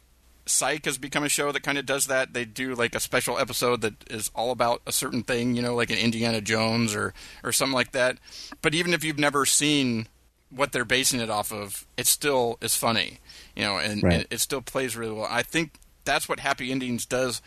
Psych 0.44 0.84
has 0.86 0.98
become 0.98 1.22
a 1.22 1.28
show 1.28 1.52
that 1.52 1.62
kind 1.62 1.78
of 1.78 1.86
does 1.86 2.06
that. 2.06 2.32
They 2.34 2.44
do 2.44 2.74
like 2.74 2.94
a 2.94 3.00
special 3.00 3.38
episode 3.38 3.80
that 3.82 3.94
is 4.10 4.30
all 4.34 4.50
about 4.50 4.82
a 4.86 4.92
certain 4.92 5.22
thing, 5.22 5.54
you 5.54 5.62
know, 5.62 5.74
like 5.74 5.90
an 5.90 5.98
Indiana 5.98 6.40
Jones 6.40 6.94
or 6.94 7.14
or 7.44 7.52
something 7.52 7.74
like 7.74 7.92
that. 7.92 8.18
But 8.60 8.74
even 8.74 8.92
if 8.92 9.04
you've 9.04 9.18
never 9.18 9.46
seen 9.46 10.08
what 10.50 10.72
they're 10.72 10.84
basing 10.84 11.20
it 11.20 11.30
off 11.30 11.52
of, 11.52 11.86
it 11.96 12.06
still 12.06 12.58
is 12.60 12.74
funny, 12.76 13.20
you 13.56 13.62
know, 13.62 13.78
and, 13.78 14.02
Right. 14.02 14.12
and 14.14 14.26
it 14.30 14.40
still 14.40 14.60
plays 14.60 14.96
really 14.96 15.14
well. 15.14 15.28
I 15.30 15.42
think 15.42 15.74
that's 16.04 16.28
what 16.28 16.40
Happy 16.40 16.70
Endings 16.70 17.06
does 17.06 17.40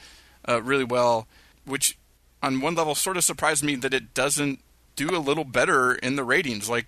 uh, 0.48 0.62
really 0.64 0.84
well, 0.86 1.28
which 1.66 1.98
on 2.41 2.62
one 2.62 2.76
level 2.76 2.96
sort 2.96 3.18
of 3.18 3.24
surprised 3.24 3.64
me 3.64 3.76
that 3.76 3.93
it 3.93 4.14
doesn't 4.14 4.60
do 4.96 5.16
a 5.16 5.20
little 5.20 5.43
better 5.43 5.93
in 5.93 6.16
the 6.16 6.24
ratings. 6.24 6.68
Like, 6.70 6.88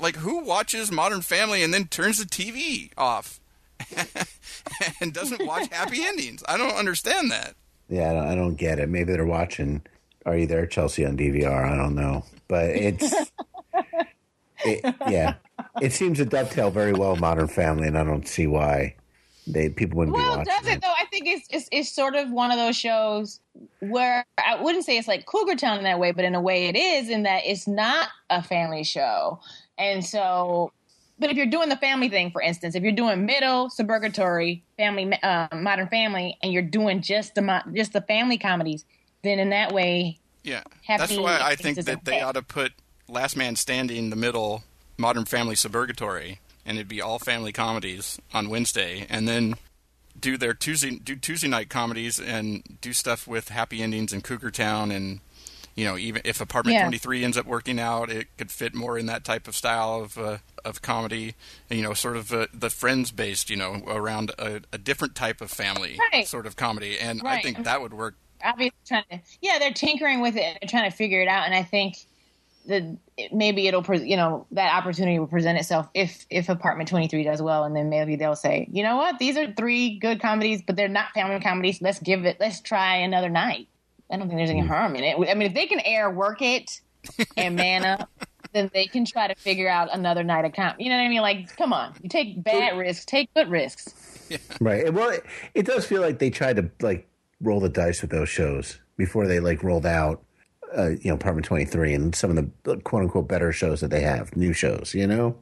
like 0.00 0.16
who 0.16 0.42
watches 0.42 0.90
Modern 0.92 1.20
Family 1.20 1.62
and 1.62 1.74
then 1.74 1.86
turns 1.86 2.18
the 2.18 2.24
TV 2.24 2.90
off 2.96 3.38
and 5.00 5.12
doesn't 5.12 5.46
watch 5.46 5.68
Happy 5.70 6.04
Endings? 6.04 6.42
I 6.48 6.56
don't 6.56 6.74
understand 6.74 7.30
that. 7.30 7.54
Yeah, 7.88 8.10
I 8.10 8.14
don't, 8.14 8.26
I 8.26 8.34
don't 8.34 8.54
get 8.56 8.78
it. 8.78 8.88
Maybe 8.88 9.12
they're 9.12 9.24
watching 9.24 9.82
Are 10.24 10.36
You 10.36 10.46
There, 10.46 10.66
Chelsea 10.66 11.04
on 11.04 11.16
DVR. 11.16 11.72
I 11.72 11.76
don't 11.76 11.94
know. 11.94 12.24
But 12.48 12.70
it's, 12.70 13.12
it, 14.64 14.94
yeah, 15.08 15.34
it 15.80 15.92
seems 15.92 16.18
to 16.18 16.24
dovetail 16.24 16.70
very 16.70 16.92
well 16.92 17.12
with 17.12 17.20
Modern 17.20 17.48
Family, 17.48 17.88
and 17.88 17.98
I 17.98 18.04
don't 18.04 18.26
see 18.26 18.46
why 18.46 18.94
they 19.46 19.68
people 19.68 19.98
wouldn't 19.98 20.16
be 20.16 20.20
Well, 20.20 20.38
watching 20.38 20.52
does 20.60 20.66
it 20.66 20.82
though? 20.82 20.92
I 20.96 21.04
think 21.06 21.26
it's, 21.26 21.46
it's 21.50 21.68
it's 21.70 21.92
sort 21.92 22.16
of 22.16 22.30
one 22.30 22.50
of 22.50 22.56
those 22.56 22.76
shows 22.76 23.40
where 23.80 24.24
I 24.38 24.60
wouldn't 24.60 24.84
say 24.84 24.98
it's 24.98 25.08
like 25.08 25.26
Cougar 25.26 25.56
Town 25.56 25.78
in 25.78 25.84
that 25.84 26.00
way, 26.00 26.10
but 26.10 26.24
in 26.24 26.34
a 26.34 26.40
way 26.40 26.66
it 26.66 26.76
is 26.76 27.08
in 27.08 27.22
that 27.24 27.42
it's 27.44 27.68
not 27.68 28.08
a 28.30 28.42
family 28.42 28.84
show, 28.84 29.40
and 29.78 30.04
so. 30.04 30.72
But 31.18 31.30
if 31.30 31.36
you're 31.36 31.46
doing 31.46 31.68
the 31.68 31.76
family 31.76 32.08
thing, 32.08 32.30
for 32.30 32.42
instance, 32.42 32.74
if 32.74 32.82
you're 32.82 32.92
doing 32.92 33.24
middle 33.24 33.70
suburgatory 33.70 34.62
family, 34.76 35.18
uh, 35.22 35.48
modern 35.52 35.88
family, 35.88 36.36
and 36.42 36.52
you're 36.52 36.62
doing 36.62 37.00
just 37.00 37.34
the 37.34 37.42
mo- 37.42 37.62
just 37.72 37.92
the 37.92 38.02
family 38.02 38.38
comedies, 38.38 38.84
then 39.22 39.38
in 39.38 39.50
that 39.50 39.72
way, 39.72 40.18
Yeah, 40.42 40.62
Happy 40.84 41.00
that's 41.00 41.16
why 41.16 41.40
I 41.42 41.56
think 41.56 41.78
that 41.84 42.04
they 42.04 42.20
ought 42.20 42.32
to 42.32 42.42
put 42.42 42.72
Last 43.08 43.36
Man 43.36 43.56
Standing, 43.56 44.10
the 44.10 44.16
middle, 44.16 44.64
Modern 44.98 45.24
Family, 45.24 45.54
Suburgatory, 45.54 46.38
and 46.64 46.76
it'd 46.76 46.88
be 46.88 47.00
all 47.00 47.18
family 47.18 47.52
comedies 47.52 48.20
on 48.34 48.48
Wednesday, 48.50 49.06
and 49.08 49.26
then 49.26 49.54
do 50.18 50.36
their 50.36 50.54
Tuesday 50.54 50.98
do 50.98 51.16
Tuesday 51.16 51.48
night 51.48 51.70
comedies 51.70 52.20
and 52.20 52.78
do 52.80 52.92
stuff 52.92 53.26
with 53.26 53.48
Happy 53.48 53.82
Endings 53.82 54.12
and 54.12 54.22
Cougar 54.22 54.50
Town, 54.50 54.90
and 54.90 55.20
you 55.76 55.84
know 55.84 55.96
even 55.96 56.22
if 56.24 56.40
Apartment 56.40 56.74
Yeah. 56.74 56.82
Twenty 56.82 56.98
Three 56.98 57.22
ends 57.24 57.36
up 57.38 57.46
working 57.46 57.78
out, 57.78 58.10
it 58.10 58.28
could 58.36 58.50
fit 58.50 58.74
more 58.74 58.98
in 58.98 59.06
that 59.06 59.24
type 59.24 59.46
of 59.46 59.54
style 59.54 60.00
of 60.02 60.18
uh, 60.18 60.38
of 60.64 60.82
comedy, 60.82 61.34
you 61.70 61.82
know, 61.82 61.94
sort 61.94 62.16
of 62.16 62.32
uh, 62.32 62.46
the 62.52 62.70
Friends 62.70 63.12
based, 63.12 63.48
you 63.50 63.56
know, 63.56 63.82
around 63.86 64.30
a, 64.38 64.62
a 64.72 64.78
different 64.78 65.14
type 65.14 65.40
of 65.40 65.50
family 65.50 65.96
Right. 66.12 66.26
sort 66.26 66.46
of 66.46 66.56
comedy, 66.56 66.98
and 66.98 67.22
I 67.24 67.40
think 67.40 67.62
that 67.64 67.80
would 67.80 67.94
work. 67.94 68.16
obviously 68.44 68.74
trying 68.86 69.04
to 69.10 69.20
yeah 69.40 69.58
they're 69.58 69.72
tinkering 69.72 70.20
with 70.20 70.36
it 70.36 70.58
they're 70.60 70.68
trying 70.68 70.90
to 70.90 70.96
figure 70.96 71.20
it 71.22 71.28
out. 71.28 71.46
And 71.46 71.54
i 71.54 71.62
think 71.62 71.96
that 72.68 72.82
maybe 73.32 73.68
it'll 73.68 73.82
pre- 73.82 74.08
you 74.08 74.16
know 74.16 74.44
that 74.50 74.74
opportunity 74.74 75.18
will 75.20 75.28
present 75.28 75.56
itself 75.56 75.88
if 75.94 76.26
if 76.30 76.48
apartment 76.48 76.88
23 76.88 77.22
does 77.22 77.40
well. 77.40 77.62
And 77.64 77.76
then 77.76 77.88
maybe 77.90 78.16
they'll 78.16 78.34
say 78.34 78.66
you 78.72 78.82
know 78.82 78.96
what? 78.96 79.18
These 79.20 79.36
are 79.36 79.52
three 79.52 79.98
good 80.00 80.20
comedies 80.20 80.62
but 80.66 80.74
they're 80.74 80.88
not 80.88 81.12
family 81.14 81.38
comedies. 81.40 81.80
Let's 81.80 82.00
give 82.00 82.24
it 82.26 82.38
let's 82.40 82.60
try 82.60 82.96
another 82.96 83.28
night 83.28 83.68
i 84.10 84.16
don't 84.16 84.28
think 84.28 84.38
there's 84.38 84.50
any 84.50 84.60
harm 84.60 84.94
in 84.96 85.04
it 85.04 85.16
i 85.28 85.34
mean 85.34 85.48
if 85.48 85.54
they 85.54 85.66
can 85.66 85.80
air 85.80 86.10
work 86.10 86.42
it 86.42 86.80
and 87.36 87.56
man 87.56 87.84
up 87.84 88.10
then 88.52 88.70
they 88.72 88.86
can 88.86 89.04
try 89.04 89.26
to 89.26 89.34
figure 89.34 89.68
out 89.68 89.88
another 89.92 90.22
night 90.22 90.44
of 90.44 90.52
comedy 90.52 90.84
you 90.84 90.90
know 90.90 90.96
what 90.96 91.02
i 91.02 91.08
mean 91.08 91.22
like 91.22 91.54
come 91.56 91.72
on 91.72 91.94
you 92.02 92.08
take 92.08 92.42
bad 92.42 92.76
risks 92.78 93.04
take 93.04 93.32
good 93.34 93.50
risks 93.50 94.16
Right. 94.60 94.92
Well, 94.92 95.10
it, 95.10 95.24
it 95.54 95.66
does 95.66 95.86
feel 95.86 96.00
like 96.00 96.18
they 96.18 96.30
tried 96.30 96.56
to 96.56 96.70
like 96.80 97.08
roll 97.40 97.60
the 97.60 97.68
dice 97.68 98.02
with 98.02 98.10
those 98.10 98.28
shows 98.28 98.80
before 98.96 99.26
they 99.26 99.40
like 99.40 99.62
rolled 99.62 99.86
out, 99.86 100.22
uh, 100.76 100.90
you 100.90 101.10
know, 101.10 101.14
Apartment 101.14 101.46
Twenty 101.46 101.64
Three 101.64 101.94
and 101.94 102.14
some 102.14 102.36
of 102.36 102.50
the 102.64 102.76
quote 102.78 103.02
unquote 103.02 103.28
better 103.28 103.52
shows 103.52 103.80
that 103.80 103.90
they 103.90 104.00
have, 104.00 104.36
new 104.36 104.52
shows. 104.52 104.94
You 104.94 105.06
know, 105.06 105.36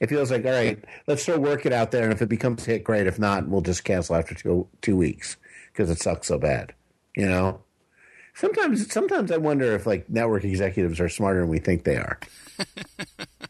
it 0.00 0.08
feels 0.08 0.30
like 0.30 0.44
all 0.44 0.52
right, 0.52 0.82
let's 1.06 1.24
throw 1.24 1.38
work 1.38 1.66
it 1.66 1.72
out 1.72 1.90
there, 1.90 2.04
and 2.04 2.12
if 2.12 2.22
it 2.22 2.28
becomes 2.28 2.66
a 2.66 2.72
hit, 2.72 2.84
great. 2.84 3.06
If 3.06 3.18
not, 3.18 3.48
we'll 3.48 3.62
just 3.62 3.84
cancel 3.84 4.16
after 4.16 4.34
two 4.34 4.68
two 4.80 4.96
weeks 4.96 5.36
because 5.72 5.90
it 5.90 6.00
sucks 6.00 6.28
so 6.28 6.38
bad. 6.38 6.74
You 7.16 7.26
know. 7.26 7.60
Sometimes, 8.40 8.90
sometimes 8.90 9.30
I 9.30 9.36
wonder 9.36 9.74
if 9.74 9.86
like 9.86 10.08
network 10.08 10.44
executives 10.44 10.98
are 10.98 11.10
smarter 11.10 11.40
than 11.40 11.50
we 11.50 11.58
think 11.58 11.84
they 11.84 11.96
are. 11.96 12.18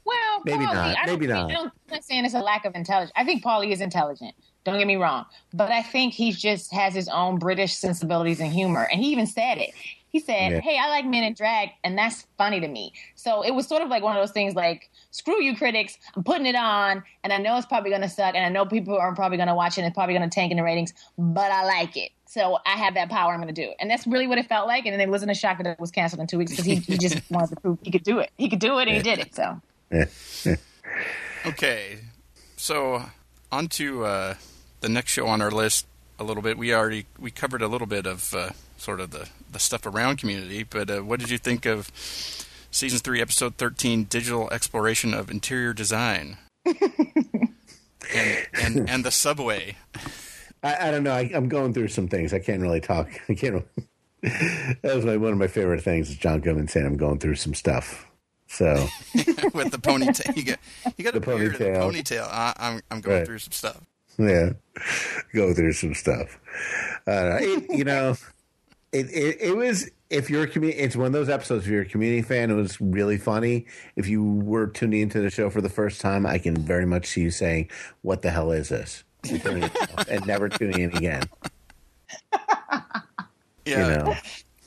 Well, 0.04 0.42
Maybe 0.44 0.64
Paul 0.64 0.74
Lee, 0.74 0.74
not. 0.74 0.96
I 0.98 1.06
don't 1.06 1.20
Maybe 1.20 1.26
think- 1.26 1.38
not. 1.38 1.50
I 1.50 1.54
don't, 1.54 1.66
I'm 1.66 1.72
not 1.92 2.04
saying 2.04 2.24
it's 2.24 2.34
a 2.34 2.38
lack 2.40 2.64
of 2.64 2.74
intelligence. 2.74 3.12
I 3.14 3.24
think 3.24 3.42
Paul 3.42 3.60
Lee 3.60 3.72
is 3.72 3.80
intelligent. 3.80 4.34
Don't 4.64 4.78
get 4.78 4.86
me 4.86 4.96
wrong, 4.96 5.26
but 5.52 5.70
I 5.70 5.82
think 5.82 6.14
he 6.14 6.32
just 6.32 6.72
has 6.72 6.94
his 6.94 7.08
own 7.08 7.38
British 7.38 7.74
sensibilities 7.74 8.40
and 8.40 8.50
humor. 8.52 8.88
And 8.90 9.00
he 9.00 9.12
even 9.12 9.26
said 9.26 9.58
it. 9.58 9.70
He 10.10 10.18
said, 10.18 10.52
Yeah. 10.52 10.60
"Hey, 10.60 10.78
I 10.78 10.88
like 10.88 11.06
men 11.06 11.24
in 11.24 11.34
drag, 11.34 11.70
and 11.82 11.96
that's 11.96 12.26
funny 12.36 12.60
to 12.60 12.68
me." 12.68 12.92
So 13.14 13.42
it 13.42 13.52
was 13.52 13.66
sort 13.66 13.82
of 13.82 13.88
like 13.88 14.02
one 14.02 14.16
of 14.16 14.22
those 14.22 14.32
things, 14.32 14.54
like 14.54 14.90
"Screw 15.10 15.42
you, 15.42 15.56
critics! 15.56 15.96
I'm 16.16 16.24
putting 16.24 16.46
it 16.46 16.56
on, 16.56 17.02
and 17.24 17.32
I 17.32 17.38
know 17.38 17.56
it's 17.56 17.66
probably 17.66 17.90
going 17.90 18.02
to 18.02 18.08
suck, 18.08 18.34
and 18.34 18.44
I 18.44 18.48
know 18.48 18.66
people 18.66 18.96
are 18.96 19.14
probably 19.14 19.36
going 19.36 19.48
to 19.48 19.54
watch 19.54 19.78
it, 19.78 19.82
and 19.82 19.86
it's 19.88 19.94
probably 19.94 20.14
going 20.14 20.28
to 20.28 20.34
tank 20.34 20.50
in 20.50 20.56
the 20.56 20.64
ratings, 20.64 20.92
but 21.16 21.50
I 21.50 21.64
like 21.64 21.96
it." 21.96 22.10
So 22.26 22.58
I 22.64 22.76
have 22.76 22.94
that 22.94 23.08
power. 23.08 23.32
I'm 23.32 23.40
going 23.40 23.52
to 23.52 23.60
do 23.62 23.68
it, 23.70 23.76
and 23.80 23.90
that's 23.90 24.06
really 24.06 24.26
what 24.26 24.38
it 24.38 24.46
felt 24.46 24.66
like. 24.68 24.86
And 24.86 24.92
then 24.92 25.00
it 25.00 25.10
wasn't 25.10 25.30
a 25.30 25.34
shock 25.34 25.58
that 25.58 25.66
it 25.66 25.80
was 25.80 25.90
canceled 25.90 26.20
in 26.20 26.26
two 26.26 26.38
weeks 26.38 26.52
because 26.52 26.64
he, 26.64 26.76
he 26.76 26.98
just 26.98 27.18
wanted 27.30 27.50
to 27.50 27.56
prove 27.56 27.78
he 27.82 27.90
could 27.90 28.04
do 28.04 28.18
it. 28.20 28.30
He 28.36 28.48
could 28.48 28.60
do 28.60 28.78
it, 28.78 28.88
and 28.88 28.96
he 28.96 29.02
did 29.02 29.18
it. 29.18 29.34
So. 29.34 29.60
Okay, 31.46 31.98
so 32.56 33.02
on 33.50 33.68
to 33.68 34.04
uh, 34.04 34.34
the 34.80 34.88
next 34.90 35.12
show 35.12 35.26
on 35.26 35.40
our 35.40 35.50
list. 35.50 35.86
A 36.18 36.24
little 36.24 36.42
bit. 36.42 36.58
We 36.58 36.74
already 36.74 37.06
we 37.18 37.30
covered 37.30 37.62
a 37.62 37.66
little 37.68 37.86
bit 37.86 38.06
of 38.06 38.34
uh, 38.34 38.50
sort 38.80 39.00
of 39.00 39.10
the 39.10 39.28
the 39.52 39.58
stuff 39.58 39.86
around 39.86 40.16
community, 40.18 40.62
but 40.62 40.90
uh, 40.90 41.00
what 41.00 41.20
did 41.20 41.30
you 41.30 41.38
think 41.38 41.66
of 41.66 41.90
season 42.70 42.98
three, 42.98 43.20
episode 43.20 43.56
thirteen, 43.56 44.04
digital 44.04 44.50
exploration 44.50 45.14
of 45.14 45.30
interior 45.30 45.72
design, 45.72 46.38
and, 48.14 48.46
and 48.54 48.90
and 48.90 49.04
the 49.04 49.10
subway? 49.10 49.76
I, 50.62 50.88
I 50.88 50.90
don't 50.90 51.04
know. 51.04 51.12
I, 51.12 51.30
I'm 51.34 51.48
going 51.48 51.72
through 51.72 51.88
some 51.88 52.08
things. 52.08 52.32
I 52.34 52.38
can't 52.38 52.60
really 52.60 52.80
talk. 52.80 53.08
I 53.28 53.34
can't. 53.34 53.64
that 54.22 54.94
was 54.94 55.04
my, 55.04 55.16
one 55.16 55.32
of 55.32 55.38
my 55.38 55.46
favorite 55.46 55.82
things. 55.82 56.10
Is 56.10 56.16
John 56.16 56.40
Goodman 56.40 56.68
saying 56.68 56.86
I'm 56.86 56.96
going 56.96 57.18
through 57.18 57.36
some 57.36 57.54
stuff. 57.54 58.06
So 58.46 58.86
with 59.54 59.70
the 59.70 59.78
ponytail. 59.78 60.36
You 60.36 60.42
got 60.44 60.58
you 60.96 61.04
got 61.04 61.14
The 61.14 61.30
and 61.30 61.42
a 61.42 61.50
ponytail. 61.50 61.76
ponytail. 61.92 62.28
I, 62.28 62.52
I'm 62.58 62.80
I'm 62.90 63.00
going 63.00 63.18
Right. 63.18 63.26
through 63.26 63.38
some 63.38 63.52
stuff. 63.52 63.80
yeah, 64.18 64.50
go 65.32 65.54
through 65.54 65.72
some 65.72 65.94
stuff. 65.94 66.38
Uh, 67.06 67.38
it, 67.40 67.64
you 67.70 67.84
know, 67.84 68.16
it, 68.92 69.06
it 69.10 69.36
it 69.40 69.56
was 69.56 69.90
if 70.08 70.28
you're 70.30 70.42
a 70.42 70.48
community. 70.48 70.80
It's 70.80 70.96
one 70.96 71.06
of 71.06 71.12
those 71.12 71.28
episodes. 71.28 71.64
If 71.64 71.70
you're 71.70 71.82
a 71.82 71.86
community 71.86 72.22
fan, 72.22 72.50
it 72.50 72.54
was 72.54 72.80
really 72.80 73.18
funny. 73.18 73.66
If 73.96 74.08
you 74.08 74.22
were 74.24 74.66
tuning 74.66 75.00
into 75.00 75.20
the 75.20 75.30
show 75.30 75.50
for 75.50 75.60
the 75.60 75.68
first 75.68 76.00
time, 76.00 76.26
I 76.26 76.38
can 76.38 76.56
very 76.56 76.86
much 76.86 77.06
see 77.06 77.22
you 77.22 77.30
saying, 77.30 77.70
"What 78.02 78.22
the 78.22 78.30
hell 78.30 78.50
is 78.52 78.68
this?" 78.68 79.04
and 79.28 79.40
turning 79.42 79.64
it 79.64 79.76
off 79.98 80.08
and 80.08 80.26
never 80.26 80.48
tuning 80.48 80.80
in 80.80 80.96
again. 80.96 81.22
Yeah, 83.66 83.88
You 83.88 84.04
know, 84.04 84.14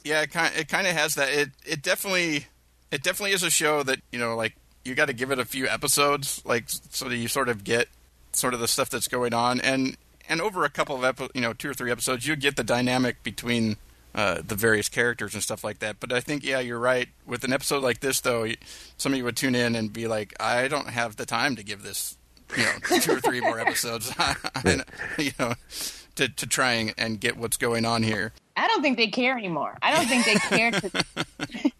yeah. 0.03 0.21
It 0.21 0.31
kind 0.31 0.55
it 0.55 0.67
kind 0.67 0.85
of 0.87 0.93
has 0.93 1.15
that. 1.15 1.29
It 1.29 1.49
it 1.65 1.81
definitely 1.81 2.45
it 2.91 3.01
definitely 3.03 3.33
is 3.33 3.41
a 3.43 3.49
show 3.49 3.81
that 3.83 3.99
you 4.11 4.19
know 4.19 4.35
like 4.35 4.55
you 4.85 4.93
got 4.95 5.07
to 5.07 5.13
give 5.13 5.31
it 5.31 5.39
a 5.39 5.45
few 5.45 5.67
episodes 5.67 6.41
like 6.45 6.65
so 6.67 7.09
that 7.09 7.17
you 7.17 7.27
sort 7.27 7.49
of 7.49 7.63
get 7.63 7.87
sort 8.33 8.53
of 8.53 8.59
the 8.59 8.67
stuff 8.67 8.89
that's 8.89 9.07
going 9.07 9.33
on 9.33 9.59
and 9.61 9.97
and 10.29 10.41
over 10.41 10.63
a 10.63 10.69
couple 10.69 10.95
of 10.95 11.03
epi- 11.03 11.29
you 11.33 11.41
know 11.41 11.53
two 11.53 11.69
or 11.69 11.73
three 11.73 11.91
episodes 11.91 12.27
you 12.27 12.35
get 12.35 12.55
the 12.55 12.63
dynamic 12.63 13.21
between 13.23 13.77
uh, 14.15 14.41
the 14.45 14.55
various 14.55 14.89
characters 14.89 15.33
and 15.33 15.41
stuff 15.43 15.63
like 15.63 15.79
that. 15.79 15.99
But 15.99 16.11
I 16.13 16.19
think 16.19 16.43
yeah, 16.43 16.59
you're 16.59 16.79
right. 16.79 17.09
With 17.25 17.43
an 17.43 17.53
episode 17.53 17.83
like 17.83 17.99
this 17.99 18.21
though, 18.21 18.43
y- 18.43 18.57
somebody 18.97 19.21
would 19.21 19.35
tune 19.37 19.55
in 19.55 19.75
and 19.75 19.91
be 19.91 20.07
like, 20.07 20.33
I 20.39 20.67
don't 20.67 20.89
have 20.89 21.15
the 21.15 21.25
time 21.25 21.55
to 21.55 21.63
give 21.63 21.83
this 21.83 22.17
you 22.55 22.63
know 22.63 22.71
two 22.99 23.13
or 23.13 23.19
three 23.19 23.41
more 23.41 23.59
episodes. 23.59 24.13
I- 24.19 24.83
you 25.17 25.31
know. 25.39 25.53
To, 26.17 26.29
to 26.29 26.45
try 26.45 26.73
and, 26.73 26.93
and 26.95 27.19
get 27.19 27.37
what's 27.37 27.57
going 27.57 27.85
on 27.85 28.03
here. 28.03 28.33
I 28.55 28.67
don't 28.67 28.83
think 28.83 28.97
they 28.97 29.07
care 29.07 29.35
anymore. 29.35 29.75
I 29.81 29.95
don't 29.95 30.05
think 30.05 30.25
they 30.25 30.35
care. 30.35 30.69
To, 30.69 31.03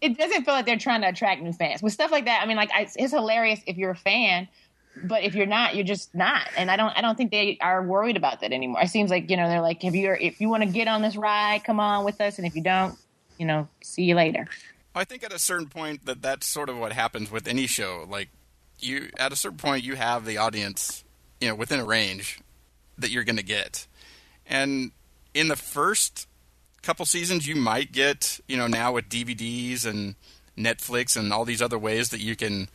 it 0.00 0.16
doesn't 0.16 0.44
feel 0.44 0.54
like 0.54 0.64
they're 0.64 0.78
trying 0.78 1.00
to 1.00 1.08
attract 1.08 1.42
new 1.42 1.52
fans 1.52 1.82
with 1.82 1.92
stuff 1.92 2.12
like 2.12 2.26
that. 2.26 2.40
I 2.40 2.46
mean, 2.46 2.56
like 2.56 2.70
I, 2.72 2.88
it's 2.94 3.12
hilarious 3.12 3.58
if 3.66 3.76
you're 3.76 3.90
a 3.90 3.96
fan, 3.96 4.46
but 5.02 5.22
if 5.22 5.34
you're 5.34 5.46
not, 5.46 5.74
you're 5.74 5.84
just 5.84 6.14
not. 6.14 6.42
And 6.56 6.70
I 6.70 6.76
don't, 6.76 6.96
I 6.96 7.00
don't 7.00 7.16
think 7.16 7.30
they 7.30 7.58
are 7.60 7.82
worried 7.82 8.16
about 8.16 8.40
that 8.40 8.52
anymore. 8.52 8.82
It 8.82 8.88
seems 8.88 9.10
like 9.10 9.30
you 9.30 9.36
know 9.36 9.48
they're 9.48 9.60
like, 9.60 9.84
if 9.84 9.94
you're, 9.94 10.16
if 10.16 10.40
you 10.40 10.48
want 10.48 10.62
to 10.62 10.68
get 10.68 10.88
on 10.88 11.02
this 11.02 11.16
ride, 11.16 11.64
come 11.64 11.80
on 11.80 12.04
with 12.04 12.20
us, 12.20 12.38
and 12.38 12.46
if 12.46 12.54
you 12.54 12.62
don't, 12.62 12.96
you 13.38 13.46
know, 13.46 13.68
see 13.82 14.02
you 14.02 14.14
later. 14.14 14.46
I 14.94 15.04
think 15.04 15.22
at 15.22 15.32
a 15.32 15.38
certain 15.38 15.68
point 15.68 16.06
that 16.06 16.22
that's 16.22 16.46
sort 16.46 16.68
of 16.68 16.76
what 16.76 16.92
happens 16.92 17.30
with 17.30 17.46
any 17.46 17.66
show. 17.66 18.06
Like 18.08 18.28
you, 18.78 19.10
at 19.18 19.32
a 19.32 19.36
certain 19.36 19.58
point, 19.58 19.84
you 19.84 19.96
have 19.96 20.24
the 20.24 20.36
audience, 20.36 21.04
you 21.40 21.48
know, 21.48 21.54
within 21.54 21.80
a 21.80 21.84
range 21.84 22.40
that 22.98 23.10
you're 23.10 23.24
going 23.24 23.36
to 23.36 23.44
get, 23.44 23.86
and 24.46 24.92
in 25.32 25.48
the 25.48 25.56
first 25.56 26.26
couple 26.82 27.04
seasons, 27.04 27.46
you 27.46 27.56
might 27.56 27.92
get, 27.92 28.40
you 28.48 28.56
know, 28.56 28.66
now 28.66 28.92
with 28.92 29.08
DVDs 29.08 29.84
and 29.84 30.14
Netflix 30.56 31.16
and 31.16 31.32
all 31.32 31.44
these 31.44 31.62
other 31.62 31.78
ways 31.78 32.10
that 32.10 32.20
you 32.20 32.36
can 32.36 32.68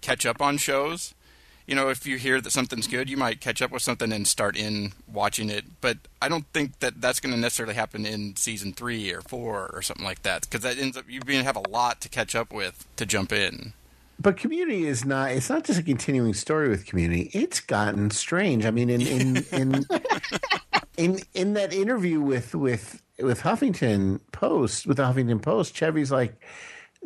catch 0.00 0.26
up 0.26 0.40
on 0.40 0.56
shows. 0.56 1.14
You 1.66 1.74
know, 1.74 1.88
if 1.88 2.06
you 2.06 2.18
hear 2.18 2.40
that 2.40 2.50
something's 2.50 2.86
good, 2.86 3.08
you 3.08 3.16
might 3.16 3.40
catch 3.40 3.62
up 3.62 3.70
with 3.70 3.82
something 3.82 4.12
and 4.12 4.28
start 4.28 4.56
in 4.56 4.92
watching 5.10 5.48
it. 5.48 5.64
But 5.80 5.96
I 6.20 6.28
don't 6.28 6.46
think 6.52 6.78
that 6.80 7.00
that's 7.00 7.20
going 7.20 7.34
to 7.34 7.40
necessarily 7.40 7.74
happen 7.74 8.04
in 8.04 8.36
season 8.36 8.72
three 8.72 9.10
or 9.12 9.22
four 9.22 9.70
or 9.72 9.80
something 9.80 10.04
like 10.04 10.22
that 10.24 10.42
because 10.42 10.60
that 10.60 10.78
ends 10.78 10.96
up 10.96 11.04
you 11.08 11.20
being 11.20 11.44
have 11.44 11.56
a 11.56 11.68
lot 11.68 12.00
to 12.02 12.08
catch 12.08 12.34
up 12.34 12.52
with 12.52 12.86
to 12.96 13.06
jump 13.06 13.32
in. 13.32 13.72
But 14.20 14.36
community 14.36 14.86
is 14.86 15.04
not. 15.04 15.32
It's 15.32 15.50
not 15.50 15.64
just 15.64 15.80
a 15.80 15.82
continuing 15.82 16.34
story 16.34 16.68
with 16.68 16.86
community. 16.86 17.30
It's 17.32 17.60
gotten 17.60 18.10
strange. 18.10 18.64
I 18.64 18.70
mean, 18.70 18.90
in 18.90 19.00
in 19.00 19.36
in 19.52 19.86
in, 20.96 21.18
in 21.34 21.54
that 21.54 21.72
interview 21.72 22.20
with 22.20 22.54
with 22.54 23.02
with 23.18 23.40
Huffington 23.42 24.20
Post 24.32 24.86
with 24.86 24.98
the 24.98 25.04
Huffington 25.04 25.42
Post, 25.42 25.74
Chevy's 25.74 26.12
like, 26.12 26.40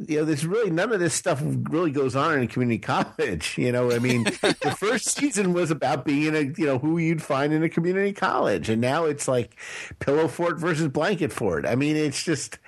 you 0.06 0.18
know, 0.18 0.24
there's 0.24 0.46
really 0.46 0.70
none 0.70 0.92
of 0.92 1.00
this 1.00 1.14
stuff 1.14 1.42
really 1.42 1.90
goes 1.90 2.14
on 2.14 2.34
in 2.34 2.42
a 2.42 2.46
community 2.46 2.78
college. 3.18 3.56
You 3.58 3.72
know, 3.72 3.90
I 3.90 3.98
mean, 3.98 4.24
the 4.24 4.76
first 4.78 5.08
season 5.16 5.52
was 5.52 5.70
about 5.70 6.04
being 6.04 6.34
a, 6.34 6.40
you 6.40 6.66
know, 6.66 6.78
who 6.78 6.98
you'd 6.98 7.22
find 7.22 7.52
in 7.52 7.62
a 7.62 7.68
community 7.68 8.12
college. 8.12 8.68
And 8.68 8.80
now 8.80 9.04
it's 9.04 9.26
like 9.26 9.56
pillow 9.98 10.28
fort 10.28 10.58
versus 10.58 10.88
blanket 10.88 11.32
fort. 11.32 11.66
I 11.66 11.74
mean, 11.74 11.96
it's 11.96 12.22
just, 12.22 12.58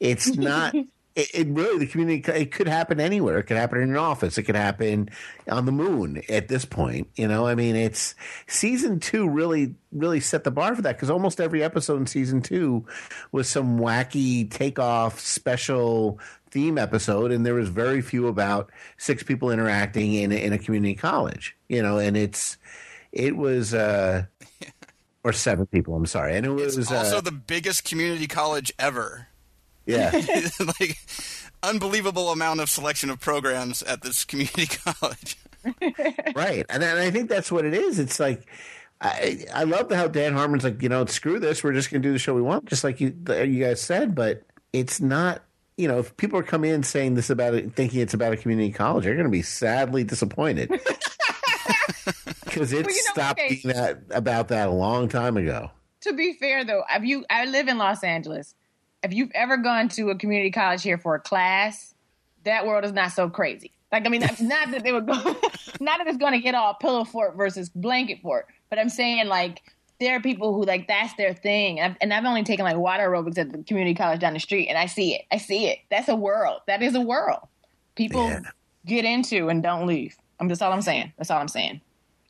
it's 0.00 0.36
not, 0.36 0.74
it, 1.14 1.30
it, 1.32 1.48
really 1.48 1.78
the 1.78 1.86
community 1.86 2.32
it 2.32 2.52
could 2.52 2.68
happen 2.68 3.00
anywhere. 3.00 3.38
It 3.38 3.44
could 3.44 3.56
happen 3.56 3.80
in 3.80 3.90
an 3.90 3.96
office. 3.96 4.36
It 4.36 4.42
could 4.44 4.56
happen 4.56 5.10
on 5.48 5.64
the 5.64 5.72
moon. 5.72 6.22
At 6.28 6.48
this 6.48 6.64
point, 6.64 7.08
you 7.14 7.28
know, 7.28 7.46
I 7.46 7.54
mean, 7.54 7.76
it's 7.76 8.14
season 8.46 9.00
two 9.00 9.28
really 9.28 9.74
really 9.92 10.18
set 10.18 10.42
the 10.42 10.50
bar 10.50 10.74
for 10.74 10.82
that 10.82 10.96
because 10.96 11.10
almost 11.10 11.40
every 11.40 11.62
episode 11.62 11.98
in 11.98 12.06
season 12.06 12.42
two 12.42 12.84
was 13.30 13.48
some 13.48 13.78
wacky 13.78 14.50
takeoff 14.50 15.20
special 15.20 16.18
theme 16.54 16.78
episode, 16.78 17.32
and 17.32 17.44
there 17.44 17.54
was 17.54 17.68
very 17.68 18.00
few 18.00 18.28
about 18.28 18.70
six 18.96 19.22
people 19.22 19.50
interacting 19.50 20.14
in 20.14 20.32
in 20.32 20.52
a 20.52 20.58
community 20.58 20.94
college. 20.94 21.56
You 21.68 21.82
know, 21.82 21.98
and 21.98 22.16
it's 22.16 22.56
it 23.12 23.36
was. 23.36 23.74
uh 23.74 24.24
or 25.24 25.32
seven 25.32 25.66
people. 25.66 25.94
I'm 25.96 26.06
sorry, 26.06 26.36
and 26.36 26.46
it 26.46 26.50
was 26.50 26.76
it's 26.76 26.92
also 26.92 27.18
uh, 27.18 27.20
the 27.22 27.32
biggest 27.32 27.84
community 27.84 28.26
college 28.26 28.72
ever. 28.78 29.28
Yeah. 29.86 30.10
like 30.80 30.98
unbelievable 31.62 32.30
amount 32.30 32.60
of 32.60 32.68
selection 32.68 33.10
of 33.10 33.20
programs 33.20 33.82
at 33.82 34.02
this 34.02 34.24
community 34.24 34.66
college. 34.84 35.38
right. 36.34 36.64
And, 36.68 36.82
and 36.82 36.98
I 36.98 37.10
think 37.10 37.28
that's 37.30 37.50
what 37.50 37.64
it 37.64 37.74
is. 37.74 37.98
It's 37.98 38.20
like 38.20 38.46
I 39.00 39.44
I 39.52 39.64
love 39.64 39.90
how 39.90 40.08
Dan 40.08 40.34
Harmon's 40.34 40.64
like, 40.64 40.82
you 40.82 40.88
know, 40.88 41.04
screw 41.06 41.40
this, 41.40 41.64
we're 41.64 41.72
just 41.72 41.90
going 41.90 42.02
to 42.02 42.08
do 42.08 42.12
the 42.12 42.18
show 42.18 42.34
we 42.34 42.42
want, 42.42 42.66
just 42.66 42.84
like 42.84 43.00
you 43.00 43.14
you 43.28 43.64
guys 43.64 43.80
said, 43.80 44.14
but 44.14 44.42
it's 44.72 45.00
not 45.00 45.42
you 45.76 45.88
know, 45.88 45.98
if 45.98 46.16
people 46.16 46.38
are 46.38 46.44
coming 46.44 46.70
in 46.70 46.82
saying 46.82 47.14
this 47.14 47.30
about 47.30 47.54
it, 47.54 47.74
thinking 47.74 48.00
it's 48.00 48.14
about 48.14 48.32
a 48.32 48.36
community 48.36 48.72
college, 48.72 49.04
they're 49.04 49.14
going 49.14 49.24
to 49.24 49.30
be 49.30 49.42
sadly 49.42 50.04
disappointed 50.04 50.68
because 52.44 52.72
it 52.72 52.86
well, 52.86 52.94
you 52.94 53.02
know, 53.04 53.12
stopped 53.12 53.40
okay. 53.40 53.60
being 53.62 53.74
that 53.74 54.02
about 54.10 54.48
that 54.48 54.68
a 54.68 54.72
long 54.72 55.08
time 55.08 55.36
ago. 55.36 55.70
To 56.02 56.12
be 56.12 56.34
fair, 56.34 56.64
though, 56.64 56.82
have 56.86 57.04
you? 57.04 57.24
I 57.30 57.46
live 57.46 57.68
in 57.68 57.78
Los 57.78 58.04
Angeles 58.04 58.54
if 59.04 59.12
you've 59.12 59.30
ever 59.34 59.58
gone 59.58 59.88
to 59.90 60.10
a 60.10 60.16
community 60.16 60.50
college 60.50 60.82
here 60.82 60.98
for 60.98 61.14
a 61.14 61.20
class, 61.20 61.94
that 62.44 62.66
world 62.66 62.84
is 62.84 62.92
not 62.92 63.12
so 63.12 63.28
crazy. 63.28 63.72
Like, 63.92 64.06
I 64.06 64.08
mean, 64.08 64.22
not 64.40 64.70
that 64.70 64.82
they 64.82 64.92
would 64.92 65.06
go, 65.06 65.12
not 65.80 65.98
that 65.98 66.06
it's 66.06 66.16
going 66.16 66.32
to 66.32 66.40
get 66.40 66.54
all 66.54 66.74
pillow 66.74 67.04
fort 67.04 67.36
versus 67.36 67.68
blanket 67.68 68.20
fort, 68.22 68.46
but 68.70 68.78
I'm 68.78 68.88
saying 68.88 69.28
like 69.28 69.62
there 70.04 70.16
are 70.16 70.20
people 70.20 70.54
who 70.54 70.64
like 70.64 70.86
that's 70.86 71.14
their 71.14 71.34
thing. 71.34 71.80
And 71.80 71.92
I've, 71.92 71.98
and 72.00 72.14
I've 72.14 72.24
only 72.24 72.44
taken 72.44 72.64
like 72.64 72.76
water 72.76 73.08
aerobics 73.08 73.38
at 73.38 73.50
the 73.50 73.62
community 73.62 73.94
college 73.94 74.20
down 74.20 74.34
the 74.34 74.40
street, 74.40 74.68
and 74.68 74.78
I 74.78 74.86
see 74.86 75.14
it. 75.14 75.22
I 75.32 75.38
see 75.38 75.66
it. 75.66 75.78
That's 75.90 76.08
a 76.08 76.16
world. 76.16 76.60
That 76.66 76.82
is 76.82 76.94
a 76.94 77.00
world. 77.00 77.40
People 77.94 78.28
yeah. 78.28 78.40
get 78.86 79.04
into 79.04 79.48
and 79.48 79.62
don't 79.62 79.86
leave. 79.86 80.16
I'm 80.40 80.48
just 80.48 80.62
all 80.62 80.72
I'm 80.72 80.82
saying. 80.82 81.12
That's 81.16 81.30
all 81.30 81.40
I'm 81.40 81.48
saying. 81.48 81.80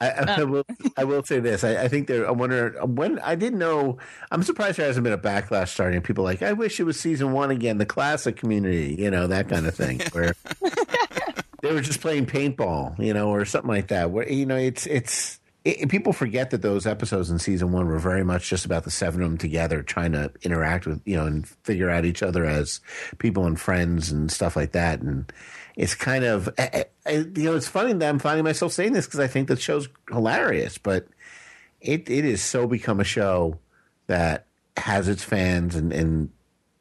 I, 0.01 0.11
I, 0.11 0.41
oh. 0.41 0.47
will. 0.47 0.65
I 0.97 1.05
will 1.05 1.23
say 1.25 1.41
this. 1.41 1.65
I, 1.65 1.85
I, 1.85 1.89
think 1.89 2.09
there. 2.09 2.27
I 2.27 2.33
wonder 2.33 2.79
when. 2.85 3.19
I 3.21 3.35
didn't 3.35 3.59
know. 3.59 3.99
I'm 4.31 4.43
surprised 4.43 4.79
there 4.79 4.87
hasn't 4.87 5.05
been 5.05 5.13
a 5.13 5.19
backlash 5.19 5.69
starting. 5.69 6.01
People 6.03 6.25
like, 6.25 6.43
I 6.43 6.53
wish 6.53 6.81
it 6.81 6.85
was 6.85 6.99
season 6.99 7.33
one 7.33 7.51
again, 7.51 7.79
the 7.79 7.87
classic 7.87 8.37
community. 8.37 8.97
You 8.99 9.11
know 9.11 9.27
that 9.27 9.49
kind 9.49 9.67
of 9.67 9.75
thing. 9.75 10.01
Where 10.13 10.35
they 11.63 11.73
were 11.73 11.81
just 11.81 12.01
playing 12.01 12.27
paintball, 12.27 12.99
you 12.99 13.15
know, 13.15 13.31
or 13.31 13.45
something 13.45 13.71
like 13.71 13.89
that. 13.89 14.11
Where 14.11 14.29
you 14.29 14.47
know, 14.47 14.57
it's 14.57 14.87
it's. 14.87 15.41
It, 15.65 15.89
people 15.89 16.13
forget 16.13 16.51
that 16.51 16.61
those 16.61 16.87
episodes 16.87 17.31
in 17.31 17.39
season 17.39 17.73
one 17.73 17.87
were 17.87 17.99
very 17.99 18.23
much 18.23 18.51
just 18.51 18.67
about 18.67 18.85
the 18.85 18.91
seven 18.91 19.23
of 19.23 19.31
them 19.31 19.39
together, 19.39 19.83
trying 19.83 20.13
to 20.13 20.31
interact 20.43 20.87
with 20.87 21.01
you 21.05 21.17
know 21.17 21.27
and 21.27 21.49
figure 21.49 21.89
out 21.89 22.05
each 22.05 22.23
other 22.23 22.45
as 22.45 22.81
people 23.19 23.47
and 23.47 23.59
friends 23.59 24.11
and 24.11 24.31
stuff 24.31 24.57
like 24.57 24.73
that. 24.73 25.01
And 25.01 25.33
it's 25.77 25.95
kind 25.95 26.25
of 26.25 26.49
I, 26.59 26.63
eh, 26.63 26.85
I, 27.07 27.11
eh, 27.11 27.25
you 27.35 27.45
know 27.45 27.57
it's 27.57 27.69
funny 27.69 27.95
that 27.95 28.09
I'm 28.09 28.19
finding 28.19 28.45
myself 28.45 28.73
saying 28.73 28.93
this 28.93 29.07
because 29.07 29.21
I 29.21 29.27
think 29.27 29.49
the 29.49 29.57
show's 29.57 29.89
hilarious, 30.11 30.77
but 30.77 31.07
it 31.81 32.11
it 32.11 32.25
is 32.25 32.43
so 32.43 32.67
become 32.67 33.01
a 33.01 33.05
show 33.05 33.59
that 34.07 34.47
has 34.77 35.09
its 35.09 35.25
fans 35.25 35.77
and 35.77 35.93
and 35.93 36.31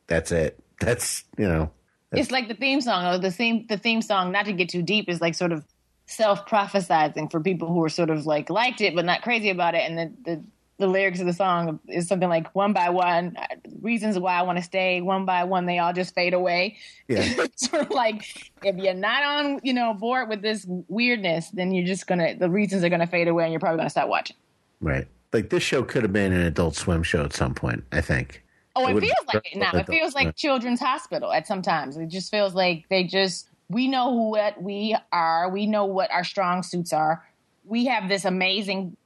that's 0.07 0.31
it. 0.31 0.59
That's 0.79 1.23
you 1.37 1.47
know. 1.47 1.71
It's 2.11 2.29
like 2.29 2.47
the 2.47 2.53
theme 2.53 2.79
song 2.79 3.05
or 3.05 3.17
the 3.17 3.31
theme 3.31 3.65
the 3.67 3.77
theme 3.77 4.01
song. 4.01 4.31
Not 4.31 4.45
to 4.45 4.53
get 4.53 4.69
too 4.69 4.83
deep, 4.83 5.09
is 5.09 5.19
like 5.19 5.33
sort 5.33 5.51
of 5.51 5.65
self 6.13 6.47
prophesizing 6.47 7.29
for 7.31 7.39
people 7.39 7.67
who 7.67 7.83
are 7.83 7.89
sort 7.89 8.09
of 8.09 8.25
like 8.25 8.49
liked 8.49 8.81
it 8.81 8.95
but 8.95 9.05
not 9.05 9.21
crazy 9.21 9.49
about 9.49 9.75
it, 9.75 9.89
and 9.89 9.97
the 9.97 10.11
the 10.25 10.43
the 10.79 10.87
lyrics 10.87 11.19
of 11.19 11.25
the 11.25 11.33
song 11.33 11.79
is 11.87 12.07
something 12.07 12.29
like 12.29 12.53
one 12.55 12.73
by 12.73 12.89
one 12.89 13.35
uh, 13.37 13.45
reasons 13.81 14.17
why 14.17 14.33
I 14.33 14.41
want 14.41 14.57
to 14.57 14.63
stay 14.63 15.01
one 15.01 15.23
by 15.23 15.43
one 15.43 15.65
they 15.65 15.79
all 15.79 15.93
just 15.93 16.15
fade 16.15 16.33
away. 16.33 16.77
Yeah. 17.07 17.45
sort 17.55 17.83
of 17.83 17.89
like 17.91 18.51
if 18.63 18.75
you're 18.77 18.93
not 18.93 19.23
on 19.23 19.59
you 19.63 19.73
know 19.73 19.93
board 19.93 20.29
with 20.29 20.41
this 20.41 20.65
weirdness, 20.87 21.49
then 21.51 21.73
you're 21.73 21.85
just 21.85 22.07
gonna 22.07 22.35
the 22.35 22.49
reasons 22.49 22.83
are 22.83 22.89
gonna 22.89 23.07
fade 23.07 23.27
away 23.27 23.43
and 23.43 23.53
you're 23.53 23.59
probably 23.59 23.77
gonna 23.77 23.89
stop 23.89 24.09
watching. 24.09 24.35
Right. 24.81 25.07
Like 25.31 25.49
this 25.49 25.63
show 25.63 25.83
could 25.83 26.03
have 26.03 26.13
been 26.13 26.33
an 26.33 26.41
Adult 26.41 26.75
Swim 26.75 27.03
show 27.03 27.23
at 27.23 27.33
some 27.33 27.53
point. 27.53 27.83
I 27.91 28.01
think. 28.01 28.43
Oh, 28.75 28.87
it, 28.87 28.97
it 28.97 29.01
feels 29.01 29.27
like 29.33 29.51
it 29.53 29.57
now. 29.57 29.71
It 29.73 29.87
feels 29.87 30.15
like 30.15 30.35
Children's 30.35 30.79
Hospital 30.79 31.31
at 31.31 31.45
sometimes. 31.45 31.95
It 31.97 32.07
just 32.07 32.31
feels 32.31 32.55
like 32.55 32.85
they 32.89 33.03
just 33.03 33.49
we 33.69 33.87
know 33.87 34.09
what 34.11 34.61
we 34.61 34.95
are. 35.11 35.49
We 35.49 35.65
know 35.65 35.85
what 35.85 36.11
our 36.11 36.23
strong 36.23 36.63
suits 36.63 36.93
are. 36.93 37.25
We 37.65 37.85
have 37.85 38.09
this 38.09 38.25
amazing 38.25 38.97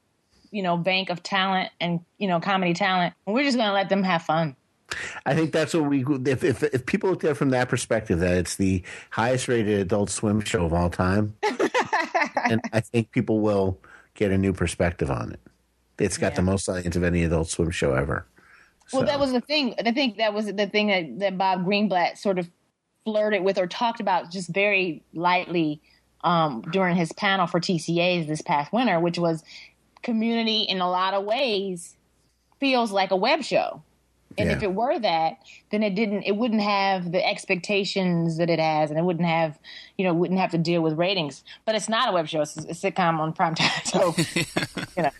you 0.51 0.63
know 0.63 0.77
bank 0.77 1.09
of 1.09 1.23
talent 1.23 1.71
and 1.79 1.99
you 2.17 2.27
know 2.27 2.39
comedy 2.39 2.73
talent. 2.73 3.13
And 3.25 3.33
we're 3.35 3.43
just 3.43 3.57
going 3.57 3.67
to 3.67 3.73
let 3.73 3.89
them 3.89 4.03
have 4.03 4.23
fun. 4.23 4.55
I 5.25 5.35
think 5.35 5.51
that's 5.51 5.73
what 5.73 5.83
we. 5.83 6.05
If, 6.25 6.43
if 6.43 6.63
if 6.63 6.85
people 6.85 7.09
look 7.09 7.23
at 7.23 7.31
it 7.31 7.33
from 7.35 7.49
that 7.49 7.69
perspective, 7.69 8.19
that 8.19 8.37
it's 8.37 8.55
the 8.55 8.83
highest 9.09 9.47
rated 9.47 9.79
Adult 9.79 10.09
Swim 10.09 10.39
show 10.41 10.65
of 10.65 10.73
all 10.73 10.89
time, 10.89 11.35
and 12.49 12.61
I 12.71 12.79
think 12.79 13.11
people 13.11 13.41
will 13.41 13.79
get 14.13 14.31
a 14.31 14.37
new 14.37 14.53
perspective 14.53 15.11
on 15.11 15.33
it. 15.33 15.39
It's 15.99 16.17
got 16.17 16.33
yeah. 16.33 16.37
the 16.37 16.41
most 16.43 16.69
audience 16.69 16.95
of 16.95 17.03
any 17.03 17.23
Adult 17.23 17.49
Swim 17.49 17.71
show 17.71 17.93
ever. 17.93 18.25
Well, 18.93 19.03
that 19.03 19.19
was 19.19 19.33
the 19.33 19.41
thing. 19.41 19.75
I 19.85 19.91
think 19.91 20.17
that 20.17 20.33
was 20.33 20.45
the 20.45 20.67
thing 20.67 20.87
that, 20.87 21.19
that 21.19 21.37
Bob 21.37 21.65
Greenblatt 21.65 22.17
sort 22.17 22.39
of 22.39 22.49
flirted 23.07 23.41
with 23.41 23.57
or 23.57 23.67
talked 23.67 24.01
about 24.01 24.29
just 24.29 24.49
very 24.49 25.01
lightly 25.13 25.79
um, 26.25 26.61
during 26.73 26.97
his 26.97 27.13
panel 27.13 27.47
for 27.47 27.61
TCAs 27.61 28.27
this 28.27 28.41
past 28.41 28.73
winter, 28.73 28.99
which 28.99 29.17
was 29.17 29.45
community 30.03 30.63
in 30.63 30.81
a 30.81 30.89
lot 30.89 31.13
of 31.13 31.23
ways 31.23 31.95
feels 32.59 32.91
like 32.91 33.11
a 33.11 33.15
web 33.15 33.43
show. 33.43 33.81
And 34.37 34.49
yeah. 34.49 34.57
if 34.57 34.61
it 34.61 34.73
were 34.73 34.99
that, 34.99 35.37
then 35.71 35.83
it 35.83 35.95
didn't 35.95 36.23
it 36.23 36.35
wouldn't 36.35 36.61
have 36.61 37.13
the 37.13 37.25
expectations 37.25 38.39
that 38.39 38.49
it 38.49 38.59
has 38.59 38.89
and 38.89 38.99
it 38.99 39.03
wouldn't 39.03 39.25
have 39.25 39.57
you 39.97 40.03
know, 40.03 40.13
wouldn't 40.13 40.41
have 40.41 40.51
to 40.51 40.57
deal 40.57 40.81
with 40.81 40.97
ratings. 40.97 41.45
But 41.63 41.75
it's 41.75 41.87
not 41.87 42.09
a 42.09 42.11
web 42.11 42.27
show, 42.27 42.41
it's 42.41 42.57
a 42.57 42.61
sitcom 42.73 43.19
on 43.19 43.31
prime 43.31 43.55
time. 43.55 43.71
So 43.85 44.13
you 44.97 45.03
know. 45.03 45.11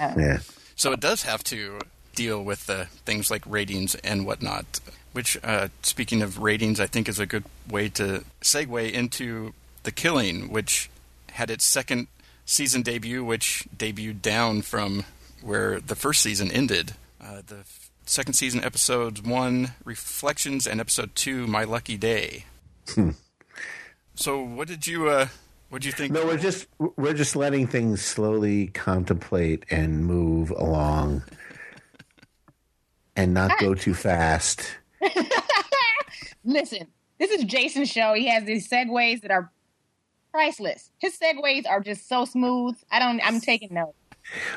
Yeah. 0.00 0.38
So 0.74 0.90
it 0.90 0.98
does 0.98 1.22
have 1.22 1.44
to 1.44 1.78
deal 2.16 2.42
with 2.42 2.66
the 2.66 2.86
things 3.06 3.30
like 3.30 3.44
ratings 3.46 3.94
and 3.94 4.26
whatnot. 4.26 4.80
Which, 5.12 5.38
uh, 5.44 5.68
speaking 5.82 6.22
of 6.22 6.38
ratings, 6.38 6.80
I 6.80 6.86
think 6.86 7.08
is 7.08 7.18
a 7.18 7.26
good 7.26 7.44
way 7.68 7.88
to 7.90 8.24
segue 8.40 8.90
into 8.90 9.52
The 9.82 9.92
Killing, 9.92 10.50
which 10.50 10.88
had 11.32 11.50
its 11.50 11.64
second 11.64 12.06
season 12.46 12.82
debut, 12.82 13.24
which 13.24 13.66
debuted 13.76 14.22
down 14.22 14.62
from 14.62 15.04
where 15.42 15.80
the 15.80 15.94
first 15.94 16.22
season 16.22 16.50
ended. 16.50 16.94
Uh, 17.20 17.42
the 17.46 17.64
second 18.06 18.34
season, 18.34 18.64
episodes 18.64 19.22
one, 19.22 19.72
Reflections, 19.84 20.66
and 20.66 20.80
episode 20.80 21.14
two, 21.14 21.46
My 21.46 21.64
Lucky 21.64 21.96
Day. 21.96 22.46
Hmm. 22.88 23.10
So, 24.14 24.42
what 24.42 24.68
did 24.68 24.86
you 24.86 25.08
uh, 25.08 25.28
what 25.72 25.82
do 25.82 25.88
you 25.88 25.92
think? 25.92 26.12
No, 26.12 26.26
we're 26.26 26.36
just 26.36 26.66
we're 26.78 27.14
just 27.14 27.34
letting 27.34 27.66
things 27.66 28.02
slowly 28.02 28.66
contemplate 28.68 29.64
and 29.70 30.04
move 30.04 30.50
along, 30.50 31.22
and 33.16 33.32
not 33.32 33.58
go 33.58 33.74
too 33.74 33.94
fast. 33.94 34.76
Listen, 36.44 36.86
this 37.18 37.30
is 37.30 37.44
Jason's 37.44 37.90
show. 37.90 38.14
He 38.14 38.28
has 38.28 38.44
these 38.44 38.68
segues 38.68 39.22
that 39.22 39.30
are 39.30 39.50
priceless. 40.30 40.90
His 40.98 41.18
segues 41.18 41.68
are 41.68 41.80
just 41.80 42.08
so 42.08 42.24
smooth. 42.24 42.76
I 42.90 42.98
don't. 42.98 43.20
I'm 43.24 43.40
taking 43.40 43.74
notes. 43.74 43.96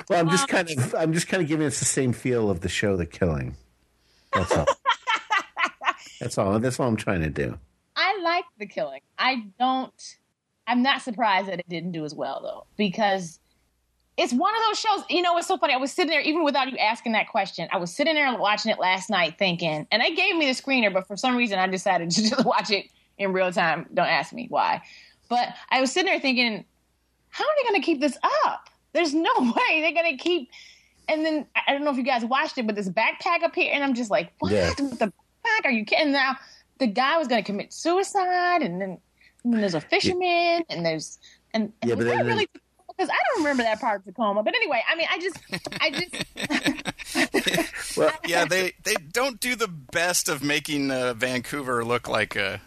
Well, 0.10 0.20
I'm 0.20 0.30
just 0.30 0.44
um, 0.44 0.48
kind 0.66 0.70
of 0.72 0.96
I'm 0.96 1.14
just 1.14 1.28
kind 1.28 1.42
of 1.42 1.50
giving 1.50 1.66
us 1.66 1.80
the 1.80 1.86
same 1.86 2.14
feel 2.14 2.50
of 2.50 2.62
the 2.62 2.70
show, 2.70 2.96
The 2.96 3.06
Killing. 3.06 3.56
That's 4.34 4.52
all. 4.52 4.66
That's 6.20 6.38
all. 6.38 6.60
That's 6.60 6.80
all 6.80 6.88
I'm 6.88 6.96
trying 6.96 7.22
to 7.22 7.30
do. 7.30 7.58
I 7.96 8.20
like 8.22 8.46
the 8.58 8.66
killing. 8.66 9.02
I 9.18 9.46
don't. 9.60 10.18
I'm 10.68 10.82
not 10.82 11.02
surprised 11.02 11.48
that 11.48 11.60
it 11.60 11.70
didn't 11.70 11.92
do 11.92 12.04
as 12.06 12.14
well 12.14 12.42
though, 12.42 12.68
because 12.78 13.40
it's 14.18 14.34
one 14.34 14.54
of 14.56 14.62
those 14.68 14.80
shows. 14.80 15.04
You 15.10 15.22
know, 15.22 15.38
it's 15.38 15.48
so 15.48 15.58
funny. 15.58 15.74
I 15.74 15.78
was 15.78 15.92
sitting 15.92 16.10
there, 16.10 16.22
even 16.22 16.44
without 16.44 16.72
you 16.72 16.78
asking 16.78 17.12
that 17.14 17.28
question, 17.30 17.68
I 17.72 17.78
was 17.78 17.94
sitting 17.94 18.14
there 18.14 18.34
watching 18.38 18.72
it 18.72 18.80
last 18.80 19.10
night, 19.10 19.38
thinking, 19.38 19.88
and 19.92 20.02
they 20.02 20.14
gave 20.16 20.36
me 20.36 20.46
the 20.46 20.54
screener, 20.54 20.94
but 20.94 21.08
for 21.08 21.18
some 21.18 21.36
reason, 21.36 21.60
I 21.60 21.68
decided 21.68 22.12
to 22.12 22.30
just 22.30 22.46
watch 22.46 22.72
it 22.72 22.86
in 23.18 23.34
real 23.34 23.52
time. 23.52 23.88
Don't 23.94 24.08
ask 24.08 24.34
me 24.34 24.48
why, 24.50 24.82
but 25.30 25.50
I 25.70 25.82
was 25.82 25.92
sitting 25.92 26.12
there 26.12 26.20
thinking, 26.20 26.64
how 27.30 27.44
are 27.44 27.54
they 27.58 27.70
going 27.70 27.82
to 27.82 27.86
keep 27.86 28.00
this 28.00 28.18
up? 28.46 28.70
There's 28.94 29.14
no 29.14 29.32
way 29.40 29.82
they're 29.82 29.92
going 30.04 30.18
to 30.18 30.24
keep. 30.24 30.50
And 31.08 31.24
then 31.26 31.46
I 31.68 31.74
don't 31.74 31.84
know 31.84 31.92
if 31.92 31.98
you 31.98 32.04
guys 32.04 32.26
watched 32.26 32.58
it, 32.58 32.66
but 32.66 32.76
this 32.76 32.90
backpack 32.90 33.44
up 33.44 33.54
here, 33.54 33.72
and 33.74 33.84
I'm 33.84 33.94
just 33.94 34.10
like, 34.10 34.32
what? 34.40 34.52
Yeah. 34.52 34.70
With 34.80 34.98
the 35.00 35.08
backpack? 35.08 35.66
Are 35.66 35.72
you 35.72 35.86
kidding? 35.86 36.14
Now 36.14 36.38
the 36.80 36.88
guy 36.88 37.18
was 37.18 37.28
going 37.28 37.44
to 37.44 37.46
commit 37.46 37.74
suicide, 37.74 38.62
and 38.62 38.82
then, 38.82 38.98
and 39.44 39.54
then 39.54 39.60
there's 39.62 39.76
a 39.76 39.82
fisherman, 39.82 40.64
and 40.70 40.86
there's 40.86 41.20
and, 41.54 41.72
and 41.82 41.90
Yeah, 41.90 41.96
but 41.96 42.06
then- 42.06 42.26
really 42.26 42.48
because 42.98 43.10
I 43.10 43.16
don't 43.34 43.44
remember 43.44 43.64
that 43.64 43.82
part 43.82 44.00
of 44.00 44.06
Tacoma. 44.06 44.42
But 44.44 44.56
anyway, 44.56 44.82
I 44.88 44.96
mean, 44.96 45.08
I 45.12 45.20
just, 45.20 45.38
I 45.82 45.90
just, 45.92 46.16
Well, 47.98 48.12
yeah, 48.28 48.46
they 48.46 48.74
they 48.84 48.96
don't 49.14 49.40
do 49.40 49.56
the 49.56 49.68
best 49.68 50.28
of 50.30 50.44
making 50.44 50.92
uh, 50.92 51.14
Vancouver 51.16 51.84
look 51.86 52.08
like 52.10 52.36
uh, 52.36 52.58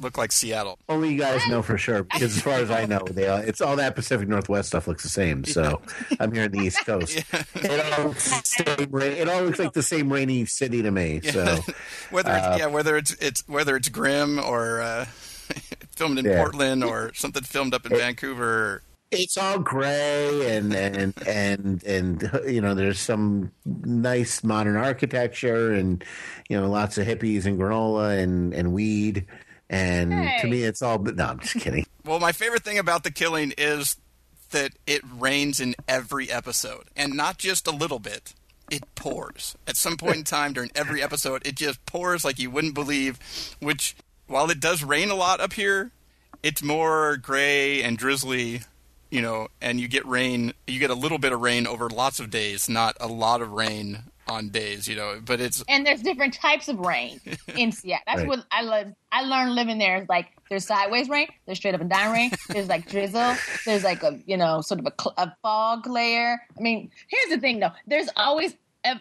look 0.00 0.16
like 0.16 0.30
Seattle. 0.32 0.78
only 0.88 1.12
you 1.12 1.18
guys 1.18 1.46
know 1.48 1.60
for 1.60 1.76
sure 1.76 2.04
because 2.04 2.36
as 2.36 2.42
far 2.42 2.54
as 2.54 2.70
I 2.70 2.86
know, 2.86 3.00
they 3.10 3.28
all, 3.28 3.38
it's 3.38 3.60
all 3.60 3.76
that 3.76 3.94
Pacific 3.94 4.28
Northwest 4.28 4.68
stuff 4.68 4.88
looks 4.88 5.02
the 5.02 5.08
same. 5.10 5.44
So 5.44 5.82
I'm 6.20 6.32
here 6.32 6.44
in 6.44 6.52
the 6.52 6.60
East 6.60 6.84
Coast. 6.86 7.22
It 7.56 7.98
all 7.98 8.06
looks 8.08 8.30
the 8.30 8.42
same. 8.76 8.88
ra- 8.90 9.02
It 9.04 9.28
all 9.28 9.42
looks 9.42 9.58
like 9.58 9.72
the 9.74 9.82
same 9.82 10.10
rainy 10.12 10.46
city 10.46 10.82
to 10.82 10.90
me. 10.90 11.20
So 11.22 11.58
Whether 12.10 12.32
it's, 12.34 12.58
yeah, 12.58 12.66
whether 12.66 12.96
it's 12.96 13.12
it's 13.20 13.46
whether 13.48 13.76
it's 13.76 13.88
Grimm 13.88 14.38
or 14.38 14.80
uh, 14.80 15.04
filmed 15.96 16.18
in 16.18 16.24
Yeah. 16.24 16.42
Portland 16.42 16.82
or 16.84 17.12
something 17.14 17.42
filmed 17.42 17.74
up 17.74 17.84
in 17.84 17.92
Vancouver. 17.96 18.82
It's 19.10 19.36
all 19.38 19.58
gray 19.58 20.56
and 20.56 20.74
and 20.74 21.14
and 21.26 21.82
and 21.84 22.30
you 22.46 22.60
know 22.60 22.74
there's 22.74 23.00
some 23.00 23.50
nice 23.64 24.44
modern 24.44 24.76
architecture 24.76 25.72
and 25.72 26.04
you 26.48 26.60
know 26.60 26.68
lots 26.68 26.98
of 26.98 27.06
hippies 27.06 27.46
and 27.46 27.58
granola 27.58 28.18
and 28.18 28.52
and 28.52 28.72
weed 28.72 29.26
and 29.70 30.10
to 30.40 30.46
me 30.48 30.62
it's 30.62 30.82
all 30.82 30.98
but 30.98 31.16
no 31.16 31.24
i'm 31.26 31.40
just 31.40 31.56
kidding 31.60 31.86
Well, 32.04 32.20
my 32.20 32.32
favorite 32.32 32.64
thing 32.64 32.78
about 32.78 33.02
the 33.04 33.10
killing 33.10 33.52
is 33.58 33.96
that 34.50 34.72
it 34.86 35.02
rains 35.18 35.60
in 35.60 35.74
every 35.86 36.30
episode, 36.30 36.84
and 36.96 37.12
not 37.14 37.36
just 37.36 37.66
a 37.66 37.70
little 37.70 37.98
bit. 37.98 38.32
It 38.70 38.82
pours. 38.94 39.54
At 39.66 39.76
some 39.76 39.98
point 39.98 40.16
in 40.16 40.24
time 40.24 40.54
during 40.54 40.70
every 40.74 41.02
episode, 41.02 41.46
it 41.46 41.54
just 41.56 41.84
pours 41.84 42.24
like 42.24 42.38
you 42.38 42.50
wouldn't 42.50 42.72
believe. 42.74 43.18
Which, 43.60 43.94
while 44.26 44.50
it 44.50 44.58
does 44.58 44.82
rain 44.82 45.10
a 45.10 45.14
lot 45.14 45.40
up 45.40 45.52
here, 45.52 45.90
it's 46.42 46.62
more 46.62 47.18
gray 47.18 47.82
and 47.82 47.98
drizzly, 47.98 48.60
you 49.10 49.22
know, 49.22 49.48
and 49.60 49.80
you 49.80 49.88
get 49.88 50.04
rain. 50.06 50.52
You 50.66 50.78
get 50.78 50.90
a 50.90 50.94
little 50.94 51.18
bit 51.18 51.32
of 51.32 51.40
rain 51.40 51.66
over 51.66 51.88
lots 51.88 52.20
of 52.20 52.30
days, 52.30 52.68
not 52.68 52.96
a 53.00 53.06
lot 53.08 53.40
of 53.42 53.52
rain 53.52 54.00
on 54.28 54.50
days, 54.50 54.86
you 54.86 54.94
know. 54.94 55.20
But 55.24 55.40
it's 55.40 55.64
and 55.68 55.86
there's 55.86 56.02
different 56.02 56.34
types 56.34 56.68
of 56.68 56.78
rain 56.78 57.20
in 57.56 57.72
Seattle. 57.72 58.02
That's 58.06 58.18
Right. 58.20 58.28
what 58.28 58.44
I 58.52 58.62
love. 58.62 58.88
I 59.10 59.22
learned 59.22 59.54
living 59.54 59.78
there 59.78 60.02
is 60.02 60.08
like 60.08 60.26
there's 60.50 60.66
sideways 60.66 61.08
rain, 61.08 61.28
there's 61.46 61.58
straight 61.58 61.74
up 61.74 61.80
and 61.80 61.88
down 61.90 62.12
rain, 62.12 62.30
there's 62.48 62.68
like 62.68 62.88
drizzle, 62.88 63.34
there's 63.64 63.84
like 63.84 64.02
a 64.02 64.18
you 64.26 64.36
know 64.36 64.60
sort 64.60 64.80
of 64.80 64.86
a, 64.86 64.92
cl- 65.00 65.14
a 65.16 65.32
fog 65.42 65.86
layer. 65.86 66.38
I 66.56 66.60
mean, 66.60 66.90
here's 67.08 67.30
the 67.34 67.40
thing 67.40 67.60
though. 67.60 67.72
There's 67.86 68.08
always 68.16 68.54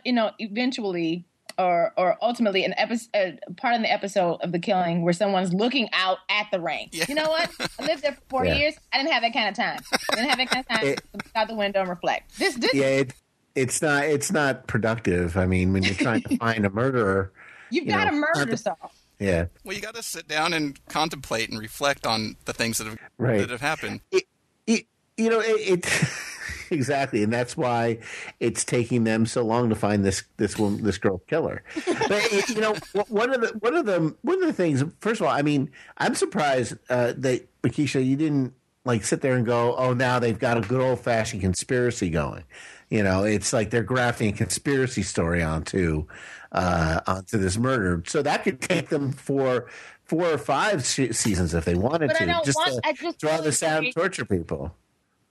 you 0.06 0.14
know 0.14 0.32
eventually 0.40 1.26
or 1.58 1.94
or 1.98 2.18
ultimately 2.22 2.64
an 2.66 2.74
episode 2.78 3.40
part 3.58 3.76
in 3.76 3.82
the 3.82 3.92
episode 3.92 4.36
of 4.42 4.52
the 4.52 4.60
killing 4.60 5.02
where 5.02 5.14
someone's 5.14 5.54
looking 5.54 5.90
out 5.94 6.20
at 6.30 6.48
the 6.52 6.60
rain. 6.60 6.90
Yeah. 6.92 7.06
You 7.10 7.16
know 7.16 7.30
what? 7.30 7.50
I 7.80 7.86
lived 7.86 8.04
there 8.04 8.14
for 8.14 8.22
four 8.30 8.46
Yeah. 8.46 8.56
years. 8.56 8.76
I 8.94 8.98
didn't 8.98 9.12
have 9.14 9.24
that 9.24 9.34
kind 9.34 9.50
of 9.50 9.56
time. 9.56 9.80
I 10.12 10.16
didn't 10.16 10.30
have 10.30 10.38
that 10.40 10.50
kind 10.50 10.66
of 10.70 10.76
time 10.78 10.86
It- 10.88 10.98
to 10.98 11.04
look 11.14 11.26
out 11.36 11.48
the 11.48 11.56
window 11.56 11.80
and 11.82 11.90
reflect. 11.90 12.38
This 12.38 12.56
this 12.56 12.74
yeah 12.74 12.86
it, 12.86 13.14
it's 13.56 13.82
not 13.82 14.04
it's 14.06 14.32
not 14.32 14.68
productive 14.68 15.36
i 15.36 15.48
mean 15.48 15.74
when 15.74 15.82
you're 15.82 15.96
trying 15.96 16.22
to 16.22 16.38
find 16.38 16.64
a 16.66 16.70
murderer 16.70 17.32
you've 17.72 17.86
you 17.86 17.92
got 17.92 18.06
to 18.06 18.12
murder 18.12 18.46
not 18.46 18.64
the- 18.64 18.76
yeah 19.20 19.46
well, 19.64 19.76
you 19.76 19.82
got 19.82 19.96
to 19.96 20.04
sit 20.04 20.28
down 20.28 20.54
and 20.54 20.80
contemplate 20.90 21.50
and 21.50 21.58
reflect 21.58 22.06
on 22.06 22.36
the 22.46 22.54
things 22.54 22.78
that 22.78 22.86
have 22.86 23.00
Right. 23.18 23.40
that 23.40 23.50
have 23.50 23.62
happened. 23.62 24.02
it, 24.12 24.26
it 24.68 24.86
you 25.18 25.30
know 25.32 25.40
it, 25.40 25.86
it 25.86 25.86
exactly 26.72 27.24
and 27.24 27.32
that's 27.34 27.56
why 27.58 28.00
it's 28.40 28.64
taking 28.64 29.04
them 29.04 29.26
so 29.26 29.44
long 29.44 29.70
to 29.70 29.76
find 29.76 30.04
this 30.06 30.24
this 30.38 30.58
woman 30.58 30.84
this 30.84 30.98
girl 30.98 31.20
killer. 31.28 31.64
But 32.08 32.50
you 32.50 32.62
know 32.62 32.76
one 33.08 33.34
of 33.34 33.42
the 33.42 33.48
one 33.60 33.76
of 33.76 33.86
the 33.86 34.16
one 34.22 34.42
of 34.42 34.48
the 34.48 34.54
things 34.54 34.84
first 35.00 35.22
of 35.22 35.28
all 35.28 35.34
i 35.34 35.42
mean 35.42 35.70
i'm 35.98 36.16
surprised 36.16 36.76
uh 36.90 37.14
that 37.18 37.48
Mekeisha, 37.64 38.06
you 38.06 38.16
didn't 38.16 38.54
like 38.86 39.04
sit 39.04 39.22
there 39.22 39.36
and 39.36 39.46
go 39.46 39.76
oh 39.76 39.94
now 39.94 40.20
they've 40.20 40.40
got 40.40 40.58
a 40.58 40.62
good 40.62 40.80
old 40.82 41.00
fashioned 41.02 41.42
conspiracy 41.42 42.10
going. 42.10 42.44
You 42.90 43.04
know 43.04 43.26
it's 43.26 43.52
like 43.52 43.70
they're 43.70 43.84
grafting 43.84 44.30
a 44.30 44.38
conspiracy 44.38 45.04
story 45.04 45.44
onto 45.44 46.06
uh 46.54 47.02
onto 47.06 47.38
this 47.38 47.58
murder. 47.58 48.02
So 48.08 48.22
that 48.22 48.44
could 48.44 48.62
take 48.62 48.88
them 48.88 49.12
for 49.12 49.68
four 50.06 50.26
or 50.32 50.38
five 50.38 50.86
seasons 50.86 51.54
if 51.54 51.66
they 51.66 51.76
wanted 51.76 52.08
But 52.08 52.22
I 52.22 52.26
to 52.28 52.42
just 52.46 52.56
want- 52.58 52.82
to 52.82 52.94
just 52.94 53.20
draw 53.20 53.32
really 53.34 53.44
this 53.44 53.62
out 53.62 53.84
torture 53.94 54.24
people 54.24 54.74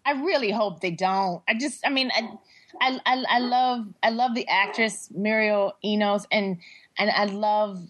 I 0.07 0.13
really 0.13 0.51
hope 0.53 0.81
they 0.81 0.93
don't. 0.93 1.43
I 1.49 1.55
just, 1.55 1.85
I 1.85 1.91
mean, 1.91 2.11
I, 2.15 2.29
I, 2.81 3.01
I, 3.05 3.25
I 3.29 3.39
love, 3.41 3.87
I 4.03 4.11
love 4.11 4.35
the 4.35 4.47
actress 4.49 5.09
Mireille 5.15 5.73
Enos, 5.85 6.27
and 6.31 6.59
and 6.99 7.11
I 7.11 7.25
love 7.25 7.81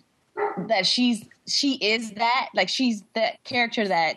that 0.68 0.86
she's 0.86 1.24
she 1.46 1.74
is 1.76 2.10
that 2.12 2.48
like 2.54 2.68
she's 2.68 3.02
that 3.14 3.42
character 3.44 3.86
that 3.86 4.16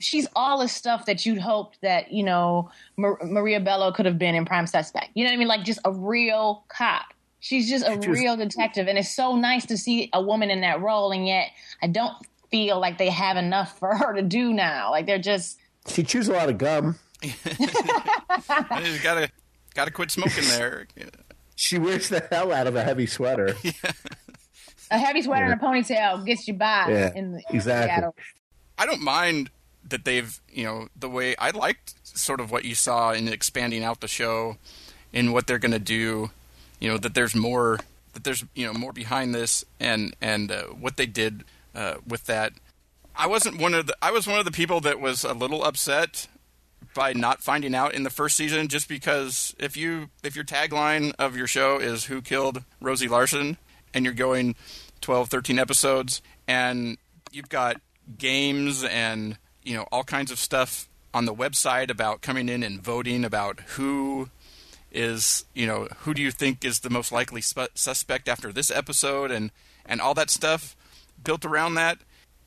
she's 0.00 0.26
all 0.34 0.60
the 0.60 0.68
stuff 0.68 1.04
that 1.06 1.26
you'd 1.26 1.38
hoped 1.38 1.78
that 1.82 2.10
you 2.10 2.22
know 2.24 2.70
Mar- 2.96 3.18
Maria 3.22 3.60
Bello 3.60 3.92
could 3.92 4.06
have 4.06 4.18
been 4.18 4.34
in 4.34 4.44
Prime 4.44 4.66
Suspect. 4.66 5.08
You 5.14 5.24
know 5.24 5.30
what 5.30 5.34
I 5.34 5.38
mean? 5.38 5.48
Like 5.48 5.64
just 5.64 5.80
a 5.84 5.92
real 5.92 6.64
cop. 6.68 7.12
She's 7.40 7.68
just 7.68 7.86
a 7.86 7.92
She 8.02 8.08
was- 8.10 8.18
real 8.18 8.36
detective, 8.36 8.86
and 8.88 8.98
it's 8.98 9.14
so 9.14 9.34
nice 9.36 9.66
to 9.66 9.76
see 9.76 10.08
a 10.12 10.22
woman 10.22 10.50
in 10.50 10.60
that 10.62 10.80
role. 10.80 11.10
And 11.12 11.26
yet, 11.26 11.48
I 11.82 11.86
don't 11.86 12.14
feel 12.50 12.78
like 12.80 12.98
they 12.98 13.10
have 13.10 13.36
enough 13.36 13.78
for 13.78 13.94
her 13.96 14.12
to 14.14 14.22
do 14.22 14.52
now. 14.52 14.90
Like 14.90 15.06
they're 15.06 15.18
just 15.18 15.58
She 15.86 16.02
chews 16.02 16.28
a 16.28 16.32
lot 16.32 16.48
of 16.50 16.58
gum. 16.58 16.98
You 17.22 18.98
gotta 19.02 19.30
gotta 19.74 19.90
quit 19.90 20.10
smoking 20.10 20.44
there. 20.48 20.86
She 21.56 21.76
wears 21.78 22.08
the 22.08 22.26
hell 22.30 22.52
out 22.52 22.66
of 22.66 22.74
a 22.74 22.82
heavy 22.82 23.04
sweater. 23.04 23.54
a 24.90 24.96
heavy 24.98 25.20
sweater 25.20 25.44
Yeah. 25.44 25.52
and 25.52 25.60
a 25.60 25.62
ponytail 25.62 26.24
gets 26.24 26.48
you 26.48 26.54
by 26.54 26.86
Yeah, 26.88 27.10
in 27.14 27.32
the 27.32 27.42
exactly. 27.50 27.90
Seattle. 27.90 28.14
I 28.78 28.86
don't 28.86 29.02
mind 29.02 29.50
that 29.86 30.06
they've, 30.06 30.40
you 30.50 30.64
know, 30.64 30.88
the 30.98 31.10
way 31.10 31.36
I 31.36 31.50
liked 31.50 31.92
sort 32.02 32.40
of 32.40 32.50
what 32.50 32.64
you 32.64 32.74
saw 32.74 33.12
in 33.12 33.28
expanding 33.28 33.84
out 33.84 34.00
the 34.00 34.08
show 34.08 34.56
and 35.12 35.34
what 35.34 35.46
they're 35.46 35.58
going 35.58 35.72
to 35.72 35.78
do, 35.78 36.30
you 36.80 36.88
know, 36.90 36.96
that 36.96 37.12
there's 37.12 37.34
more 37.34 37.78
that 38.14 38.24
there's, 38.24 38.42
you 38.54 38.64
know, 38.64 38.72
more 38.72 38.94
behind 38.94 39.34
this 39.34 39.62
and 39.78 40.16
and 40.22 40.50
uh, 40.50 40.62
what 40.68 40.96
they 40.96 41.04
did 41.04 41.44
uh, 41.74 41.96
with 42.08 42.24
that. 42.24 42.54
I 43.14 43.26
wasn't 43.26 43.60
one 43.60 43.74
of 43.74 43.86
the 43.86 43.96
I 44.00 44.12
was 44.12 44.26
one 44.26 44.38
of 44.38 44.46
the 44.46 44.50
people 44.50 44.80
that 44.80 44.98
was 44.98 45.24
a 45.24 45.34
little 45.34 45.62
upset 45.62 46.26
by 46.94 47.12
not 47.12 47.42
finding 47.42 47.74
out 47.74 47.94
in 47.94 48.02
the 48.02 48.10
first 48.10 48.36
season 48.36 48.68
just 48.68 48.88
because 48.88 49.54
if 49.58 49.76
you 49.76 50.10
if 50.22 50.34
your 50.34 50.44
tagline 50.44 51.12
of 51.18 51.36
your 51.36 51.46
show 51.46 51.78
is 51.78 52.04
who 52.06 52.20
killed 52.20 52.64
Rosie 52.80 53.08
Larsen 53.08 53.58
and 53.94 54.04
you're 54.04 54.14
going 54.14 54.54
12 55.00 55.28
13 55.28 55.58
episodes 55.58 56.22
and 56.48 56.98
you've 57.32 57.48
got 57.48 57.80
games 58.18 58.84
and 58.84 59.38
you 59.62 59.76
know 59.76 59.86
all 59.92 60.04
kinds 60.04 60.30
of 60.30 60.38
stuff 60.38 60.88
on 61.12 61.24
the 61.24 61.34
website 61.34 61.90
about 61.90 62.20
coming 62.22 62.48
in 62.48 62.62
and 62.62 62.82
voting 62.82 63.24
about 63.24 63.60
who 63.60 64.28
is 64.92 65.44
you 65.54 65.66
know 65.66 65.86
who 66.00 66.14
do 66.14 66.22
you 66.22 66.30
think 66.30 66.64
is 66.64 66.80
the 66.80 66.90
most 66.90 67.12
likely 67.12 67.40
sp- 67.42 67.70
suspect 67.74 68.28
after 68.28 68.52
this 68.52 68.70
episode 68.70 69.30
and 69.30 69.50
and 69.86 70.00
all 70.00 70.14
that 70.14 70.30
stuff 70.30 70.76
built 71.22 71.44
around 71.44 71.74
that 71.74 71.98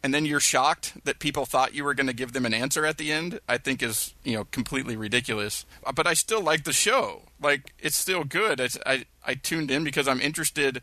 and 0.04 0.14
then 0.14 0.26
you're 0.26 0.42
shocked 0.42 0.94
that 1.06 1.20
people 1.20 1.46
thought 1.46 1.74
you 1.74 1.86
were 1.86 1.94
going 1.94 2.08
to 2.08 2.14
give 2.14 2.34
them 2.34 2.46
an 2.46 2.54
answer 2.54 2.86
at 2.86 2.98
the 2.98 3.12
end 3.12 3.40
i 3.48 3.58
think 3.58 3.82
is 3.82 4.14
you 4.24 4.36
know 4.36 4.44
completely 4.46 4.96
ridiculous. 4.96 5.66
Uh, 5.86 5.92
but 5.94 6.06
i 6.06 6.14
still 6.14 6.42
like 6.42 6.66
the 6.66 6.74
show. 6.74 7.22
Like 7.42 7.74
it's 7.80 7.96
still 7.98 8.24
good. 8.24 8.60
It's, 8.60 8.78
i 8.86 9.06
i 9.26 9.34
tuned 9.36 9.72
in 9.72 9.84
because 9.84 10.08
i'm 10.08 10.22
interested 10.22 10.82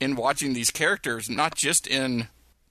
in 0.00 0.16
watching 0.16 0.54
these 0.54 0.70
characters 0.70 1.28
not 1.28 1.54
just 1.54 1.86
in 1.86 2.28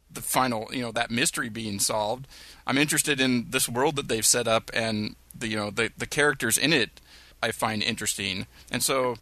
the 0.10 0.22
final 0.22 0.70
you 0.74 0.82
know 0.82 0.92
that 0.92 1.12
mystery 1.12 1.50
being 1.50 1.80
solved. 1.80 2.28
I'm 2.66 2.78
interested 2.78 3.22
in 3.22 3.52
this 3.52 3.70
world 3.70 3.96
that 3.98 4.08
they've 4.08 4.26
set 4.26 4.48
up 4.48 4.72
and 4.74 5.16
the 5.38 5.48
you 5.48 5.56
know 5.56 5.70
the 5.70 5.92
the 5.98 6.08
characters 6.08 6.58
in 6.58 6.74
it 6.74 7.00
i 7.42 7.52
find 7.52 7.84
interesting. 7.84 8.48
And 8.72 8.82
so 8.82 9.18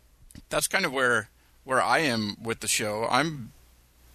that's 0.49 0.67
kind 0.67 0.85
of 0.85 0.93
where 0.93 1.29
where 1.65 1.81
i 1.81 1.99
am 1.99 2.37
with 2.41 2.61
the 2.61 2.67
show. 2.67 3.07
I'm 3.09 3.51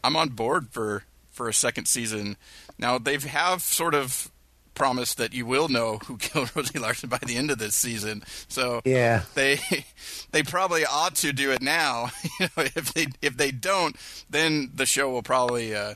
I'm 0.03 0.17
on 0.17 0.31
board 0.31 0.69
for 0.71 1.05
for 1.41 1.49
a 1.49 1.55
second 1.55 1.87
season. 1.87 2.37
Now 2.79 2.99
they 2.99 3.17
have 3.17 3.63
sort 3.63 3.95
of 3.95 4.31
promised 4.75 5.17
that 5.17 5.33
you 5.33 5.47
will 5.47 5.69
know 5.69 5.97
who 6.05 6.17
killed 6.19 6.55
Rosie 6.55 6.79
Larsen 6.79 7.09
by 7.09 7.17
the 7.25 7.39
end 7.39 7.51
of 7.51 7.57
this 7.57 7.75
season. 7.75 8.23
So 8.49 8.83
Yeah. 8.85 9.23
they 9.35 9.59
they 10.33 10.43
probably 10.43 10.85
ought 10.85 11.15
to 11.17 11.33
do 11.33 11.51
it 11.51 11.63
now. 11.63 12.11
you 12.41 12.49
know, 12.55 12.65
if 12.77 12.93
they 12.93 13.07
if 13.23 13.39
they 13.39 13.53
don't, 13.53 13.97
then 14.29 14.71
the 14.75 14.85
show 14.85 15.09
will 15.11 15.23
probably 15.23 15.75
uh, 15.75 15.95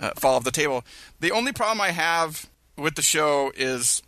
uh, 0.00 0.12
fall 0.16 0.36
off 0.36 0.44
the 0.44 0.50
table. 0.50 0.82
The 1.20 1.30
only 1.30 1.52
problem 1.52 1.82
I 1.82 1.90
have 1.90 2.48
with 2.78 2.94
the 2.94 3.02
show 3.02 3.52
is 3.54 4.02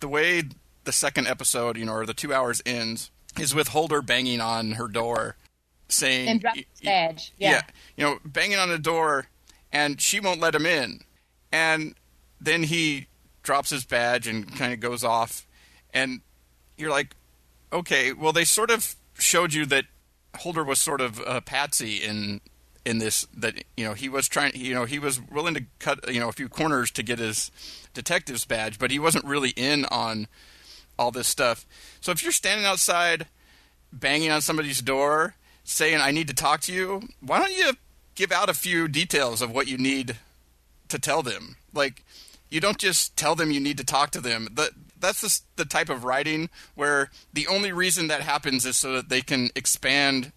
the 0.00 0.08
way 0.08 0.42
the 0.82 0.92
second 0.92 1.28
episode, 1.28 1.76
you 1.76 1.84
know, 1.84 1.92
or 1.94 2.06
the 2.06 2.12
two 2.14 2.34
hours 2.34 2.60
ends, 2.66 3.12
is 3.38 3.54
with 3.54 3.68
Holder 3.68 4.02
banging 4.02 4.40
on 4.40 4.72
her 4.72 4.88
door, 4.88 5.36
saying 5.88 6.28
And 6.28 6.40
drop 6.40 6.56
y- 6.56 6.64
his 6.72 6.80
badge. 6.80 7.32
Yeah. 7.38 7.62
you 7.96 8.04
know, 8.04 8.18
banging 8.24 8.58
on 8.58 8.68
the 8.68 8.78
door, 8.80 9.26
and 9.72 10.00
she 10.00 10.20
won't 10.20 10.40
let 10.40 10.54
him 10.54 10.66
in. 10.66 11.00
And 11.50 11.94
then 12.40 12.64
he 12.64 13.06
drops 13.42 13.70
his 13.70 13.84
badge 13.84 14.26
and 14.26 14.54
kind 14.56 14.72
of 14.72 14.80
goes 14.80 15.02
off, 15.02 15.46
and 15.92 16.20
you're 16.76 16.90
like, 16.90 17.14
okay, 17.72 18.12
well, 18.12 18.32
they 18.32 18.44
sort 18.44 18.70
of 18.70 18.94
showed 19.18 19.52
you 19.52 19.66
that 19.66 19.84
Holder 20.36 20.64
was 20.64 20.78
sort 20.78 21.00
of 21.00 21.20
a 21.26 21.40
patsy 21.40 21.96
in 21.96 22.40
in 22.84 22.98
this 22.98 23.26
that 23.36 23.62
you 23.76 23.84
know 23.84 23.94
he 23.94 24.08
was 24.08 24.28
trying 24.28 24.52
you 24.54 24.74
know 24.74 24.84
he 24.84 24.98
was 24.98 25.20
willing 25.20 25.54
to 25.54 25.64
cut 25.78 26.12
you 26.12 26.18
know 26.18 26.28
a 26.28 26.32
few 26.32 26.48
corners 26.48 26.90
to 26.90 27.02
get 27.02 27.18
his 27.18 27.50
detective's 27.94 28.44
badge 28.44 28.78
but 28.78 28.90
he 28.90 28.98
wasn't 28.98 29.24
really 29.24 29.50
in 29.50 29.84
on 29.86 30.26
all 30.98 31.10
this 31.10 31.28
stuff 31.28 31.64
so 32.00 32.10
if 32.10 32.22
you're 32.22 32.32
standing 32.32 32.66
outside 32.66 33.26
banging 33.92 34.30
on 34.30 34.40
somebody's 34.40 34.82
door 34.82 35.36
saying 35.62 36.00
i 36.00 36.10
need 36.10 36.26
to 36.26 36.34
talk 36.34 36.60
to 36.60 36.72
you 36.72 37.02
why 37.20 37.38
don't 37.38 37.56
you 37.56 37.72
give 38.14 38.32
out 38.32 38.48
a 38.48 38.54
few 38.54 38.88
details 38.88 39.40
of 39.42 39.50
what 39.50 39.66
you 39.68 39.78
need 39.78 40.16
to 40.88 40.98
tell 40.98 41.22
them 41.22 41.56
like 41.72 42.04
you 42.50 42.60
don't 42.60 42.78
just 42.78 43.16
tell 43.16 43.34
them 43.34 43.50
you 43.50 43.60
need 43.60 43.78
to 43.78 43.84
talk 43.84 44.10
to 44.10 44.20
them 44.20 44.48
that 44.52 44.70
that's 44.98 45.20
the, 45.22 45.40
the 45.62 45.64
type 45.68 45.88
of 45.88 46.04
writing 46.04 46.48
where 46.74 47.10
the 47.32 47.46
only 47.46 47.72
reason 47.72 48.06
that 48.08 48.20
happens 48.20 48.64
is 48.66 48.76
so 48.76 48.92
that 48.92 49.08
they 49.08 49.20
can 49.22 49.48
expand 49.56 50.32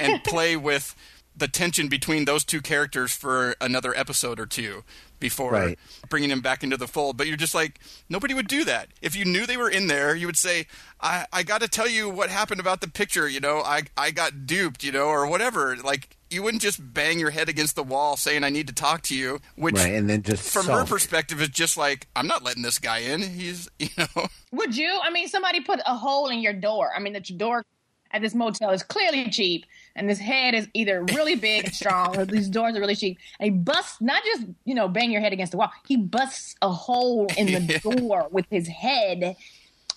and 0.00 0.22
play 0.24 0.56
with 0.56 0.94
the 1.36 1.48
tension 1.48 1.88
between 1.88 2.24
those 2.24 2.44
two 2.44 2.60
characters 2.60 3.12
for 3.12 3.56
another 3.60 3.96
episode 3.96 4.38
or 4.38 4.46
two 4.46 4.84
before 5.18 5.52
Right. 5.52 5.78
bringing 6.08 6.28
them 6.28 6.40
back 6.40 6.62
into 6.62 6.76
the 6.76 6.86
fold. 6.88 7.16
But 7.16 7.26
you're 7.28 7.36
just 7.36 7.54
like, 7.54 7.78
nobody 8.08 8.34
would 8.34 8.48
do 8.48 8.64
that. 8.64 8.88
If 9.00 9.16
you 9.16 9.24
knew 9.24 9.46
they 9.46 9.56
were 9.56 9.70
in 9.70 9.86
there, 9.86 10.14
you 10.14 10.26
would 10.26 10.36
say, 10.36 10.66
I, 11.00 11.26
I 11.32 11.42
got 11.42 11.60
to 11.62 11.68
tell 11.68 11.88
you 11.88 12.10
what 12.10 12.30
happened 12.30 12.60
about 12.60 12.80
the 12.80 12.88
picture, 12.88 13.28
you 13.28 13.40
know, 13.40 13.60
I, 13.60 13.82
I 13.96 14.10
got 14.10 14.46
duped, 14.46 14.82
you 14.84 14.92
know, 14.92 15.06
or 15.06 15.26
whatever. 15.26 15.76
Like, 15.76 16.16
you 16.30 16.42
wouldn't 16.42 16.62
just 16.62 16.94
bang 16.94 17.18
your 17.18 17.30
head 17.30 17.48
against 17.48 17.76
the 17.76 17.82
wall 17.82 18.16
saying, 18.16 18.44
I 18.44 18.50
need 18.50 18.66
to 18.68 18.72
talk 18.72 19.02
to 19.02 19.16
you, 19.16 19.40
which 19.56 19.74
Right, 19.74 19.94
and 19.94 20.08
then 20.08 20.22
just 20.22 20.52
from 20.52 20.66
her 20.66 20.84
perspective 20.84 21.40
is 21.42 21.48
just 21.48 21.76
like, 21.76 22.06
I'm 22.14 22.26
not 22.26 22.42
letting 22.42 22.62
this 22.62 22.78
guy 22.78 22.98
in. 22.98 23.20
He's, 23.20 23.68
you 23.78 23.88
know, 23.98 24.28
Would 24.52 24.76
you? 24.76 24.98
I 25.02 25.10
mean, 25.10 25.28
somebody 25.28 25.60
put 25.60 25.80
a 25.86 25.96
hole 25.96 26.28
in 26.28 26.40
your 26.40 26.52
door. 26.52 26.90
I 26.94 27.00
mean, 27.00 27.12
that 27.14 27.28
your 27.28 27.38
door 27.38 27.64
at 28.12 28.22
this 28.22 28.34
motel 28.34 28.70
is 28.70 28.82
clearly 28.82 29.30
cheap, 29.30 29.64
and 29.94 30.08
this 30.08 30.18
head 30.18 30.54
is 30.54 30.68
either 30.74 31.04
really 31.14 31.36
big 31.36 31.64
and 31.64 31.74
strong, 31.74 32.16
or 32.16 32.24
these 32.24 32.48
doors 32.48 32.76
are 32.76 32.80
really 32.80 32.96
cheap. 32.96 33.18
And 33.38 33.44
he 33.44 33.50
busts, 33.50 34.00
not 34.00 34.22
just 34.24 34.46
you 34.64 34.74
know, 34.74 34.88
bang 34.88 35.10
your 35.10 35.20
head 35.20 35.32
against 35.32 35.52
the 35.52 35.58
wall. 35.58 35.72
He 35.86 35.96
busts 35.96 36.54
a 36.62 36.70
hole 36.70 37.28
in 37.36 37.46
the 37.46 37.78
door 37.82 38.28
with 38.30 38.46
his 38.50 38.66
head, 38.68 39.36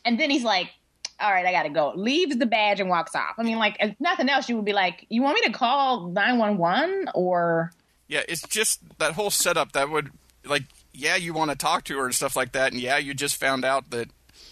and 0.06 0.20
then 0.20 0.30
he's 0.30 0.44
like, 0.44 0.70
"All 1.24 1.32
right, 1.32 1.46
I 1.46 1.52
gotta 1.52 1.70
go." 1.70 1.94
Leaves 1.96 2.38
the 2.38 2.46
badge 2.46 2.80
and 2.80 2.90
walks 2.90 3.16
off. 3.16 3.36
I 3.40 3.44
mean, 3.44 3.58
like, 3.58 3.78
if 3.80 3.96
nothing 4.00 4.30
else, 4.30 4.50
you 4.50 4.56
would 4.58 4.66
be 4.66 4.74
like, 4.74 5.06
"You 5.10 5.22
want 5.24 5.36
me 5.36 5.42
to 5.48 5.52
call 5.58 6.08
nine 6.10 6.38
one 6.38 6.58
one 6.58 7.10
or?" 7.16 7.72
Yeah, 8.08 8.22
it's 8.28 8.48
just 8.48 8.82
that 9.00 9.14
whole 9.14 9.32
setup 9.32 9.72
that 9.72 9.90
would 9.90 10.12
like 10.46 10.64
yeah, 10.94 11.16
you 11.16 11.34
want 11.34 11.50
to 11.50 11.58
talk 11.58 11.86
to 11.86 11.98
her 11.98 12.06
and 12.06 12.14
stuff 12.14 12.36
like 12.36 12.52
that 12.52 12.72
and 12.72 12.80
yeah, 12.82 12.98
you 12.98 13.14
just 13.16 13.38
found 13.38 13.66
out 13.66 13.90
that 13.90 14.10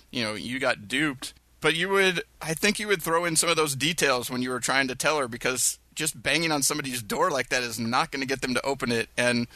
you 0.09 0.24
know, 0.24 0.34
you 0.34 0.57
got 0.59 0.88
duped. 0.88 1.34
But 1.59 1.76
you 1.76 1.89
would 1.89 2.24
I 2.41 2.53
think 2.55 2.80
you 2.80 2.88
would 2.88 3.01
throw 3.03 3.26
in 3.26 3.36
some 3.36 3.49
of 3.49 3.55
those 3.57 3.76
details 3.76 4.32
when 4.32 4.41
you 4.41 4.49
were 4.49 4.59
trying 4.61 4.88
to 4.88 4.95
tell 4.95 5.19
her 5.19 5.28
because 5.28 5.78
just 5.93 6.24
banging 6.24 6.51
on 6.51 6.63
somebody's 6.63 7.03
door 7.03 7.30
like 7.30 7.49
that 7.49 7.61
is 7.61 7.78
not 7.80 8.09
going 8.09 8.22
to 8.22 8.28
get 8.28 8.41
them 8.41 8.53
to 8.55 8.65
open 8.65 8.91
it 8.91 9.09
and 9.17 9.47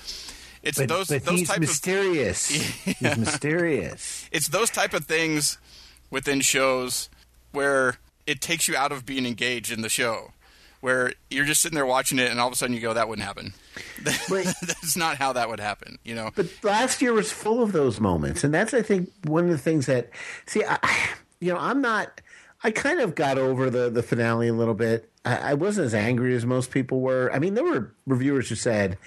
it's 0.62 0.78
But, 0.78 0.90
those 0.90 1.08
but 1.08 1.24
those 1.24 1.40
he's 1.40 1.48
type 1.48 1.58
of 1.58 1.62
mysterious. 1.62 2.48
He's 2.50 3.18
mysterious. 3.18 4.30
it's 4.32 4.50
those 4.50 4.70
type 4.70 4.94
of 4.94 5.06
things 5.06 5.58
within 6.10 6.42
shows 6.42 7.10
where 7.52 7.98
it 8.26 8.42
takes 8.42 8.68
you 8.68 8.76
out 8.76 8.92
of 8.92 9.06
being 9.06 9.26
engaged 9.26 9.72
in 9.72 9.82
the 9.82 9.90
show 9.90 10.32
where 10.82 11.14
you're 11.32 11.46
just 11.46 11.62
sitting 11.62 11.76
there 11.76 11.86
watching 11.86 12.20
it 12.20 12.30
and 12.30 12.40
all 12.40 12.48
of 12.48 12.54
a 12.54 12.56
sudden 12.56 12.76
you 12.76 12.82
go 12.82 12.94
that 12.94 13.08
wouldn't 13.10 13.26
happen 13.26 13.54
that's 14.04 14.96
not 14.96 15.18
how 15.18 15.34
that 15.34 15.50
would 15.50 15.60
happen 15.60 15.98
you 16.04 16.14
know 16.14 16.30
But 16.36 16.48
last 16.64 17.02
year 17.02 17.14
was 17.14 17.32
full 17.32 17.62
of 17.64 17.72
those 17.72 18.00
moments, 18.00 18.44
and 18.44 18.54
that's 18.54 18.74
I 18.74 18.82
think 18.82 19.10
one 19.26 19.46
of 19.46 19.50
the 19.50 19.58
things 19.58 19.86
that 19.88 20.10
see, 20.46 20.64
I, 20.64 20.78
you 21.40 21.52
know, 21.54 21.60
I'm 21.60 21.82
not. 21.82 22.22
I 22.64 22.72
kind 22.72 23.00
of 23.00 23.16
got 23.16 23.38
over 23.38 23.70
the 23.70 23.90
the 23.90 24.02
finale 24.02 24.48
a 24.48 24.54
little 24.54 24.74
bit. 24.74 25.10
I, 25.24 25.52
I 25.52 25.54
wasn't 25.54 25.86
as 25.86 25.94
angry 25.94 26.36
as 26.36 26.46
most 26.46 26.72
people 26.72 27.02
were. 27.02 27.32
I 27.34 27.40
mean, 27.40 27.54
there 27.54 27.64
were 27.64 27.94
reviewers 28.08 28.50
who 28.50 28.56
said, 28.56 28.98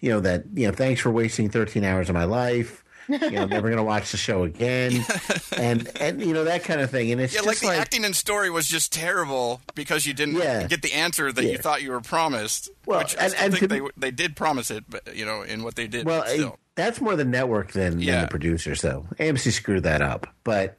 you 0.00 0.10
know, 0.10 0.20
that 0.20 0.44
you 0.54 0.66
know, 0.66 0.72
thanks 0.72 1.00
for 1.00 1.10
wasting 1.10 1.48
13 1.48 1.84
hours 1.84 2.08
of 2.08 2.14
my 2.14 2.24
life. 2.24 2.84
You 3.08 3.18
know, 3.18 3.42
I'm 3.42 3.48
never 3.50 3.68
going 3.68 3.76
to 3.78 3.82
watch 3.84 4.10
the 4.10 4.16
show 4.16 4.42
again, 4.44 5.04
and 5.56 5.88
and 6.00 6.20
you 6.20 6.32
know 6.32 6.44
that 6.44 6.64
kind 6.64 6.80
of 6.80 6.90
thing. 6.90 7.12
And 7.12 7.20
it's 7.20 7.34
yeah 7.34 7.42
like 7.42 7.58
the 7.60 7.66
like, 7.68 7.78
acting 7.78 8.04
and 8.04 8.14
story 8.16 8.50
was 8.50 8.66
just 8.66 8.92
terrible 8.92 9.60
because 9.74 10.06
you 10.06 10.12
didn't 10.14 10.36
Yeah. 10.36 10.66
get 10.66 10.82
the 10.82 10.92
answer 10.92 11.30
that 11.32 11.44
you 11.44 11.58
thought 11.58 11.82
you 11.82 11.90
were 11.92 12.00
promised 12.00 12.68
Well, 12.84 12.98
which 13.00 13.16
I 13.16 13.26
and- 13.26 13.34
and 13.34 13.54
think 13.58 13.70
they 13.70 13.80
they 13.96 14.10
did 14.10 14.34
promise 14.36 14.70
it 14.70 14.84
but 14.88 15.14
you 15.16 15.24
know 15.24 15.42
in 15.42 15.62
what 15.62 15.76
they 15.76 15.86
did 15.86 16.04
Well. 16.06 16.24
I- 16.26 16.52
that's 16.74 17.00
more 17.00 17.16
the 17.16 17.24
network 17.24 17.72
than, 17.72 17.98
than 18.04 18.20
the 18.22 18.28
producers, 18.28 18.82
though. 18.82 19.06
AMC 19.18 19.50
screwed 19.50 19.84
that 19.84 20.02
up. 20.02 20.26
But, 20.44 20.76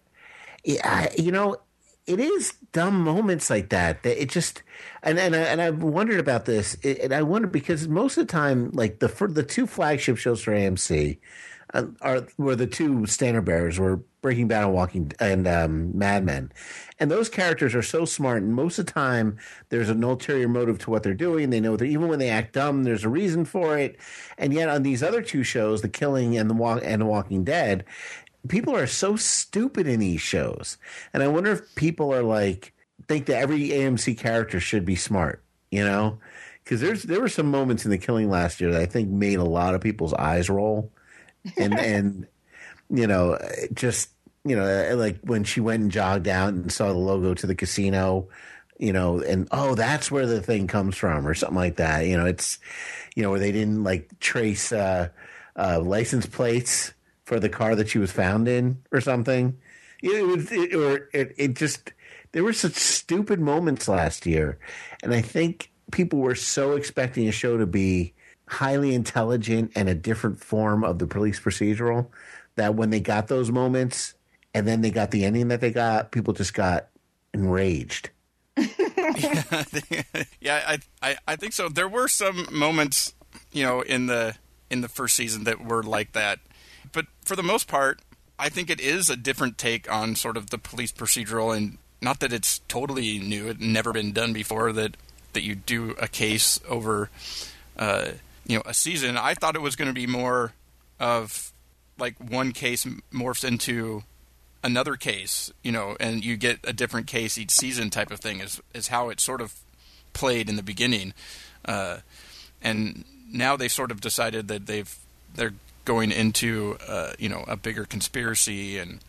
yeah, 0.63 0.81
I- 0.87 1.15
you 1.19 1.31
know, 1.31 1.57
it 2.05 2.19
is 2.19 2.53
dumb 2.71 3.01
moments 3.01 3.49
like 3.49 3.69
that 3.69 4.03
that 4.03 4.21
it 4.21 4.29
just 4.29 4.61
and 5.01 5.17
and 5.17 5.35
I, 5.35 5.39
and 5.39 5.59
I've 5.59 5.81
wondered 5.81 6.19
about 6.19 6.45
this, 6.45 6.77
and 6.83 7.13
I 7.13 7.23
wonder 7.23 7.47
because 7.47 7.87
most 7.87 8.15
of 8.17 8.27
the 8.27 8.31
time, 8.31 8.69
like 8.73 8.99
the 8.99 9.09
for 9.09 9.27
the 9.27 9.41
two 9.41 9.65
flagship 9.65 10.17
shows 10.17 10.43
for 10.43 10.51
AMC 10.51 11.17
are 12.01 12.27
were 12.37 12.55
the 12.55 12.67
two 12.67 13.05
standard 13.05 13.45
bearers 13.45 13.79
were 13.79 13.97
Breaking 14.21 14.47
Bad 14.47 14.63
and 14.63 14.73
Walking 14.73 15.11
and 15.19 15.47
um, 15.47 15.97
Mad 15.97 16.25
Men, 16.25 16.51
and 16.99 17.09
those 17.09 17.29
characters 17.29 17.75
are 17.75 17.81
so 17.81 18.05
smart, 18.05 18.43
and 18.43 18.53
most 18.53 18.79
of 18.79 18.85
the 18.85 18.91
time 18.91 19.37
there's 19.69 19.89
an 19.89 20.03
ulterior 20.03 20.47
motive 20.47 20.79
to 20.79 20.89
what 20.89 21.03
they're 21.03 21.13
doing. 21.13 21.49
They 21.49 21.59
know 21.59 21.77
that 21.77 21.85
even 21.85 22.07
when 22.07 22.19
they 22.19 22.29
act 22.29 22.53
dumb, 22.53 22.83
there's 22.83 23.03
a 23.03 23.09
reason 23.09 23.45
for 23.45 23.77
it, 23.77 23.97
and 24.37 24.53
yet 24.53 24.69
on 24.69 24.83
these 24.83 25.03
other 25.03 25.21
two 25.21 25.43
shows, 25.43 25.81
The 25.81 25.89
Killing 25.89 26.37
and 26.37 26.49
the 26.49 26.55
Walk 26.55 26.81
and 26.83 27.01
The 27.01 27.05
Walking 27.05 27.43
Dead, 27.43 27.85
people 28.47 28.75
are 28.75 28.87
so 28.87 29.15
stupid 29.15 29.87
in 29.87 29.99
these 29.99 30.21
shows, 30.21 30.77
and 31.13 31.23
I 31.23 31.27
wonder 31.27 31.51
if 31.51 31.75
people 31.75 32.13
are 32.13 32.23
like 32.23 32.73
think 33.07 33.25
that 33.27 33.37
every 33.37 33.69
AMC 33.69 34.17
character 34.17 34.59
should 34.59 34.85
be 34.85 34.95
smart, 34.95 35.43
you 35.71 35.83
know. 35.83 36.19
Because 36.63 36.81
there's 36.81 37.03
there 37.03 37.21
were 37.21 37.29
some 37.29 37.49
moments 37.49 37.85
in 37.85 37.91
the 37.91 37.97
killing 37.97 38.29
last 38.29 38.59
year 38.59 38.71
that 38.71 38.81
I 38.81 38.85
think 38.85 39.09
made 39.09 39.39
a 39.39 39.43
lot 39.43 39.73
of 39.73 39.81
people's 39.81 40.13
eyes 40.13 40.49
roll, 40.49 40.91
and 41.57 41.79
and 41.79 42.27
you 42.89 43.07
know 43.07 43.37
just 43.73 44.09
you 44.45 44.55
know 44.55 44.95
like 44.95 45.19
when 45.21 45.43
she 45.43 45.59
went 45.59 45.83
and 45.83 45.91
jogged 45.91 46.27
out 46.27 46.53
and 46.53 46.71
saw 46.71 46.87
the 46.87 46.93
logo 46.93 47.33
to 47.33 47.47
the 47.47 47.55
casino, 47.55 48.27
you 48.79 48.93
know, 48.93 49.19
and 49.21 49.47
oh 49.51 49.75
that's 49.75 50.11
where 50.11 50.25
the 50.25 50.41
thing 50.41 50.67
comes 50.67 50.95
from 50.95 51.27
or 51.27 51.33
something 51.33 51.57
like 51.57 51.77
that. 51.77 52.05
You 52.05 52.17
know, 52.17 52.25
it's 52.25 52.59
you 53.15 53.23
know 53.23 53.31
where 53.31 53.39
they 53.39 53.51
didn't 53.51 53.83
like 53.83 54.19
trace 54.19 54.71
uh, 54.71 55.09
uh, 55.55 55.79
license 55.79 56.25
plates 56.25 56.93
for 57.25 57.39
the 57.39 57.49
car 57.49 57.75
that 57.75 57.89
she 57.89 57.97
was 57.97 58.11
found 58.11 58.47
in 58.47 58.81
or 58.91 59.01
something. 59.01 59.57
It 60.01 60.25
was 60.25 60.51
it, 60.51 60.75
or 60.75 61.09
it, 61.13 61.33
it 61.37 61.55
just 61.55 61.91
there 62.31 62.43
were 62.43 62.53
such 62.53 62.73
stupid 62.73 63.39
moments 63.39 63.87
last 63.87 64.25
year, 64.25 64.59
and 65.01 65.13
I 65.13 65.21
think 65.21 65.71
people 65.91 66.19
were 66.19 66.35
so 66.35 66.73
expecting 66.73 67.27
a 67.27 67.31
show 67.31 67.57
to 67.57 67.65
be 67.65 68.13
highly 68.47 68.93
intelligent 68.93 69.71
and 69.75 69.89
a 69.89 69.95
different 69.95 70.43
form 70.43 70.83
of 70.83 70.99
the 70.99 71.07
police 71.07 71.39
procedural 71.39 72.07
that 72.55 72.75
when 72.75 72.89
they 72.89 72.99
got 72.99 73.27
those 73.27 73.51
moments 73.51 74.15
and 74.53 74.67
then 74.67 74.81
they 74.81 74.89
got 74.89 75.11
the 75.11 75.25
ending 75.25 75.49
that 75.49 75.61
they 75.61 75.71
got, 75.71 76.11
people 76.11 76.33
just 76.33 76.53
got 76.53 76.87
enraged. 77.33 78.09
yeah, 80.41 80.63
I, 80.67 80.79
I 81.01 81.17
I 81.27 81.35
think 81.35 81.53
so. 81.53 81.69
There 81.69 81.87
were 81.87 82.07
some 82.07 82.47
moments, 82.51 83.13
you 83.51 83.63
know, 83.63 83.81
in 83.81 84.07
the 84.07 84.35
in 84.69 84.81
the 84.81 84.89
first 84.89 85.15
season 85.15 85.43
that 85.45 85.63
were 85.63 85.83
like 85.83 86.13
that, 86.13 86.39
but 86.91 87.05
for 87.23 87.35
the 87.35 87.43
most 87.43 87.67
part, 87.67 88.01
I 88.39 88.49
think 88.49 88.69
it 88.69 88.79
is 88.79 89.09
a 89.09 89.15
different 89.15 89.57
take 89.57 89.91
on 89.91 90.15
sort 90.15 90.37
of 90.37 90.49
the 90.49 90.57
police 90.57 90.91
procedural, 90.91 91.55
and 91.55 91.77
not 92.01 92.19
that 92.19 92.33
it's 92.33 92.59
totally 92.67 93.19
new; 93.19 93.47
it 93.47 93.59
never 93.59 93.93
been 93.93 94.11
done 94.11 94.33
before. 94.33 94.71
That 94.73 94.97
that 95.33 95.43
you 95.43 95.55
do 95.55 95.95
a 95.99 96.07
case 96.07 96.59
over, 96.67 97.09
uh, 97.77 98.13
you 98.47 98.55
know, 98.55 98.63
a 98.65 98.73
season. 98.73 99.17
I 99.17 99.33
thought 99.33 99.55
it 99.55 99.61
was 99.61 99.75
going 99.75 99.89
to 99.89 99.93
be 99.93 100.07
more 100.07 100.53
of 100.99 101.51
like 101.99 102.15
one 102.17 102.53
case 102.53 102.85
morphs 103.13 103.43
into 103.43 104.03
another 104.63 104.95
case, 104.95 105.51
you 105.63 105.71
know, 105.71 105.95
and 105.99 106.23
you 106.23 106.37
get 106.37 106.59
a 106.63 106.73
different 106.73 107.07
case 107.07 107.37
each 107.37 107.51
season 107.51 107.89
type 107.89 108.09
of 108.09 108.19
thing 108.19 108.39
is 108.39 108.61
is 108.73 108.87
how 108.87 109.09
it 109.09 109.19
sort 109.19 109.41
of 109.41 109.53
played 110.13 110.49
in 110.49 110.55
the 110.55 110.63
beginning. 110.63 111.13
Uh, 111.65 111.97
and 112.61 113.03
now 113.31 113.57
they 113.57 113.67
sort 113.67 113.91
of 113.91 114.01
decided 114.01 114.47
that 114.47 114.65
they've 114.65 114.97
they're 115.35 115.53
going 115.85 116.11
into 116.11 116.77
uh, 116.87 117.11
you 117.19 117.29
know 117.29 117.43
a 117.47 117.57
bigger 117.57 117.85
conspiracy 117.85 118.77
and 118.77 118.99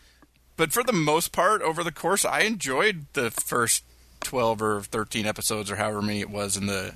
but 0.57 0.73
for 0.73 0.83
the 0.83 0.93
most 0.93 1.33
part 1.33 1.63
over 1.63 1.83
the 1.85 1.93
course 1.93 2.25
I 2.25 2.41
enjoyed 2.41 3.07
the 3.13 3.31
first 3.31 3.85
12 4.21 4.63
or 4.63 4.81
13 4.83 5.27
episodes 5.27 5.71
or 5.71 5.77
however 5.77 6.03
many 6.03 6.21
it 6.21 6.31
was 6.31 6.57
in 6.57 6.67
the 6.67 6.95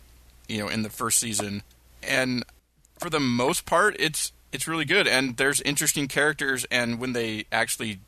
you 0.48 0.58
know 0.58 0.68
in 0.68 0.82
the 0.82 0.90
first 0.90 1.18
season 1.18 1.62
and 2.02 2.44
for 2.98 3.10
the 3.10 3.20
most 3.20 3.66
part 3.66 3.96
it's 3.98 4.32
it's 4.52 4.68
really 4.68 4.84
good. 4.84 5.08
And 5.08 5.36
there's 5.38 5.60
interesting 5.62 6.08
characters 6.08 6.66
and 6.70 6.98
when 6.98 7.14
they 7.14 7.46
actually 7.50 8.00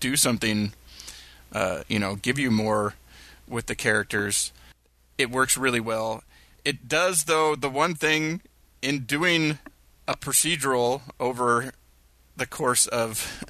do 0.00 0.16
something 0.16 0.72
uh, 1.52 1.82
you 1.88 1.98
know 1.98 2.16
give 2.16 2.38
you 2.38 2.50
more 2.50 2.94
with 3.46 3.66
the 3.66 3.74
characters 3.74 4.52
it 5.18 5.30
works 5.30 5.56
really 5.56 5.80
well. 5.80 6.24
It 6.64 6.88
does 6.88 7.24
though 7.24 7.54
the 7.54 7.70
one 7.70 7.94
thing 7.94 8.40
in 8.80 9.00
doing 9.00 9.58
a 10.08 10.16
procedural 10.16 11.02
over 11.20 11.72
the 12.36 12.46
course 12.46 12.86
of 12.86 13.44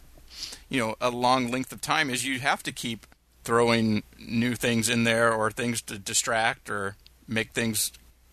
you 0.69 0.81
know 0.81 0.97
a 1.01 1.11
long 1.11 1.51
length 1.51 1.73
of 1.73 1.81
time 1.81 2.11
is 2.11 2.25
you 2.25 2.41
have 2.41 2.63
to 2.65 2.73
keep 2.73 3.07
throwing 3.45 4.03
new 4.19 4.55
things 4.55 4.89
in 4.89 5.05
there 5.05 5.33
or 5.33 5.51
things 5.51 5.83
to 5.83 5.99
distract 5.99 6.71
or 6.71 6.97
make 7.27 7.53
things 7.53 7.93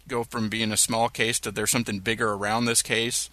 go 0.09 0.23
from 0.23 0.49
being 0.49 0.71
a 0.71 0.77
small 0.77 1.09
case 1.09 1.39
to 1.39 1.51
there's 1.51 1.71
something 1.71 1.99
bigger 1.99 2.33
around 2.33 2.65
this 2.65 2.81
case 2.81 3.29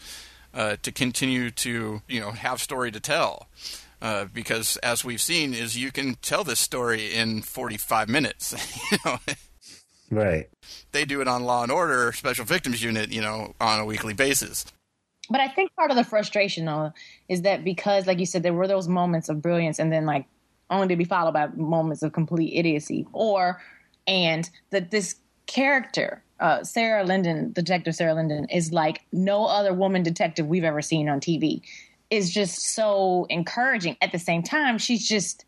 uh, 0.55 0.77
to 0.83 0.93
continue 0.93 1.51
to 1.51 2.03
you 2.09 2.21
know 2.21 2.31
have 2.31 2.61
story 2.61 2.91
to 2.91 3.01
tell. 3.01 3.49
Uh, 4.01 4.27
because 4.27 4.77
as 4.79 5.05
we've 5.05 5.23
seen 5.23 5.55
is 5.55 5.77
you 5.77 5.91
can 5.91 6.17
tell 6.17 6.45
this 6.45 6.61
story 6.61 7.15
in 7.15 7.41
45 7.41 8.11
minutes 8.11 8.55
you 8.93 8.99
know. 9.07 9.19
Right. 10.11 10.49
they 10.93 11.07
do 11.07 11.23
it 11.23 11.27
on 11.27 11.45
law 11.45 11.63
and 11.63 11.73
order 11.73 12.13
special 12.13 12.45
victims 12.45 12.83
unit 12.83 13.11
you 13.11 13.23
know 13.23 13.55
on 13.59 13.81
a 13.81 13.85
weekly 13.85 14.13
basis. 14.15 14.67
But 15.29 15.41
I 15.41 15.49
think 15.49 15.75
part 15.75 15.91
of 15.91 15.97
the 15.97 16.05
frustration, 16.05 16.65
though, 16.67 16.93
is 17.29 17.43
that 17.43 17.65
because, 17.65 18.07
like 18.07 18.19
you 18.19 18.27
said, 18.27 18.43
there 18.43 18.53
were 18.53 18.69
those 18.69 18.89
moments 18.89 19.29
of 19.29 19.43
brilliance, 19.43 19.79
and 19.79 19.93
then 19.93 20.07
like 20.07 20.27
only 20.71 20.89
to 20.89 20.97
be 20.97 21.05
followed 21.05 21.33
by 21.33 21.49
moments 21.49 22.03
of 22.03 22.13
complete 22.13 22.53
idiocy, 22.55 23.07
or 23.13 23.61
and 24.07 24.49
that 24.71 24.91
this 24.91 25.17
character, 25.47 26.23
uh, 26.41 26.63
Sarah 26.65 27.05
Linden, 27.05 27.53
Detective 27.53 27.95
Sarah 27.95 28.15
Linden, 28.15 28.47
is 28.49 28.73
like 28.73 29.03
no 29.13 29.47
other 29.47 29.73
woman 29.73 30.03
detective 30.03 30.47
we've 30.47 30.65
ever 30.65 30.83
seen 30.83 31.09
on 31.09 31.21
TV. 31.21 31.63
Is 32.11 32.33
just 32.33 32.75
so 32.75 33.27
encouraging. 33.31 33.97
At 34.01 34.13
the 34.13 34.19
same 34.19 34.43
time, 34.43 34.79
she's 34.79 35.07
just. 35.07 35.45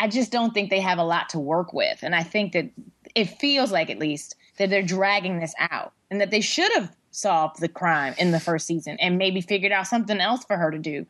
I 0.00 0.08
just 0.08 0.32
don't 0.32 0.52
think 0.52 0.70
they 0.70 0.80
have 0.80 0.98
a 0.98 1.04
lot 1.04 1.28
to 1.28 1.38
work 1.38 1.72
with, 1.72 2.00
and 2.02 2.14
I 2.14 2.24
think 2.24 2.54
that 2.54 2.70
it 3.14 3.26
feels 3.38 3.70
like, 3.70 3.88
at 3.88 3.98
least, 3.98 4.34
that 4.58 4.68
they're 4.70 4.82
dragging 4.82 5.38
this 5.38 5.54
out, 5.58 5.92
and 6.10 6.20
that 6.20 6.30
they 6.30 6.40
should 6.40 6.72
have 6.72 6.90
solved 7.12 7.60
the 7.60 7.68
crime 7.68 8.14
in 8.18 8.30
the 8.32 8.40
first 8.40 8.66
season 8.66 8.96
and 8.98 9.18
maybe 9.18 9.40
figured 9.40 9.70
out 9.70 9.86
something 9.86 10.18
else 10.18 10.44
for 10.44 10.56
her 10.56 10.70
to 10.70 10.78
do. 10.78 11.06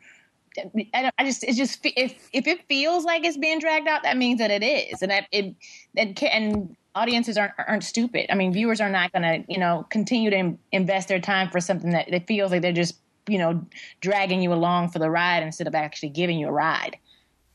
I, 0.92 1.10
I 1.16 1.24
just, 1.24 1.44
it's 1.44 1.56
just 1.56 1.78
if 1.82 2.28
if 2.32 2.46
it 2.46 2.66
feels 2.68 3.04
like 3.04 3.24
it's 3.24 3.38
being 3.38 3.58
dragged 3.58 3.88
out, 3.88 4.02
that 4.02 4.18
means 4.18 4.38
that 4.40 4.50
it 4.50 4.62
is, 4.62 5.00
and 5.00 5.10
that 5.10 5.26
it 5.32 5.54
and, 5.96 6.22
and 6.22 6.76
audiences 6.94 7.36
aren't 7.36 7.54
aren't 7.58 7.84
stupid. 7.84 8.30
I 8.30 8.34
mean, 8.34 8.52
viewers 8.52 8.80
are 8.80 8.90
not 8.90 9.12
going 9.12 9.22
to 9.22 9.52
you 9.52 9.58
know 9.58 9.86
continue 9.90 10.30
to 10.30 10.36
in, 10.36 10.58
invest 10.72 11.08
their 11.08 11.20
time 11.20 11.50
for 11.50 11.60
something 11.60 11.90
that, 11.90 12.10
that 12.10 12.26
feels 12.26 12.50
like 12.50 12.62
they're 12.62 12.72
just 12.72 12.96
you 13.26 13.38
know 13.38 13.64
dragging 14.00 14.42
you 14.42 14.52
along 14.52 14.90
for 14.90 14.98
the 14.98 15.10
ride 15.10 15.42
instead 15.42 15.66
of 15.66 15.74
actually 15.74 16.10
giving 16.10 16.38
you 16.38 16.48
a 16.48 16.52
ride. 16.52 16.98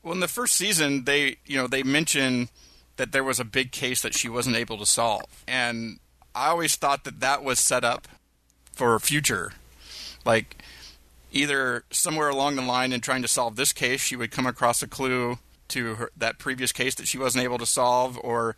Well, 0.02 0.14
in 0.14 0.20
the 0.20 0.28
first 0.28 0.54
season, 0.54 1.04
they 1.04 1.36
you 1.46 1.56
know 1.56 1.66
they 1.66 1.82
mention 1.82 2.48
that 2.96 3.12
there 3.12 3.24
was 3.24 3.38
a 3.38 3.44
big 3.44 3.70
case 3.70 4.02
that 4.02 4.14
she 4.14 4.28
wasn't 4.28 4.56
able 4.56 4.78
to 4.78 4.86
solve, 4.86 5.44
and 5.46 6.00
I 6.34 6.48
always 6.48 6.76
thought 6.76 7.04
that 7.04 7.20
that 7.20 7.44
was 7.44 7.58
set 7.58 7.84
up 7.84 8.08
for 8.72 8.98
future, 8.98 9.52
like 10.24 10.56
either 11.32 11.84
somewhere 11.90 12.28
along 12.28 12.56
the 12.56 12.62
line 12.62 12.92
in 12.92 13.00
trying 13.00 13.22
to 13.22 13.28
solve 13.28 13.56
this 13.56 13.72
case, 13.72 14.00
she 14.00 14.16
would 14.16 14.30
come 14.30 14.46
across 14.46 14.82
a 14.82 14.86
clue 14.86 15.38
to 15.68 15.94
her, 15.96 16.10
that 16.16 16.38
previous 16.38 16.72
case 16.72 16.94
that 16.94 17.06
she 17.06 17.18
wasn't 17.18 17.44
able 17.44 17.58
to 17.58 17.66
solve, 17.66 18.18
or 18.22 18.56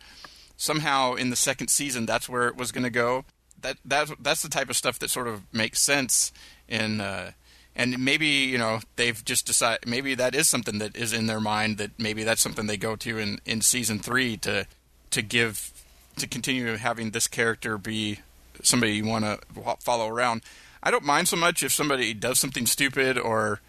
somehow 0.61 1.15
in 1.15 1.31
the 1.31 1.35
second 1.35 1.69
season 1.69 2.05
that's 2.05 2.29
where 2.29 2.47
it 2.47 2.55
was 2.55 2.71
going 2.71 2.83
to 2.83 2.91
go. 2.91 3.25
That 3.61 3.77
that's 3.83 4.11
that's 4.19 4.43
the 4.43 4.49
type 4.49 4.69
of 4.69 4.77
stuff 4.77 4.99
that 4.99 5.09
sort 5.09 5.27
of 5.27 5.41
makes 5.51 5.81
sense 5.81 6.31
in. 6.67 7.01
Uh, 7.01 7.31
and 7.75 8.03
maybe 8.03 8.27
you 8.27 8.57
know 8.57 8.79
they've 8.95 9.23
just 9.25 9.47
decided 9.47 9.87
maybe 9.87 10.13
that 10.15 10.35
is 10.35 10.47
something 10.47 10.77
that 10.79 10.95
is 10.95 11.13
in 11.13 11.27
their 11.27 11.39
mind 11.39 11.77
that 11.77 11.91
maybe 11.97 12.23
that's 12.23 12.41
something 12.41 12.67
they 12.67 12.77
go 12.77 12.95
to 12.97 13.17
in, 13.17 13.39
in 13.45 13.61
season 13.61 13.97
three 13.97 14.37
to 14.37 14.67
to 15.09 15.21
give 15.21 15.71
to 16.17 16.27
continue 16.27 16.75
having 16.75 17.11
this 17.11 17.27
character 17.27 17.77
be 17.77 18.19
somebody 18.61 18.93
you 18.93 19.05
want 19.05 19.25
to 19.25 19.39
follow 19.79 20.07
around. 20.07 20.41
I 20.83 20.91
don't 20.91 21.05
mind 21.05 21.27
so 21.27 21.37
much 21.37 21.63
if 21.63 21.71
somebody 21.71 22.13
does 22.13 22.39
something 22.39 22.65
stupid 22.65 23.17
or 23.17 23.61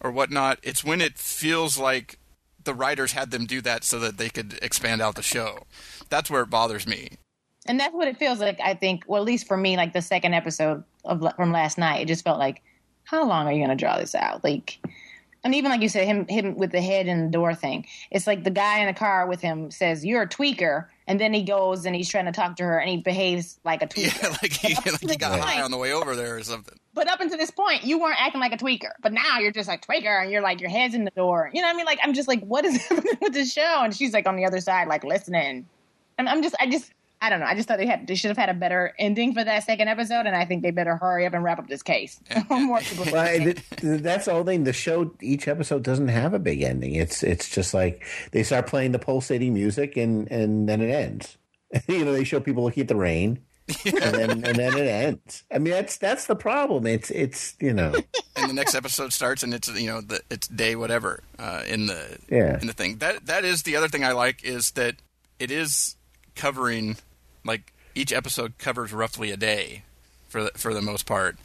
or 0.00 0.10
whatnot. 0.10 0.58
It's 0.62 0.84
when 0.84 1.00
it 1.00 1.18
feels 1.18 1.78
like 1.78 2.18
the 2.62 2.74
writers 2.74 3.12
had 3.12 3.30
them 3.30 3.46
do 3.46 3.60
that 3.62 3.84
so 3.84 3.98
that 4.00 4.18
they 4.18 4.28
could 4.28 4.58
expand 4.60 5.00
out 5.00 5.14
the 5.14 5.22
show. 5.22 5.64
That's 6.08 6.30
where 6.30 6.42
it 6.42 6.50
bothers 6.50 6.86
me. 6.86 7.08
and 7.68 7.80
that's 7.80 7.94
what 7.94 8.08
it 8.08 8.16
feels 8.16 8.38
like. 8.40 8.60
I 8.62 8.74
think, 8.74 9.04
well, 9.06 9.20
at 9.22 9.26
least 9.26 9.46
for 9.48 9.56
me, 9.56 9.76
like 9.76 9.92
the 9.92 10.02
second 10.02 10.34
episode 10.34 10.84
of 11.04 11.24
from 11.36 11.52
last 11.52 11.78
night, 11.78 12.02
it 12.02 12.08
just 12.08 12.24
felt 12.24 12.38
like, 12.38 12.62
how 13.04 13.24
long 13.26 13.46
are 13.46 13.52
you 13.52 13.58
going 13.64 13.76
to 13.76 13.82
draw 13.84 13.98
this 13.98 14.14
out? 14.14 14.42
Like, 14.44 14.78
and 15.44 15.54
even 15.54 15.70
like 15.70 15.80
you 15.80 15.88
said, 15.88 16.06
him 16.06 16.26
him 16.28 16.56
with 16.56 16.72
the 16.72 16.80
head 16.80 17.06
and 17.06 17.28
the 17.28 17.30
door 17.30 17.54
thing. 17.54 17.86
It's 18.10 18.26
like 18.26 18.42
the 18.42 18.50
guy 18.50 18.80
in 18.80 18.86
the 18.86 18.92
car 18.92 19.28
with 19.28 19.40
him 19.40 19.70
says, 19.70 20.04
"You're 20.04 20.22
a 20.22 20.28
tweaker," 20.28 20.86
and 21.06 21.20
then 21.20 21.32
he 21.32 21.44
goes 21.44 21.86
and 21.86 21.94
he's 21.94 22.08
trying 22.08 22.24
to 22.24 22.32
talk 22.32 22.56
to 22.56 22.64
her, 22.64 22.78
and 22.80 22.90
he 22.90 22.96
behaves 22.96 23.60
like 23.64 23.80
a 23.80 23.86
tweaker. 23.86 24.22
Yeah, 24.22 24.28
like 24.42 24.52
he, 24.52 24.74
like 24.90 25.00
he 25.08 25.16
got 25.16 25.38
Right. 25.38 25.40
high 25.58 25.62
on 25.62 25.70
the 25.70 25.76
way 25.76 25.92
over 25.92 26.16
there 26.16 26.36
or 26.36 26.42
something. 26.42 26.76
But 26.94 27.08
up 27.08 27.20
until 27.20 27.38
this 27.38 27.52
point, 27.52 27.84
you 27.84 28.00
weren't 28.00 28.20
acting 28.20 28.40
like 28.40 28.54
a 28.54 28.56
tweaker. 28.56 28.90
But 29.00 29.12
now 29.12 29.38
you're 29.38 29.52
just 29.52 29.68
like 29.68 29.86
tweaker, 29.86 30.20
and 30.20 30.32
you're 30.32 30.42
like 30.42 30.60
your 30.60 30.70
head's 30.70 30.94
in 30.96 31.04
the 31.04 31.12
door. 31.12 31.48
You 31.54 31.62
know 31.62 31.68
what 31.68 31.74
I 31.74 31.76
mean? 31.76 31.86
Like 31.86 32.00
I'm 32.02 32.12
just 32.14 32.26
like, 32.26 32.40
what 32.40 32.64
is 32.64 32.76
happening 32.88 33.14
with 33.20 33.32
this 33.32 33.52
show? 33.52 33.82
And 33.84 33.94
she's 33.94 34.12
like 34.12 34.26
on 34.26 34.34
the 34.34 34.46
other 34.46 34.60
side, 34.60 34.88
like 34.88 35.04
listening. 35.04 35.68
And 36.18 36.28
I'm 36.28 36.42
just, 36.42 36.54
I 36.60 36.68
just, 36.68 36.90
I 37.20 37.30
don't 37.30 37.40
know. 37.40 37.46
I 37.46 37.54
just 37.54 37.66
thought 37.68 37.78
they 37.78 37.86
had, 37.86 38.06
they 38.06 38.14
should 38.14 38.28
have 38.28 38.36
had 38.36 38.48
a 38.50 38.54
better 38.54 38.94
ending 38.98 39.32
for 39.34 39.42
that 39.42 39.64
second 39.64 39.88
episode, 39.88 40.26
and 40.26 40.36
I 40.36 40.44
think 40.44 40.62
they 40.62 40.70
better 40.70 40.96
hurry 40.96 41.26
up 41.26 41.32
and 41.34 41.42
wrap 41.42 41.58
up 41.58 41.68
this 41.68 41.82
case. 41.82 42.20
More 42.50 42.80
people- 42.80 43.06
Well, 43.10 43.26
th- 43.38 43.56
th- 43.76 44.00
that's 44.02 44.26
the 44.26 44.32
whole 44.32 44.44
thing. 44.44 44.64
The 44.64 44.72
show, 44.72 45.14
each 45.20 45.48
episode 45.48 45.82
doesn't 45.82 46.08
have 46.08 46.34
a 46.34 46.38
big 46.38 46.62
ending. 46.62 46.94
It's 46.94 47.22
it's 47.22 47.48
just 47.48 47.72
like 47.74 48.02
they 48.32 48.42
start 48.42 48.66
playing 48.66 48.92
the 48.92 48.98
pulsating 48.98 49.54
music 49.54 49.96
and 49.96 50.30
and 50.30 50.68
then 50.68 50.80
it 50.80 50.90
ends. 50.90 51.36
you 51.88 52.04
know, 52.04 52.12
they 52.12 52.24
show 52.24 52.38
people 52.40 52.62
looking 52.64 52.82
at 52.82 52.88
the 52.88 52.96
rain, 52.96 53.40
and 53.84 54.14
then 54.14 54.30
and 54.30 54.56
then 54.56 54.76
it 54.76 54.86
ends. 54.86 55.42
I 55.52 55.58
mean, 55.58 55.72
that's 55.72 55.96
that's 55.96 56.26
the 56.26 56.36
problem. 56.36 56.86
It's 56.86 57.10
it's 57.10 57.56
you 57.60 57.72
know, 57.72 57.94
and 58.36 58.48
the 58.50 58.54
next 58.54 58.74
episode 58.74 59.12
starts 59.12 59.42
and 59.42 59.52
it's 59.54 59.68
you 59.68 59.88
know 59.88 60.00
the, 60.02 60.20
it's 60.30 60.48
day 60.48 60.76
whatever 60.76 61.22
uh, 61.38 61.62
in 61.66 61.86
the 61.86 62.18
Yeah. 62.30 62.60
in 62.60 62.66
the 62.68 62.72
thing 62.72 62.98
that 62.98 63.26
that 63.26 63.44
is 63.44 63.62
the 63.64 63.74
other 63.76 63.88
thing 63.88 64.04
I 64.04 64.12
like 64.12 64.44
is 64.44 64.70
that 64.72 64.96
it 65.40 65.50
is 65.50 65.95
covering 66.36 66.96
like 67.44 67.72
each 67.94 68.12
episode 68.12 68.58
covers 68.58 68.92
roughly 68.92 69.30
a 69.30 69.36
day 69.36 69.82
for 70.28 70.44
the, 70.44 70.50
for 70.54 70.74
the 70.74 70.82
most 70.82 71.06
part. 71.06 71.36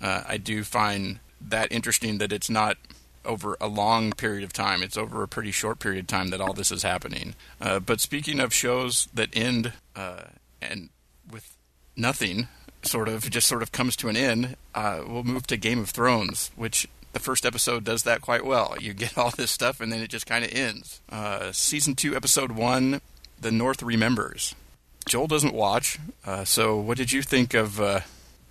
Uh, 0.00 0.22
I 0.26 0.36
do 0.36 0.62
find 0.62 1.18
that 1.40 1.70
interesting 1.72 2.18
that 2.18 2.32
it's 2.32 2.48
not 2.48 2.76
over 3.24 3.56
a 3.60 3.66
long 3.66 4.12
period 4.12 4.44
of 4.44 4.52
time. 4.52 4.82
It's 4.82 4.96
over 4.96 5.22
a 5.22 5.28
pretty 5.28 5.50
short 5.50 5.78
period 5.78 6.00
of 6.00 6.06
time 6.06 6.28
that 6.28 6.40
all 6.40 6.52
this 6.52 6.70
is 6.70 6.82
happening. 6.82 7.34
Uh, 7.60 7.80
but 7.80 8.00
speaking 8.00 8.40
of 8.40 8.54
shows 8.54 9.08
that 9.12 9.28
end 9.32 9.72
uh, 9.94 10.22
and 10.62 10.90
with 11.30 11.56
nothing, 11.96 12.48
sort 12.82 13.08
of 13.08 13.28
just 13.28 13.48
sort 13.48 13.62
of 13.62 13.72
comes 13.72 13.96
to 13.96 14.08
an 14.08 14.16
end, 14.16 14.56
uh, 14.74 15.02
we'll 15.06 15.24
move 15.24 15.46
to 15.48 15.56
Game 15.56 15.80
of 15.80 15.90
Thrones, 15.90 16.50
which 16.54 16.88
the 17.12 17.18
first 17.18 17.44
episode 17.44 17.82
does 17.82 18.04
that 18.04 18.20
quite 18.20 18.44
well. 18.44 18.76
You 18.78 18.92
get 18.94 19.18
all 19.18 19.30
this 19.30 19.50
stuff 19.50 19.80
and 19.80 19.90
then 19.90 20.00
it 20.00 20.08
just 20.08 20.26
kind 20.26 20.44
of 20.44 20.52
ends. 20.54 21.00
Uh, 21.10 21.50
season 21.52 21.94
two, 21.94 22.14
episode 22.14 22.52
one, 22.52 23.00
The 23.40 23.50
North 23.50 23.82
Remembers. 23.82 24.54
Joel 25.06 25.28
doesn't 25.28 25.54
watch, 25.54 25.98
uh, 26.24 26.44
so 26.44 26.76
what 26.76 26.98
did 26.98 27.12
you 27.12 27.22
think 27.22 27.54
of 27.54 27.80
uh, 27.80 28.00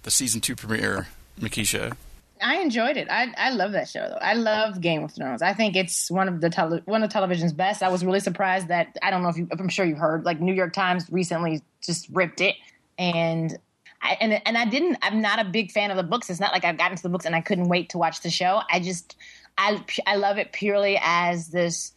the 0.03 0.11
season 0.11 0.39
two 0.39 0.55
premiere, 0.55 1.07
Mekeisha? 1.39 1.97
I 2.41 2.57
enjoyed 2.57 2.97
it. 2.97 3.07
I 3.09 3.33
I 3.37 3.49
love 3.51 3.71
that 3.73 3.89
show 3.89 4.07
though. 4.07 4.19
I 4.21 4.33
love 4.33 4.81
Game 4.81 5.03
of 5.03 5.11
Thrones. 5.11 5.41
I 5.41 5.53
think 5.53 5.75
it's 5.75 6.11
one 6.11 6.27
of 6.27 6.41
the 6.41 6.49
tele- 6.49 6.81
one 6.85 7.01
of 7.03 7.09
television's 7.09 7.53
best. 7.53 7.81
I 7.81 7.89
was 7.89 8.03
really 8.03 8.19
surprised 8.19 8.67
that 8.67 8.97
I 9.01 9.09
don't 9.09 9.23
know 9.23 9.29
if 9.29 9.37
you 9.37 9.47
I'm 9.51 9.69
sure 9.69 9.85
you've 9.85 9.97
heard 9.97 10.25
like 10.25 10.39
New 10.39 10.53
York 10.53 10.73
Times 10.73 11.05
recently 11.09 11.61
just 11.81 12.07
ripped 12.09 12.41
it 12.41 12.55
and 12.97 13.57
I 14.01 14.17
and 14.19 14.41
and 14.45 14.57
I 14.57 14.65
didn't 14.65 14.97
I'm 15.01 15.21
not 15.21 15.39
a 15.39 15.45
big 15.45 15.71
fan 15.71 15.91
of 15.91 15.97
the 15.97 16.03
books. 16.03 16.29
It's 16.29 16.39
not 16.39 16.51
like 16.51 16.65
I've 16.65 16.77
gotten 16.77 16.97
to 16.97 17.03
the 17.03 17.09
books 17.09 17.25
and 17.25 17.35
I 17.35 17.41
couldn't 17.41 17.69
wait 17.69 17.89
to 17.89 17.97
watch 17.97 18.21
the 18.21 18.29
show. 18.29 18.61
I 18.69 18.79
just 18.79 19.15
I 19.57 19.83
I 20.05 20.17
love 20.17 20.37
it 20.37 20.51
purely 20.51 20.99
as 21.01 21.47
this 21.47 21.93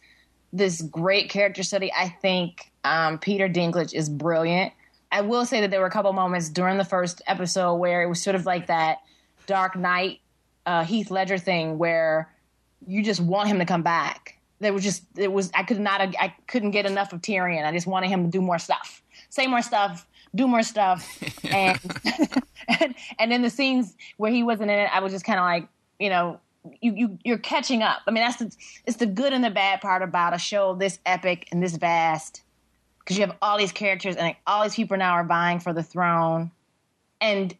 this 0.51 0.81
great 0.81 1.29
character 1.29 1.63
study. 1.63 1.91
I 1.95 2.09
think 2.09 2.71
um, 2.83 3.19
Peter 3.19 3.47
Dinklage 3.47 3.93
is 3.93 4.09
brilliant. 4.09 4.73
I 5.11 5.21
will 5.21 5.45
say 5.45 5.61
that 5.61 5.71
there 5.71 5.79
were 5.79 5.87
a 5.87 5.91
couple 5.91 6.11
moments 6.13 6.49
during 6.49 6.77
the 6.77 6.85
first 6.85 7.21
episode 7.27 7.75
where 7.75 8.03
it 8.03 8.07
was 8.07 8.21
sort 8.21 8.35
of 8.35 8.45
like 8.45 8.67
that 8.67 8.99
Dark 9.47 9.75
Knight 9.75 10.19
uh, 10.65 10.83
Heath 10.83 11.09
Ledger 11.09 11.37
thing 11.37 11.77
where 11.77 12.31
you 12.85 13.03
just 13.03 13.19
want 13.19 13.49
him 13.49 13.59
to 13.59 13.65
come 13.65 13.81
back. 13.81 14.37
There 14.59 14.73
was 14.73 14.83
just 14.83 15.03
it 15.17 15.31
was 15.31 15.51
I 15.53 15.63
could 15.63 15.79
not 15.79 16.01
I 16.01 16.35
couldn't 16.47 16.71
get 16.71 16.85
enough 16.85 17.13
of 17.13 17.21
Tyrion. 17.21 17.65
I 17.65 17.71
just 17.71 17.87
wanted 17.87 18.09
him 18.09 18.25
to 18.25 18.29
do 18.29 18.41
more 18.41 18.59
stuff, 18.59 19.01
say 19.29 19.47
more 19.47 19.61
stuff, 19.61 20.05
do 20.35 20.47
more 20.47 20.63
stuff. 20.63 21.07
And 21.51 21.79
and, 22.67 22.95
and 23.17 23.31
then 23.31 23.41
the 23.41 23.49
scenes 23.49 23.95
where 24.17 24.31
he 24.31 24.43
wasn't 24.43 24.69
in 24.69 24.77
it, 24.77 24.89
I 24.93 24.99
was 24.99 25.11
just 25.11 25.25
kind 25.25 25.39
of 25.39 25.45
like, 25.45 25.67
you 25.99 26.09
know, 26.09 26.39
you, 26.81 26.93
you 26.93 27.19
you're 27.23 27.37
catching 27.37 27.81
up. 27.81 28.01
I 28.07 28.11
mean, 28.11 28.23
that's 28.23 28.37
the 28.37 28.55
it's 28.85 28.97
the 28.97 29.05
good 29.05 29.33
and 29.33 29.43
the 29.43 29.49
bad 29.49 29.81
part 29.81 30.01
about 30.01 30.33
a 30.33 30.37
show 30.37 30.75
this 30.75 30.99
epic 31.05 31.47
and 31.51 31.63
this 31.63 31.75
vast 31.75 32.41
because 32.99 33.17
you 33.17 33.25
have 33.25 33.35
all 33.41 33.57
these 33.57 33.71
characters 33.71 34.15
and 34.15 34.27
like, 34.27 34.37
all 34.45 34.63
these 34.63 34.75
people 34.75 34.97
now 34.97 35.13
are 35.13 35.23
vying 35.23 35.59
for 35.59 35.73
the 35.73 35.83
throne, 35.83 36.51
and 37.21 37.55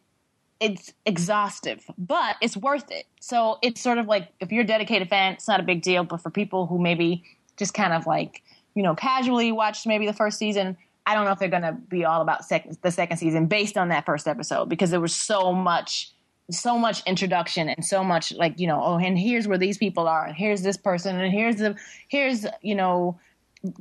it's 0.60 0.92
exhaustive, 1.06 1.84
but 1.96 2.36
it's 2.42 2.56
worth 2.56 2.90
it. 2.90 3.06
So 3.20 3.58
it's 3.62 3.80
sort 3.80 3.98
of 3.98 4.06
like 4.06 4.28
if 4.40 4.52
you're 4.52 4.64
a 4.64 4.66
dedicated 4.66 5.08
fan, 5.08 5.34
it's 5.34 5.48
not 5.48 5.60
a 5.60 5.64
big 5.64 5.82
deal. 5.82 6.04
But 6.04 6.18
for 6.18 6.30
people 6.30 6.66
who 6.66 6.78
maybe 6.78 7.24
just 7.56 7.74
kind 7.74 7.92
of 7.92 8.06
like 8.06 8.42
you 8.74 8.82
know 8.82 8.94
casually 8.94 9.52
watched 9.52 9.86
maybe 9.86 10.06
the 10.06 10.12
first 10.12 10.38
season, 10.38 10.76
I 11.06 11.14
don't 11.14 11.24
know 11.24 11.32
if 11.32 11.38
they're 11.38 11.48
going 11.48 11.62
to 11.62 11.72
be 11.72 12.04
all 12.04 12.20
about 12.20 12.44
second, 12.44 12.76
the 12.82 12.90
second 12.90 13.16
season 13.16 13.46
based 13.46 13.78
on 13.78 13.88
that 13.88 14.04
first 14.04 14.28
episode 14.28 14.68
because 14.68 14.90
there 14.90 15.00
was 15.00 15.14
so 15.14 15.52
much 15.52 16.12
so 16.50 16.78
much 16.78 17.02
introduction 17.06 17.68
and 17.68 17.84
so 17.84 18.02
much 18.04 18.32
like 18.32 18.58
you 18.58 18.66
know 18.66 18.82
oh 18.82 18.96
and 18.98 19.18
here's 19.18 19.46
where 19.48 19.58
these 19.58 19.78
people 19.78 20.06
are 20.08 20.26
and 20.26 20.36
here's 20.36 20.62
this 20.62 20.76
person 20.76 21.20
and 21.20 21.32
here's 21.32 21.56
the 21.56 21.74
here's 22.08 22.46
you 22.62 22.74
know 22.74 23.18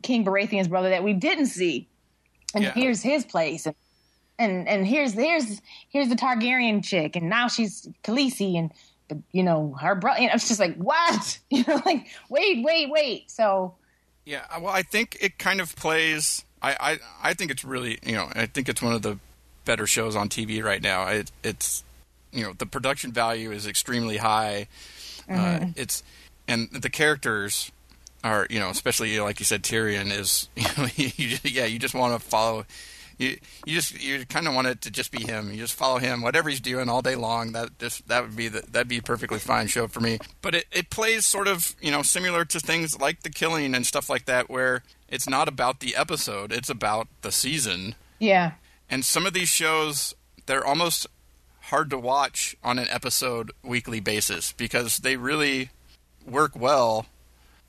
King 0.01 0.25
Baratheon's 0.25 0.67
brother 0.67 0.89
that 0.89 1.03
we 1.03 1.13
didn't 1.13 1.47
see 1.47 1.87
and 2.53 2.63
Yeah. 2.63 2.71
here's 2.73 3.01
his 3.01 3.25
place 3.25 3.65
and 3.65 3.75
and 4.37 4.67
and 4.67 4.87
here's 4.87 5.13
here's 5.13 5.61
here's 5.89 6.09
the 6.09 6.15
Targaryen 6.15 6.83
chick 6.83 7.15
and 7.15 7.29
now 7.29 7.47
she's 7.47 7.87
Khaleesi 8.03 8.57
and 8.57 8.71
but 9.07 9.17
you 9.31 9.43
know 9.43 9.75
her 9.81 9.95
brother 9.95 10.21
you 10.21 10.27
know, 10.27 10.33
it's 10.33 10.47
just 10.47 10.59
like 10.59 10.75
what 10.75 11.39
you 11.49 11.63
know 11.67 11.81
like 11.85 12.07
wait 12.29 12.63
wait 12.63 12.89
wait 12.89 13.29
so 13.31 13.75
Yeah, 14.25 14.43
well, 14.59 14.73
I 14.73 14.83
think 14.83 15.17
it 15.21 15.39
kind 15.39 15.59
of 15.59 15.75
plays. 15.75 16.45
I, 16.61 16.75
I, 16.79 16.99
I 17.29 17.33
think 17.33 17.49
it's 17.51 17.63
really, 17.65 17.97
you 18.05 18.11
know, 18.13 18.27
I 18.35 18.45
think 18.45 18.69
it's 18.69 18.81
one 18.81 18.93
of 18.93 19.01
the 19.01 19.17
better 19.65 19.87
shows 19.87 20.15
on 20.15 20.29
TV 20.29 20.61
right 20.63 20.83
now. 20.83 21.07
It, 21.07 21.31
it's, 21.43 21.83
you 22.31 22.43
know, 22.43 22.53
the 22.53 22.65
production 22.65 23.11
value 23.11 23.51
is 23.51 23.65
extremely 23.67 24.17
high. 24.17 24.67
Uh, 25.29 25.67
it's, 25.75 26.03
and 26.47 26.69
the 26.71 26.89
characters 26.89 27.71
are, 28.23 28.47
you 28.49 28.59
know, 28.59 28.69
especially 28.69 29.19
like 29.19 29.39
you 29.39 29.45
said, 29.45 29.63
Tyrion 29.63 30.11
is, 30.11 30.49
you 30.55 30.63
know, 30.77 30.87
you, 30.95 31.09
just- 31.29 31.49
yeah, 31.49 31.65
you 31.65 31.79
just 31.79 31.93
want 31.95 32.19
to 32.19 32.27
follow. 32.27 32.65
You, 33.17 33.37
you 33.65 33.75
just 33.75 34.01
you 34.01 34.25
kind 34.25 34.47
of 34.47 34.53
want 34.55 34.67
it 34.67 34.79
to 34.83 34.89
just 34.91 35.11
be 35.11 35.21
him. 35.23 35.51
You 35.51 35.57
just 35.57 35.73
follow 35.73 35.97
him, 35.99 36.21
whatever 36.21 36.49
he's 36.49 36.61
doing 36.61 36.87
all 36.87 37.01
day 37.01 37.15
long. 37.15 37.51
That 37.51 37.77
just 37.77 38.07
that 38.07 38.23
would 38.23 38.35
be 38.37 38.47
the, 38.47 38.61
that'd 38.71 38.87
be 38.87 38.99
a 38.99 39.01
perfectly 39.01 39.39
fine 39.39 39.67
show 39.67 39.87
for 39.89 39.99
me. 39.99 40.19
But 40.41 40.55
it, 40.55 40.65
it 40.71 40.89
plays 40.89 41.25
sort 41.27 41.49
of 41.49 41.75
you 41.81 41.91
know 41.91 42.01
similar 42.01 42.45
to 42.45 42.59
things 42.61 42.97
like 42.97 43.23
The 43.23 43.29
Killing 43.29 43.75
and 43.75 43.85
stuff 43.85 44.09
like 44.09 44.23
that, 44.25 44.49
where 44.49 44.83
it's 45.09 45.27
not 45.27 45.49
about 45.49 45.81
the 45.81 45.97
episode, 45.97 46.53
it's 46.53 46.69
about 46.69 47.09
the 47.21 47.31
season. 47.33 47.95
yeah 48.19 48.51
And 48.89 49.03
some 49.03 49.25
of 49.25 49.33
these 49.33 49.49
shows, 49.49 50.15
they're 50.45 50.65
almost 50.65 51.05
hard 51.69 51.89
to 51.89 51.97
watch 51.97 52.55
on 52.63 52.79
an 52.79 52.87
episode 52.89 53.51
weekly 53.63 53.99
basis 53.99 54.51
because 54.53 54.97
they 54.97 55.15
really 55.15 55.69
work 56.25 56.51
well 56.55 57.05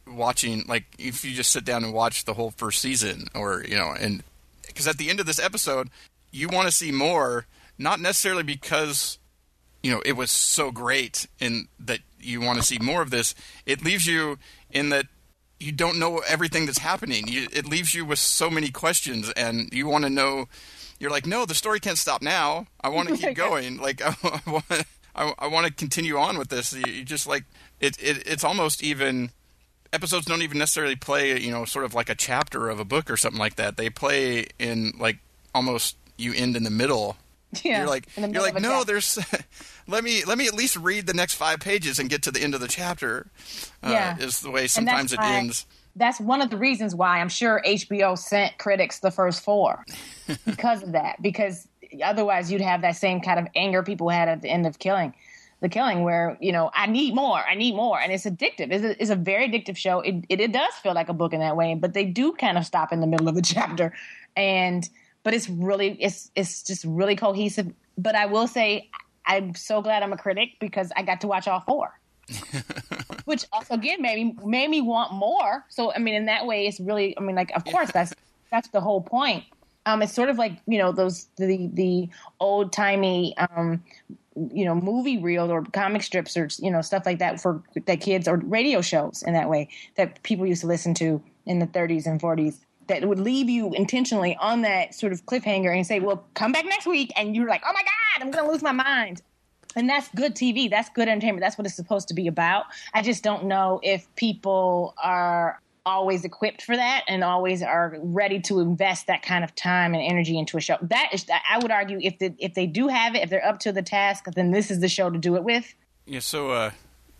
watching 0.06 0.64
like 0.66 0.84
if 0.98 1.24
you 1.24 1.32
just 1.32 1.50
sit 1.50 1.64
down 1.64 1.84
and 1.84 1.92
watch 1.92 2.24
the 2.24 2.34
whole 2.34 2.50
first 2.50 2.80
season 2.80 3.28
or 3.34 3.64
you 3.68 3.76
know 3.76 3.94
and 3.98 4.22
because 4.66 4.88
at 4.88 4.98
the 4.98 5.08
end 5.08 5.20
of 5.20 5.26
this 5.26 5.38
episode 5.38 5.88
you 6.32 6.48
want 6.48 6.66
to 6.66 6.72
see 6.72 6.90
more 6.90 7.46
not 7.78 8.00
necessarily 8.00 8.42
because 8.42 9.18
you 9.82 9.90
know 9.90 10.02
it 10.04 10.12
was 10.12 10.30
so 10.30 10.70
great 10.70 11.26
and 11.40 11.68
that 11.78 12.00
you 12.22 12.40
want 12.40 12.58
to 12.58 12.64
see 12.64 12.78
more 12.78 13.02
of 13.02 13.10
this. 13.10 13.34
It 13.66 13.84
leaves 13.84 14.06
you 14.06 14.38
in 14.70 14.90
that 14.90 15.06
you 15.58 15.72
don't 15.72 15.98
know 15.98 16.18
everything 16.26 16.66
that's 16.66 16.78
happening. 16.78 17.28
You, 17.28 17.48
it 17.52 17.66
leaves 17.66 17.94
you 17.94 18.04
with 18.04 18.18
so 18.18 18.50
many 18.50 18.70
questions 18.70 19.30
and 19.36 19.72
you 19.72 19.86
want 19.86 20.04
to 20.04 20.10
know 20.10 20.46
you're 21.00 21.10
like 21.10 21.26
no 21.26 21.44
the 21.46 21.54
story 21.54 21.80
can't 21.80 21.98
stop 21.98 22.22
now. 22.22 22.66
I 22.80 22.88
want 22.90 23.08
to 23.08 23.16
keep 23.26 23.34
going. 23.34 23.78
Like 23.78 24.00
i, 24.04 24.14
I 24.46 24.50
want 24.50 24.64
I, 25.16 25.34
I 25.40 25.46
want 25.48 25.66
to 25.66 25.72
continue 25.72 26.16
on 26.18 26.38
with 26.38 26.48
this. 26.50 26.72
You, 26.72 26.84
you 26.92 27.04
just 27.04 27.26
like 27.26 27.44
it, 27.80 27.96
it 28.00 28.22
it's 28.26 28.44
almost 28.44 28.82
even 28.84 29.30
episodes 29.92 30.24
don't 30.26 30.42
even 30.42 30.58
necessarily 30.58 30.94
play 30.94 31.40
you 31.40 31.50
know 31.50 31.64
sort 31.64 31.84
of 31.84 31.94
like 31.94 32.08
a 32.08 32.14
chapter 32.14 32.68
of 32.68 32.78
a 32.78 32.84
book 32.84 33.10
or 33.10 33.16
something 33.16 33.40
like 33.40 33.56
that. 33.56 33.76
They 33.76 33.90
play 33.90 34.46
in 34.60 34.92
like 35.00 35.18
almost 35.54 35.96
you 36.16 36.32
end 36.34 36.54
in 36.56 36.62
the 36.62 36.70
middle. 36.70 37.16
Yeah 37.64 37.78
you're 37.78 37.88
like 37.88 38.06
you're 38.16 38.42
like 38.42 38.60
no 38.60 38.84
there's 38.84 39.18
let 39.88 40.04
me 40.04 40.22
let 40.24 40.38
me 40.38 40.46
at 40.46 40.54
least 40.54 40.76
read 40.76 41.08
the 41.08 41.14
next 41.14 41.34
five 41.34 41.58
pages 41.58 41.98
and 41.98 42.08
get 42.08 42.22
to 42.22 42.30
the 42.30 42.40
end 42.40 42.54
of 42.54 42.60
the 42.60 42.68
chapter 42.68 43.26
uh, 43.82 43.90
Yeah. 43.90 44.16
is 44.18 44.40
the 44.40 44.52
way 44.52 44.68
sometimes 44.68 45.12
it 45.12 45.18
ends 45.20 45.66
That's 45.96 46.20
one 46.20 46.40
of 46.40 46.50
the 46.50 46.56
reasons 46.56 46.94
why 46.94 47.20
I'm 47.20 47.28
sure 47.28 47.62
HBO 47.66 48.16
sent 48.16 48.58
critics 48.58 49.00
the 49.00 49.10
first 49.10 49.42
four 49.42 49.84
because 50.46 50.82
of 50.82 50.92
that. 50.92 51.20
Because 51.20 51.68
otherwise, 52.04 52.50
you'd 52.50 52.60
have 52.60 52.82
that 52.82 52.96
same 52.96 53.20
kind 53.20 53.38
of 53.38 53.46
anger 53.54 53.82
people 53.82 54.08
had 54.08 54.28
at 54.28 54.42
the 54.42 54.48
end 54.48 54.66
of 54.66 54.78
Killing, 54.78 55.14
the 55.60 55.68
Killing, 55.68 56.02
where 56.02 56.38
you 56.40 56.52
know 56.52 56.70
I 56.74 56.86
need 56.86 57.14
more, 57.14 57.38
I 57.38 57.54
need 57.54 57.74
more, 57.74 58.00
and 58.00 58.12
it's 58.12 58.24
addictive. 58.24 58.70
It's 58.70 58.84
a, 58.84 59.02
it's 59.02 59.10
a 59.10 59.16
very 59.16 59.48
addictive 59.48 59.76
show. 59.76 60.00
It, 60.00 60.24
it 60.28 60.40
it 60.40 60.52
does 60.52 60.72
feel 60.74 60.94
like 60.94 61.08
a 61.08 61.14
book 61.14 61.32
in 61.32 61.40
that 61.40 61.56
way, 61.56 61.74
but 61.74 61.94
they 61.94 62.04
do 62.04 62.32
kind 62.32 62.56
of 62.56 62.64
stop 62.64 62.92
in 62.92 63.00
the 63.00 63.06
middle 63.06 63.28
of 63.28 63.36
a 63.36 63.42
chapter, 63.44 63.92
and 64.36 64.88
but 65.22 65.34
it's 65.34 65.48
really 65.48 65.96
it's 66.00 66.30
it's 66.34 66.62
just 66.62 66.84
really 66.84 67.16
cohesive. 67.16 67.72
But 67.98 68.14
I 68.14 68.26
will 68.26 68.46
say. 68.46 68.90
I'm 69.26 69.54
so 69.54 69.82
glad 69.82 70.02
I'm 70.02 70.14
a 70.14 70.16
critic 70.16 70.52
because 70.60 70.90
I 70.96 71.02
got 71.02 71.20
to 71.20 71.28
watch 71.28 71.46
all 71.46 71.60
four 71.60 71.99
which 73.24 73.44
also 73.52 73.74
again 73.74 74.02
made 74.02 74.24
me 74.24 74.36
made 74.44 74.70
me 74.70 74.80
want 74.80 75.12
more. 75.12 75.64
So 75.68 75.92
I 75.92 75.98
mean, 75.98 76.14
in 76.14 76.26
that 76.26 76.46
way, 76.46 76.66
it's 76.66 76.80
really 76.80 77.16
I 77.16 77.20
mean, 77.20 77.36
like 77.36 77.50
of 77.54 77.64
course 77.64 77.90
that's 77.92 78.12
that's 78.50 78.68
the 78.68 78.80
whole 78.80 79.00
point. 79.00 79.44
Um, 79.86 80.02
it's 80.02 80.12
sort 80.12 80.28
of 80.28 80.38
like 80.38 80.52
you 80.66 80.78
know 80.78 80.92
those 80.92 81.26
the 81.36 81.70
the 81.72 82.08
old 82.38 82.72
timey 82.72 83.36
um, 83.38 83.82
you 84.52 84.64
know 84.64 84.74
movie 84.74 85.18
reels 85.18 85.50
or 85.50 85.64
comic 85.64 86.02
strips 86.02 86.36
or 86.36 86.48
you 86.58 86.70
know 86.70 86.82
stuff 86.82 87.04
like 87.06 87.18
that 87.18 87.40
for 87.40 87.62
that 87.86 88.00
kids 88.00 88.28
or 88.28 88.36
radio 88.38 88.80
shows 88.80 89.22
in 89.26 89.32
that 89.34 89.48
way 89.48 89.68
that 89.96 90.22
people 90.22 90.46
used 90.46 90.60
to 90.60 90.66
listen 90.66 90.94
to 90.94 91.22
in 91.46 91.58
the 91.58 91.66
30s 91.66 92.06
and 92.06 92.20
40s 92.20 92.58
that 92.90 93.06
would 93.06 93.20
leave 93.20 93.48
you 93.48 93.72
intentionally 93.74 94.36
on 94.40 94.62
that 94.62 94.94
sort 94.94 95.12
of 95.12 95.24
cliffhanger 95.24 95.74
and 95.74 95.86
say, 95.86 96.00
"Well, 96.00 96.24
come 96.34 96.50
back 96.50 96.64
next 96.64 96.86
week," 96.86 97.12
and 97.16 97.36
you're 97.36 97.48
like, 97.48 97.62
"Oh 97.64 97.72
my 97.72 97.82
god, 97.82 98.24
I'm 98.24 98.30
going 98.32 98.44
to 98.44 98.50
lose 98.50 98.62
my 98.62 98.72
mind." 98.72 99.22
And 99.76 99.88
that's 99.88 100.08
good 100.14 100.34
TV. 100.34 100.68
That's 100.70 100.88
good 100.90 101.08
entertainment. 101.08 101.42
That's 101.42 101.56
what 101.58 101.66
it's 101.66 101.76
supposed 101.76 102.08
to 102.08 102.14
be 102.14 102.26
about. 102.26 102.64
I 102.94 103.02
just 103.02 103.22
don't 103.22 103.44
know 103.44 103.80
if 103.82 104.06
people 104.16 104.94
are 105.02 105.60
always 105.86 106.24
equipped 106.24 106.62
for 106.62 106.76
that 106.76 107.04
and 107.08 107.24
always 107.24 107.62
are 107.62 107.96
ready 108.00 108.38
to 108.40 108.60
invest 108.60 109.06
that 109.06 109.22
kind 109.22 109.42
of 109.42 109.54
time 109.54 109.94
and 109.94 110.02
energy 110.02 110.38
into 110.38 110.56
a 110.56 110.60
show. 110.60 110.76
That 110.82 111.10
is, 111.12 111.24
I 111.30 111.58
would 111.58 111.70
argue, 111.70 111.98
if 112.02 112.18
the, 112.18 112.34
if 112.38 112.54
they 112.54 112.66
do 112.66 112.88
have 112.88 113.14
it, 113.14 113.22
if 113.22 113.30
they're 113.30 113.44
up 113.46 113.60
to 113.60 113.72
the 113.72 113.82
task, 113.82 114.24
then 114.34 114.50
this 114.50 114.70
is 114.70 114.80
the 114.80 114.88
show 114.88 115.08
to 115.08 115.18
do 115.18 115.36
it 115.36 115.42
with. 115.44 115.74
yeah 116.06 116.20
so 116.20 116.50
uh 116.50 116.70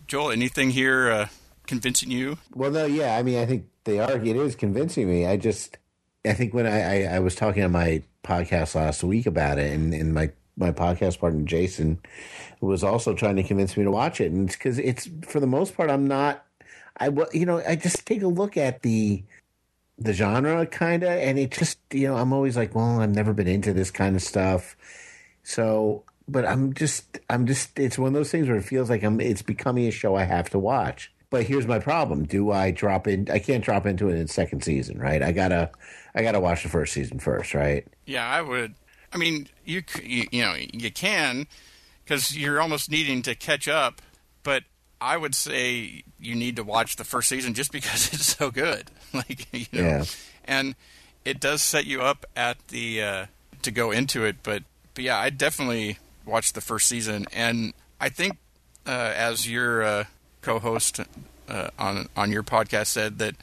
joel 0.07 0.31
anything 0.31 0.69
here 0.71 1.09
uh 1.11 1.27
convincing 1.67 2.11
you 2.11 2.37
Well, 2.53 2.69
no, 2.71 2.85
yeah. 2.85 3.15
I 3.17 3.23
mean, 3.23 3.39
I 3.39 3.45
think 3.45 3.65
they 3.85 3.99
are. 3.99 4.17
It 4.17 4.35
is 4.35 4.55
convincing 4.55 5.07
me. 5.09 5.25
I 5.25 5.37
just, 5.37 5.77
I 6.25 6.33
think 6.33 6.53
when 6.53 6.67
I, 6.67 7.05
I, 7.07 7.15
I 7.15 7.19
was 7.19 7.33
talking 7.33 7.63
on 7.63 7.71
my 7.71 8.03
podcast 8.23 8.75
last 8.75 9.03
week 9.03 9.25
about 9.25 9.57
it, 9.57 9.71
and, 9.71 9.93
and 9.93 10.13
my 10.13 10.31
my 10.61 10.71
podcast 10.71 11.19
partner 11.19 11.41
Jason 11.43 11.99
was 12.61 12.83
also 12.83 13.13
trying 13.13 13.35
to 13.35 13.43
convince 13.43 13.75
me 13.75 13.83
to 13.83 13.91
watch 13.91 14.21
it, 14.21 14.31
and 14.31 14.47
it's 14.47 14.55
because 14.55 14.79
it's 14.79 15.09
for 15.23 15.39
the 15.39 15.47
most 15.47 15.75
part 15.75 15.89
I'm 15.89 16.07
not. 16.07 16.45
I 16.97 17.09
you 17.33 17.45
know 17.45 17.61
I 17.67 17.75
just 17.75 18.05
take 18.05 18.21
a 18.21 18.27
look 18.27 18.55
at 18.55 18.81
the 18.83 19.23
the 19.97 20.13
genre 20.13 20.65
kind 20.65 21.03
of, 21.03 21.09
and 21.09 21.37
it 21.37 21.51
just 21.51 21.79
you 21.91 22.07
know 22.07 22.15
I'm 22.15 22.31
always 22.33 22.55
like, 22.55 22.73
well, 22.73 23.01
I've 23.01 23.13
never 23.13 23.33
been 23.33 23.47
into 23.47 23.73
this 23.73 23.91
kind 23.91 24.15
of 24.15 24.21
stuff, 24.21 24.77
so. 25.43 26.03
But 26.27 26.45
I'm 26.45 26.73
just, 26.73 27.19
I'm 27.29 27.45
just. 27.45 27.77
It's 27.77 27.97
one 27.97 28.09
of 28.09 28.13
those 28.13 28.31
things 28.31 28.47
where 28.47 28.55
it 28.55 28.63
feels 28.63 28.89
like 28.89 29.03
I'm. 29.03 29.19
It's 29.19 29.41
becoming 29.41 29.87
a 29.87 29.91
show 29.91 30.15
I 30.15 30.23
have 30.23 30.49
to 30.51 30.59
watch. 30.59 31.11
But 31.29 31.43
here's 31.43 31.67
my 31.67 31.79
problem: 31.79 32.23
Do 32.23 32.51
I 32.51 32.71
drop 32.71 33.05
in? 33.05 33.27
I 33.29 33.39
can't 33.39 33.63
drop 33.63 33.85
into 33.85 34.07
it 34.07 34.13
in 34.13 34.21
its 34.21 34.33
second 34.33 34.63
season, 34.63 34.97
right? 34.97 35.21
I 35.21 35.33
gotta, 35.33 35.71
I 36.15 36.21
gotta 36.21 36.39
watch 36.39 36.63
the 36.63 36.69
first 36.69 36.93
season 36.93 37.19
first, 37.19 37.53
right? 37.53 37.85
yeah 38.11 38.27
i 38.27 38.41
would 38.41 38.75
i 39.13 39.17
mean 39.17 39.47
you 39.65 39.83
you, 40.03 40.25
you 40.31 40.41
know 40.41 40.55
you 40.73 40.91
can 40.91 41.47
because 42.03 42.35
you're 42.35 42.61
almost 42.61 42.89
needing 42.91 43.21
to 43.21 43.35
catch 43.35 43.67
up 43.67 44.01
but 44.43 44.63
i 44.99 45.15
would 45.17 45.35
say 45.35 46.03
you 46.19 46.35
need 46.35 46.55
to 46.55 46.63
watch 46.63 46.95
the 46.95 47.03
first 47.03 47.29
season 47.29 47.53
just 47.53 47.71
because 47.71 48.07
it's 48.13 48.35
so 48.37 48.51
good 48.51 48.89
like 49.13 49.47
you 49.53 49.65
know 49.73 49.81
Yeah. 49.87 50.05
and 50.45 50.75
it 51.25 51.39
does 51.39 51.61
set 51.61 51.85
you 51.85 52.01
up 52.01 52.25
at 52.35 52.57
the 52.69 53.01
uh, 53.03 53.25
to 53.61 53.71
go 53.71 53.91
into 53.91 54.25
it 54.25 54.37
but 54.43 54.63
but 54.93 55.03
yeah 55.03 55.17
i 55.17 55.29
definitely 55.29 55.97
watched 56.25 56.55
the 56.55 56.61
first 56.61 56.87
season 56.87 57.25
and 57.33 57.73
i 57.99 58.09
think 58.09 58.37
uh, 58.87 59.13
as 59.15 59.47
your 59.49 59.83
uh, 59.83 60.03
co-host 60.41 60.99
uh, 61.47 61.69
on 61.77 62.07
on 62.15 62.31
your 62.31 62.41
podcast 62.43 62.87
said 62.87 63.19
that 63.19 63.35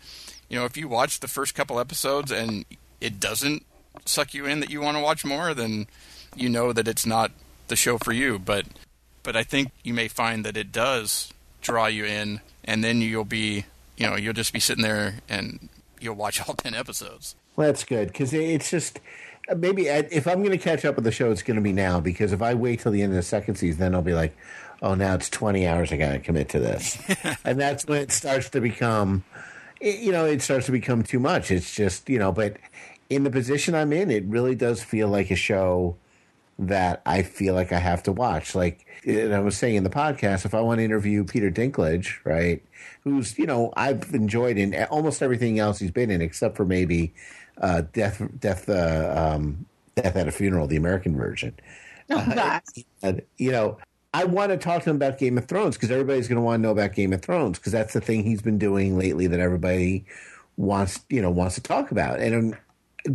you 0.48 0.58
know 0.58 0.64
if 0.64 0.76
you 0.76 0.88
watch 0.88 1.20
the 1.20 1.28
first 1.28 1.54
couple 1.54 1.78
episodes 1.78 2.32
and 2.32 2.64
it 3.00 3.20
doesn't 3.20 3.64
suck 4.04 4.34
you 4.34 4.46
in 4.46 4.60
that 4.60 4.70
you 4.70 4.80
want 4.80 4.96
to 4.96 5.02
watch 5.02 5.24
more 5.24 5.54
then 5.54 5.86
you 6.36 6.48
know 6.48 6.72
that 6.72 6.86
it's 6.88 7.06
not 7.06 7.30
the 7.68 7.76
show 7.76 7.98
for 7.98 8.12
you 8.12 8.38
but 8.38 8.66
but 9.22 9.36
I 9.36 9.42
think 9.42 9.70
you 9.82 9.92
may 9.94 10.08
find 10.08 10.44
that 10.44 10.56
it 10.56 10.72
does 10.72 11.32
draw 11.60 11.86
you 11.86 12.04
in 12.04 12.40
and 12.64 12.82
then 12.84 13.00
you'll 13.00 13.24
be 13.24 13.64
you 13.96 14.06
know 14.08 14.16
you'll 14.16 14.32
just 14.34 14.52
be 14.52 14.60
sitting 14.60 14.82
there 14.84 15.14
and 15.28 15.68
you'll 16.00 16.14
watch 16.14 16.40
all 16.48 16.54
10 16.54 16.74
episodes 16.74 17.34
Well, 17.56 17.66
that's 17.68 17.84
good 17.84 18.08
because 18.08 18.32
it's 18.32 18.70
just 18.70 19.00
uh, 19.50 19.54
maybe 19.54 19.90
I- 19.90 20.08
if 20.10 20.26
I'm 20.26 20.38
going 20.40 20.50
to 20.56 20.58
catch 20.58 20.84
up 20.84 20.94
with 20.96 21.04
the 21.04 21.10
show, 21.12 21.30
it's 21.32 21.42
going 21.42 21.56
to 21.56 21.62
be 21.62 21.72
now 21.72 22.00
because 22.00 22.32
if 22.32 22.40
I 22.42 22.54
wait 22.54 22.80
till 22.80 22.92
the 22.92 23.02
end 23.02 23.12
of 23.12 23.16
the 23.16 23.22
second 23.22 23.54
season, 23.56 23.80
then 23.80 23.94
I'll 23.94 24.02
be 24.02 24.12
like, 24.12 24.36
oh, 24.82 24.94
now 24.94 25.14
it's 25.14 25.30
20 25.30 25.66
hours. 25.66 25.90
I 25.90 25.96
got 25.96 26.12
to 26.12 26.18
commit 26.18 26.50
to 26.50 26.60
this, 26.60 26.98
and 27.46 27.58
that's 27.58 27.86
when 27.86 28.02
it 28.02 28.12
starts 28.12 28.50
to 28.50 28.60
become, 28.60 29.24
it- 29.80 30.00
you 30.00 30.12
know, 30.12 30.26
it 30.26 30.42
starts 30.42 30.66
to 30.66 30.72
become 30.72 31.02
too 31.02 31.18
much. 31.18 31.50
It's 31.50 31.74
just 31.74 32.08
you 32.10 32.18
know, 32.18 32.30
but 32.30 32.58
in 33.10 33.24
the 33.24 33.30
position 33.30 33.74
I'm 33.74 33.92
in, 33.92 34.10
it 34.10 34.24
really 34.24 34.54
does 34.54 34.82
feel 34.82 35.08
like 35.08 35.30
a 35.30 35.36
show 35.36 35.96
that 36.58 37.00
I 37.06 37.22
feel 37.22 37.54
like 37.54 37.72
I 37.72 37.78
have 37.78 38.02
to 38.04 38.12
watch. 38.12 38.54
Like 38.54 38.86
and 39.04 39.34
I 39.34 39.40
was 39.40 39.56
saying 39.56 39.76
in 39.76 39.84
the 39.84 39.90
podcast, 39.90 40.44
if 40.44 40.54
I 40.54 40.60
want 40.60 40.78
to 40.78 40.84
interview 40.84 41.24
Peter 41.24 41.50
Dinklage, 41.50 42.24
right, 42.24 42.62
who's 43.04 43.38
you 43.38 43.46
know 43.46 43.72
I've 43.76 44.14
enjoyed 44.14 44.58
in 44.58 44.74
almost 44.84 45.22
everything 45.22 45.58
else 45.58 45.78
he's 45.78 45.90
been 45.90 46.10
in, 46.10 46.20
except 46.20 46.56
for 46.56 46.64
maybe 46.64 47.14
uh, 47.60 47.82
Death 47.92 48.22
Death 48.38 48.68
uh, 48.68 49.34
um, 49.34 49.66
Death 50.02 50.16
at 50.16 50.28
a 50.28 50.32
Funeral, 50.32 50.66
the 50.66 50.76
American 50.76 51.16
version. 51.16 51.54
Oh, 52.10 52.32
God. 52.34 52.62
And, 53.02 53.22
you 53.36 53.50
know, 53.50 53.78
I 54.14 54.24
want 54.24 54.50
to 54.50 54.56
talk 54.56 54.82
to 54.84 54.90
him 54.90 54.96
about 54.96 55.18
Game 55.18 55.36
of 55.38 55.46
Thrones 55.46 55.76
because 55.76 55.90
everybody's 55.90 56.28
going 56.28 56.36
to 56.36 56.42
want 56.42 56.60
to 56.60 56.62
know 56.62 56.72
about 56.72 56.94
Game 56.94 57.12
of 57.12 57.22
Thrones 57.22 57.58
because 57.58 57.72
that's 57.72 57.92
the 57.92 58.00
thing 58.00 58.24
he's 58.24 58.42
been 58.42 58.58
doing 58.58 58.98
lately 58.98 59.26
that 59.26 59.40
everybody 59.40 60.06
wants, 60.56 61.00
you 61.10 61.20
know, 61.20 61.30
wants 61.30 61.56
to 61.56 61.60
talk 61.60 61.90
about. 61.90 62.20
And 62.20 62.34
I'm, 62.34 62.56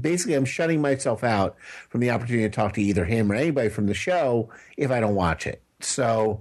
basically, 0.02 0.34
I'm 0.34 0.45
shutting 0.45 0.82
myself 0.82 1.24
out 1.24 1.56
from 1.90 2.02
the 2.02 2.11
opportunity 2.11 2.48
to 2.48 2.56
talk 2.56 2.74
to 2.74 2.82
either 2.82 3.06
him 3.06 3.32
or 3.32 3.36
anybody 3.36 3.70
from 3.70 3.88
the 3.88 3.94
show 3.94 4.49
if 4.78 4.91
I 4.91 4.99
don't 4.99 5.15
watch 5.15 5.48
it. 5.48 5.61
So, 5.80 6.40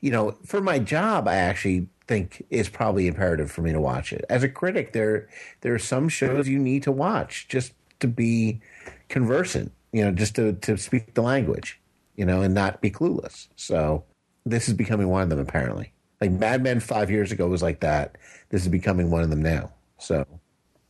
you 0.00 0.10
know, 0.10 0.32
for 0.44 0.60
my 0.60 0.78
job, 0.78 1.28
I 1.28 1.36
actually 1.36 1.88
think 2.06 2.44
it's 2.50 2.68
probably 2.68 3.06
imperative 3.06 3.50
for 3.50 3.62
me 3.62 3.72
to 3.72 3.80
watch 3.80 4.12
it. 4.12 4.24
As 4.28 4.42
a 4.42 4.48
critic, 4.48 4.92
there 4.92 5.28
there 5.60 5.74
are 5.74 5.78
some 5.78 6.08
shows 6.08 6.48
you 6.48 6.58
need 6.58 6.82
to 6.84 6.92
watch 6.92 7.46
just 7.48 7.72
to 8.00 8.08
be 8.08 8.60
conversant, 9.08 9.72
you 9.92 10.04
know, 10.04 10.10
just 10.10 10.34
to, 10.36 10.54
to 10.54 10.76
speak 10.76 11.14
the 11.14 11.22
language, 11.22 11.80
you 12.16 12.24
know, 12.24 12.42
and 12.42 12.54
not 12.54 12.80
be 12.80 12.90
clueless. 12.90 13.48
So 13.56 14.04
this 14.44 14.68
is 14.68 14.74
becoming 14.74 15.08
one 15.08 15.22
of 15.22 15.28
them 15.28 15.38
apparently. 15.38 15.92
Like 16.20 16.32
Mad 16.32 16.62
Men 16.62 16.80
five 16.80 17.10
years 17.10 17.32
ago 17.32 17.48
was 17.48 17.62
like 17.62 17.80
that. 17.80 18.16
This 18.50 18.62
is 18.62 18.68
becoming 18.68 19.10
one 19.10 19.22
of 19.22 19.30
them 19.30 19.42
now. 19.42 19.72
So 19.98 20.26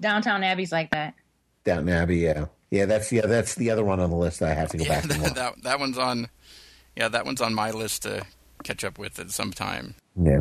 Downtown 0.01 0.43
Abbey's 0.43 0.73
like 0.73 0.91
that. 0.91 1.15
Downton 1.65 1.89
Abbey, 1.89 2.19
yeah. 2.19 2.47
Yeah, 2.71 2.87
that's 2.87 3.13
yeah, 3.13 3.27
that's 3.27 3.55
the 3.55 3.71
other 3.71 3.85
one 3.85 4.01
on 4.01 4.11
the 4.11 4.17
list 4.17 4.41
that 4.41 4.51
I 4.51 4.55
have 4.55 4.71
to 4.71 4.79
go 4.79 4.85
Yeah, 4.85 5.01
back 5.01 5.03
and 5.05 5.11
that, 5.13 5.21
watch. 5.23 5.35
that 5.35 5.63
that 5.65 5.79
one's 5.81 5.99
on. 5.99 6.29
Yeah, 6.97 7.09
that 7.09 7.25
one's 7.25 7.41
on 7.41 7.55
my 7.55 7.71
list 7.71 8.03
to 8.03 8.25
catch 8.65 8.85
up 8.85 8.99
with 8.99 9.19
at 9.19 9.31
some 9.31 9.53
time. 9.53 9.95
Yeah. 10.17 10.41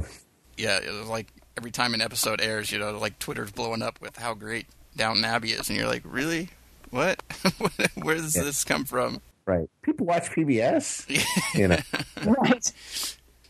Yeah, 0.58 0.78
it 0.78 0.92
was 0.92 1.08
like 1.08 1.28
every 1.58 1.72
time 1.72 1.94
an 1.94 2.02
episode 2.02 2.40
airs, 2.42 2.72
you 2.72 2.80
know, 2.80 2.98
like 2.98 3.20
Twitter's 3.20 3.52
blowing 3.52 3.82
up 3.82 4.00
with 4.02 4.16
how 4.18 4.34
great 4.34 4.66
Downton 4.96 5.26
Abbey 5.26 5.52
is, 5.52 5.70
and 5.70 5.78
you're 5.78 5.88
like, 5.88 6.04
really? 6.06 6.50
What? 6.90 7.22
Where 8.02 8.16
does 8.16 8.36
Yeah. 8.36 8.44
this 8.44 8.64
come 8.64 8.86
from? 8.86 9.22
Right. 9.46 9.70
People 9.82 10.06
watch 10.06 10.30
PBS. 10.32 11.06
you 11.58 11.68
know. 11.68 11.80
Right. 12.26 12.74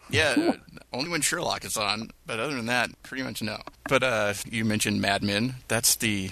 Yeah, 0.09 0.53
only 0.91 1.09
when 1.09 1.21
Sherlock 1.21 1.63
is 1.65 1.77
on, 1.77 2.11
but 2.25 2.39
other 2.39 2.55
than 2.55 2.65
that, 2.65 2.89
pretty 3.03 3.23
much 3.23 3.41
no. 3.41 3.59
But 3.87 4.03
uh, 4.03 4.33
you 4.49 4.65
mentioned 4.65 4.99
Mad 5.01 5.23
Men. 5.23 5.55
That's 5.69 5.95
the 5.95 6.31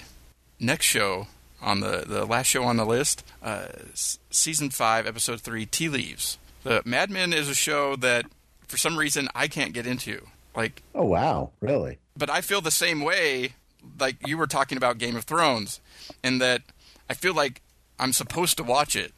next 0.60 0.86
show 0.86 1.26
on 1.62 1.80
the 1.80 2.04
the 2.06 2.24
last 2.24 2.46
show 2.46 2.62
on 2.64 2.76
the 2.76 2.86
list. 2.86 3.24
Uh, 3.42 3.66
season 3.94 4.70
five, 4.70 5.06
episode 5.06 5.40
three, 5.40 5.66
Tea 5.66 5.88
Leaves. 5.88 6.38
The 6.62 6.82
Mad 6.84 7.10
Men 7.10 7.32
is 7.32 7.48
a 7.48 7.54
show 7.54 7.96
that, 7.96 8.26
for 8.68 8.76
some 8.76 8.96
reason, 8.98 9.28
I 9.34 9.48
can't 9.48 9.72
get 9.72 9.86
into. 9.86 10.26
Like, 10.54 10.82
Oh 10.94 11.04
wow, 11.04 11.50
really? 11.60 11.98
but 12.16 12.28
I 12.30 12.40
feel 12.42 12.60
the 12.60 12.70
same 12.70 13.00
way. 13.00 13.54
Like 13.98 14.26
you 14.26 14.36
were 14.36 14.46
talking 14.46 14.76
about 14.76 14.98
Game 14.98 15.16
of 15.16 15.24
Thrones, 15.24 15.80
in 16.22 16.38
that 16.38 16.62
I 17.08 17.14
feel 17.14 17.34
like 17.34 17.62
I'm 17.98 18.12
supposed 18.12 18.56
to 18.58 18.62
watch 18.62 18.94
it, 18.94 19.12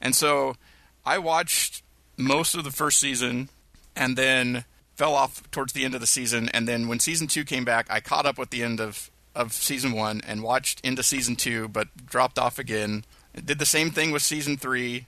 and 0.00 0.14
so 0.14 0.56
I 1.04 1.18
watched 1.18 1.82
most 2.16 2.54
of 2.54 2.64
the 2.64 2.70
first 2.70 2.98
season, 2.98 3.48
and 3.94 4.16
then 4.16 4.64
fell 4.96 5.14
off 5.14 5.48
towards 5.50 5.72
the 5.74 5.84
end 5.84 5.94
of 5.94 6.00
the 6.00 6.06
season. 6.06 6.48
And 6.54 6.66
then 6.66 6.88
when 6.88 6.98
season 7.00 7.26
two 7.28 7.44
came 7.44 7.64
back, 7.64 7.86
I 7.90 8.00
caught 8.00 8.26
up 8.26 8.36
with 8.38 8.50
the 8.50 8.62
end 8.64 8.80
of 8.80 9.10
of 9.38 9.52
season 9.52 9.92
one 9.92 10.20
and 10.26 10.42
watched 10.42 10.80
into 10.84 11.02
season 11.02 11.36
two, 11.36 11.68
but 11.68 11.88
dropped 12.04 12.38
off 12.38 12.58
again. 12.58 13.04
Did 13.32 13.58
the 13.58 13.66
same 13.66 13.90
thing 13.90 14.10
with 14.10 14.22
season 14.22 14.56
three, 14.56 15.06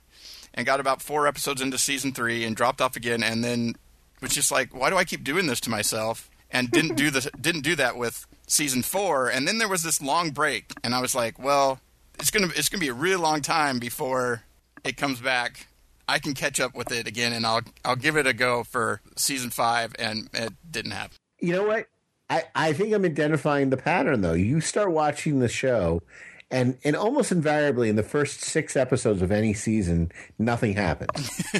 and 0.53 0.65
got 0.65 0.79
about 0.79 1.01
four 1.01 1.27
episodes 1.27 1.61
into 1.61 1.77
season 1.77 2.13
three 2.13 2.45
and 2.45 2.55
dropped 2.55 2.81
off 2.81 2.95
again, 2.95 3.23
and 3.23 3.43
then 3.43 3.75
was 4.21 4.33
just 4.33 4.51
like, 4.51 4.73
why 4.73 4.89
do 4.89 4.95
I 4.95 5.03
keep 5.03 5.23
doing 5.23 5.47
this 5.47 5.59
to 5.61 5.69
myself? 5.69 6.29
And 6.49 6.71
didn't 6.71 6.95
do 6.95 7.09
the 7.11 7.29
didn't 7.41 7.61
do 7.61 7.75
that 7.75 7.97
with 7.97 8.25
season 8.47 8.81
four. 8.81 9.29
And 9.29 9.47
then 9.47 9.57
there 9.57 9.69
was 9.69 9.83
this 9.83 10.01
long 10.01 10.31
break, 10.31 10.71
and 10.83 10.95
I 10.95 11.01
was 11.01 11.13
like, 11.13 11.37
well, 11.37 11.79
it's 12.19 12.31
gonna 12.31 12.49
it's 12.55 12.69
gonna 12.69 12.81
be 12.81 12.89
a 12.89 12.93
really 12.93 13.15
long 13.15 13.41
time 13.41 13.79
before 13.79 14.43
it 14.83 14.97
comes 14.97 15.19
back. 15.19 15.67
I 16.07 16.19
can 16.19 16.33
catch 16.33 16.59
up 16.59 16.75
with 16.75 16.91
it 16.91 17.07
again, 17.07 17.33
and 17.33 17.45
I'll 17.45 17.61
I'll 17.85 17.95
give 17.95 18.17
it 18.17 18.27
a 18.27 18.33
go 18.33 18.63
for 18.63 19.01
season 19.15 19.49
five, 19.49 19.93
and 19.97 20.29
it 20.33 20.53
didn't 20.69 20.91
happen. 20.91 21.17
You 21.39 21.53
know 21.53 21.63
what? 21.63 21.87
I, 22.31 22.43
I 22.55 22.73
think 22.73 22.93
I'm 22.93 23.03
identifying 23.03 23.69
the 23.69 23.77
pattern 23.77 24.21
though. 24.21 24.33
You 24.33 24.61
start 24.61 24.91
watching 24.91 25.39
the 25.39 25.49
show 25.49 26.01
and 26.49 26.77
and 26.83 26.95
almost 26.95 27.31
invariably 27.31 27.89
in 27.89 27.95
the 27.95 28.03
first 28.03 28.41
six 28.41 28.75
episodes 28.75 29.21
of 29.21 29.31
any 29.31 29.53
season, 29.53 30.11
nothing 30.39 30.73
happens. 30.73 31.41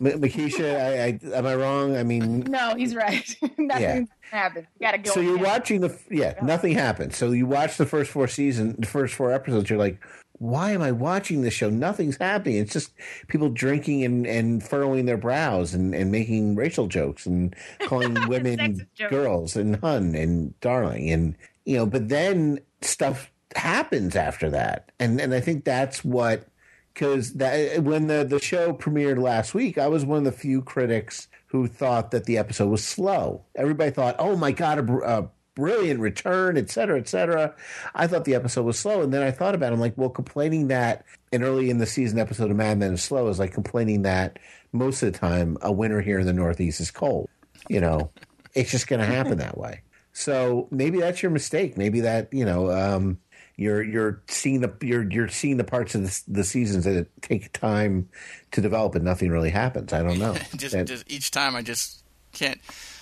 M- 0.00 0.20
Mekeisha, 0.20 0.78
I, 0.78 1.04
I, 1.34 1.38
am 1.38 1.46
I 1.46 1.54
wrong? 1.56 1.96
I 1.96 2.02
mean, 2.02 2.40
No, 2.40 2.74
he's 2.76 2.94
right. 2.94 3.36
Nothing 3.58 4.08
happened. 4.30 4.66
You 4.78 4.86
gotta 4.86 4.98
go. 4.98 5.10
so 5.10 5.20
you're 5.20 5.34
again. 5.34 5.44
watching 5.46 5.80
the 5.80 5.98
yeah, 6.10 6.34
nothing 6.42 6.72
happens. 6.74 7.16
So 7.16 7.32
you 7.32 7.46
watch 7.46 7.76
the 7.78 7.86
first 7.86 8.10
four 8.10 8.28
season, 8.28 8.76
the 8.78 8.86
first 8.86 9.14
four 9.14 9.32
episodes. 9.32 9.68
You're 9.70 9.78
like, 9.78 9.98
why 10.38 10.70
am 10.70 10.82
I 10.82 10.92
watching 10.92 11.42
this 11.42 11.54
show? 11.54 11.70
Nothing's 11.70 12.16
happening. 12.16 12.58
It's 12.58 12.72
just 12.72 12.92
people 13.26 13.48
drinking 13.48 14.04
and, 14.04 14.26
and 14.26 14.62
furrowing 14.62 15.06
their 15.06 15.16
brows 15.16 15.74
and, 15.74 15.94
and 15.94 16.12
making 16.12 16.54
racial 16.54 16.86
jokes 16.86 17.26
and 17.26 17.54
calling 17.80 18.16
women 18.28 18.86
girls 19.08 19.56
and 19.56 19.76
hun 19.76 20.14
and 20.14 20.58
darling 20.60 21.10
and 21.10 21.36
you 21.64 21.76
know. 21.76 21.86
But 21.86 22.08
then 22.08 22.60
stuff 22.80 23.30
happens 23.56 24.16
after 24.16 24.50
that, 24.50 24.92
and 24.98 25.20
and 25.20 25.34
I 25.34 25.40
think 25.40 25.64
that's 25.64 26.04
what 26.04 26.46
because 26.94 27.34
that 27.34 27.82
when 27.82 28.06
the 28.06 28.24
the 28.24 28.40
show 28.40 28.72
premiered 28.72 29.20
last 29.20 29.54
week, 29.54 29.78
I 29.78 29.88
was 29.88 30.04
one 30.04 30.18
of 30.18 30.24
the 30.24 30.32
few 30.32 30.62
critics 30.62 31.28
who 31.46 31.66
thought 31.66 32.10
that 32.10 32.24
the 32.24 32.38
episode 32.38 32.68
was 32.68 32.84
slow. 32.84 33.44
Everybody 33.56 33.90
thought, 33.90 34.16
"Oh 34.18 34.36
my 34.36 34.52
god, 34.52 34.78
a, 34.78 34.92
a 34.92 35.30
brilliant 35.58 36.00
return, 36.00 36.56
et 36.56 36.70
cetera, 36.70 36.98
et 36.98 37.08
cetera." 37.08 37.54
I 37.94 38.06
thought 38.06 38.24
the 38.24 38.34
episode 38.34 38.64
was 38.64 38.78
slow, 38.78 39.02
and 39.02 39.12
then 39.12 39.22
I 39.22 39.30
thought 39.30 39.54
about, 39.54 39.72
it. 39.72 39.74
I'm 39.74 39.80
like, 39.80 39.98
well, 39.98 40.08
complaining 40.08 40.68
that 40.68 41.04
an 41.32 41.42
early 41.42 41.68
in 41.68 41.78
the 41.78 41.86
season 41.86 42.18
episode 42.18 42.50
of 42.50 42.56
Mad 42.56 42.78
Men 42.78 42.94
is 42.94 43.02
slow 43.02 43.28
is 43.28 43.38
like 43.38 43.52
complaining 43.52 44.02
that 44.02 44.38
most 44.72 45.02
of 45.02 45.12
the 45.12 45.18
time 45.18 45.58
a 45.60 45.72
winter 45.72 46.00
here 46.00 46.18
in 46.20 46.26
the 46.26 46.32
Northeast 46.32 46.80
is 46.80 46.90
cold. 46.90 47.28
You 47.68 47.80
know, 47.80 48.10
it's 48.54 48.70
just 48.70 48.86
going 48.86 49.00
to 49.00 49.06
happen 49.06 49.38
that 49.38 49.58
way. 49.58 49.82
So 50.12 50.68
maybe 50.70 51.00
that's 51.00 51.22
your 51.22 51.30
mistake. 51.30 51.76
Maybe 51.76 52.00
that 52.00 52.32
you 52.32 52.44
know. 52.44 52.70
Um, 52.70 53.18
you're 53.60 53.82
you're 53.82 54.22
seeing 54.28 54.60
the 54.60 54.72
you're 54.82 55.10
you're 55.10 55.26
seeing 55.28 55.56
the 55.56 55.64
parts 55.64 55.96
of 55.96 56.04
the, 56.04 56.22
the 56.28 56.44
seasons 56.44 56.84
that 56.84 57.08
take 57.22 57.52
time 57.52 58.08
to 58.52 58.60
develop 58.60 58.94
and 58.94 59.04
nothing 59.04 59.30
really 59.32 59.50
happens. 59.50 59.92
I 59.92 60.00
don't 60.04 60.20
know. 60.20 60.34
just, 60.56 60.74
That- 60.74 60.86
just 60.86 61.10
each 61.10 61.32
time 61.32 61.56
I 61.56 61.62
just 61.62 62.04
can't. 62.32 62.60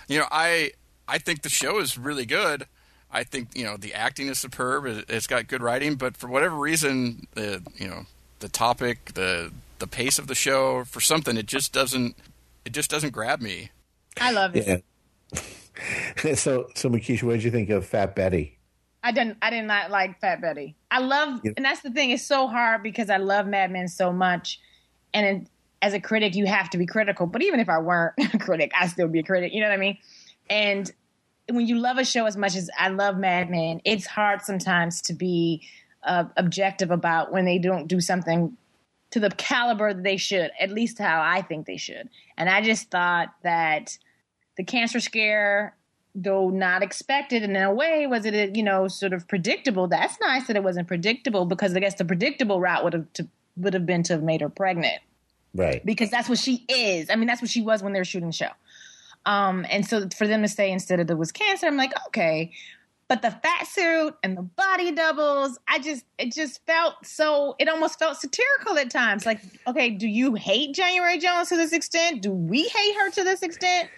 You 0.09 0.21
know, 0.21 0.27
I 0.31 0.73
I 1.09 1.19
think 1.19 1.43
the 1.43 1.49
show 1.49 1.79
is 1.79 1.97
really 1.99 2.27
good. 2.27 2.67
I 3.11 3.23
think 3.25 3.57
you 3.57 3.65
know 3.65 3.77
the 3.77 3.95
acting 3.95 4.29
is 4.29 4.39
superb. 4.39 4.87
It, 4.87 5.05
it's 5.09 5.27
got 5.27 5.47
good 5.49 5.63
writing, 5.63 5.95
but 5.95 6.17
for 6.17 6.29
whatever 6.29 6.57
reason, 6.57 7.27
the 7.35 7.63
you 7.77 7.89
know 7.89 8.07
the 8.41 8.49
topic, 8.49 9.13
the 9.15 9.53
the 9.79 9.87
pace 9.87 10.19
of 10.19 10.27
the 10.27 10.35
show, 10.35 10.85
for 10.85 11.01
something, 11.01 11.37
it 11.37 11.47
just 11.47 11.73
doesn't 11.73 12.17
it 12.65 12.73
just 12.73 12.91
doesn't 12.91 13.13
grab 13.13 13.41
me. 13.41 13.71
I 14.21 14.33
love 14.33 14.57
it. 14.57 14.67
yeah. 14.67 16.35
so 16.35 16.69
so 16.75 16.89
Mekeisha, 16.89 17.23
what 17.23 17.33
did 17.35 17.45
you 17.45 17.51
think 17.51 17.71
of 17.71 17.87
Fat 17.87 18.15
Betty? 18.17 18.59
I 19.03 19.13
didn't. 19.13 19.39
I 19.41 19.51
did 19.51 19.63
not 19.65 19.91
like 19.91 20.21
Fat 20.21 20.41
Betty. 20.41 20.75
I 20.91 20.99
love, 20.99 21.41
Yeah. 21.45 21.53
and 21.57 21.65
that's 21.65 21.83
the 21.83 21.91
thing. 21.91 22.11
It's 22.11 22.25
so 22.27 22.49
hard 22.49 22.83
because 22.83 23.09
I 23.09 23.19
love 23.19 23.47
Mad 23.47 23.71
Men 23.71 23.87
so 23.87 24.13
much, 24.13 24.61
and 25.15 25.27
it, 25.27 25.49
as 25.81 25.95
a 25.95 26.01
critic, 26.01 26.35
you 26.35 26.47
have 26.47 26.71
to 26.71 26.79
be 26.79 26.87
critical. 26.87 27.27
But 27.27 27.43
even 27.43 27.61
if 27.61 27.69
I 27.69 27.79
weren't 27.79 28.15
a 28.35 28.39
critic, 28.39 28.73
I'd 28.75 28.91
still 28.91 29.07
be 29.07 29.21
a 29.21 29.23
critic. 29.23 29.53
You 29.53 29.61
know 29.61 29.69
what 29.69 29.75
I 29.75 29.79
mean? 29.79 29.99
And 30.49 30.91
when 31.49 31.67
you 31.67 31.77
love 31.79 31.99
a 31.99 32.05
show 32.05 32.27
as 32.27 32.37
much 32.37 32.57
as 32.57 32.71
I 32.79 32.89
love 32.89 33.17
Mad 33.17 33.51
Men, 33.51 33.81
it's 33.85 34.07
hard 34.07 34.43
sometimes 34.43 35.01
to 35.03 35.13
be 35.13 35.63
uh, 36.03 36.25
objective 36.37 36.91
about 36.91 37.33
when 37.33 37.45
they 37.45 37.59
don't 37.59 37.87
do 37.87 38.01
something 38.01 38.57
to 39.11 39.21
the 39.21 39.31
caliber 39.31 39.95
that 39.95 40.03
they 40.03 40.17
should, 40.17 40.51
at 40.59 40.71
least 40.71 40.99
how 40.99 41.23
I 41.23 41.43
think 41.43 41.67
they 41.67 41.77
should. 41.77 42.09
And 42.37 42.49
I 42.49 42.61
just 42.61 42.91
thought 42.91 43.29
that 43.43 43.97
the 44.57 44.65
cancer 44.65 45.01
scare, 45.01 45.77
though 46.15 46.51
not 46.51 46.83
expected, 46.83 47.43
and 47.43 47.57
in 47.57 47.63
a 47.63 47.73
way, 47.73 48.07
was 48.07 48.25
it 48.25 48.57
you 48.57 48.63
know 48.63 48.89
sort 48.89 49.13
of 49.13 49.29
predictable? 49.29 49.87
That's 49.87 50.19
nice 50.21 50.47
that 50.49 50.57
it 50.57 50.65
wasn't 50.65 50.89
predictable 50.89 51.47
because 51.47 51.75
I 51.77 51.81
guess 51.81 51.95
the 51.95 52.05
predictable 52.05 52.61
route 52.61 52.83
would 52.85 52.93
have 52.95 53.13
to, 53.15 53.29
would 53.57 53.75
have 53.75 53.87
been 53.87 54.03
to 54.05 54.15
have 54.15 54.23
made 54.23 54.41
her 54.41 54.49
pregnant 54.49 55.01
Right. 55.55 55.85
because 55.87 56.11
that's 56.11 56.29
what 56.29 56.39
she 56.39 56.65
is. 56.69 57.09
I 57.09 57.17
mean, 57.17 57.27
that's 57.27 57.41
what 57.41 57.51
she 57.51 57.63
was 57.63 57.83
when 57.83 57.93
they 57.93 58.01
were 58.01 58.05
shooting 58.05 58.29
the 58.29 58.35
show. 58.35 58.51
Um, 59.27 59.67
and 59.69 59.85
so 59.87 60.09
for 60.17 60.27
them 60.27 60.43
to 60.43 60.49
say 60.49 60.71
instead 60.71 61.01
of 61.01 61.11
it 61.11 61.19
was 61.19 61.33
cancer, 61.33 61.67
I'm 61.67 61.77
like, 61.77 61.93
okay. 62.09 62.53
But 63.09 63.23
the 63.23 63.31
fat 63.31 63.67
suit 63.69 64.15
and 64.25 64.37
the 64.37 64.43
body 64.43 64.91
doubles, 64.91 65.59
I 65.69 65.79
just 65.79 66.05
it 66.19 66.33
just 66.33 66.65
felt 66.67 66.95
so 67.05 67.55
it 67.61 67.69
almost 67.69 67.99
felt 68.01 68.17
satirical 68.17 68.79
at 68.79 68.91
times. 68.91 69.25
Like, 69.27 69.41
okay, 69.67 69.91
do 69.91 70.09
you 70.09 70.35
hate 70.35 70.75
January 70.75 71.19
Jones 71.19 71.49
to 71.51 71.57
this 71.57 71.73
extent? 71.73 72.23
Do 72.23 72.33
we 72.33 72.63
hate 72.65 72.95
her 72.97 73.11
to 73.13 73.23
this 73.23 73.43
extent? 73.43 73.91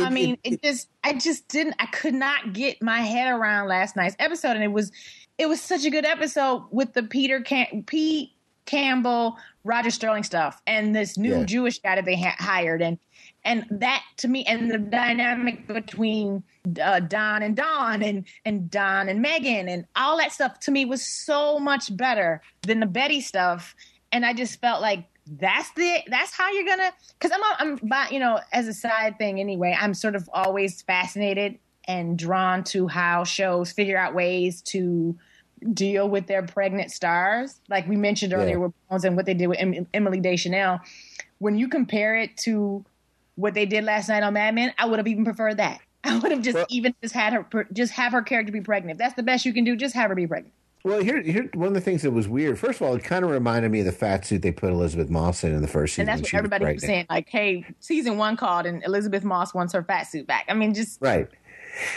I 0.00 0.10
mean, 0.10 0.36
it- 0.42 0.54
it, 0.54 0.62
just 0.62 0.88
I 1.04 1.14
just 1.14 1.48
didn't 1.48 1.76
I 1.78 1.86
could 1.86 2.14
not 2.14 2.52
get 2.52 2.82
my 2.82 3.00
head 3.00 3.32
around 3.32 3.68
last 3.68 3.94
night's 3.96 4.16
episode 4.18 4.50
and 4.56 4.64
it 4.64 4.72
was 4.72 4.92
it 5.38 5.46
was 5.46 5.60
such 5.60 5.84
a 5.86 5.90
good 5.90 6.04
episode 6.04 6.66
with 6.70 6.92
the 6.92 7.02
Peter 7.04 7.40
Cam- 7.40 7.84
Pete 7.86 8.32
Campbell, 8.66 9.36
Roger 9.64 9.90
Sterling 9.90 10.22
stuff 10.24 10.60
and 10.66 10.94
this 10.94 11.16
new 11.16 11.38
Yeah. 11.38 11.44
Jewish 11.44 11.78
guy 11.80 11.96
that 11.96 12.04
they 12.04 12.16
ha- 12.16 12.36
hired 12.38 12.82
and 12.82 12.98
and 13.44 13.66
that 13.70 14.02
to 14.18 14.28
me 14.28 14.44
and 14.44 14.70
the 14.70 14.78
dynamic 14.78 15.66
between 15.66 16.42
uh, 16.80 17.00
Don 17.00 17.42
and 17.42 17.56
Don 17.56 18.02
and 18.02 18.24
and 18.44 18.70
Don 18.70 19.08
and 19.08 19.20
Megan 19.20 19.68
and 19.68 19.84
all 19.96 20.16
that 20.18 20.32
stuff 20.32 20.60
to 20.60 20.70
me 20.70 20.84
was 20.84 21.02
so 21.04 21.58
much 21.58 21.94
better 21.96 22.40
than 22.62 22.80
the 22.80 22.86
Betty 22.86 23.20
stuff. 23.20 23.74
And 24.12 24.24
I 24.24 24.32
just 24.32 24.60
felt 24.60 24.80
like 24.80 25.06
that's 25.26 25.70
the 25.72 25.98
that's 26.08 26.32
how 26.32 26.50
you're 26.52 26.66
gonna 26.66 26.92
because 27.18 27.30
I'm 27.32 27.40
I'm 27.58 27.80
but 27.88 28.12
you 28.12 28.18
know 28.18 28.40
as 28.52 28.66
a 28.66 28.74
side 28.74 29.18
thing 29.18 29.38
anyway 29.38 29.76
I'm 29.80 29.94
sort 29.94 30.16
of 30.16 30.28
always 30.32 30.82
fascinated 30.82 31.58
and 31.86 32.18
drawn 32.18 32.64
to 32.64 32.88
how 32.88 33.22
shows 33.24 33.70
figure 33.72 33.96
out 33.96 34.14
ways 34.14 34.62
to 34.62 35.16
deal 35.74 36.08
with 36.08 36.26
their 36.26 36.42
pregnant 36.42 36.90
stars. 36.90 37.60
Like 37.68 37.88
we 37.88 37.96
mentioned 37.96 38.32
earlier 38.32 38.50
Yeah. 38.50 38.56
with 38.66 38.72
Bones 38.88 39.04
and 39.04 39.14
what 39.16 39.26
they 39.26 39.34
did 39.34 39.46
with 39.46 39.58
em- 39.58 39.86
Emily 39.94 40.20
Deschanel. 40.20 40.80
When 41.38 41.56
you 41.56 41.68
compare 41.68 42.16
it 42.16 42.36
to 42.38 42.84
what 43.42 43.54
they 43.54 43.66
did 43.66 43.84
last 43.84 44.08
night 44.08 44.22
on 44.22 44.32
Mad 44.34 44.54
Men 44.54 44.72
I 44.78 44.86
would 44.86 44.98
have 44.98 45.06
even 45.08 45.24
preferred 45.24 45.58
that 45.58 45.80
I 46.04 46.16
would 46.18 46.30
have 46.32 46.42
just 46.42 46.54
Well- 46.56 46.66
even 46.70 46.94
just 47.02 47.14
had 47.14 47.32
her 47.32 47.68
just 47.72 47.92
have 47.92 48.12
her 48.12 48.22
character 48.22 48.52
be 48.52 48.60
pregnant 48.60 48.92
if 48.92 48.98
that's 48.98 49.14
the 49.14 49.22
best 49.22 49.44
you 49.44 49.52
can 49.52 49.64
do 49.64 49.76
just 49.76 49.94
have 49.94 50.08
her 50.10 50.14
be 50.16 50.26
pregnant 50.26 50.54
Well, 50.84 51.00
here, 51.02 51.20
here, 51.22 51.48
one 51.54 51.68
of 51.68 51.74
the 51.74 51.80
things 51.80 52.02
that 52.02 52.10
was 52.10 52.26
weird. 52.26 52.58
First 52.58 52.80
of 52.80 52.86
all, 52.88 52.94
it 52.96 53.04
kind 53.04 53.24
of 53.24 53.30
reminded 53.30 53.70
me 53.70 53.80
of 53.80 53.86
the 53.86 53.92
fat 53.92 54.26
suit 54.26 54.42
they 54.42 54.50
put 54.50 54.70
Elisabeth 54.70 55.08
Moss 55.10 55.44
in 55.44 55.54
in 55.54 55.62
the 55.62 55.68
first 55.68 55.94
season. 55.94 56.02
and 56.02 56.08
that's 56.08 56.22
what 56.22 56.28
she 56.30 56.36
was 56.36 56.38
everybody 56.40 56.72
was 56.74 56.82
saying 56.82 57.06
like 57.10 57.28
hey 57.28 57.64
season 57.80 58.16
one 58.18 58.36
called 58.36 58.66
and 58.66 58.82
Elisabeth 58.84 59.22
Moss 59.24 59.52
wants 59.54 59.72
her 59.74 59.82
fat 59.82 60.04
suit 60.04 60.26
back 60.26 60.44
I 60.48 60.54
mean 60.54 60.72
just 60.74 61.00
Right. 61.00 61.28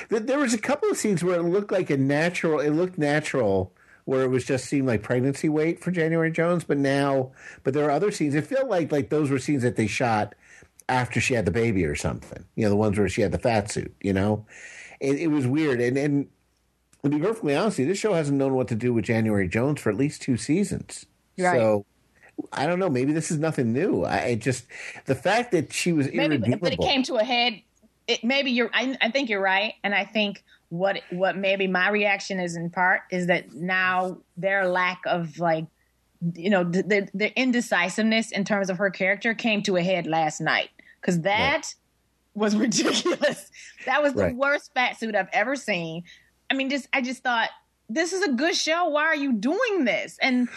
There 0.09 0.39
was 0.39 0.53
a 0.53 0.57
couple 0.57 0.89
of 0.89 0.97
scenes 0.97 1.23
where 1.23 1.35
it 1.39 1.43
looked 1.43 1.71
like 1.71 1.89
a 1.89 1.97
natural. 1.97 2.59
It 2.61 2.69
looked 2.69 2.97
natural, 2.97 3.73
where 4.05 4.21
it 4.23 4.29
was 4.29 4.45
just 4.45 4.65
seemed 4.65 4.87
like 4.87 5.03
pregnancy 5.03 5.49
weight 5.49 5.81
for 5.83 5.91
January 5.91 6.31
Jones. 6.31 6.63
But 6.63 6.77
now, 6.77 7.31
but 7.63 7.73
there 7.73 7.85
are 7.85 7.91
other 7.91 8.09
scenes. 8.11 8.35
It 8.35 8.45
felt 8.47 8.69
like 8.69 8.91
like 8.91 9.09
those 9.09 9.29
were 9.29 9.39
scenes 9.39 9.63
that 9.63 9.75
they 9.75 9.87
shot 9.87 10.33
after 10.87 11.19
she 11.19 11.33
had 11.33 11.45
the 11.45 11.51
baby 11.51 11.85
or 11.85 11.95
something. 11.95 12.45
You 12.55 12.63
know, 12.63 12.69
the 12.69 12.75
ones 12.75 12.97
where 12.97 13.09
she 13.09 13.21
had 13.21 13.31
the 13.31 13.39
fat 13.39 13.71
suit. 13.71 13.95
You 14.01 14.13
know, 14.13 14.45
it, 14.99 15.17
it 15.17 15.27
was 15.27 15.47
weird. 15.47 15.81
And 15.81 15.97
and 15.97 16.27
to 17.03 17.09
be 17.09 17.19
perfectly 17.19 17.55
honest, 17.55 17.77
this 17.77 17.97
show 17.97 18.13
hasn't 18.13 18.37
known 18.37 18.53
what 18.53 18.67
to 18.69 18.75
do 18.75 18.93
with 18.93 19.05
January 19.05 19.47
Jones 19.47 19.81
for 19.81 19.89
at 19.89 19.97
least 19.97 20.21
two 20.21 20.37
seasons. 20.37 21.05
Right. 21.37 21.57
So. 21.57 21.85
I 22.51 22.67
don't 22.67 22.79
know. 22.79 22.89
Maybe 22.89 23.13
this 23.13 23.31
is 23.31 23.39
nothing 23.39 23.71
new. 23.71 24.03
I 24.03 24.17
it 24.17 24.39
just 24.39 24.65
the 25.05 25.15
fact 25.15 25.53
that 25.53 25.71
she 25.71 25.93
was 25.93 26.11
maybe 26.11 26.37
but 26.37 26.73
it 26.73 26.79
came 26.79 27.01
to 27.03 27.15
a 27.15 27.23
head 27.23 27.61
it, 28.07 28.23
maybe 28.23 28.51
you're 28.51 28.69
I, 28.73 28.97
I 29.01 29.09
think 29.09 29.29
you're 29.29 29.41
right 29.41 29.75
and 29.83 29.93
i 29.93 30.05
think 30.05 30.43
what 30.69 31.01
what 31.11 31.37
maybe 31.37 31.67
my 31.67 31.89
reaction 31.89 32.39
is 32.39 32.55
in 32.55 32.69
part 32.69 33.01
is 33.11 33.27
that 33.27 33.53
now 33.53 34.17
their 34.37 34.67
lack 34.67 35.01
of 35.05 35.39
like 35.39 35.65
you 36.33 36.49
know 36.49 36.63
the, 36.63 36.81
the, 36.83 37.09
the 37.13 37.39
indecisiveness 37.39 38.31
in 38.31 38.45
terms 38.45 38.69
of 38.69 38.77
her 38.77 38.89
character 38.89 39.33
came 39.33 39.61
to 39.63 39.75
a 39.77 39.81
head 39.81 40.07
last 40.07 40.41
night 40.41 40.69
because 41.05 41.21
that 41.21 41.67
was 42.33 42.55
ridiculous. 42.65 43.49
That 43.85 44.01
was 44.01 44.13
the 44.13 44.23
Right. 44.23 44.35
worst 44.35 44.73
fat 44.73 44.97
suit 44.99 45.15
i've 45.15 45.29
ever 45.33 45.55
seen. 45.55 46.03
I 46.49 46.53
mean 46.55 46.69
just 46.69 46.87
i 46.93 47.01
just 47.01 47.21
thought 47.23 47.49
this 47.89 48.13
is 48.13 48.23
a 48.23 48.31
good 48.31 48.55
show. 48.55 48.89
Why 48.89 49.03
are 49.03 49.15
you 49.15 49.33
doing 49.33 49.85
this? 49.85 50.17
And 50.21 50.49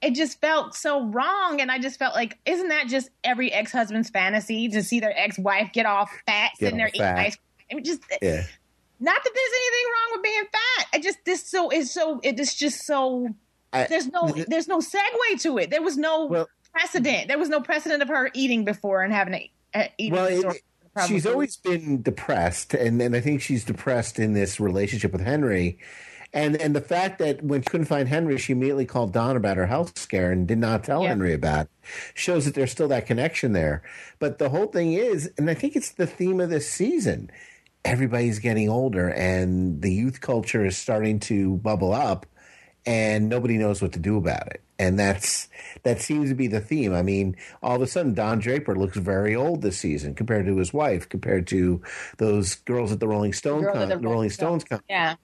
it 0.00 0.14
just 0.14 0.40
felt 0.40 0.74
so 0.74 1.04
wrong. 1.06 1.60
And 1.60 1.70
i 1.70 1.78
just 1.78 1.98
felt 1.98 2.14
like 2.14 2.38
isn't 2.46 2.68
that 2.68 2.88
just 2.88 3.10
every 3.22 3.52
ex-husband's 3.52 4.10
fantasy 4.10 4.68
to 4.68 4.82
see 4.82 5.00
their 5.00 5.16
ex-wife 5.18 5.70
get 5.72 5.86
all 5.86 6.06
fat 6.26 6.50
Get 6.52 6.58
sitting 6.58 6.78
there 6.78 6.86
all 6.86 6.92
eating 6.94 7.06
ice 7.06 7.36
cream? 7.36 7.68
I 7.70 7.74
mean, 7.74 7.84
just 7.84 8.00
eh, 8.10 8.18
yeah. 8.22 8.42
not 9.00 9.22
that 9.22 9.30
there's 9.34 9.52
anything 9.56 9.86
wrong 9.92 10.12
with 10.12 10.22
being 10.22 10.44
fat. 10.52 10.86
I 10.94 10.98
just 10.98 11.18
this 11.24 11.48
so 11.50 11.70
is 11.70 11.92
so 11.92 12.20
it 12.22 12.38
is 12.40 12.54
just 12.54 12.84
so 12.86 13.28
I- 13.72 13.86
there's 13.88 14.08
no 14.08 14.32
there's 14.48 14.68
no 14.68 14.78
segue 14.78 15.40
to 15.42 15.58
it. 15.58 15.70
There 15.70 15.82
was 15.82 15.96
no 15.96 16.26
Well- 16.26 16.48
precedent. 16.72 17.28
There 17.28 17.38
was 17.38 17.48
no 17.48 17.60
precedent 17.60 18.02
of 18.02 18.08
her 18.08 18.30
eating 18.34 18.64
before 18.64 19.02
and 19.02 19.12
having 19.12 19.34
a 19.34 19.38
eating 19.38 19.50
Well, 20.12 20.26
it- 20.26 20.62
she's 21.08 21.26
always 21.26 21.56
been 21.56 22.02
depressed, 22.02 22.74
and, 22.74 23.02
and 23.02 23.16
I 23.16 23.20
think 23.20 23.40
she's 23.42 23.64
depressed 23.64 24.18
in 24.20 24.32
this 24.32 24.60
relationship 24.60 25.12
with 25.12 25.22
Henry. 25.22 25.78
And 26.32 26.56
and 26.56 26.74
the 26.74 26.80
fact 26.80 27.20
that 27.20 27.44
when 27.44 27.62
she 27.62 27.66
couldn't 27.66 27.86
find 27.86 28.08
Henry, 28.08 28.38
she 28.38 28.52
immediately 28.54 28.86
called 28.86 29.12
Don 29.12 29.36
about 29.36 29.56
her 29.56 29.66
health 29.66 29.96
scare 29.96 30.32
and 30.32 30.48
did 30.48 30.58
not 30.58 30.82
tell 30.82 31.02
Yeah. 31.02 31.10
Henry 31.10 31.32
about 31.32 31.66
it, 31.66 31.70
shows 32.14 32.44
that 32.44 32.54
there's 32.54 32.72
still 32.72 32.88
that 32.88 33.06
connection 33.06 33.52
there. 33.52 33.82
But 34.18 34.38
the 34.38 34.48
whole 34.48 34.66
thing 34.66 34.94
is, 34.94 35.30
and 35.38 35.48
I 35.48 35.54
think 35.54 35.76
it's 35.76 35.92
the 35.92 36.08
theme 36.08 36.40
of 36.40 36.50
this 36.50 36.68
season, 36.68 37.30
everybody's 37.84 38.40
getting 38.40 38.68
older 38.68 39.10
and 39.10 39.80
the 39.80 39.92
youth 39.92 40.20
culture 40.20 40.64
is 40.64 40.76
starting 40.76 41.20
to 41.20 41.58
bubble 41.58 41.92
up 41.92 42.26
and 42.84 43.28
nobody 43.28 43.56
knows 43.56 43.80
what 43.80 43.92
to 43.92 44.00
do 44.00 44.16
about 44.16 44.48
it. 44.48 44.63
And 44.78 44.98
that's 44.98 45.48
that 45.84 46.00
seems 46.00 46.30
to 46.30 46.34
be 46.34 46.48
the 46.48 46.60
theme. 46.60 46.92
I 46.92 47.02
mean, 47.02 47.36
all 47.62 47.76
of 47.76 47.82
a 47.82 47.86
sudden 47.86 48.14
Don 48.14 48.40
Draper 48.40 48.74
looks 48.74 48.96
very 48.96 49.36
old 49.36 49.62
this 49.62 49.78
season 49.78 50.14
compared 50.14 50.46
to 50.46 50.56
his 50.56 50.72
wife, 50.72 51.08
compared 51.08 51.46
to 51.48 51.80
those 52.18 52.56
girls 52.56 52.90
at 52.90 52.98
the 52.98 53.06
Rolling 53.06 53.32
Stone 53.32 53.64
con- 53.64 53.92
at 53.92 54.00
the 54.02 54.08
Rolling 54.08 54.30
Stones 54.30 54.64
con- 54.64 54.80
yeah 54.88 55.14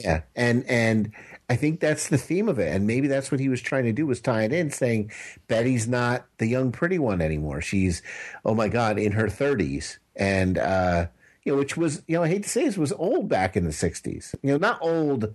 yeah, 0.00 0.22
and 0.34 0.64
and 0.66 1.12
I 1.48 1.56
think 1.56 1.80
that's 1.80 2.08
the 2.08 2.18
theme 2.18 2.48
of 2.48 2.58
it, 2.58 2.74
and 2.74 2.86
maybe 2.86 3.06
that's 3.06 3.30
what 3.30 3.40
he 3.40 3.48
was 3.48 3.60
trying 3.60 3.84
to 3.84 3.92
do 3.92 4.06
was 4.06 4.20
tie 4.20 4.44
it 4.44 4.52
in, 4.52 4.70
saying 4.70 5.12
Betty's 5.46 5.86
not 5.86 6.26
the 6.38 6.46
young 6.46 6.72
pretty 6.72 6.98
one 6.98 7.20
anymore. 7.20 7.60
She's, 7.60 8.02
oh 8.44 8.54
my 8.54 8.68
god, 8.68 8.98
in 8.98 9.12
her 9.12 9.28
thirties, 9.28 9.98
and 10.16 10.58
uh, 10.58 11.06
you 11.44 11.52
know, 11.52 11.58
which 11.58 11.76
was 11.76 12.02
you 12.06 12.16
know, 12.16 12.22
I 12.22 12.28
hate 12.28 12.44
to 12.44 12.48
say 12.48 12.64
this 12.64 12.78
was 12.78 12.92
old 12.92 13.28
back 13.28 13.56
in 13.56 13.64
the 13.64 13.70
'60s. 13.70 14.34
You 14.42 14.52
know, 14.52 14.58
not 14.58 14.78
old, 14.80 15.34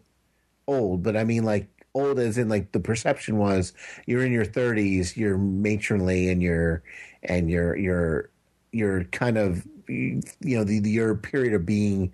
old, 0.68 1.04
but 1.04 1.16
I 1.16 1.24
mean 1.24 1.44
like 1.44 1.70
old 1.96 2.20
as 2.20 2.38
in 2.38 2.50
like 2.50 2.72
the 2.74 2.80
perception 2.80 3.38
was 3.38 3.74
you're 4.06 4.24
in 4.24 4.32
your 4.32 4.46
30s, 4.46 5.16
you're 5.16 5.38
matronly, 5.38 6.30
and 6.30 6.44
you're 6.44 6.84
and 7.24 7.50
you're 7.50 7.76
you're 7.76 8.30
you're 8.72 9.06
kind 9.06 9.38
of 9.38 9.66
you 9.88 10.22
know 10.42 10.64
the, 10.64 10.80
the 10.80 10.92
your 10.92 11.16
period 11.16 11.54
of 11.54 11.66
being 11.66 12.12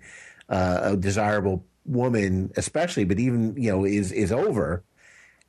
uh, 0.48 0.80
a 0.82 0.96
desirable 0.96 1.64
woman, 1.84 2.52
especially, 2.56 3.04
but 3.04 3.18
even 3.18 3.54
you 3.56 3.70
know 3.70 3.84
is 3.84 4.12
is 4.12 4.32
over, 4.32 4.82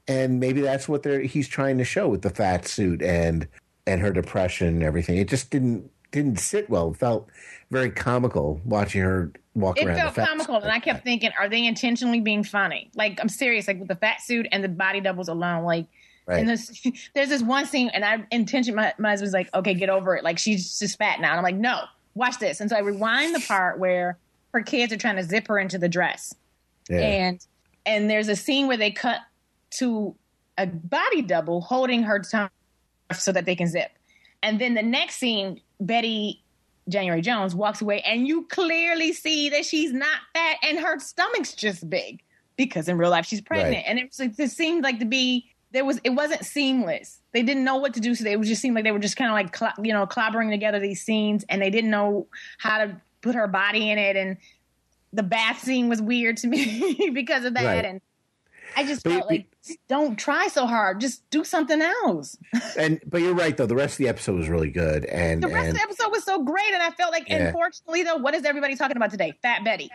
and 0.07 0.39
maybe 0.39 0.61
that's 0.61 0.89
what 0.89 1.03
they're 1.03 1.21
he's 1.21 1.47
trying 1.47 1.77
to 1.77 1.85
show 1.85 2.09
with 2.09 2.23
the 2.23 2.29
fat 2.29 2.67
suit 2.67 3.01
and 3.01 3.47
and 3.85 4.01
her 4.01 4.11
depression 4.11 4.67
and 4.67 4.83
everything. 4.83 5.17
It 5.17 5.29
just 5.29 5.51
didn't 5.51 5.89
didn't 6.11 6.39
sit 6.39 6.69
well. 6.69 6.91
It 6.91 6.97
felt 6.97 7.29
very 7.71 7.91
comical 7.91 8.61
watching 8.65 9.01
her 9.01 9.31
walk 9.55 9.79
it 9.79 9.85
around. 9.87 9.95
felt 9.97 10.15
fat 10.15 10.27
comical 10.29 10.55
and 10.55 10.71
i 10.71 10.79
kept 10.79 11.03
thinking 11.03 11.29
are 11.39 11.47
they 11.47 11.65
intentionally 11.65 12.19
being 12.19 12.43
funny 12.43 12.89
like 12.95 13.19
i'm 13.21 13.29
serious 13.29 13.67
like 13.67 13.77
with 13.79 13.87
the 13.87 13.95
fat 13.95 14.19
suit 14.21 14.47
and 14.51 14.63
the 14.63 14.69
body 14.69 14.99
doubles 15.01 15.27
alone 15.27 15.63
like 15.63 15.85
Right. 16.25 16.39
and 16.39 16.47
this, 16.49 16.87
there's 17.13 17.27
this 17.29 17.41
one 17.43 17.65
scene 17.65 17.89
and 17.89 18.03
i 18.05 18.25
intention 18.31 18.75
my, 18.75 18.93
my 18.97 19.09
husband's 19.09 19.33
like 19.33 19.53
okay 19.53 19.73
get 19.73 19.89
over 19.89 20.15
it 20.15 20.23
like 20.23 20.39
she's 20.39 20.79
just 20.79 20.97
fat 20.97 21.19
now 21.19 21.29
and 21.31 21.37
i'm 21.37 21.43
like 21.43 21.55
no 21.55 21.81
watch 22.15 22.39
this 22.39 22.61
and 22.61 22.69
so 22.69 22.75
i 22.77 22.79
rewind 22.79 23.35
the 23.35 23.41
part 23.41 23.77
where 23.77 24.17
her 24.53 24.61
kids 24.61 24.93
are 24.93 24.97
trying 24.97 25.17
to 25.17 25.23
zip 25.23 25.47
her 25.47 25.59
into 25.59 25.77
the 25.77 25.89
dress 25.89 26.33
Yeah. 26.89 26.99
and 26.99 27.45
and 27.85 28.09
there's 28.09 28.29
a 28.29 28.35
scene 28.37 28.67
where 28.67 28.77
they 28.77 28.91
cut 28.91 29.19
to 29.71 30.15
a 30.57 30.65
body 30.67 31.21
double 31.23 31.59
holding 31.61 32.03
her 32.03 32.19
tongue 32.19 32.49
so 33.13 33.31
that 33.33 33.45
they 33.45 33.55
can 33.55 33.67
zip 33.67 33.91
and 34.41 34.61
then 34.61 34.75
the 34.75 34.81
next 34.83 35.15
scene 35.17 35.59
betty 35.81 36.42
january 36.89 37.21
jones 37.21 37.55
walks 37.55 37.81
away 37.81 38.01
and 38.01 38.27
you 38.27 38.45
clearly 38.47 39.13
see 39.13 39.49
that 39.49 39.65
she's 39.65 39.93
not 39.93 40.17
fat 40.33 40.57
and 40.63 40.79
her 40.79 40.99
stomach's 40.99 41.53
just 41.53 41.89
big 41.89 42.21
because 42.57 42.87
in 42.89 42.97
real 42.97 43.09
life 43.09 43.25
she's 43.25 43.41
pregnant 43.41 43.75
Right. 43.77 43.85
and 43.87 43.99
it, 43.99 44.15
like, 44.19 44.37
it 44.37 44.51
seemed 44.51 44.83
like 44.83 44.99
to 44.99 45.05
be 45.05 45.49
there 45.71 45.85
was 45.85 45.99
it 46.03 46.11
wasn't 46.11 46.45
seamless 46.45 47.19
they 47.31 47.41
didn't 47.41 47.63
know 47.63 47.77
what 47.77 47.93
to 47.95 47.99
do 47.99 48.13
so 48.15 48.23
they 48.23 48.33
it 48.33 48.41
just 48.43 48.61
seemed 48.61 48.75
like 48.75 48.83
they 48.83 48.91
were 48.91 48.99
just 48.99 49.15
kind 49.17 49.29
of 49.31 49.33
like 49.33 49.55
cl- 49.55 49.73
you 49.81 49.93
know 49.93 50.05
clobbering 50.05 50.49
together 50.51 50.79
these 50.79 51.01
scenes 51.01 51.45
and 51.49 51.61
they 51.61 51.69
didn't 51.69 51.89
know 51.89 52.27
how 52.57 52.77
to 52.79 53.01
put 53.21 53.33
her 53.35 53.47
body 53.47 53.89
in 53.89 53.97
it 53.97 54.15
and 54.15 54.37
the 55.13 55.23
bath 55.23 55.59
scene 55.63 55.89
was 55.89 56.01
weird 56.01 56.37
to 56.37 56.47
me 56.47 57.09
because 57.13 57.45
of 57.45 57.53
that 57.53 57.63
Right. 57.65 57.85
and 57.85 58.01
i 58.75 58.83
just 58.83 59.03
felt 59.03 59.27
like 59.27 59.45
don't 59.87 60.17
try 60.17 60.47
so 60.47 60.65
hard 60.65 60.99
just 60.99 61.27
do 61.29 61.43
something 61.43 61.81
else 61.81 62.37
and 62.77 62.99
but 63.05 63.21
you're 63.21 63.33
right 63.33 63.55
though. 63.57 63.65
The 63.65 63.75
rest 63.75 63.93
of 63.93 63.97
the 63.99 64.07
episode 64.09 64.35
was 64.37 64.49
really 64.49 64.69
good, 64.71 65.05
and 65.05 65.41
the 65.41 65.47
rest 65.47 65.59
and 65.59 65.69
of 65.69 65.75
the 65.75 65.81
episode 65.81 66.09
was 66.11 66.23
so 66.23 66.43
great 66.43 66.73
and 66.73 66.81
i 66.83 66.89
felt 66.91 67.11
like 67.11 67.27
Yeah. 67.29 67.47
unfortunately 67.47 68.03
though 68.03 68.17
what 68.17 68.33
is 68.35 68.43
everybody 68.45 68.75
talking 68.75 68.97
about 68.97 69.11
today 69.11 69.33
fat 69.41 69.63
betty 69.63 69.89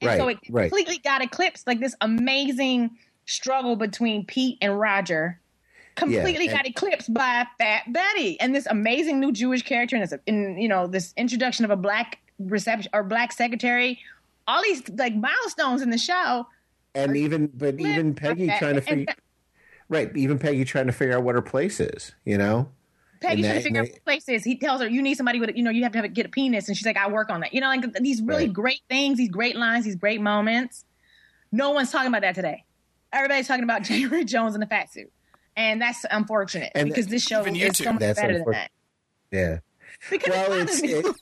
and 0.00 0.18
so 0.18 0.26
Right, 0.26 0.38
it 0.42 0.52
right. 0.52 0.70
completely 0.70 0.98
got 0.98 1.22
eclipsed 1.22 1.66
like 1.66 1.80
this 1.80 1.94
amazing 2.00 2.90
struggle 3.26 3.76
between 3.76 4.24
pete 4.26 4.58
and 4.60 4.78
roger 4.78 5.40
completely 5.94 6.48
and- 6.48 6.56
got 6.56 6.66
eclipsed 6.66 7.12
by 7.14 7.46
fat 7.58 7.84
betty 7.92 8.38
and 8.40 8.54
this 8.54 8.66
amazing 8.66 9.20
new 9.20 9.30
jewish 9.32 9.62
character 9.62 9.94
and 9.96 10.02
this 10.02 10.14
in 10.26 10.58
you 10.58 10.68
know 10.68 10.86
this 10.86 11.14
introduction 11.16 11.64
of 11.64 11.70
a 11.70 11.76
black 11.76 12.18
reception 12.40 12.90
or 12.92 13.04
black 13.04 13.30
secretary 13.32 14.00
all 14.48 14.60
these 14.62 14.82
like 14.90 15.14
milestones 15.14 15.80
in 15.80 15.88
the 15.88 15.96
show. 15.96 16.46
And 16.94 17.16
even, 17.16 17.48
but 17.48 17.80
even 17.80 18.14
Peggy 18.14 18.44
Okay, 18.48 18.58
trying 18.58 18.74
to 18.74 18.80
and- 18.80 18.84
figure, 19.00 19.14
right? 19.88 20.16
Even 20.16 20.38
Peggy 20.38 20.64
trying 20.64 20.86
to 20.86 20.92
figure 20.92 21.16
out 21.16 21.24
what 21.24 21.34
her 21.34 21.42
place 21.42 21.80
is. 21.80 22.12
You 22.24 22.38
know, 22.38 22.70
Peggy 23.20 23.42
And 23.42 23.44
trying 23.44 23.56
to 23.56 23.62
figure 23.62 23.80
out 23.80 23.86
and 23.86 23.92
what 23.94 24.04
place 24.04 24.28
is. 24.28 24.44
He 24.44 24.56
tells 24.58 24.80
her, 24.80 24.88
"You 24.88 25.02
need 25.02 25.16
somebody 25.16 25.40
with, 25.40 25.50
you 25.56 25.62
know, 25.62 25.70
you 25.70 25.82
have 25.82 25.92
to 25.92 25.98
have 25.98 26.04
a, 26.04 26.08
get 26.08 26.26
a 26.26 26.28
penis," 26.28 26.68
and 26.68 26.76
she's 26.76 26.86
like, 26.86 26.96
"I 26.96 27.08
work 27.08 27.30
on 27.30 27.40
that." 27.40 27.52
You 27.52 27.60
know, 27.60 27.68
like 27.68 27.84
these 28.00 28.22
really 28.22 28.44
Right. 28.44 28.52
great 28.52 28.80
things, 28.88 29.18
these 29.18 29.30
great 29.30 29.56
lines, 29.56 29.84
these 29.84 29.96
great 29.96 30.20
moments. 30.20 30.84
No 31.50 31.70
one's 31.70 31.90
talking 31.90 32.08
about 32.08 32.22
that 32.22 32.34
today. 32.34 32.64
Everybody's 33.12 33.48
talking 33.48 33.64
about 33.64 33.82
January 33.84 34.24
Jones 34.24 34.54
in 34.54 34.60
the 34.60 34.66
fat 34.66 34.92
suit, 34.92 35.10
and 35.56 35.80
that's 35.80 36.04
unfortunate 36.10 36.72
And 36.74 36.88
because 36.88 37.06
this 37.08 37.22
show 37.24 37.44
is 37.44 37.76
so 37.78 37.92
much 37.92 38.00
better 38.00 38.38
than 38.38 38.50
that. 38.52 38.70
yeah. 39.30 39.58
Because 40.10 40.28
Well, 40.28 40.52
it 40.52 40.62
it's 40.62 40.80
bothers 40.80 41.06
it, 41.06 41.16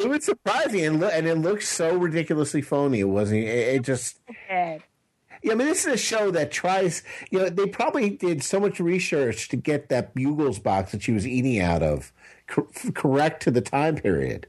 it 0.00 0.08
was 0.08 0.24
surprising 0.24 0.84
and, 0.84 1.00
lo- 1.00 1.08
and 1.08 1.26
it 1.26 1.36
looked 1.36 1.64
so 1.64 1.96
ridiculously 1.96 2.62
phony. 2.62 3.00
It 3.00 3.04
wasn't. 3.04 3.44
It, 3.44 3.76
it 3.76 3.82
just. 3.82 4.20
Yeah, 4.48 5.52
I 5.52 5.54
mean, 5.54 5.66
this 5.66 5.86
is 5.86 5.92
a 5.92 5.96
show 5.96 6.30
that 6.32 6.50
tries. 6.50 7.02
You 7.30 7.40
know, 7.40 7.48
they 7.48 7.66
probably 7.66 8.10
did 8.10 8.42
so 8.42 8.58
much 8.58 8.80
research 8.80 9.48
to 9.50 9.56
get 9.56 9.88
that 9.90 10.14
Bugles 10.14 10.58
box 10.58 10.92
that 10.92 11.02
she 11.02 11.12
was 11.12 11.26
eating 11.26 11.60
out 11.60 11.82
of 11.82 12.12
cor- 12.48 12.68
correct 12.94 13.42
to 13.42 13.50
the 13.50 13.60
time 13.60 13.96
period, 13.96 14.46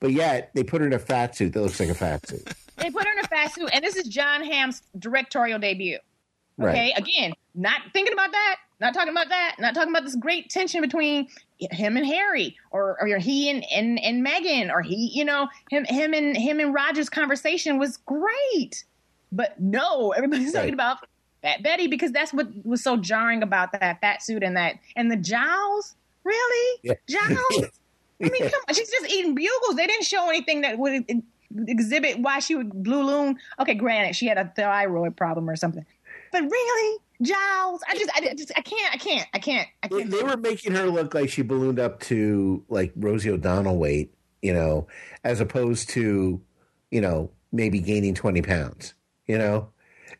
but 0.00 0.12
yet 0.12 0.50
they 0.54 0.64
put 0.64 0.80
her 0.80 0.86
in 0.86 0.92
a 0.92 0.98
fat 0.98 1.36
suit 1.36 1.52
that 1.52 1.62
looks 1.62 1.80
like 1.80 1.88
a 1.88 1.94
fat 1.94 2.26
suit. 2.26 2.46
They 2.76 2.90
put 2.90 3.06
her 3.06 3.12
in 3.12 3.24
a 3.24 3.28
fat 3.28 3.52
suit, 3.52 3.70
and 3.72 3.84
this 3.84 3.96
is 3.96 4.08
John 4.08 4.44
Hamm's 4.44 4.82
directorial 4.98 5.58
debut. 5.58 5.98
Right. 6.56 6.70
Okay, 6.70 6.92
again, 6.96 7.32
not 7.54 7.80
thinking 7.92 8.12
about 8.12 8.30
that, 8.32 8.56
not 8.80 8.94
talking 8.94 9.10
about 9.10 9.28
that, 9.28 9.56
not 9.58 9.74
talking 9.74 9.90
about 9.90 10.04
this 10.04 10.14
great 10.16 10.50
tension 10.50 10.80
between 10.80 11.26
him 11.58 11.96
and 11.96 12.06
Harry, 12.06 12.56
or 12.70 12.96
or 13.00 13.18
he 13.18 13.50
and 13.50 13.64
and, 13.72 13.98
and 14.00 14.22
Megan, 14.22 14.70
or 14.70 14.82
he, 14.82 15.10
you 15.14 15.24
know, 15.24 15.48
him 15.70 15.84
him 15.84 16.14
and 16.14 16.36
him 16.36 16.60
and 16.60 16.72
Roger's 16.72 17.08
conversation 17.10 17.78
was 17.78 17.96
great. 17.96 18.84
But 19.32 19.60
no, 19.60 20.10
everybody's 20.12 20.54
Right. 20.54 20.60
talking 20.60 20.74
about 20.74 20.98
Fat 21.42 21.62
Betty 21.62 21.88
because 21.88 22.12
that's 22.12 22.32
what 22.32 22.48
was 22.64 22.82
so 22.84 22.96
jarring 22.96 23.42
about 23.42 23.72
that 23.72 24.00
fat 24.00 24.22
suit 24.22 24.42
and 24.44 24.56
that 24.56 24.76
and 24.94 25.10
the 25.10 25.16
jowls. 25.16 25.96
Really, 26.22 26.80
Yeah. 26.84 26.94
jowls? 27.08 27.64
I 28.22 28.30
mean, 28.30 28.42
come 28.48 28.60
on, 28.68 28.74
she's 28.74 28.90
just 28.90 29.10
eating 29.12 29.34
bugles. 29.34 29.74
They 29.76 29.86
didn't 29.88 30.04
show 30.04 30.28
anything 30.28 30.60
that 30.62 30.78
would 30.78 31.04
exhibit 31.66 32.20
why 32.20 32.38
she 32.38 32.54
would 32.54 32.70
blue 32.82 33.02
loon. 33.02 33.38
Okay, 33.60 33.74
granted, 33.74 34.14
she 34.16 34.26
had 34.26 34.38
a 34.38 34.50
thyroid 34.56 35.16
problem 35.16 35.50
or 35.50 35.56
something, 35.56 35.84
but 36.34 36.42
really, 36.50 36.98
Giles, 37.22 37.80
I 37.88 37.96
just, 37.96 38.10
I 38.12 38.34
just, 38.34 38.50
I 38.56 38.60
can't, 38.60 38.92
I 38.92 38.98
can't, 38.98 39.28
I 39.32 39.38
can't, 39.38 39.68
I 39.84 39.88
They, 39.88 39.98
can't. 39.98 40.10
they 40.10 40.22
were 40.24 40.36
making 40.36 40.72
her 40.72 40.86
look 40.86 41.14
like 41.14 41.30
she 41.30 41.42
ballooned 41.42 41.78
up 41.78 42.00
to 42.00 42.64
like 42.68 42.92
Rosie 42.96 43.30
O'Donnell 43.30 43.78
weight, 43.78 44.12
you 44.42 44.52
know, 44.52 44.88
as 45.22 45.40
opposed 45.40 45.90
to, 45.90 46.40
you 46.90 47.00
know, 47.00 47.30
maybe 47.52 47.78
gaining 47.78 48.14
twenty 48.16 48.42
pounds. 48.42 48.94
You 49.28 49.38
know, 49.38 49.68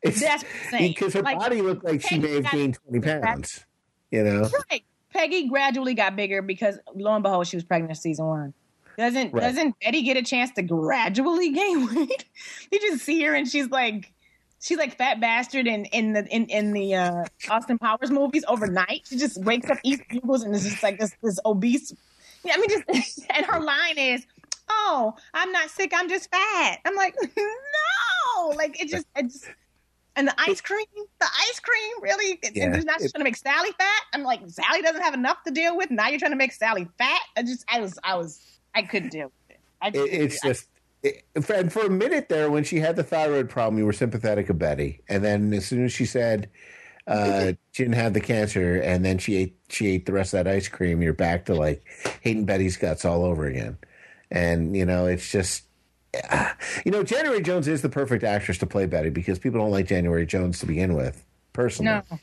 it's 0.02 0.20
That's 0.20 0.44
what 0.44 0.52
I'm 0.66 0.70
saying. 0.70 0.92
because 0.92 1.14
her 1.14 1.22
Like, 1.22 1.36
body 1.40 1.62
looked 1.62 1.84
like 1.84 2.00
she 2.00 2.18
may 2.20 2.34
have 2.40 2.50
gained 2.52 2.78
twenty 2.86 3.00
pounds. 3.00 3.66
You 4.12 4.22
know, 4.22 4.48
Right. 4.70 4.84
Peggy 5.12 5.48
gradually 5.48 5.94
got 5.94 6.14
bigger 6.14 6.42
because 6.42 6.78
lo 6.94 7.12
and 7.12 7.24
behold, 7.24 7.48
she 7.48 7.56
was 7.56 7.64
pregnant 7.64 7.96
season 7.98 8.26
one. 8.26 8.54
Doesn't 8.96 9.32
Right. 9.34 9.42
doesn't 9.42 9.74
Betty 9.80 10.02
get 10.02 10.16
a 10.16 10.22
chance 10.22 10.52
to 10.52 10.62
gradually 10.62 11.50
gain 11.52 11.92
weight? 11.92 12.24
you 12.70 12.80
just 12.80 13.04
see 13.04 13.20
her 13.24 13.34
and 13.34 13.48
she's 13.48 13.68
like 13.68 14.12
she's 14.64 14.78
like 14.78 14.96
fat 14.96 15.20
bastard 15.20 15.66
in, 15.66 15.84
in 15.86 16.14
the 16.14 16.26
in, 16.34 16.46
in 16.46 16.72
the 16.72 16.94
uh, 16.94 17.24
Austin 17.50 17.78
Powers 17.78 18.10
movies 18.10 18.44
overnight. 18.48 19.02
She 19.08 19.16
just 19.16 19.42
wakes 19.44 19.68
up, 19.70 19.78
eats 19.84 20.02
bugles, 20.08 20.42
and 20.42 20.54
is 20.54 20.64
just 20.64 20.82
like 20.82 20.98
this 20.98 21.12
this 21.22 21.38
obese. 21.44 21.92
Yeah, 22.44 22.54
I 22.56 22.58
mean, 22.58 22.70
just 22.70 23.20
and 23.30 23.46
her 23.46 23.60
line 23.60 23.98
is, 23.98 24.26
"Oh, 24.68 25.14
I'm 25.34 25.52
not 25.52 25.70
sick. 25.70 25.92
I'm 25.94 26.08
just 26.08 26.30
fat." 26.30 26.78
I'm 26.84 26.96
like, 26.96 27.14
no, 27.36 28.48
like 28.56 28.80
it 28.80 28.88
just 28.88 29.06
it 29.16 29.24
just. 29.24 29.46
And 30.16 30.28
the 30.28 30.34
ice 30.38 30.60
cream, 30.60 30.86
the 30.94 31.26
ice 31.26 31.58
cream, 31.58 31.92
really? 32.00 32.38
And 32.44 32.54
Yeah. 32.54 32.66
you're 32.76 32.84
not 32.84 33.00
just 33.00 33.12
trying 33.12 33.22
to 33.22 33.24
make 33.24 33.36
Sally 33.36 33.70
fat? 33.76 34.02
I'm 34.12 34.22
like, 34.22 34.42
Sally 34.46 34.80
doesn't 34.80 35.02
have 35.02 35.12
enough 35.12 35.42
to 35.42 35.50
deal 35.50 35.76
with. 35.76 35.90
Now 35.90 36.06
you're 36.06 36.20
trying 36.20 36.30
to 36.30 36.36
make 36.36 36.52
Sally 36.52 36.86
fat? 36.98 37.20
I 37.36 37.42
just, 37.42 37.64
I 37.68 37.80
was, 37.80 37.98
I 38.04 38.14
was, 38.14 38.40
I 38.76 38.82
couldn't 38.82 39.08
deal 39.08 39.24
with 39.24 39.56
it. 39.56 39.60
I 39.82 39.90
it's 39.92 40.40
just. 40.40 40.68
And 41.34 41.72
for 41.72 41.86
a 41.86 41.90
minute 41.90 42.28
there, 42.28 42.50
when 42.50 42.64
she 42.64 42.80
had 42.80 42.96
the 42.96 43.04
thyroid 43.04 43.50
problem, 43.50 43.78
you 43.78 43.84
were 43.84 43.92
sympathetic 43.92 44.48
of 44.48 44.58
Betty, 44.58 45.02
and 45.08 45.22
then 45.22 45.52
as 45.52 45.66
soon 45.66 45.84
as 45.84 45.92
she 45.92 46.06
said 46.06 46.48
uh, 47.06 47.52
she 47.72 47.84
didn't 47.84 47.96
have 47.96 48.14
the 48.14 48.20
cancer, 48.20 48.76
and 48.76 49.04
then 49.04 49.18
she 49.18 49.36
ate 49.36 49.56
she 49.68 49.88
ate 49.88 50.06
the 50.06 50.12
rest 50.12 50.34
of 50.34 50.44
that 50.44 50.50
ice 50.50 50.68
cream, 50.68 51.02
you're 51.02 51.12
back 51.12 51.46
to 51.46 51.54
like 51.54 51.84
hating 52.22 52.44
Betty's 52.44 52.76
guts 52.76 53.04
all 53.04 53.24
over 53.24 53.46
again. 53.46 53.76
And 54.30 54.76
you 54.76 54.86
know, 54.86 55.06
it's 55.06 55.30
just 55.30 55.64
ah, 56.30 56.56
you 56.84 56.92
know, 56.92 57.02
January 57.02 57.42
Jones 57.42 57.68
is 57.68 57.82
the 57.82 57.88
perfect 57.88 58.24
actress 58.24 58.58
to 58.58 58.66
play 58.66 58.86
Betty 58.86 59.10
because 59.10 59.38
people 59.38 59.60
don't 59.60 59.70
like 59.70 59.86
January 59.86 60.26
Jones 60.26 60.58
to 60.60 60.66
begin 60.66 60.94
with, 60.94 61.24
personally. 61.52 62.02
no. 62.10 62.18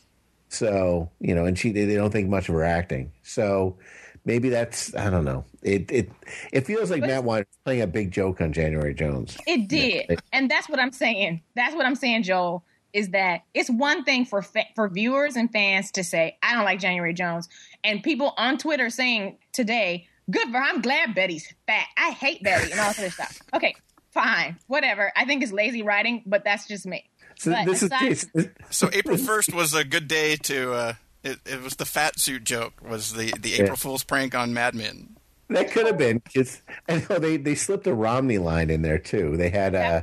So 0.50 1.10
you 1.20 1.34
know, 1.36 1.46
and 1.46 1.58
she 1.58 1.72
they 1.72 1.96
don't 1.96 2.12
think 2.12 2.30
much 2.30 2.50
of 2.50 2.56
her 2.56 2.64
acting. 2.64 3.12
So 3.24 3.78
maybe 4.26 4.50
that's 4.50 4.94
I 4.96 5.10
don't 5.10 5.26
know. 5.26 5.46
It 5.62 5.92
it 5.92 6.12
it 6.52 6.66
feels 6.66 6.90
like 6.92 7.02
But- 7.02 7.10
Matt 7.10 7.24
Weiner 7.24 7.42
is 7.50 7.58
playing 7.66 7.82
a 7.82 7.88
big 7.88 8.12
joke 8.12 8.42
on 8.42 8.54
January 8.54 8.94
Jones. 8.94 9.38
It 9.48 9.68
did, 9.68 10.06
Yeah. 10.10 10.16
and 10.34 10.50
that's 10.50 10.68
what 10.70 10.80
I'm 10.80 10.92
saying. 10.92 11.42
That's 11.56 11.76
what 11.76 11.86
I'm 11.86 11.96
saying, 11.96 12.24
Joel. 12.24 12.64
Is 12.94 13.12
that 13.12 13.44
it's 13.54 13.70
one 13.70 14.04
thing 14.04 14.26
for 14.26 14.42
fa- 14.42 14.66
for 14.76 14.90
viewers 14.90 15.38
and 15.38 15.50
fans 15.52 15.92
to 15.92 16.04
say 16.04 16.38
I 16.44 16.54
don't 16.56 16.66
like 16.66 16.80
January 16.80 17.14
Jones, 17.14 17.48
and 17.86 18.04
people 18.04 18.34
on 18.38 18.58
Twitter 18.58 18.90
saying 18.90 19.38
today, 19.54 20.08
"Good 20.30 20.50
for. 20.50 20.58
I'm 20.58 20.82
glad 20.82 21.16
Betty's 21.16 21.54
fat. 21.68 21.86
I 21.98 22.10
hate 22.12 22.44
Betty," 22.44 22.70
and 22.72 22.82
all 22.82 22.90
this 22.90 23.00
other 23.00 23.10
stuff. 23.10 23.40
Okay, 23.54 23.76
fine, 24.12 24.58
whatever. 24.68 25.12
I 25.16 25.24
think 25.24 25.42
it's 25.42 25.54
lazy 25.54 25.84
writing, 25.84 26.22
but 26.26 26.44
that's 26.44 26.68
just 26.68 26.86
me. 26.86 27.10
So 27.38 27.52
But 27.52 27.66
this 27.66 27.78
is 27.82 27.92
aside- 27.92 28.10
this- 28.34 28.48
So 28.72 28.90
April 28.92 29.16
first 29.18 29.54
was 29.54 29.74
a 29.74 29.86
good 29.86 30.10
day 30.10 30.36
to. 30.36 30.74
Uh, 30.74 30.94
it, 31.24 31.40
it 31.46 31.62
was 31.62 31.76
the 31.76 31.86
fat 31.86 32.20
suit 32.20 32.44
joke. 32.44 32.74
Was 32.88 33.14
the 33.14 33.34
the 33.40 33.56
April 33.56 33.76
Fool's 33.78 34.04
prank 34.04 34.36
on 34.36 34.54
Mad 34.54 34.76
Men? 34.76 35.16
that 35.50 35.70
could 35.72 35.86
have 35.86 35.98
been 35.98 36.20
because 36.20 36.62
I 36.88 37.06
know 37.10 37.20
they 37.20 37.36
they 37.38 37.56
slipped 37.56 37.86
a 37.88 37.94
Romney 37.94 38.38
line 38.38 38.70
in 38.70 38.82
there 38.84 38.98
too. 39.00 39.36
They 39.38 39.50
had 39.50 39.76
uh 39.76 40.02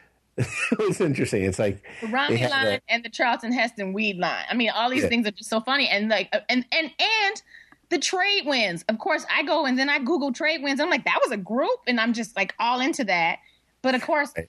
it 0.36 0.78
was 0.78 1.00
interesting. 1.00 1.42
It's 1.44 1.58
like 1.58 1.82
The 2.00 2.06
Romney 2.08 2.46
line 2.46 2.64
that- 2.66 2.82
and 2.88 3.04
the 3.04 3.10
Charlton 3.10 3.52
Heston 3.52 3.92
weed 3.92 4.16
line. 4.18 4.44
I 4.50 4.54
mean, 4.54 4.70
all 4.70 4.88
these 4.90 5.02
Yeah. 5.02 5.08
things 5.08 5.26
are 5.26 5.30
just 5.32 5.50
so 5.50 5.60
funny. 5.60 5.88
And 5.88 6.08
like, 6.08 6.28
uh, 6.32 6.40
and 6.48 6.64
and 6.72 6.90
and 6.98 7.42
the 7.90 7.98
trade 7.98 8.42
wins. 8.46 8.84
Of 8.88 8.98
course, 8.98 9.26
I 9.34 9.42
go 9.42 9.66
and 9.66 9.78
then 9.78 9.88
I 9.90 9.98
Google 9.98 10.32
trade 10.32 10.62
wins. 10.62 10.80
I'm 10.80 10.88
like, 10.90 11.04
that 11.04 11.18
was 11.22 11.32
a 11.32 11.36
group, 11.36 11.80
and 11.86 12.00
I'm 12.00 12.12
just 12.12 12.36
like 12.36 12.54
all 12.58 12.80
into 12.80 13.04
that. 13.04 13.38
But 13.82 13.94
of 13.94 14.02
course, 14.02 14.32
Right. 14.36 14.48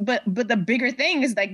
But 0.00 0.22
but 0.26 0.48
the 0.48 0.56
bigger 0.56 0.90
thing 0.90 1.22
is 1.22 1.34
like 1.36 1.52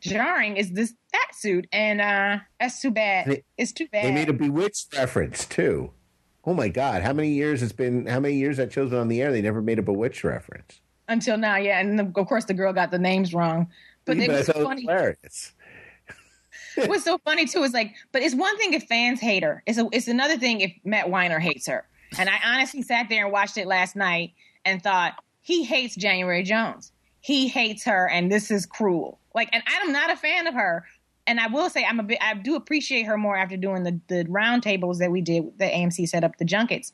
jarring 0.00 0.56
is 0.56 0.72
this 0.72 0.94
fat 1.12 1.34
suit, 1.34 1.66
and 1.72 2.00
uh 2.00 2.38
that's 2.60 2.80
too 2.80 2.90
bad. 2.90 3.26
They- 3.28 3.44
it's 3.56 3.72
too 3.72 3.88
bad. 3.88 4.04
They 4.04 4.12
made 4.12 4.28
a 4.28 4.32
Bewitched 4.34 4.94
reference 4.96 5.46
too. 5.46 5.92
Oh 6.44 6.54
my 6.54 6.68
God! 6.68 7.02
How 7.02 7.12
many 7.12 7.30
years 7.30 7.62
it's 7.62 7.72
been? 7.72 8.06
How 8.06 8.18
many 8.20 8.34
years 8.34 8.56
that 8.56 8.72
show's 8.72 8.90
been 8.90 8.98
on 8.98 9.08
the 9.08 9.22
air? 9.22 9.30
They 9.32 9.42
never 9.42 9.62
made 9.62 9.78
a 9.78 9.82
Bewitched 9.82 10.24
reference. 10.24 10.80
until 11.08 11.36
now, 11.36 11.56
yeah. 11.56 11.78
And 11.80 12.00
of 12.00 12.12
course, 12.26 12.44
the 12.46 12.54
girl 12.54 12.72
got 12.72 12.90
the 12.90 12.98
names 12.98 13.32
wrong. 13.32 13.68
But 14.04 14.16
it 14.18 14.28
was 14.28 14.48
was 14.48 14.56
funny. 14.56 14.82
hilarious. 14.82 15.52
What's 16.74 17.04
so 17.04 17.18
funny 17.18 17.46
too 17.46 17.62
is 17.62 17.72
like, 17.72 17.94
but 18.12 18.22
it's 18.22 18.34
one 18.34 18.56
thing 18.58 18.72
if 18.74 18.84
fans 18.84 19.20
hate 19.20 19.42
her. 19.42 19.62
It's 19.66 19.78
a, 19.78 19.86
it's 19.92 20.08
another 20.08 20.36
thing 20.38 20.60
if 20.62 20.72
Matt 20.84 21.08
Weiner 21.10 21.38
hates 21.38 21.66
her. 21.68 21.86
And 22.18 22.28
I 22.28 22.38
honestly 22.44 22.82
sat 22.82 23.08
there 23.08 23.24
and 23.24 23.32
watched 23.32 23.56
it 23.58 23.66
last 23.66 23.94
night 23.94 24.32
and 24.64 24.82
thought 24.82 25.14
he 25.42 25.64
hates 25.64 25.94
January 25.94 26.42
Jones. 26.42 26.91
He 27.22 27.46
hates 27.46 27.84
her, 27.84 28.08
and 28.08 28.30
this 28.30 28.50
is 28.50 28.66
cruel. 28.66 29.18
Like, 29.32 29.48
and 29.52 29.62
I'm 29.66 29.92
not 29.92 30.10
a 30.10 30.16
fan 30.16 30.46
of 30.48 30.54
her. 30.54 30.84
And 31.24 31.38
I 31.38 31.46
will 31.46 31.70
say 31.70 31.84
I'm 31.84 32.00
a 32.00 32.02
bit. 32.02 32.18
I 32.20 32.34
do 32.34 32.56
appreciate 32.56 33.04
her 33.04 33.16
more 33.16 33.36
after 33.36 33.56
doing 33.56 33.84
the 33.84 33.98
the 34.08 34.24
roundtables 34.24 34.98
that 34.98 35.12
we 35.12 35.20
did. 35.20 35.56
The 35.56 35.66
AMC 35.66 36.08
set 36.08 36.24
up 36.24 36.36
the 36.36 36.44
junkets, 36.44 36.92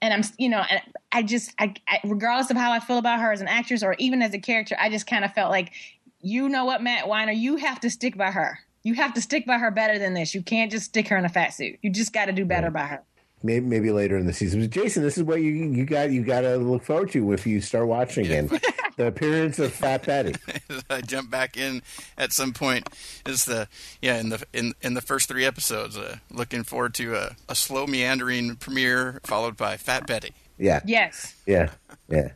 and 0.00 0.14
I'm 0.14 0.22
you 0.38 0.48
know, 0.48 0.64
and 0.70 0.80
I 1.12 1.22
just 1.22 1.52
I, 1.58 1.74
I 1.86 2.00
regardless 2.04 2.50
of 2.50 2.56
how 2.56 2.72
I 2.72 2.80
feel 2.80 2.96
about 2.96 3.20
her 3.20 3.32
as 3.32 3.42
an 3.42 3.48
actress 3.48 3.82
or 3.82 3.94
even 3.98 4.22
as 4.22 4.32
a 4.32 4.38
character, 4.38 4.76
I 4.80 4.88
just 4.88 5.06
kind 5.06 5.26
of 5.26 5.34
felt 5.34 5.50
like, 5.50 5.74
you 6.22 6.48
know 6.48 6.64
what, 6.64 6.82
Matt 6.82 7.06
Weiner, 7.06 7.32
you 7.32 7.56
have 7.56 7.78
to 7.80 7.90
stick 7.90 8.16
by 8.16 8.30
her. 8.30 8.60
You 8.82 8.94
have 8.94 9.12
to 9.12 9.20
stick 9.20 9.44
by 9.44 9.58
her 9.58 9.70
better 9.70 9.98
than 9.98 10.14
this. 10.14 10.34
You 10.34 10.42
can't 10.42 10.70
just 10.70 10.86
stick 10.86 11.08
her 11.08 11.18
in 11.18 11.26
a 11.26 11.28
fat 11.28 11.52
suit. 11.52 11.78
You 11.82 11.90
just 11.90 12.14
got 12.14 12.26
to 12.26 12.32
do 12.32 12.46
better 12.46 12.70
by 12.70 12.86
her. 12.86 13.02
Maybe, 13.42 13.66
maybe 13.66 13.90
later 13.90 14.16
in 14.16 14.26
the 14.26 14.32
season. 14.32 14.60
But 14.60 14.70
Jason, 14.70 15.02
this 15.02 15.18
is 15.18 15.24
what 15.24 15.40
you 15.40 15.50
you 15.50 15.84
got 15.84 16.10
you 16.10 16.22
got 16.22 16.40
to 16.40 16.56
look 16.56 16.84
forward 16.84 17.10
to 17.12 17.32
if 17.32 17.46
you 17.46 17.60
start 17.60 17.86
watching 17.86 18.24
again. 18.24 18.50
the 18.96 19.06
appearance 19.06 19.58
of 19.58 19.72
Fat 19.72 20.04
Betty. 20.06 20.34
I 20.90 21.02
jump 21.02 21.30
back 21.30 21.56
in 21.56 21.82
at 22.16 22.32
some 22.32 22.52
point. 22.52 22.88
Is 23.26 23.44
the 23.44 23.68
yeah 24.00 24.18
in 24.18 24.30
the 24.30 24.42
in 24.52 24.72
in 24.82 24.94
the 24.94 25.02
first 25.02 25.28
three 25.28 25.44
episodes. 25.44 25.96
Uh, 25.96 26.16
looking 26.30 26.62
forward 26.62 26.94
to 26.94 27.14
a, 27.14 27.36
a 27.48 27.54
slow 27.54 27.86
meandering 27.86 28.56
premiere 28.56 29.20
followed 29.24 29.56
by 29.56 29.76
Fat 29.76 30.06
Betty. 30.06 30.32
Yeah, 30.58 30.80
Yes, 30.86 31.34
yeah, 31.46 31.70
yeah. 32.08 32.30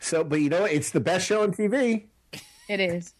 So, 0.00 0.24
but 0.24 0.40
you 0.40 0.48
know, 0.48 0.62
what? 0.62 0.72
it's 0.72 0.90
the 0.90 1.00
best 1.00 1.26
show 1.26 1.42
on 1.42 1.52
TV. 1.52 2.04
it 2.68 2.80
is. 2.80 3.12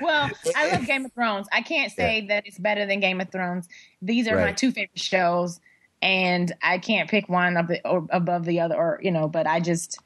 Well, 0.00 0.30
I 0.54 0.70
love 0.70 0.86
Game 0.86 1.04
of 1.06 1.12
Thrones. 1.12 1.48
I 1.52 1.62
can't 1.62 1.90
say 1.90 2.26
that 2.28 2.46
it's 2.46 2.58
better 2.58 2.86
than 2.86 3.00
Game 3.00 3.20
of 3.20 3.30
Thrones. 3.30 3.66
These 4.02 4.28
are 4.28 4.36
my 4.36 4.52
two 4.52 4.70
favorite 4.70 4.98
shows, 4.98 5.60
and 6.02 6.52
I 6.62 6.78
can't 6.78 7.08
pick 7.10 7.28
one 7.28 7.56
of 7.56 7.68
the, 7.68 7.86
or 7.88 8.06
above 8.10 8.44
the 8.44 8.60
other, 8.60 8.74
or 8.76 9.00
you 9.02 9.10
know. 9.10 9.28
But 9.28 9.46
I 9.46 9.60
just 9.60 9.98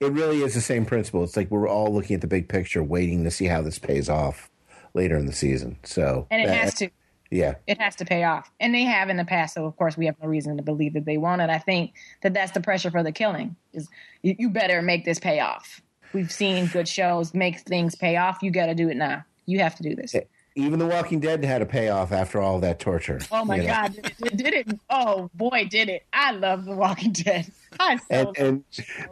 it 0.00 0.12
really 0.12 0.42
is 0.42 0.54
the 0.54 0.60
same 0.60 0.84
principle. 0.84 1.22
It's 1.24 1.36
like 1.36 1.50
we're 1.50 1.68
all 1.68 1.92
looking 1.92 2.14
at 2.14 2.20
the 2.20 2.26
big 2.26 2.48
picture, 2.48 2.82
waiting 2.82 3.24
to 3.24 3.30
see 3.30 3.46
how 3.46 3.62
this 3.62 3.78
pays 3.78 4.08
off 4.08 4.50
later 4.94 5.16
in 5.16 5.26
the 5.26 5.32
season. 5.32 5.78
So 5.84 6.26
And 6.30 6.42
it 6.42 6.46
that- 6.48 6.56
has 6.56 6.74
to. 6.74 6.90
yeah, 7.30 7.54
It 7.66 7.80
has 7.80 7.96
to 7.96 8.04
pay 8.04 8.24
off. 8.24 8.50
And 8.60 8.74
they 8.74 8.82
have 8.82 9.08
in 9.08 9.16
the 9.16 9.24
past. 9.24 9.54
So, 9.54 9.64
of 9.66 9.76
course, 9.76 9.96
we 9.96 10.06
have 10.06 10.16
no 10.22 10.28
reason 10.28 10.56
to 10.56 10.62
believe 10.62 10.94
that 10.94 11.04
they 11.04 11.16
won't. 11.16 11.40
And 11.40 11.50
I 11.50 11.58
think 11.58 11.92
that 12.22 12.34
that's 12.34 12.52
the 12.52 12.60
pressure 12.60 12.90
for 12.90 13.02
the 13.02 13.12
killing 13.12 13.56
is 13.72 13.88
you 14.22 14.50
better 14.50 14.82
make 14.82 15.04
this 15.04 15.18
pay 15.18 15.40
off. 15.40 15.80
We've 16.12 16.30
seen 16.30 16.66
good 16.66 16.86
shows 16.88 17.34
make 17.34 17.60
things 17.60 17.94
pay 17.94 18.16
off. 18.16 18.38
You 18.42 18.50
got 18.50 18.66
to 18.66 18.74
do 18.74 18.88
it 18.88 18.96
now. 18.96 19.24
You 19.46 19.58
have 19.60 19.74
to 19.76 19.82
do 19.82 19.94
this. 19.96 20.14
Even 20.56 20.78
The 20.78 20.86
Walking 20.86 21.20
Dead 21.20 21.44
had 21.44 21.62
a 21.62 21.66
payoff 21.66 22.12
after 22.12 22.40
all 22.40 22.60
that 22.60 22.78
torture. 22.78 23.20
Oh 23.32 23.44
my? 23.44 23.58
God, 23.58 23.94
did 23.94 24.06
it, 24.20 24.36
did 24.36 24.54
it? 24.54 24.80
Oh 24.88 25.30
boy, 25.34 25.66
did 25.68 25.88
it! 25.88 26.04
I 26.12 26.32
love 26.32 26.64
The 26.64 26.74
Walking 26.74 27.12
Dead. 27.12 27.50
I 27.80 27.96
so 27.96 28.04
And, 28.10 28.36
and 28.38 28.64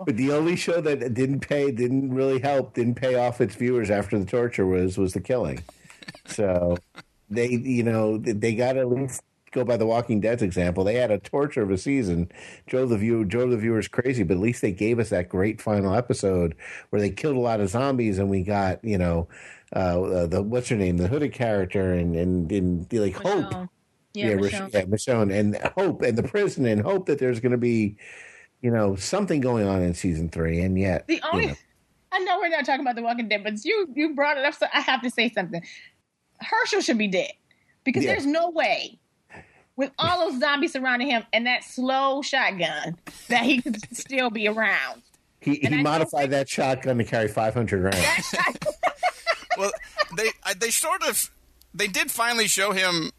but 0.07 0.17
the 0.17 0.33
only 0.33 0.55
show 0.55 0.81
that 0.81 1.15
didn't 1.15 1.41
pay, 1.41 1.73
didn't 1.73 2.15
really 2.15 2.39
help, 2.39 2.75
didn't 2.75 2.95
pay 2.95 3.17
off 3.17 3.41
its 3.41 3.57
viewers 3.57 3.91
after 3.91 4.19
the 4.19 4.25
torture 4.25 4.67
was 4.67 4.97
was 4.99 5.15
the 5.15 5.21
killing. 5.21 5.63
So 6.27 6.77
they, 7.29 7.49
you 7.49 7.83
know, 7.83 8.19
they 8.19 8.55
got 8.55 8.77
at 8.77 8.89
least 8.89 9.23
go 9.51 9.65
by 9.65 9.77
the 9.77 9.87
Walking 9.87 10.21
Dead's 10.21 10.43
example. 10.43 10.85
They 10.85 10.95
had 10.95 11.11
a 11.11 11.19
torture 11.19 11.63
of 11.63 11.71
a 11.71 11.79
season, 11.79 12.31
drove 12.67 12.89
the 12.89 12.99
view, 12.99 13.25
drove 13.25 13.51
the 13.51 13.57
viewers 13.57 13.89
crazy. 13.89 14.23
But 14.23 14.35
at 14.35 14.41
least 14.41 14.63
they 14.63 14.73
gave 14.73 14.99
us 14.99 15.11
that 15.11 15.29
great 15.29 15.61
final 15.61 15.95
episode 15.95 16.55
where 16.91 17.01
they 17.01 17.11
killed 17.11 17.37
a 17.37 17.41
lot 17.41 17.61
of 17.61 17.69
zombies, 17.69 18.19
and 18.19 18.31
we 18.31 18.43
got, 18.43 18.83
you 18.85 18.99
know, 18.99 19.29
uh, 19.75 20.03
uh, 20.03 20.27
the 20.27 20.43
what's 20.43 20.69
her 20.69 20.77
name, 20.77 20.97
the 20.97 21.09
hooded 21.09 21.33
character, 21.33 21.93
and 21.93 22.15
and, 22.17 22.51
and 22.53 22.93
like 22.93 23.15
hope. 23.15 23.69
Yeah, 24.15 24.35
Mich- 24.35 24.53
Michonne. 24.53 24.73
yeah, 24.75 24.83
Michonne, 24.85 25.33
and 25.33 25.57
hope, 25.77 26.03
and 26.03 26.19
the 26.19 26.23
prison, 26.23 26.67
and 26.67 26.83
hope 26.83 27.07
that 27.07 27.19
there's 27.19 27.41
going 27.41 27.53
to 27.53 27.59
be, 27.59 27.97
you 28.61 28.71
know, 28.71 28.95
something 28.95 29.41
going 29.41 29.67
on 29.67 29.81
in 29.83 29.95
season 29.95 30.29
three, 30.29 30.61
and 30.61 30.79
yet, 30.79 31.07
The 31.07 31.23
only 31.33 31.45
you 31.45 31.49
know, 31.51 31.57
I 32.13 32.19
know 32.19 32.39
we're 32.39 32.49
not 32.51 32.67
talking 32.67 32.83
about 32.83 32.97
The 32.97 33.03
Walking 33.03 33.29
Dead, 33.29 33.43
but 33.43 33.65
you 33.65 33.89
you 33.95 34.15
brought 34.15 34.37
it 34.37 34.45
up, 34.45 34.53
so 34.55 34.67
I 34.73 34.81
have 34.81 35.01
to 35.03 35.11
say 35.11 35.31
something. 35.31 35.63
Hershel 36.43 36.83
should 36.83 36.99
be 36.99 37.09
dead 37.09 37.33
because 37.85 38.05
Yeah. 38.05 38.13
there's 38.13 38.27
no 38.27 38.51
way. 38.51 38.99
With 39.77 39.91
all 39.99 40.29
those 40.31 40.39
zombies 40.39 40.73
surrounding 40.73 41.09
him 41.09 41.23
and 41.33 41.47
that 41.47 41.65
slow 41.65 42.21
shotgun, 42.21 42.97
that 43.29 43.45
he 43.45 43.63
could 43.63 43.79
still 43.97 44.29
be 44.29 44.47
around. 44.47 45.01
he, 45.41 45.55
he 45.55 45.83
modified 45.83 46.31
that 46.33 46.47
shotgun 46.51 46.99
to 46.99 47.05
carry 47.05 47.29
500 47.29 47.83
rounds. 47.83 48.35
Well, 49.59 49.71
they 50.17 50.31
I- 50.45 50.55
they 50.55 50.71
sort 50.71 51.03
of 51.03 51.31
they 51.75 51.89
did 51.89 52.11
finally 52.11 52.49
show 52.49 52.73
him 52.73 53.11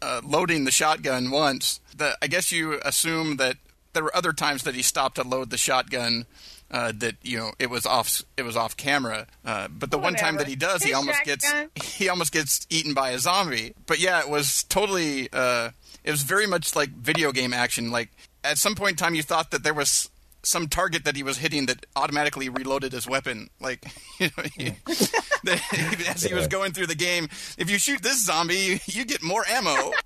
uh, 0.00 0.20
loading 0.24 0.64
the 0.64 0.70
shotgun 0.70 1.30
once. 1.30 1.80
The, 1.96 2.16
I 2.22 2.26
guess 2.26 2.50
you 2.52 2.80
assume 2.84 3.36
that 3.36 3.56
there 3.92 4.02
were 4.02 4.14
other 4.16 4.32
times 4.32 4.62
that 4.64 4.74
he 4.74 4.82
stopped 4.82 5.16
to 5.16 5.22
load 5.22 5.50
the 5.50 5.58
shotgun. 5.58 6.26
Uh, 6.70 6.90
that 6.96 7.16
you 7.22 7.36
know 7.36 7.52
it 7.58 7.68
was 7.68 7.84
off 7.84 8.22
it 8.38 8.42
was 8.44 8.56
off 8.56 8.78
camera, 8.78 9.26
uh, 9.44 9.68
but 9.68 9.90
the 9.90 9.98
one 9.98 10.14
time 10.14 10.36
that 10.38 10.46
he 10.48 10.56
does, 10.56 10.82
he 10.82 10.88
His 10.88 10.96
almost 10.96 11.18
shotgun. 11.18 11.68
gets 11.74 11.92
he 11.98 12.08
almost 12.08 12.32
gets 12.32 12.66
eaten 12.70 12.94
by 12.94 13.10
a 13.10 13.18
zombie. 13.18 13.74
But 13.84 13.98
yeah, 13.98 14.20
it 14.20 14.30
was 14.30 14.64
totally 14.64 15.28
uh, 15.34 15.72
it 16.02 16.10
was 16.10 16.22
very 16.22 16.46
much 16.46 16.74
like 16.74 16.88
video 16.88 17.30
game 17.30 17.52
action. 17.52 17.90
Like 17.90 18.08
at 18.42 18.56
some 18.56 18.74
point 18.74 18.92
in 18.92 18.96
time, 18.96 19.14
you 19.14 19.22
thought 19.22 19.50
that 19.50 19.62
there 19.64 19.74
was 19.74 20.08
some 20.44 20.68
target 20.68 21.04
that 21.04 21.16
he 21.16 21.22
was 21.22 21.38
hitting 21.38 21.66
that 21.66 21.86
automatically 21.96 22.48
reloaded 22.48 22.92
his 22.92 23.08
weapon. 23.08 23.48
Like 23.60 23.84
you 24.18 24.28
know, 24.36 24.44
he, 24.54 24.64
that 25.44 26.08
as 26.14 26.22
he 26.22 26.34
was 26.34 26.48
going 26.48 26.72
through 26.72 26.86
the 26.86 26.94
game, 26.94 27.28
if 27.58 27.70
you 27.70 27.78
shoot 27.78 28.02
this 28.02 28.24
zombie, 28.24 28.56
you, 28.56 28.78
you 28.86 29.04
get 29.04 29.22
more 29.22 29.44
ammo. 29.48 29.92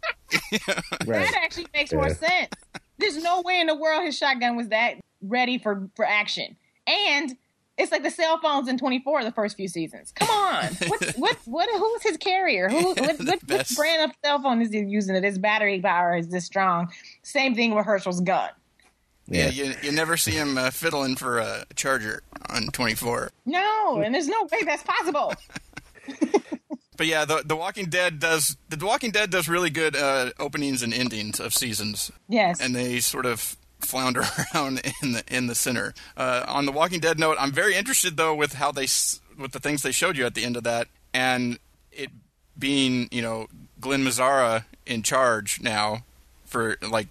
Right. 1.06 1.24
that 1.24 1.34
actually 1.40 1.66
makes 1.72 1.92
more 1.92 2.10
sense. 2.10 2.48
There's 2.98 3.22
no 3.22 3.42
way 3.42 3.60
in 3.60 3.68
the 3.68 3.76
world 3.76 4.04
his 4.04 4.18
shotgun 4.18 4.56
was 4.56 4.68
that 4.68 4.96
ready 5.22 5.58
for 5.58 5.88
for 5.94 6.04
action. 6.04 6.56
And 6.86 7.36
it's 7.78 7.92
like 7.92 8.02
the 8.02 8.10
cell 8.10 8.38
phones 8.38 8.68
in 8.68 8.76
24 8.76 9.22
the 9.22 9.30
first 9.30 9.56
few 9.56 9.68
seasons. 9.68 10.12
Come 10.12 10.28
on. 10.28 10.64
What 10.88 11.14
what 11.16 11.36
what 11.44 11.68
who's 11.78 12.02
his 12.02 12.16
carrier? 12.16 12.68
Who 12.68 12.94
what, 12.94 13.18
what, 13.18 13.42
what 13.46 13.70
brand 13.76 14.10
of 14.10 14.16
cell 14.24 14.42
phone 14.42 14.60
is 14.62 14.72
he 14.72 14.80
using 14.80 15.14
that 15.14 15.24
his 15.24 15.38
battery 15.38 15.80
power 15.80 16.16
is 16.16 16.28
this 16.28 16.44
strong? 16.44 16.88
Same 17.22 17.54
thing 17.54 17.74
with 17.74 17.86
Hershel's 17.86 18.20
gun. 18.20 18.50
Yeah, 19.28 19.48
Yeah. 19.48 19.64
you, 19.64 19.74
you 19.82 19.92
never 19.92 20.16
see 20.16 20.32
him 20.32 20.56
uh, 20.58 20.70
fiddling 20.70 21.16
for 21.16 21.38
a 21.38 21.64
charger 21.74 22.22
on 22.48 22.68
24. 22.68 23.30
No, 23.44 24.00
and 24.00 24.14
there's 24.14 24.28
no 24.28 24.44
way 24.52 24.62
that's 24.64 24.82
possible. 24.82 25.34
But 26.96 27.08
yeah, 27.08 27.26
the 27.26 27.42
The 27.44 27.56
Walking 27.56 27.90
Dead 27.90 28.18
does 28.20 28.56
the 28.70 28.82
Walking 28.86 29.10
Dead 29.10 29.28
does 29.28 29.48
really 29.50 29.68
good 29.68 29.94
uh, 29.94 30.30
openings 30.38 30.82
and 30.82 30.94
endings 30.94 31.38
of 31.38 31.52
seasons. 31.52 32.10
Yes. 32.26 32.58
and 32.58 32.74
they 32.74 33.00
sort 33.00 33.26
of 33.26 33.58
flounder 33.80 34.24
around 34.54 34.80
in 35.02 35.12
the 35.12 35.22
in 35.28 35.46
the 35.46 35.54
center. 35.54 35.92
Uh, 36.16 36.46
on 36.48 36.64
the 36.64 36.72
Walking 36.72 37.00
Dead 37.00 37.18
note, 37.18 37.36
I'm 37.38 37.52
very 37.52 37.74
interested 37.74 38.16
though 38.16 38.34
with 38.34 38.54
how 38.54 38.72
they 38.72 38.86
with 39.38 39.52
the 39.52 39.60
things 39.60 39.82
they 39.82 39.92
showed 39.92 40.16
you 40.16 40.24
at 40.24 40.34
the 40.34 40.42
end 40.44 40.56
of 40.56 40.62
that, 40.64 40.88
and 41.12 41.58
it 41.92 42.08
being 42.58 43.08
you 43.10 43.20
know 43.20 43.48
Glen 43.78 44.02
Mazzara 44.02 44.64
in 44.86 45.02
charge 45.02 45.60
now 45.60 45.98
for 46.46 46.78
like 46.80 47.08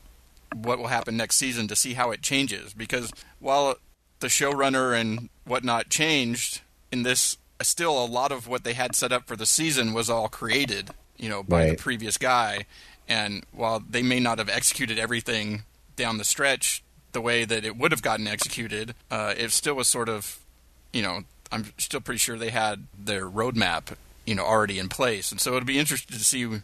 what 0.64 0.80
will 0.80 0.88
happen 0.88 1.18
next 1.18 1.36
season 1.36 1.68
to 1.68 1.76
see 1.76 1.94
how 1.94 2.12
it 2.12 2.22
changes. 2.22 2.74
Because 2.74 3.12
while 3.40 3.76
the 4.20 4.28
showrunner 4.28 5.00
and 5.00 5.30
whatnot 5.46 5.90
changed 5.90 6.62
in 6.92 7.04
this 7.04 7.38
still 7.62 8.04
a 8.04 8.06
lot 8.06 8.32
of 8.32 8.48
what 8.48 8.64
they 8.64 8.74
had 8.74 8.96
set 8.96 9.12
up 9.12 9.28
for 9.28 9.36
the 9.36 9.46
season 9.46 9.94
was 9.94 10.10
all 10.10 10.28
created 10.28 10.90
you 11.18 11.30
know 11.30 11.42
by 11.42 11.70
the 11.70 11.76
previous 11.76 12.18
guy. 12.18 12.66
And 13.08 13.46
while 13.52 13.80
they 13.80 14.02
may 14.02 14.20
not 14.20 14.40
have 14.40 14.50
executed 14.50 14.98
everything 14.98 15.64
down 15.96 16.18
the 16.18 16.24
stretch 16.24 16.84
the 17.12 17.22
way 17.22 17.46
that 17.46 17.64
it 17.64 17.78
would 17.78 17.92
have 17.92 18.02
gotten 18.02 18.28
executed 18.28 18.94
uh, 19.10 19.34
it 19.38 19.52
still 19.52 19.76
was 19.76 19.88
sort 19.88 20.10
of 20.10 20.40
you 20.92 21.02
know 21.02 21.22
i'm 21.52 21.72
still 21.78 22.02
pretty 22.02 22.18
sure 22.18 22.38
they 22.38 22.50
had 22.50 22.88
their 22.98 23.26
roadmap 23.30 23.96
you 24.26 24.36
know 24.36 24.44
already 24.44 24.80
in 24.80 24.90
place. 24.90 25.32
And 25.32 25.40
so 25.40 25.56
it'll 25.56 25.66
be 25.66 25.80
interesting 25.80 26.18
to 26.18 26.24
see 26.24 26.62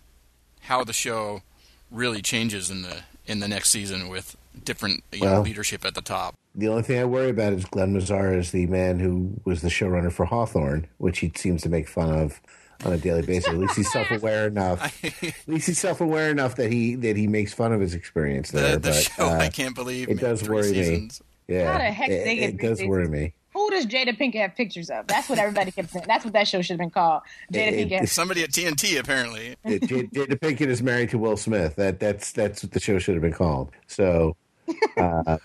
how 0.62 0.84
the 0.84 0.94
show 0.94 1.42
really 1.90 2.22
changes 2.22 2.70
in 2.70 2.82
the 2.82 3.04
in 3.26 3.40
the 3.40 3.48
next 3.48 3.70
season 3.70 4.10
with 4.10 4.36
different 4.64 5.04
you 5.12 5.24
know, 5.24 5.42
leadership 5.42 5.86
at 5.86 5.96
the 5.96 6.02
top. 6.02 6.36
The 6.56 6.68
only 6.68 6.84
thing 6.84 7.00
I 7.00 7.06
worry 7.06 7.30
about 7.30 7.54
is 7.54 7.66
Glen 7.66 7.94
Mazzara 7.94 8.38
is 8.38 8.52
the 8.52 8.68
man 8.68 9.00
who 9.00 9.40
was 9.46 9.62
the 9.62 9.70
showrunner 9.70 10.12
for 10.12 10.26
Hawthorne, 10.26 10.88
which 10.98 11.20
he 11.20 11.32
seems 11.36 11.62
to 11.64 11.70
make 11.70 11.88
fun 11.88 12.12
of 12.12 12.42
on 12.84 12.94
a 12.94 12.98
daily 12.98 13.22
basis. 13.22 13.50
At 13.50 13.58
least 13.58 13.76
he's 13.76 13.92
self-aware 13.94 14.48
enough. 14.48 15.04
At 15.24 15.34
least 15.48 15.68
he's 15.68 15.80
self-aware 15.80 16.30
enough 16.30 16.56
that 16.56 16.72
he 16.72 16.96
that 16.96 17.16
he 17.16 17.28
makes 17.28 17.54
fun 17.54 17.74
of 17.74 17.80
his 17.80 17.94
experience 17.94 18.52
there. 18.52 18.78
the 18.78 18.90
but 18.90 18.94
show, 18.96 19.28
uh, 19.28 19.38
I 19.38 19.50
can't 19.50 19.76
believe 19.76 20.10
it 20.10 20.16
made 20.16 20.22
does 20.22 20.42
three 20.42 20.56
worry 20.56 20.72
me. 20.72 21.10
yeah, 21.48 21.72
How 21.72 21.78
the 21.78 21.84
heck 21.92 22.10
it, 22.10 22.40
it 22.40 22.58
does 22.58 22.84
worry 22.84 23.08
me. 23.08 23.34
Who 23.54 23.70
does 23.70 23.86
Jada 23.86 24.18
Pinkett 24.18 24.42
have 24.42 24.56
pictures 24.56 24.90
of? 24.90 25.08
That's 25.08 25.28
what 25.30 25.38
everybody 25.40 25.72
kept 25.72 25.90
saying. 25.92 26.06
That's 26.08 26.24
what 26.24 26.34
that 26.34 26.48
show 26.48 26.62
should 26.62 26.74
have 26.76 26.80
been 26.80 26.90
called. 26.90 27.24
Jada 27.54 27.72
It- 27.74 27.90
Pinkett. 27.90 28.10
Somebody 28.10 28.44
at 28.44 28.52
TNT 28.52 29.00
apparently. 29.00 29.56
It- 29.66 29.84
J- 29.88 30.04
Jada 30.08 30.40
Pinkett 30.40 30.68
is 30.68 30.82
married 30.82 31.10
to 31.12 31.18
Will 31.18 31.36
Smith. 31.38 31.76
That 31.76 32.00
that's 32.00 32.32
that's 32.32 32.64
what 32.64 32.72
the 32.72 32.80
show 32.80 32.98
should 33.00 33.16
have 33.16 33.22
been 33.22 33.34
called. 33.34 33.72
So, 33.88 34.36
uh, 34.98 35.38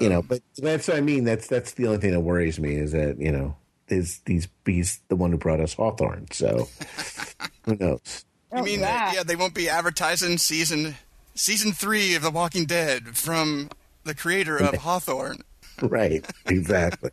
you 0.00 0.08
know, 0.08 0.22
but 0.22 0.40
that's 0.58 0.88
what 0.88 0.96
I 0.96 1.00
mean. 1.00 1.24
That's 1.24 1.46
that's 1.46 1.72
the 1.72 1.86
only 1.86 1.98
thing 1.98 2.12
that 2.12 2.20
worries 2.20 2.58
me 2.58 2.74
is 2.74 2.92
that 2.92 3.18
you 3.20 3.30
know 3.30 3.56
is 3.88 4.20
these 4.24 4.48
he's 4.64 5.00
the 5.08 5.16
one 5.16 5.30
who 5.30 5.38
brought 5.38 5.60
us 5.60 5.74
Hawthorne. 5.74 6.26
So, 6.32 6.68
who 7.64 7.76
knows? 7.76 8.24
You 8.52 8.60
Oh, 8.60 8.62
mean 8.62 8.80
God. 8.80 8.86
that, 8.86 9.14
yeah, 9.16 9.22
they 9.24 9.36
won't 9.36 9.54
be 9.54 9.68
advertising 9.68 10.38
season 10.38 10.94
season 11.34 11.72
three 11.72 12.14
of 12.14 12.22
The 12.22 12.30
Walking 12.30 12.64
Dead 12.66 13.16
from 13.16 13.68
the 14.04 14.14
creator 14.14 14.56
of 14.56 14.74
Hawthorne. 14.76 15.42
Right, 15.82 16.24
exactly. 16.46 17.10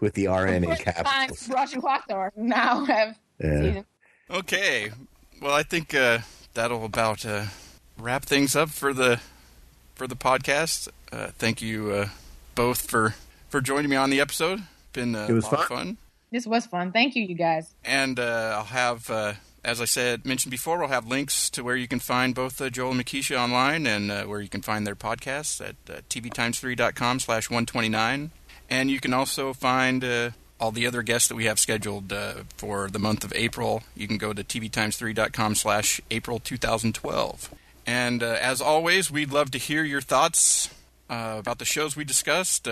With 0.00 0.14
the 0.14 0.26
RN 0.28 0.64
in 0.64 0.70
Times 0.70 0.80
capitals. 0.80 1.48
brought 1.48 1.72
you 1.72 1.80
Hawthorne. 1.80 2.32
Now 2.36 2.84
have 2.84 3.18
Yeah. 3.42 3.60
season. 3.62 3.84
Okay, 4.30 4.90
well, 5.40 5.54
I 5.54 5.62
think 5.62 5.94
uh, 5.94 6.18
that'll 6.54 6.84
about 6.84 7.24
uh, 7.24 7.46
wrap 7.98 8.24
things 8.24 8.56
up 8.56 8.70
for 8.70 8.92
the 8.92 9.20
for 9.94 10.06
the 10.06 10.16
podcast. 10.16 10.88
Uh, 11.12 11.28
thank 11.38 11.62
you 11.62 11.90
uh, 11.92 12.08
both 12.54 12.90
for 12.90 13.14
for 13.48 13.60
joining 13.60 13.88
me 13.90 13.96
on 13.96 14.10
the 14.10 14.20
episode. 14.20 14.62
Been 14.92 15.14
uh, 15.14 15.26
It 15.28 15.32
was 15.32 15.44
a 15.46 15.50
lot 15.50 15.60
of 15.60 15.66
fun. 15.66 15.76
fun. 15.78 15.96
This 16.32 16.46
was 16.46 16.66
fun. 16.66 16.90
Thank 16.92 17.14
you, 17.14 17.22
you 17.22 17.36
guys. 17.36 17.72
And 17.84 18.18
uh, 18.18 18.54
I'll 18.58 18.64
have, 18.64 19.08
uh, 19.08 19.34
as 19.66 19.80
I 19.80 19.84
said, 19.84 20.24
mentioned 20.24 20.52
before, 20.52 20.78
we'll 20.78 20.88
have 20.88 21.08
links 21.08 21.50
to 21.50 21.64
where 21.64 21.74
you 21.74 21.88
can 21.88 21.98
find 21.98 22.36
both 22.36 22.60
uh, 22.60 22.70
Joel 22.70 22.92
and 22.92 23.04
Mekeisha 23.04 23.36
online 23.36 23.84
and 23.84 24.12
uh, 24.12 24.22
where 24.22 24.40
you 24.40 24.48
can 24.48 24.62
find 24.62 24.86
their 24.86 24.94
podcasts 24.94 25.60
at 25.60 25.74
uh, 25.90 26.02
tvtimes3.com 26.08 27.18
slash 27.18 27.50
129. 27.50 28.30
And 28.70 28.90
you 28.92 29.00
can 29.00 29.12
also 29.12 29.52
find 29.52 30.04
uh, 30.04 30.30
all 30.60 30.70
the 30.70 30.86
other 30.86 31.02
guests 31.02 31.28
that 31.28 31.34
we 31.34 31.46
have 31.46 31.58
scheduled 31.58 32.12
uh, 32.12 32.44
for 32.56 32.88
the 32.88 33.00
month 33.00 33.24
of 33.24 33.32
April. 33.34 33.82
You 33.96 34.06
can 34.06 34.18
go 34.18 34.32
to 34.32 34.44
tvtimes3.com 34.44 35.56
slash 35.56 36.00
April 36.12 36.38
2012. 36.38 37.52
And 37.88 38.22
uh, 38.22 38.38
as 38.40 38.60
always, 38.60 39.10
we'd 39.10 39.32
love 39.32 39.50
to 39.50 39.58
hear 39.58 39.82
your 39.82 40.00
thoughts 40.00 40.72
about 41.08 41.58
the 41.58 41.64
shows 41.64 41.96
we 41.96 42.04
discussed. 42.04 42.68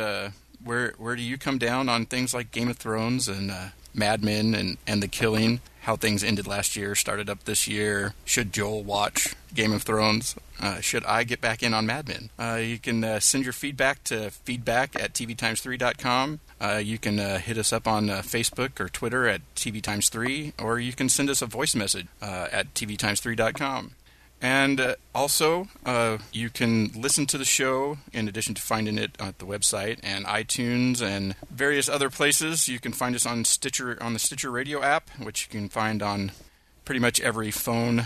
Where 0.62 0.94
where 0.96 1.16
do 1.16 1.22
you 1.22 1.38
come 1.38 1.58
down 1.58 1.88
on 1.88 2.06
things 2.06 2.32
like 2.32 2.52
Game 2.52 2.68
of 2.68 2.76
Thrones 2.76 3.28
and 3.28 3.52
Mad 3.92 4.24
Men 4.24 4.54
and, 4.54 4.78
and 4.86 5.02
The 5.02 5.08
Killing? 5.08 5.60
How 5.84 5.96
things 5.96 6.24
ended 6.24 6.46
last 6.46 6.76
year, 6.76 6.94
started 6.94 7.28
up 7.28 7.44
this 7.44 7.68
year. 7.68 8.14
Should 8.24 8.54
Joel 8.54 8.82
watch 8.82 9.34
Game 9.54 9.70
of 9.70 9.82
Thrones? 9.82 10.34
Uh, 10.58 10.80
should 10.80 11.04
I 11.04 11.24
get 11.24 11.42
back 11.42 11.62
in 11.62 11.74
on 11.74 11.84
Mad 11.84 12.08
Men? 12.08 12.30
Uh, 12.38 12.56
you 12.56 12.78
can 12.78 13.04
uh, 13.04 13.20
send 13.20 13.44
your 13.44 13.52
feedback 13.52 14.02
to 14.04 14.30
feedback 14.30 14.96
at 14.96 15.12
tvtimes3.com. 15.12 16.40
Uh, 16.58 16.80
you 16.82 16.96
can 16.96 17.20
uh, 17.20 17.38
hit 17.38 17.58
us 17.58 17.70
up 17.70 17.86
on 17.86 18.08
uh, 18.08 18.22
Facebook 18.22 18.80
or 18.80 18.88
Twitter 18.88 19.28
at 19.28 19.42
TV 19.54 19.82
Times 19.82 20.08
3, 20.08 20.54
or 20.58 20.80
you 20.80 20.94
can 20.94 21.10
send 21.10 21.28
us 21.28 21.42
a 21.42 21.46
voice 21.46 21.74
message 21.74 22.06
uh, 22.22 22.48
at 22.50 22.72
tvtimes3.com. 22.72 23.90
And 24.44 24.78
uh, 24.78 24.96
also, 25.14 25.68
uh, 25.86 26.18
you 26.30 26.50
can 26.50 26.90
listen 26.94 27.24
to 27.28 27.38
the 27.38 27.46
show 27.46 27.96
in 28.12 28.28
addition 28.28 28.52
to 28.54 28.60
finding 28.60 28.98
it 28.98 29.16
at 29.18 29.38
the 29.38 29.46
website 29.46 30.00
and 30.02 30.26
iTunes 30.26 31.00
and 31.00 31.34
various 31.50 31.88
other 31.88 32.10
places. 32.10 32.68
You 32.68 32.78
can 32.78 32.92
find 32.92 33.16
us 33.16 33.24
on 33.24 33.46
Stitcher 33.46 33.96
on 34.02 34.12
the 34.12 34.18
Stitcher 34.18 34.50
Radio 34.50 34.82
app, 34.82 35.08
which 35.18 35.46
you 35.46 35.58
can 35.58 35.70
find 35.70 36.02
on 36.02 36.32
pretty 36.84 37.00
much 37.00 37.22
every 37.22 37.50
phone, 37.50 38.04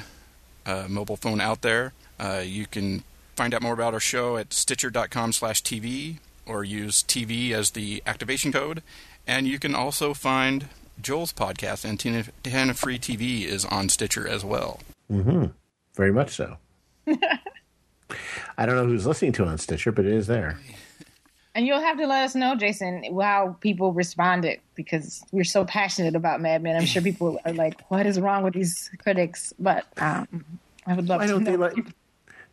uh, 0.64 0.86
mobile 0.88 1.16
phone 1.16 1.40
out 1.40 1.62
there. 1.62 1.92
Uh, 2.20 2.44
you 2.44 2.66
can 2.66 3.02
find 3.34 3.52
out 3.52 3.60
more 3.60 3.74
about 3.74 3.92
our 3.92 3.98
show 3.98 4.36
at 4.36 4.52
Stitcher.com/tv 4.52 6.18
or 6.46 6.62
use 6.62 7.02
TV 7.02 7.50
as 7.50 7.70
the 7.70 8.00
activation 8.06 8.52
code. 8.52 8.84
And 9.26 9.48
you 9.48 9.58
can 9.58 9.74
also 9.74 10.14
find 10.14 10.68
Joel's 11.02 11.32
podcast, 11.32 11.84
Antenna 11.84 12.74
Free 12.74 13.00
TV, 13.00 13.42
is 13.44 13.64
on 13.64 13.88
Stitcher 13.88 14.28
as 14.28 14.44
well. 14.44 14.78
Mm-hmm. 15.10 15.46
Very 15.98 16.12
much 16.12 16.30
so. 16.30 16.56
I 18.56 18.66
don't 18.66 18.76
know 18.76 18.86
who's 18.86 19.04
listening 19.04 19.32
to 19.32 19.42
it 19.42 19.48
on 19.48 19.58
Stitcher, 19.58 19.90
but 19.90 20.04
it 20.04 20.12
is 20.12 20.28
there. 20.28 20.56
And 21.56 21.66
you'll 21.66 21.80
have 21.80 21.98
to 21.98 22.06
let 22.06 22.22
us 22.22 22.36
know, 22.36 22.54
Jason, 22.54 23.02
how 23.20 23.56
people 23.60 23.92
responded 23.92 24.60
because 24.76 25.24
we're 25.32 25.42
so 25.42 25.64
passionate 25.64 26.14
about 26.14 26.40
Mad 26.40 26.62
Men. 26.62 26.76
I'm 26.76 26.86
sure 26.86 27.02
people 27.02 27.40
are 27.44 27.52
like, 27.52 27.80
"What 27.90 28.06
is 28.06 28.20
wrong 28.20 28.44
with 28.44 28.54
these 28.54 28.88
critics?" 29.02 29.52
But 29.58 29.86
um, 29.96 30.44
I 30.86 30.94
would 30.94 31.08
love 31.08 31.18
Why 31.18 31.26
to 31.26 31.32
don't 31.32 31.42
know. 31.42 31.50
they 31.50 31.56
like? 31.56 31.74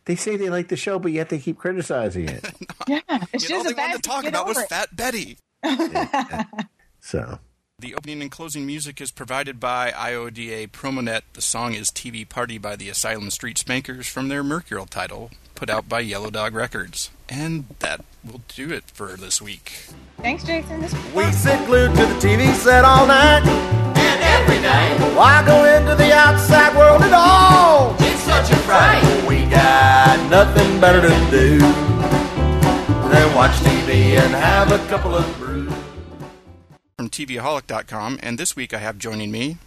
They 0.06 0.16
say 0.16 0.36
they 0.36 0.50
like 0.50 0.66
the 0.66 0.76
show, 0.76 0.98
but 0.98 1.12
yet 1.12 1.28
they 1.28 1.38
keep 1.38 1.56
criticizing 1.56 2.28
it. 2.28 2.44
yeah, 2.88 2.98
it's 3.32 3.48
Yet 3.48 3.58
all 3.58 3.62
just 3.62 3.64
they 3.66 3.72
a 3.72 3.76
bad 3.76 3.88
wanted 3.90 4.02
to 4.02 4.08
talk 4.08 4.24
about 4.24 4.46
was 4.48 4.58
it. 4.58 4.68
Fat 4.68 4.96
Betty. 4.96 5.38
So 7.00 7.38
The 7.78 7.94
opening 7.94 8.22
and 8.22 8.30
closing 8.30 8.64
music 8.64 9.02
is 9.02 9.10
provided 9.10 9.60
by 9.60 9.90
IODA 9.90 10.72
Promonet. 10.72 11.24
The 11.34 11.42
song 11.42 11.74
is 11.74 11.90
TV 11.90 12.26
Party 12.26 12.56
by 12.56 12.74
the 12.74 12.88
Asylum 12.88 13.28
Street 13.28 13.58
Spankers 13.58 14.06
from 14.06 14.28
their 14.28 14.42
Mercurial 14.42 14.86
title, 14.86 15.30
put 15.54 15.68
out 15.68 15.86
by 15.86 16.00
Yellow 16.00 16.30
Dog 16.30 16.54
Records. 16.54 17.10
And 17.28 17.66
that 17.80 18.02
will 18.24 18.40
do 18.48 18.72
it 18.72 18.84
for 18.84 19.08
this 19.08 19.42
week. 19.42 19.90
Thanks, 20.22 20.42
Jason. 20.44 20.80
We 21.14 21.30
sit 21.32 21.66
glued 21.66 21.90
to 21.96 22.06
the 22.06 22.14
TV 22.14 22.54
set 22.54 22.86
all 22.86 23.06
night. 23.06 23.44
And 23.44 24.22
every 24.22 24.62
night. 24.62 25.14
Why 25.14 25.44
go 25.44 25.66
into 25.66 25.94
the 25.96 26.14
outside 26.14 26.74
world 26.74 27.02
at 27.02 27.12
all? 27.12 27.94
it's 27.98 28.22
such 28.22 28.52
a 28.52 28.56
fright. 28.62 29.04
We 29.28 29.44
got 29.50 30.30
nothing 30.30 30.80
better 30.80 31.02
to 31.02 31.30
do 31.30 31.58
than 31.58 33.34
watch 33.34 33.52
TV 33.56 34.16
and 34.16 34.32
have 34.32 34.72
a 34.72 34.78
couple 34.88 35.14
of 35.14 35.26
brews. 35.36 35.85
From 36.98 37.10
TVaholic.com, 37.10 38.20
and 38.22 38.38
this 38.38 38.56
week 38.56 38.72
I 38.72 38.78
have 38.78 38.96
joining 38.96 39.30
me. 39.30 39.58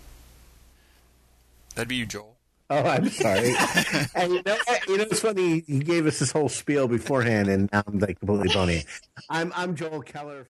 That'd 1.76 1.88
be 1.88 1.98
you, 1.98 2.08
Joel. 2.08 2.38
Oh, 2.72 2.82
I'm 2.84 3.08
sorry. 3.10 3.54
and 4.16 4.34
you 4.34 4.42
know, 4.44 4.58
you 4.88 4.98
know, 4.98 5.04
it's 5.04 5.20
funny. 5.20 5.60
He 5.68 5.78
gave 5.78 6.08
us 6.08 6.18
this 6.18 6.32
whole 6.32 6.50
spiel 6.50 6.88
beforehand, 6.88 7.48
and 7.48 7.70
now 7.72 7.84
I'm 7.86 8.00
like 8.00 8.18
completely 8.18 8.52
bony. 8.52 8.84
I'm 9.30 9.54
I'm 9.56 9.76
Joel 9.76 10.02
Keller. 10.02 10.48